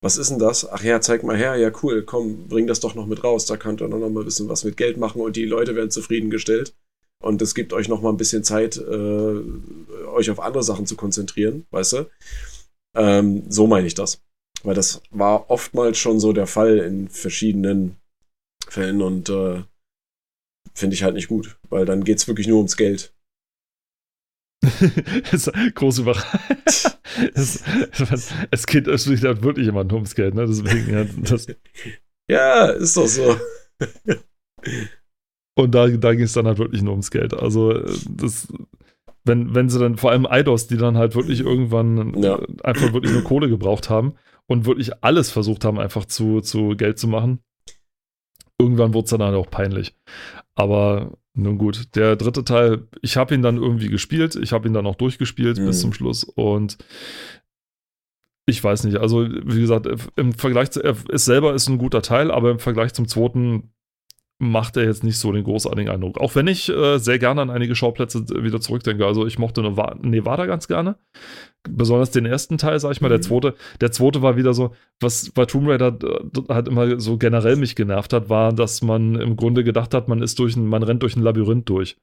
Was 0.02 0.18
ist 0.18 0.30
denn 0.30 0.38
das? 0.40 0.70
Ach 0.70 0.84
ja, 0.84 1.02
zeig 1.02 1.24
mal 1.24 1.36
her. 1.36 1.56
Ja, 1.56 1.72
cool. 1.82 2.04
Komm, 2.04 2.48
bring 2.48 2.68
das 2.68 2.80
doch 2.80 2.94
noch 2.94 3.08
mit 3.08 3.24
raus. 3.24 3.48
Da 3.48 3.58
könnt 3.58 3.82
ihr 3.82 3.88
noch 3.88 3.98
mal 3.98 4.08
ein 4.08 4.26
bisschen 4.26 4.48
was 4.48 4.64
mit 4.64 4.78
Geld 4.78 4.98
machen 4.98 5.20
und 5.20 5.36
die 5.36 5.46
Leute 5.46 5.76
werden 5.76 5.90
zufriedengestellt. 5.90 6.76
Und 7.24 7.42
es 7.42 7.56
gibt 7.56 7.74
euch 7.74 7.88
noch 7.88 8.02
mal 8.02 8.10
ein 8.10 8.18
bisschen 8.18 8.44
Zeit, 8.44 8.78
äh, 8.78 9.42
euch 10.08 10.30
auf 10.30 10.40
andere 10.40 10.64
Sachen 10.64 10.86
zu 10.86 10.96
konzentrieren, 10.96 11.66
weißt 11.72 11.94
du? 11.94 12.10
Ähm, 12.96 13.44
so 13.50 13.68
meine 13.68 13.88
ich 13.88 13.94
das. 13.94 14.22
Weil 14.64 14.76
das 14.76 15.02
war 15.12 15.50
oftmals 15.50 15.98
schon 15.98 16.20
so 16.20 16.34
der 16.34 16.48
Fall 16.48 16.80
in 16.80 17.08
verschiedenen 17.10 17.98
Fällen 18.68 19.02
und 19.02 19.30
äh, 19.30 19.64
finde 20.74 20.96
ich 20.96 21.04
halt 21.04 21.16
nicht 21.16 21.28
gut, 21.28 21.58
weil 21.70 21.86
dann 21.86 22.04
geht 22.04 22.18
es 22.18 22.28
wirklich 22.28 22.48
nur 22.48 22.58
ums 22.58 22.78
Geld. 22.78 23.14
große 25.76 26.02
Überraschung. 26.02 26.40
es, 27.34 27.64
es, 28.52 28.66
geht 28.66 28.88
es 28.88 29.06
geht 29.06 29.24
halt 29.24 29.44
wirklich 29.44 29.68
immer 29.68 29.84
nur 29.84 29.96
ums 29.96 30.16
Geld, 30.16 30.34
ne? 30.34 30.46
Deswegen, 30.48 30.92
ja, 30.92 31.04
das 31.04 31.48
ja, 32.30 32.70
ist 32.72 32.98
doch 32.98 33.08
so. 33.08 33.40
Und 35.56 35.74
da, 35.74 35.88
da 35.88 36.14
ging 36.14 36.26
es 36.26 36.34
dann 36.34 36.48
halt 36.48 36.60
wirklich 36.60 36.82
nur 36.82 36.92
ums 36.92 37.12
Geld. 37.12 37.34
Also, 37.34 37.72
äh, 37.72 37.92
das, 38.10 38.48
wenn, 39.24 39.56
wenn 39.56 39.70
sie 39.70 39.80
dann, 39.80 39.98
vor 39.98 40.12
allem 40.12 40.26
Eidos, 40.26 40.68
die 40.68 40.78
dann 40.78 40.98
halt 40.98 41.16
wirklich 41.16 41.40
irgendwann 41.40 42.22
ja. 42.22 42.40
einfach 42.64 42.94
wirklich 42.94 43.12
nur 43.12 43.24
Kohle 43.24 43.50
gebraucht 43.50 43.90
haben 43.90 44.14
und 44.48 44.66
wirklich 44.66 45.04
alles 45.04 45.32
versucht 45.32 45.66
haben, 45.66 45.80
einfach 45.80 46.06
zu, 46.06 46.42
zu 46.42 46.76
Geld 46.78 47.00
zu 47.00 47.08
machen, 47.08 47.40
irgendwann 48.60 48.94
wurde 48.94 49.06
es 49.06 49.10
dann 49.10 49.24
halt 49.24 49.36
auch 49.36 49.50
peinlich. 49.50 49.96
Aber 50.54 51.18
nun 51.34 51.58
gut, 51.58 51.96
der 51.96 52.16
dritte 52.16 52.44
Teil, 52.44 52.88
ich 53.02 53.18
habe 53.18 53.34
ihn 53.34 53.42
dann 53.42 53.58
irgendwie 53.58 53.90
gespielt, 53.90 54.36
ich 54.36 54.54
habe 54.54 54.68
ihn 54.68 54.74
dann 54.74 54.88
auch 54.88 54.96
durchgespielt 54.96 55.58
mhm. 55.58 55.66
bis 55.66 55.82
zum 55.82 55.92
Schluss 55.92 56.24
und 56.24 56.78
ich 58.46 58.64
weiß 58.64 58.84
nicht, 58.84 58.98
also 58.98 59.28
wie 59.28 59.60
gesagt, 59.60 59.88
im 60.16 60.34
Vergleich 60.34 60.70
zu, 60.70 60.80
ist 60.82 61.26
selber 61.26 61.56
ist 61.56 61.68
ein 61.68 61.80
guter 61.80 62.04
Teil, 62.04 62.30
aber 62.30 62.52
im 62.52 62.60
Vergleich 62.60 62.94
zum 62.94 63.08
zweiten 63.08 63.72
macht 64.38 64.76
er 64.76 64.84
jetzt 64.84 65.04
nicht 65.04 65.18
so 65.18 65.32
den 65.32 65.46
großartigen 65.46 65.90
Eindruck. 65.90 66.20
Auch 66.20 66.36
wenn 66.36 66.48
ich 66.48 66.70
äh, 66.70 66.98
sehr 66.98 67.20
gerne 67.20 67.42
an 67.42 67.50
einige 67.50 67.74
Schauplätze 67.74 68.26
wieder 68.44 68.60
zurückdenke. 68.60 69.06
Also 69.06 69.26
ich 69.26 69.40
mochte 69.40 69.62
Nevada 69.62 70.46
ganz 70.46 70.68
gerne. 70.68 70.98
Besonders 71.64 72.12
den 72.12 72.26
ersten 72.26 72.58
Teil, 72.58 72.80
sag 72.80 72.92
ich 72.92 73.02
mal. 73.02 73.08
Mhm. 73.08 73.14
Der 73.14 73.22
zweite, 73.22 73.56
der 73.80 73.92
zweite 73.92 74.22
war 74.22 74.36
wieder 74.36 74.54
so, 74.54 74.76
was 75.00 75.32
bei 75.32 75.46
Tomb 75.46 75.70
Raider 75.70 75.98
halt 76.50 76.68
immer 76.68 77.00
so 77.00 77.18
generell 77.18 77.56
mich 77.56 77.76
genervt 77.76 78.12
hat, 78.12 78.30
war, 78.30 78.52
dass 78.52 78.82
man 78.82 79.16
im 79.16 79.38
Grunde 79.38 79.64
gedacht 79.64 79.94
hat, 79.94 80.10
man 80.10 80.22
ist 80.22 80.38
durch 80.40 80.58
ein, 80.58 80.68
man 80.68 80.84
rennt 80.84 81.04
durch 81.04 81.16
ein 81.16 81.24
Labyrinth 81.24 81.70
durch. 81.70 81.98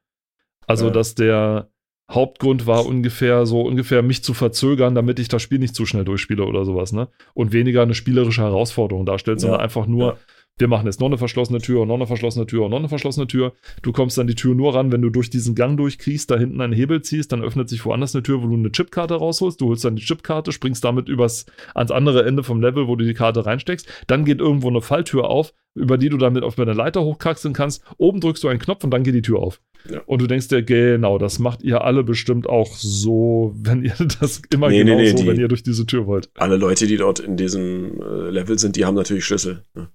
Also, 0.66 0.86
ja. 0.86 0.92
dass 0.92 1.14
der 1.14 1.68
Hauptgrund 2.10 2.66
war 2.66 2.86
ungefähr 2.86 3.46
so 3.46 3.62
ungefähr 3.62 4.02
mich 4.02 4.24
zu 4.24 4.32
verzögern, 4.32 4.94
damit 4.94 5.18
ich 5.18 5.28
das 5.28 5.42
Spiel 5.42 5.58
nicht 5.58 5.74
zu 5.74 5.86
schnell 5.86 6.04
durchspiele 6.04 6.44
oder 6.44 6.64
sowas, 6.64 6.92
ne? 6.92 7.08
Und 7.34 7.52
weniger 7.52 7.82
eine 7.82 7.94
spielerische 7.94 8.42
Herausforderung 8.42 9.06
darstellt, 9.06 9.40
sondern 9.40 9.60
einfach 9.60 9.86
nur, 9.86 10.06
ja 10.12 10.16
wir 10.58 10.68
machen 10.68 10.86
jetzt 10.86 11.00
noch 11.00 11.06
eine 11.06 11.18
verschlossene 11.18 11.58
Tür 11.60 11.82
und 11.82 11.88
noch 11.88 11.94
eine 11.94 12.06
verschlossene 12.06 12.46
Tür 12.46 12.64
und 12.64 12.70
noch 12.70 12.78
eine 12.78 12.88
verschlossene 12.88 13.26
Tür. 13.26 13.52
Du 13.82 13.92
kommst 13.92 14.18
dann 14.18 14.26
die 14.26 14.34
Tür 14.34 14.54
nur 14.54 14.74
ran, 14.74 14.92
wenn 14.92 15.02
du 15.02 15.10
durch 15.10 15.30
diesen 15.30 15.54
Gang 15.54 15.76
durchkriegst, 15.76 16.30
da 16.30 16.38
hinten 16.38 16.60
einen 16.60 16.72
Hebel 16.72 17.02
ziehst, 17.02 17.32
dann 17.32 17.42
öffnet 17.42 17.68
sich 17.68 17.84
woanders 17.84 18.14
eine 18.14 18.22
Tür, 18.22 18.42
wo 18.42 18.46
du 18.46 18.54
eine 18.54 18.70
Chipkarte 18.70 19.14
rausholst. 19.14 19.60
Du 19.60 19.68
holst 19.68 19.84
dann 19.84 19.96
die 19.96 20.02
Chipkarte, 20.02 20.52
springst 20.52 20.84
damit 20.84 21.08
übers, 21.08 21.46
ans 21.74 21.90
andere 21.90 22.24
Ende 22.24 22.42
vom 22.42 22.60
Level, 22.60 22.86
wo 22.86 22.96
du 22.96 23.04
die 23.04 23.14
Karte 23.14 23.46
reinsteckst. 23.46 23.88
Dann 24.06 24.24
geht 24.24 24.40
irgendwo 24.40 24.68
eine 24.68 24.82
Falltür 24.82 25.28
auf, 25.30 25.54
über 25.74 25.96
die 25.96 26.10
du 26.10 26.18
damit 26.18 26.44
auf 26.44 26.58
eine 26.58 26.74
Leiter 26.74 27.02
hochkraxeln 27.02 27.54
kannst. 27.54 27.82
Oben 27.96 28.20
drückst 28.20 28.44
du 28.44 28.48
einen 28.48 28.60
Knopf 28.60 28.84
und 28.84 28.90
dann 28.90 29.04
geht 29.04 29.14
die 29.14 29.22
Tür 29.22 29.38
auf. 29.40 29.60
Ja. 29.90 30.00
Und 30.06 30.20
du 30.20 30.26
denkst 30.26 30.48
dir, 30.48 30.62
genau, 30.62 31.18
das 31.18 31.38
macht 31.38 31.62
ihr 31.62 31.82
alle 31.82 32.04
bestimmt 32.04 32.46
auch 32.46 32.72
so, 32.76 33.52
wenn 33.56 33.82
ihr 33.84 33.94
das 34.20 34.42
immer 34.52 34.68
nee, 34.68 34.84
genau 34.84 34.96
nee, 34.96 35.02
nee, 35.02 35.10
so, 35.10 35.16
die, 35.16 35.26
wenn 35.26 35.40
ihr 35.40 35.48
durch 35.48 35.62
diese 35.62 35.86
Tür 35.86 36.06
wollt. 36.06 36.30
Alle 36.34 36.56
Leute, 36.56 36.86
die 36.86 36.96
dort 36.96 37.20
in 37.20 37.36
diesem 37.36 38.00
äh, 38.00 38.30
Level 38.30 38.58
sind, 38.58 38.76
die 38.76 38.84
haben 38.84 38.94
natürlich 38.94 39.24
Schlüssel. 39.24 39.64
Ja. 39.74 39.88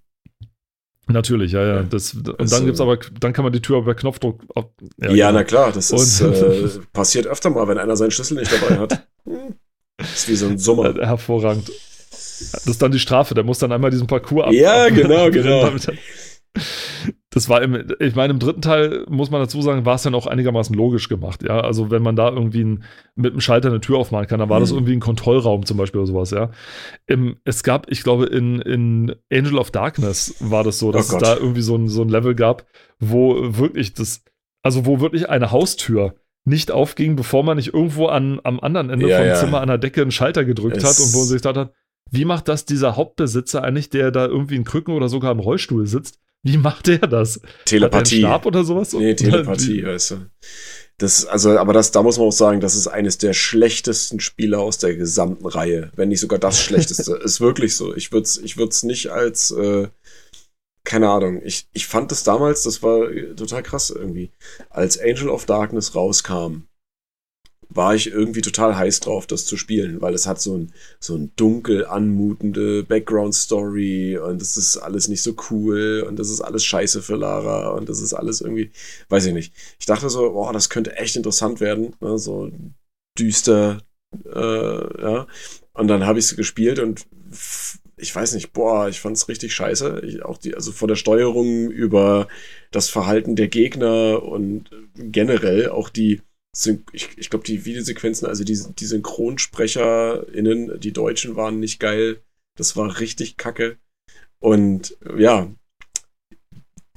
Natürlich, 1.07 1.53
ja, 1.53 1.65
ja. 1.65 1.83
Das, 1.83 2.13
und 2.13 2.27
das, 2.39 2.49
dann 2.51 2.65
gibt's 2.65 2.81
aber, 2.81 2.97
dann 2.97 3.31
kann 3.31 3.43
man 3.43 3.53
die 3.53 3.61
Tür 3.61 3.83
per 3.83 3.95
Knopfdruck. 3.95 4.41
Ab, 4.55 4.71
ja, 4.97 5.09
ja 5.11 5.27
genau. 5.27 5.39
na 5.39 5.43
klar, 5.45 5.71
das 5.71 5.91
ist, 5.91 6.21
äh, 6.21 6.69
passiert 6.93 7.27
öfter 7.27 7.49
mal, 7.49 7.67
wenn 7.67 7.77
einer 7.77 7.95
seinen 7.95 8.11
Schlüssel 8.11 8.37
nicht 8.37 8.51
dabei 8.51 8.77
hat. 8.77 9.07
Das 9.97 10.13
ist 10.13 10.29
wie 10.29 10.35
so 10.35 10.47
ein 10.47 10.57
Sommer. 10.57 10.93
Hervorragend. 10.99 11.69
Das 11.69 12.67
ist 12.67 12.81
dann 12.81 12.91
die 12.91 12.99
Strafe, 12.99 13.33
der 13.33 13.43
muss 13.43 13.59
dann 13.59 13.71
einmal 13.71 13.89
diesen 13.89 14.07
Parcours 14.07 14.47
ab. 14.47 14.53
Ja, 14.53 14.89
genau, 14.89 15.31
genau. 15.31 15.71
Das 17.29 17.49
war 17.49 17.61
im, 17.61 17.91
ich 17.99 18.15
meine, 18.15 18.31
im 18.31 18.39
dritten 18.39 18.61
Teil 18.61 19.05
muss 19.09 19.31
man 19.31 19.41
dazu 19.41 19.61
sagen, 19.61 19.85
war 19.85 19.95
es 19.95 20.03
dann 20.03 20.15
auch 20.15 20.27
einigermaßen 20.27 20.73
logisch 20.73 21.09
gemacht, 21.09 21.43
ja. 21.43 21.59
Also 21.59 21.91
wenn 21.91 22.01
man 22.01 22.15
da 22.15 22.29
irgendwie 22.29 22.63
ein, 22.63 22.83
mit 23.15 23.33
einem 23.33 23.41
Schalter 23.41 23.67
eine 23.67 23.81
Tür 23.81 23.97
aufmachen 23.97 24.27
kann, 24.27 24.39
dann 24.39 24.49
war 24.49 24.59
mhm. 24.59 24.63
das 24.63 24.71
irgendwie 24.71 24.93
ein 24.93 25.01
Kontrollraum 25.01 25.65
zum 25.65 25.77
Beispiel 25.77 25.99
oder 25.99 26.07
sowas, 26.07 26.31
ja. 26.31 26.51
Im, 27.05 27.35
es 27.43 27.63
gab, 27.63 27.91
ich 27.91 28.03
glaube, 28.03 28.27
in, 28.27 28.61
in 28.61 29.15
Angel 29.31 29.57
of 29.57 29.71
Darkness 29.71 30.35
war 30.39 30.63
das 30.63 30.79
so, 30.79 30.93
dass 30.93 31.11
oh 31.11 31.17
es 31.17 31.23
da 31.23 31.35
irgendwie 31.35 31.61
so 31.61 31.75
ein, 31.75 31.89
so 31.89 32.01
ein 32.01 32.09
Level 32.09 32.33
gab, 32.33 32.65
wo 32.99 33.35
wirklich 33.57 33.93
das, 33.93 34.23
also 34.61 34.85
wo 34.85 35.01
wirklich 35.01 35.29
eine 35.29 35.51
Haustür 35.51 36.15
nicht 36.45 36.71
aufging, 36.71 37.17
bevor 37.17 37.43
man 37.43 37.57
nicht 37.57 37.73
irgendwo 37.73 38.07
an, 38.07 38.39
am 38.45 38.61
anderen 38.61 38.89
Ende 38.89 39.09
ja, 39.09 39.17
vom 39.17 39.27
ja. 39.27 39.35
Zimmer 39.35 39.59
an 39.59 39.67
der 39.67 39.77
Decke 39.77 40.01
einen 40.01 40.11
Schalter 40.11 40.45
gedrückt 40.45 40.77
es 40.77 40.83
hat 40.85 40.97
und 41.05 41.13
wo 41.13 41.19
man 41.19 41.27
sich 41.27 41.41
gedacht 41.41 41.57
hat, 41.57 41.73
wie 42.11 42.25
macht 42.25 42.47
das 42.47 42.65
dieser 42.65 42.95
Hauptbesitzer 42.95 43.63
eigentlich, 43.63 43.89
der 43.89 44.11
da 44.11 44.25
irgendwie 44.25 44.55
in 44.55 44.63
Krücken 44.63 44.93
oder 44.93 45.09
sogar 45.09 45.31
im 45.31 45.39
Rollstuhl 45.39 45.87
sitzt? 45.87 46.19
Wie 46.43 46.57
macht 46.57 46.87
der 46.87 46.99
das? 46.99 47.41
Telepathie. 47.65 48.19
Stab 48.19 48.45
oder 48.45 48.63
sowas? 48.63 48.93
Nee, 48.93 49.15
Telepathie, 49.15 49.83
weißt 49.83 50.11
du. 50.11 50.15
Das, 50.99 51.25
also, 51.25 51.57
aber 51.57 51.73
das, 51.73 51.91
da 51.91 52.01
muss 52.01 52.17
man 52.17 52.27
auch 52.27 52.31
sagen, 52.31 52.59
das 52.59 52.75
ist 52.75 52.87
eines 52.87 53.17
der 53.17 53.33
schlechtesten 53.33 54.19
Spiele 54.19 54.57
aus 54.57 54.77
der 54.77 54.95
gesamten 54.95 55.45
Reihe. 55.45 55.91
Wenn 55.95 56.09
nicht 56.09 56.21
sogar 56.21 56.39
das 56.39 56.59
schlechteste. 56.61 57.15
ist 57.23 57.41
wirklich 57.41 57.75
so. 57.75 57.95
Ich 57.95 58.11
würde 58.11 58.23
es 58.23 58.37
ich 58.37 58.57
würd's 58.57 58.83
nicht 58.83 59.11
als 59.11 59.51
äh, 59.51 59.89
keine 60.87 61.09
Ahnung. 61.09 61.41
Ich, 61.43 61.67
ich 61.73 61.85
fand 61.85 62.11
das 62.11 62.23
damals, 62.23 62.63
das 62.63 62.81
war 62.81 63.09
total 63.35 63.61
krass 63.61 63.89
irgendwie. 63.89 64.31
Als 64.69 64.97
Angel 64.97 65.27
of 65.27 65.45
Darkness 65.45 65.95
rauskam, 65.95 66.66
war 67.69 67.95
ich 67.95 68.07
irgendwie 68.11 68.41
total 68.41 68.77
heiß 68.77 69.01
drauf, 69.01 69.27
das 69.27 69.45
zu 69.45 69.57
spielen, 69.57 70.01
weil 70.01 70.13
es 70.13 70.25
hat 70.25 70.41
so 70.41 70.57
ein, 70.57 70.73
so 70.99 71.15
ein 71.15 71.31
dunkel 71.35 71.85
anmutende 71.85 72.83
Background-Story 72.83 74.17
und 74.17 74.41
das 74.41 74.57
ist 74.57 74.77
alles 74.77 75.07
nicht 75.07 75.21
so 75.21 75.35
cool 75.49 76.05
und 76.07 76.17
das 76.17 76.29
ist 76.29 76.41
alles 76.41 76.63
scheiße 76.65 77.01
für 77.01 77.15
Lara 77.15 77.69
und 77.69 77.89
das 77.89 78.01
ist 78.01 78.13
alles 78.13 78.41
irgendwie, 78.41 78.71
weiß 79.09 79.25
ich 79.25 79.33
nicht. 79.33 79.53
Ich 79.79 79.85
dachte 79.85 80.09
so, 80.09 80.31
boah, 80.31 80.53
das 80.53 80.69
könnte 80.69 80.95
echt 80.95 81.15
interessant 81.15 81.59
werden, 81.59 81.95
ne? 81.99 82.17
so 82.17 82.51
düster, 83.19 83.81
äh, 84.25 85.01
ja. 85.01 85.27
Und 85.73 85.87
dann 85.87 86.05
habe 86.05 86.19
ich 86.19 86.25
es 86.25 86.35
gespielt 86.35 86.79
und 86.79 87.05
ich 87.97 88.15
weiß 88.15 88.33
nicht, 88.33 88.53
boah, 88.53 88.87
ich 88.87 88.99
fand 88.99 89.17
es 89.17 89.27
richtig 89.27 89.53
scheiße. 89.53 90.01
Ich, 90.05 90.23
auch 90.23 90.37
die, 90.37 90.55
also 90.55 90.71
von 90.71 90.87
der 90.87 90.95
Steuerung 90.95 91.71
über 91.71 92.27
das 92.71 92.89
Verhalten 92.89 93.35
der 93.35 93.47
Gegner 93.47 94.21
und 94.23 94.69
generell 94.95 95.69
auch 95.69 95.89
die, 95.89 96.21
ich, 96.91 97.09
ich 97.17 97.29
glaube, 97.29 97.45
die 97.45 97.65
Videosequenzen, 97.65 98.27
also 98.27 98.43
die, 98.43 98.59
die 98.79 98.85
SynchronsprecherInnen, 98.85 100.79
die 100.79 100.93
Deutschen 100.93 101.35
waren 101.35 101.59
nicht 101.59 101.79
geil. 101.79 102.21
Das 102.57 102.75
war 102.75 102.99
richtig 102.99 103.37
kacke. 103.37 103.77
Und 104.39 104.97
ja, 105.17 105.53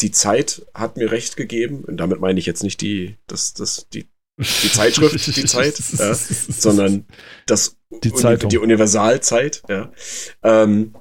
die 0.01 0.11
Zeit 0.11 0.67
hat 0.75 0.97
mir 0.97 1.11
recht 1.11 1.37
gegeben. 1.37 1.85
Und 1.85 1.99
damit 1.99 2.21
meine 2.21 2.39
ich 2.39 2.47
jetzt 2.47 2.63
nicht 2.63 2.81
die, 2.81 3.17
das, 3.27 3.53
das, 3.53 3.87
die, 3.93 4.09
die 4.39 4.73
Zeitschrift, 4.73 5.27
die 5.37 5.45
Zeit, 5.45 5.79
ja, 5.99 6.15
sondern 6.15 7.07
das 7.47 7.77
die, 8.03 8.15
Zeitung. 8.15 8.49
die 8.49 8.59
Universalzeit, 8.59 9.63
ja, 9.69 9.93
ähm, 10.43 10.95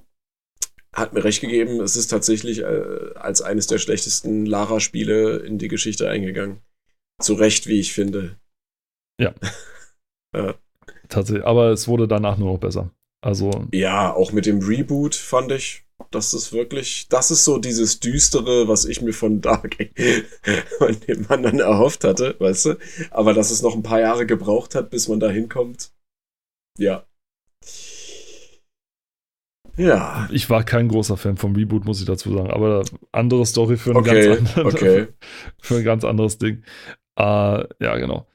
hat 0.93 1.14
mir 1.14 1.24
recht 1.24 1.39
gegeben. 1.39 1.80
Es 1.82 1.95
ist 1.95 2.07
tatsächlich 2.07 2.60
äh, 2.60 3.14
als 3.16 3.41
eines 3.41 3.68
der 3.68 3.78
schlechtesten 3.78 4.45
Lara-Spiele 4.45 5.38
in 5.38 5.57
die 5.57 5.68
Geschichte 5.68 6.10
eingegangen. 6.10 6.62
Zu 7.22 7.36
Recht, 7.36 7.68
wie 7.68 7.80
ich 7.80 7.93
finde. 7.93 8.38
Ja. 9.20 9.34
ja. 10.36 10.55
Tatsächlich, 11.07 11.45
aber 11.45 11.70
es 11.70 11.88
wurde 11.88 12.07
danach 12.07 12.38
nur 12.38 12.53
noch 12.53 12.59
besser. 12.59 12.91
Also. 13.22 13.51
Ja, 13.74 14.13
auch 14.13 14.32
mit 14.32 14.45
dem 14.45 14.59
Reboot 14.59 15.15
fand 15.15 15.51
ich, 15.51 15.84
das 16.11 16.34
ist 16.34 16.53
wirklich, 16.53 17.07
das 17.09 17.32
ist 17.32 17.43
so 17.43 17.57
dieses 17.57 17.99
Düstere, 17.99 18.67
was 18.67 18.86
ich 18.86 19.01
mir 19.01 19.13
von 19.13 19.41
Dark 19.41 19.78
von 20.78 20.97
dem 21.07 21.26
man 21.28 21.43
dann 21.43 21.59
erhofft 21.59 22.03
hatte, 22.03 22.36
weißt 22.39 22.65
du? 22.65 22.78
Aber 23.11 23.34
dass 23.34 23.51
es 23.51 23.61
noch 23.61 23.76
ein 23.76 23.84
paar 23.84 23.99
Jahre 23.99 24.26
gebraucht 24.26 24.76
hat, 24.76 24.89
bis 24.89 25.07
man 25.07 25.20
da 25.20 25.30
hinkommt. 25.30 25.91
Ja. 26.78 27.05
Ja. 29.76 30.28
Ich 30.32 30.49
war 30.49 30.63
kein 30.63 30.89
großer 30.89 31.15
Fan 31.15 31.38
vom 31.38 31.55
Reboot, 31.55 31.86
muss 31.86 31.99
ich 31.99 32.05
dazu 32.05 32.34
sagen. 32.34 32.51
Aber 32.51 32.84
andere 33.11 33.45
Story 33.45 33.78
für 33.78 33.91
ein, 33.91 33.97
okay, 33.97 34.36
ganz, 34.36 34.57
andere, 34.57 34.76
okay. 34.76 35.07
für 35.61 35.78
ein 35.78 35.84
ganz 35.84 36.03
anderes 36.03 36.38
Ding. 36.38 36.63
Uh, 37.17 37.63
ja, 37.80 37.97
genau. 37.97 38.28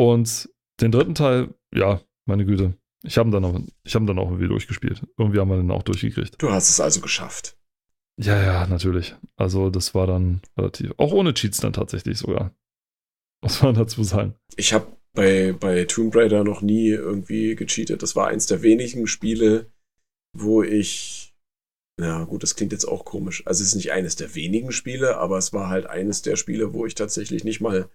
Und 0.00 0.48
den 0.80 0.92
dritten 0.92 1.14
Teil, 1.14 1.52
ja, 1.74 2.00
meine 2.24 2.46
Güte. 2.46 2.72
Ich 3.02 3.18
habe 3.18 3.30
dann, 3.30 3.42
noch, 3.42 3.54
hab 3.54 4.06
dann 4.06 4.18
auch 4.18 4.28
irgendwie 4.28 4.48
durchgespielt. 4.48 5.02
Irgendwie 5.18 5.38
haben 5.40 5.50
wir 5.50 5.58
den 5.58 5.70
auch 5.70 5.82
durchgekriegt. 5.82 6.40
Du 6.40 6.50
hast 6.50 6.70
es 6.70 6.80
also 6.80 7.02
geschafft. 7.02 7.58
Ja, 8.18 8.42
ja, 8.42 8.66
natürlich. 8.66 9.14
Also, 9.36 9.68
das 9.68 9.94
war 9.94 10.06
dann 10.06 10.40
relativ. 10.56 10.94
Auch 10.96 11.12
ohne 11.12 11.34
Cheats 11.34 11.58
dann 11.58 11.74
tatsächlich 11.74 12.16
sogar. 12.16 12.54
Muss 13.42 13.60
man 13.60 13.74
dazu 13.74 14.02
sagen. 14.02 14.36
Ich 14.56 14.72
habe 14.72 14.86
bei, 15.12 15.52
bei 15.52 15.84
Tomb 15.84 16.16
Raider 16.16 16.44
noch 16.44 16.62
nie 16.62 16.88
irgendwie 16.88 17.54
gecheatet. 17.54 18.02
Das 18.02 18.16
war 18.16 18.28
eins 18.28 18.46
der 18.46 18.62
wenigen 18.62 19.06
Spiele, 19.06 19.70
wo 20.34 20.62
ich. 20.62 21.34
Ja, 22.00 22.24
gut, 22.24 22.42
das 22.42 22.56
klingt 22.56 22.72
jetzt 22.72 22.86
auch 22.86 23.04
komisch. 23.04 23.46
Also, 23.46 23.62
es 23.62 23.68
ist 23.68 23.74
nicht 23.74 23.92
eines 23.92 24.16
der 24.16 24.34
wenigen 24.34 24.72
Spiele, 24.72 25.18
aber 25.18 25.36
es 25.36 25.52
war 25.52 25.68
halt 25.68 25.84
eines 25.84 26.22
der 26.22 26.36
Spiele, 26.36 26.72
wo 26.72 26.86
ich 26.86 26.94
tatsächlich 26.94 27.44
nicht 27.44 27.60
mal 27.60 27.90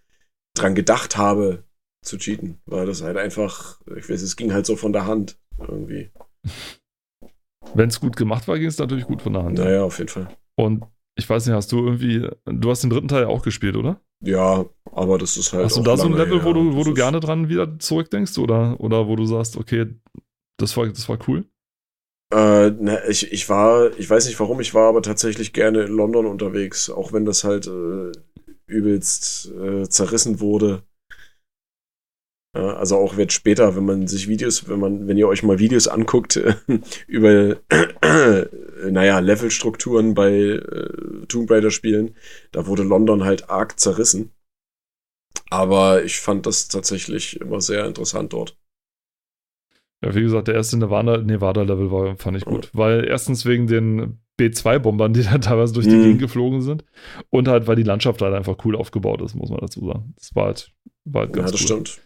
dran 0.56 0.76
gedacht 0.76 1.18
habe, 1.18 1.64
zu 2.06 2.18
cheaten, 2.18 2.60
weil 2.66 2.86
das 2.86 3.02
halt 3.02 3.18
einfach, 3.18 3.80
ich 3.96 4.10
weiß, 4.10 4.22
es 4.22 4.36
ging 4.36 4.54
halt 4.54 4.66
so 4.66 4.76
von 4.76 4.94
der 4.94 5.06
Hand 5.06 5.38
irgendwie. 5.60 6.12
Wenn 7.74 7.90
es 7.90 8.00
gut 8.00 8.16
gemacht 8.16 8.48
war, 8.48 8.58
ging 8.58 8.68
es 8.68 8.78
natürlich 8.78 9.06
gut 9.06 9.22
von 9.22 9.34
der 9.34 9.44
Hand. 9.44 9.58
Naja, 9.58 9.84
auf 9.84 9.98
jeden 9.98 10.10
Fall. 10.10 10.28
Und 10.56 10.86
ich 11.18 11.30
weiß 11.30 11.46
nicht, 11.46 11.56
hast 11.56 11.72
du 11.72 11.84
irgendwie, 11.84 12.28
du 12.46 12.70
hast 12.70 12.84
den 12.84 12.90
dritten 12.90 13.08
Teil 13.08 13.26
auch 13.26 13.42
gespielt, 13.42 13.76
oder? 13.76 14.00
Ja, 14.24 14.66
aber 14.92 15.18
das 15.18 15.38
ist 15.38 15.54
halt. 15.54 15.66
Hast 15.66 15.78
du 15.78 15.82
da 15.82 15.98
so 15.98 16.08
ein 16.08 16.14
Level, 16.14 16.40
her. 16.40 16.46
wo 16.46 16.54
du, 16.54 16.76
wo 16.76 16.84
du 16.84 16.94
gerne 16.94 17.20
dran 17.20 17.50
wieder 17.50 17.80
zurückdenkst 17.80 18.38
oder, 18.38 18.80
oder 18.80 19.08
wo 19.08 19.16
du 19.16 19.26
sagst, 19.26 19.58
okay, 19.58 19.88
das 20.58 20.76
war, 20.78 20.88
das 20.88 21.08
war 21.10 21.18
cool? 21.28 21.46
Äh, 22.34 22.72
ne, 22.72 23.02
ich, 23.08 23.32
ich 23.32 23.48
war, 23.50 23.98
ich 23.98 24.10
weiß 24.10 24.26
nicht 24.26 24.40
warum, 24.40 24.60
ich 24.60 24.74
war 24.74 24.90
aber 24.90 25.02
tatsächlich 25.02 25.54
gerne 25.54 25.84
in 25.84 25.94
London 25.94 26.26
unterwegs, 26.26 26.90
auch 26.90 27.14
wenn 27.14 27.26
das 27.26 27.44
halt 27.44 27.68
äh, 27.68 28.12
übelst 28.68 29.52
äh, 29.52 29.88
zerrissen 29.88 30.40
wurde. 30.40 30.84
Also 32.56 32.98
auch 32.98 33.18
wird 33.18 33.34
später, 33.34 33.76
wenn 33.76 33.86
man 33.86 34.08
sich 34.08 34.30
Videos, 34.30 34.70
wenn 34.70 34.80
man, 34.80 35.08
wenn 35.08 35.18
ihr 35.18 35.28
euch 35.28 35.44
mal 35.44 35.60
Videos 35.60 35.88
anguckt 35.88 36.40
über, 37.08 37.58
naja, 38.90 39.20
Levelstrukturen 39.20 40.14
bei 40.14 40.32
äh, 40.32 41.26
Tomb 41.28 41.52
Raider 41.52 41.72
Spielen, 41.72 42.16
da 42.52 42.66
wurde 42.66 42.84
London 42.84 43.26
halt 43.26 43.50
arg 43.50 43.80
zerrissen. 43.80 44.32
Aber 45.50 46.04
ich 46.04 46.20
fand 46.20 46.46
das 46.46 46.70
tatsächlich 46.70 47.42
immer 47.42 47.60
sehr 47.62 47.86
interessant 47.86 48.34
dort. 48.34 48.58
Ja, 50.04 50.14
wie 50.14 50.22
gesagt, 50.22 50.48
der 50.48 50.56
erste 50.56 50.78
Nevada-Level 50.78 51.92
war, 51.92 52.16
fand 52.18 52.38
ich 52.38 52.46
gut. 52.46 52.72
Mhm. 52.74 52.78
Weil 52.78 53.06
erstens 53.06 53.46
wegen 53.46 53.68
den 53.68 54.20
B2-Bombern, 54.40 55.14
die 55.14 55.24
da 55.24 55.38
teilweise 55.38 55.74
durch 55.74 55.88
die 55.88 55.96
mhm. 55.96 56.04
Gegend 56.04 56.20
geflogen 56.20 56.62
sind. 56.62 56.84
Und 57.30 57.48
halt, 57.48 57.68
weil 57.68 57.76
die 57.76 57.84
Landschaft 57.84 58.22
halt 58.22 58.34
einfach 58.34 58.58
cool 58.66 58.76
aufgebaut 58.76 59.22
ist, 59.22 59.36
muss 59.36 59.50
man 59.50 59.60
dazu 59.60 59.86
sagen. 59.86 60.14
Das 60.18 60.36
war 60.36 60.46
halt, 60.46 60.72
war 61.06 61.24
halt 61.24 61.34
ganz 61.34 61.48
Ja, 61.48 61.52
das 61.52 61.62
cool. 61.62 61.86
stimmt. 61.86 62.02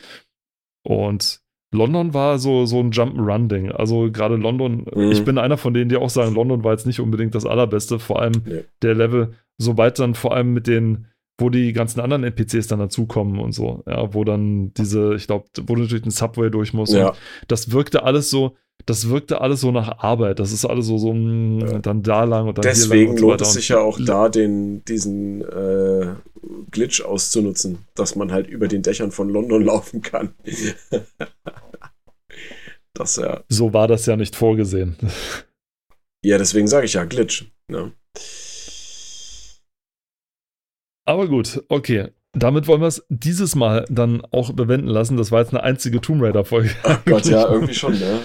Und 0.83 1.41
London 1.71 2.13
war 2.13 2.39
so, 2.39 2.65
so 2.65 2.79
ein 2.79 2.91
Jump-Run-Ding. 2.91 3.71
Also 3.71 4.11
gerade 4.11 4.35
London, 4.35 4.85
mhm. 4.93 5.11
ich 5.11 5.23
bin 5.23 5.37
einer 5.37 5.57
von 5.57 5.73
denen, 5.73 5.89
die 5.89 5.97
auch 5.97 6.09
sagen, 6.09 6.33
London 6.33 6.63
war 6.63 6.71
jetzt 6.71 6.87
nicht 6.87 6.99
unbedingt 6.99 7.35
das 7.35 7.45
Allerbeste. 7.45 7.99
Vor 7.99 8.21
allem 8.21 8.41
nee. 8.45 8.63
der 8.81 8.95
Level, 8.95 9.33
sobald 9.57 9.99
dann 9.99 10.15
vor 10.15 10.33
allem 10.33 10.53
mit 10.53 10.67
den, 10.67 11.07
wo 11.37 11.49
die 11.49 11.73
ganzen 11.73 11.99
anderen 11.99 12.23
NPCs 12.23 12.67
dann 12.67 12.79
dazukommen 12.79 13.39
und 13.39 13.53
so, 13.53 13.83
ja, 13.87 14.13
wo 14.13 14.23
dann 14.23 14.73
diese, 14.73 15.13
ich 15.15 15.27
glaube, 15.27 15.45
wo 15.61 15.75
du 15.75 15.85
durch 15.85 16.01
den 16.01 16.11
Subway 16.11 16.49
durch 16.49 16.73
musst. 16.73 16.93
Ja. 16.93 17.13
Das 17.47 17.71
wirkte 17.71 18.03
alles 18.03 18.29
so, 18.29 18.55
das 18.89 19.07
wirkte 19.07 19.39
alles 19.39 19.61
so 19.61 19.71
nach 19.71 19.99
Arbeit. 19.99 20.39
Das 20.39 20.51
ist 20.51 20.65
alles 20.65 20.87
so, 20.87 20.97
so 20.97 21.13
mm, 21.13 21.59
ja. 21.59 21.79
dann 21.79 22.01
da 22.01 22.23
lang 22.23 22.47
und 22.47 22.57
dann 22.57 22.63
Deswegen 22.63 22.99
hier 22.99 23.07
lang 23.09 23.17
so 23.17 23.27
lohnt 23.27 23.41
es 23.41 23.53
sich 23.53 23.69
ja 23.69 23.79
auch 23.79 23.99
da, 24.03 24.29
den, 24.29 24.83
diesen 24.85 25.41
äh, 25.41 26.15
Glitch 26.71 27.01
auszunutzen, 27.01 27.85
dass 27.93 28.15
man 28.15 28.31
halt 28.31 28.47
über 28.47 28.67
den 28.67 28.81
Dächern 28.81 29.11
von 29.11 29.29
London 29.29 29.61
laufen 29.65 30.01
kann. 30.01 30.33
das 32.93 33.17
ja. 33.17 33.43
So 33.47 33.73
war 33.73 33.87
das 33.87 34.07
ja 34.07 34.15
nicht 34.15 34.35
vorgesehen. 34.35 34.95
Ja, 36.25 36.39
deswegen 36.39 36.67
sage 36.67 36.87
ich 36.87 36.93
ja 36.93 37.05
Glitch. 37.05 37.45
Ne? 37.67 37.91
Aber 41.05 41.27
gut, 41.27 41.63
okay. 41.69 42.09
Damit 42.33 42.67
wollen 42.67 42.81
wir 42.81 42.87
es 42.87 43.03
dieses 43.09 43.55
Mal 43.55 43.85
dann 43.89 44.21
auch 44.31 44.53
bewenden 44.53 44.87
lassen. 44.87 45.17
Das 45.17 45.31
war 45.31 45.41
jetzt 45.41 45.51
eine 45.51 45.63
einzige 45.63 45.99
Tomb 45.99 46.21
Raider-Folge. 46.21 46.69
Gott, 47.05 47.25
ja, 47.25 47.49
irgendwie 47.51 47.73
schon, 47.73 47.93
ne? 47.93 48.19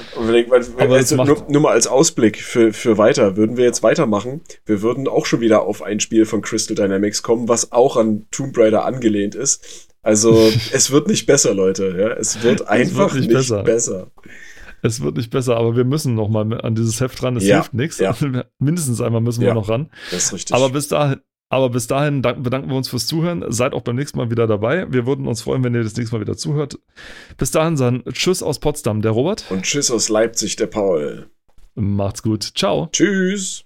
Aber 0.79 0.95
also, 0.95 1.17
nur, 1.17 1.47
nur, 1.49 1.63
mal 1.63 1.73
als 1.73 1.87
Ausblick 1.87 2.39
für, 2.39 2.75
für 2.75 2.99
weiter, 2.99 3.39
würden 3.39 3.57
wir 3.57 3.65
jetzt 3.65 3.83
weitermachen, 3.83 4.43
wir 4.67 4.83
würden 4.83 5.09
auch 5.09 5.25
schon 5.25 5.41
wieder 5.41 5.63
auf 5.63 5.83
ein 5.83 6.01
Spiel 6.01 6.27
von 6.27 6.43
Crystal 6.43 6.75
Dynamics 6.75 7.23
kommen, 7.23 7.49
was 7.49 7.73
auch 7.73 7.97
an 7.97 8.27
Tomb 8.31 8.57
Raider 8.59 8.85
angelehnt 8.85 9.35
ist. 9.35 9.89
Also, 10.03 10.53
es 10.73 10.91
wird 10.91 11.09
nicht 11.09 11.25
besser, 11.25 11.55
Leute. 11.55 11.97
Ja? 11.99 12.09
Es 12.09 12.43
wird 12.43 12.69
einfach 12.69 13.07
es 13.07 13.15
wird 13.15 13.15
nicht, 13.15 13.29
nicht 13.29 13.37
besser. 13.39 13.63
besser. 13.63 14.11
Es 14.83 15.01
wird 15.03 15.17
nicht 15.17 15.31
besser, 15.31 15.57
aber 15.57 15.77
wir 15.77 15.85
müssen 15.85 16.15
noch 16.15 16.29
mal 16.29 16.61
an 16.61 16.75
dieses 16.75 17.01
Heft 17.01 17.23
ran. 17.23 17.39
Es 17.39 17.45
ja, 17.47 17.57
hilft 17.57 17.73
nichts. 17.73 17.99
Ja. 17.99 18.15
Mindestens 18.59 19.01
einmal 19.01 19.23
müssen 19.23 19.41
wir 19.41 19.55
noch 19.55 19.71
ran. 19.71 19.89
Das 20.11 20.25
ist 20.25 20.35
richtig. 20.35 20.55
Aber 20.55 20.69
bis 20.69 20.89
dahin, 20.89 21.21
aber 21.49 21.71
bis 21.71 21.87
dahin 21.87 22.23
bedanken 22.23 22.69
wir 22.69 22.77
uns 22.77 22.89
fürs 22.89 23.07
Zuhören. 23.07 23.45
Seid 23.49 23.75
auch 23.75 23.83
beim 23.83 23.97
nächsten 23.97 24.19
Mal 24.19 24.31
wieder 24.31 24.47
dabei. 24.47 24.91
Wir 24.91 25.07
würden 25.07 25.29
uns 25.29 25.43
freuen, 25.43 25.63
wenn 25.63 25.75
ihr 25.75 25.85
das 25.85 25.97
nächste 25.97 26.17
Mal 26.17 26.21
wieder 26.21 26.37
zuhört. 26.37 26.79
Bis 27.37 27.51
dahin 27.51 27.77
dann 27.77 28.03
Tschüss 28.13 28.43
aus 28.43 28.59
Potsdam, 28.59 29.03
der 29.03 29.13
Robert. 29.13 29.45
Und 29.51 29.63
Tschüss 29.63 29.91
aus 29.91 30.09
Leipzig, 30.09 30.57
der 30.57 30.67
Paul. 30.67 31.31
Macht's 31.75 32.23
gut. 32.23 32.43
Ciao. 32.55 32.89
Tschüss. 32.93 33.65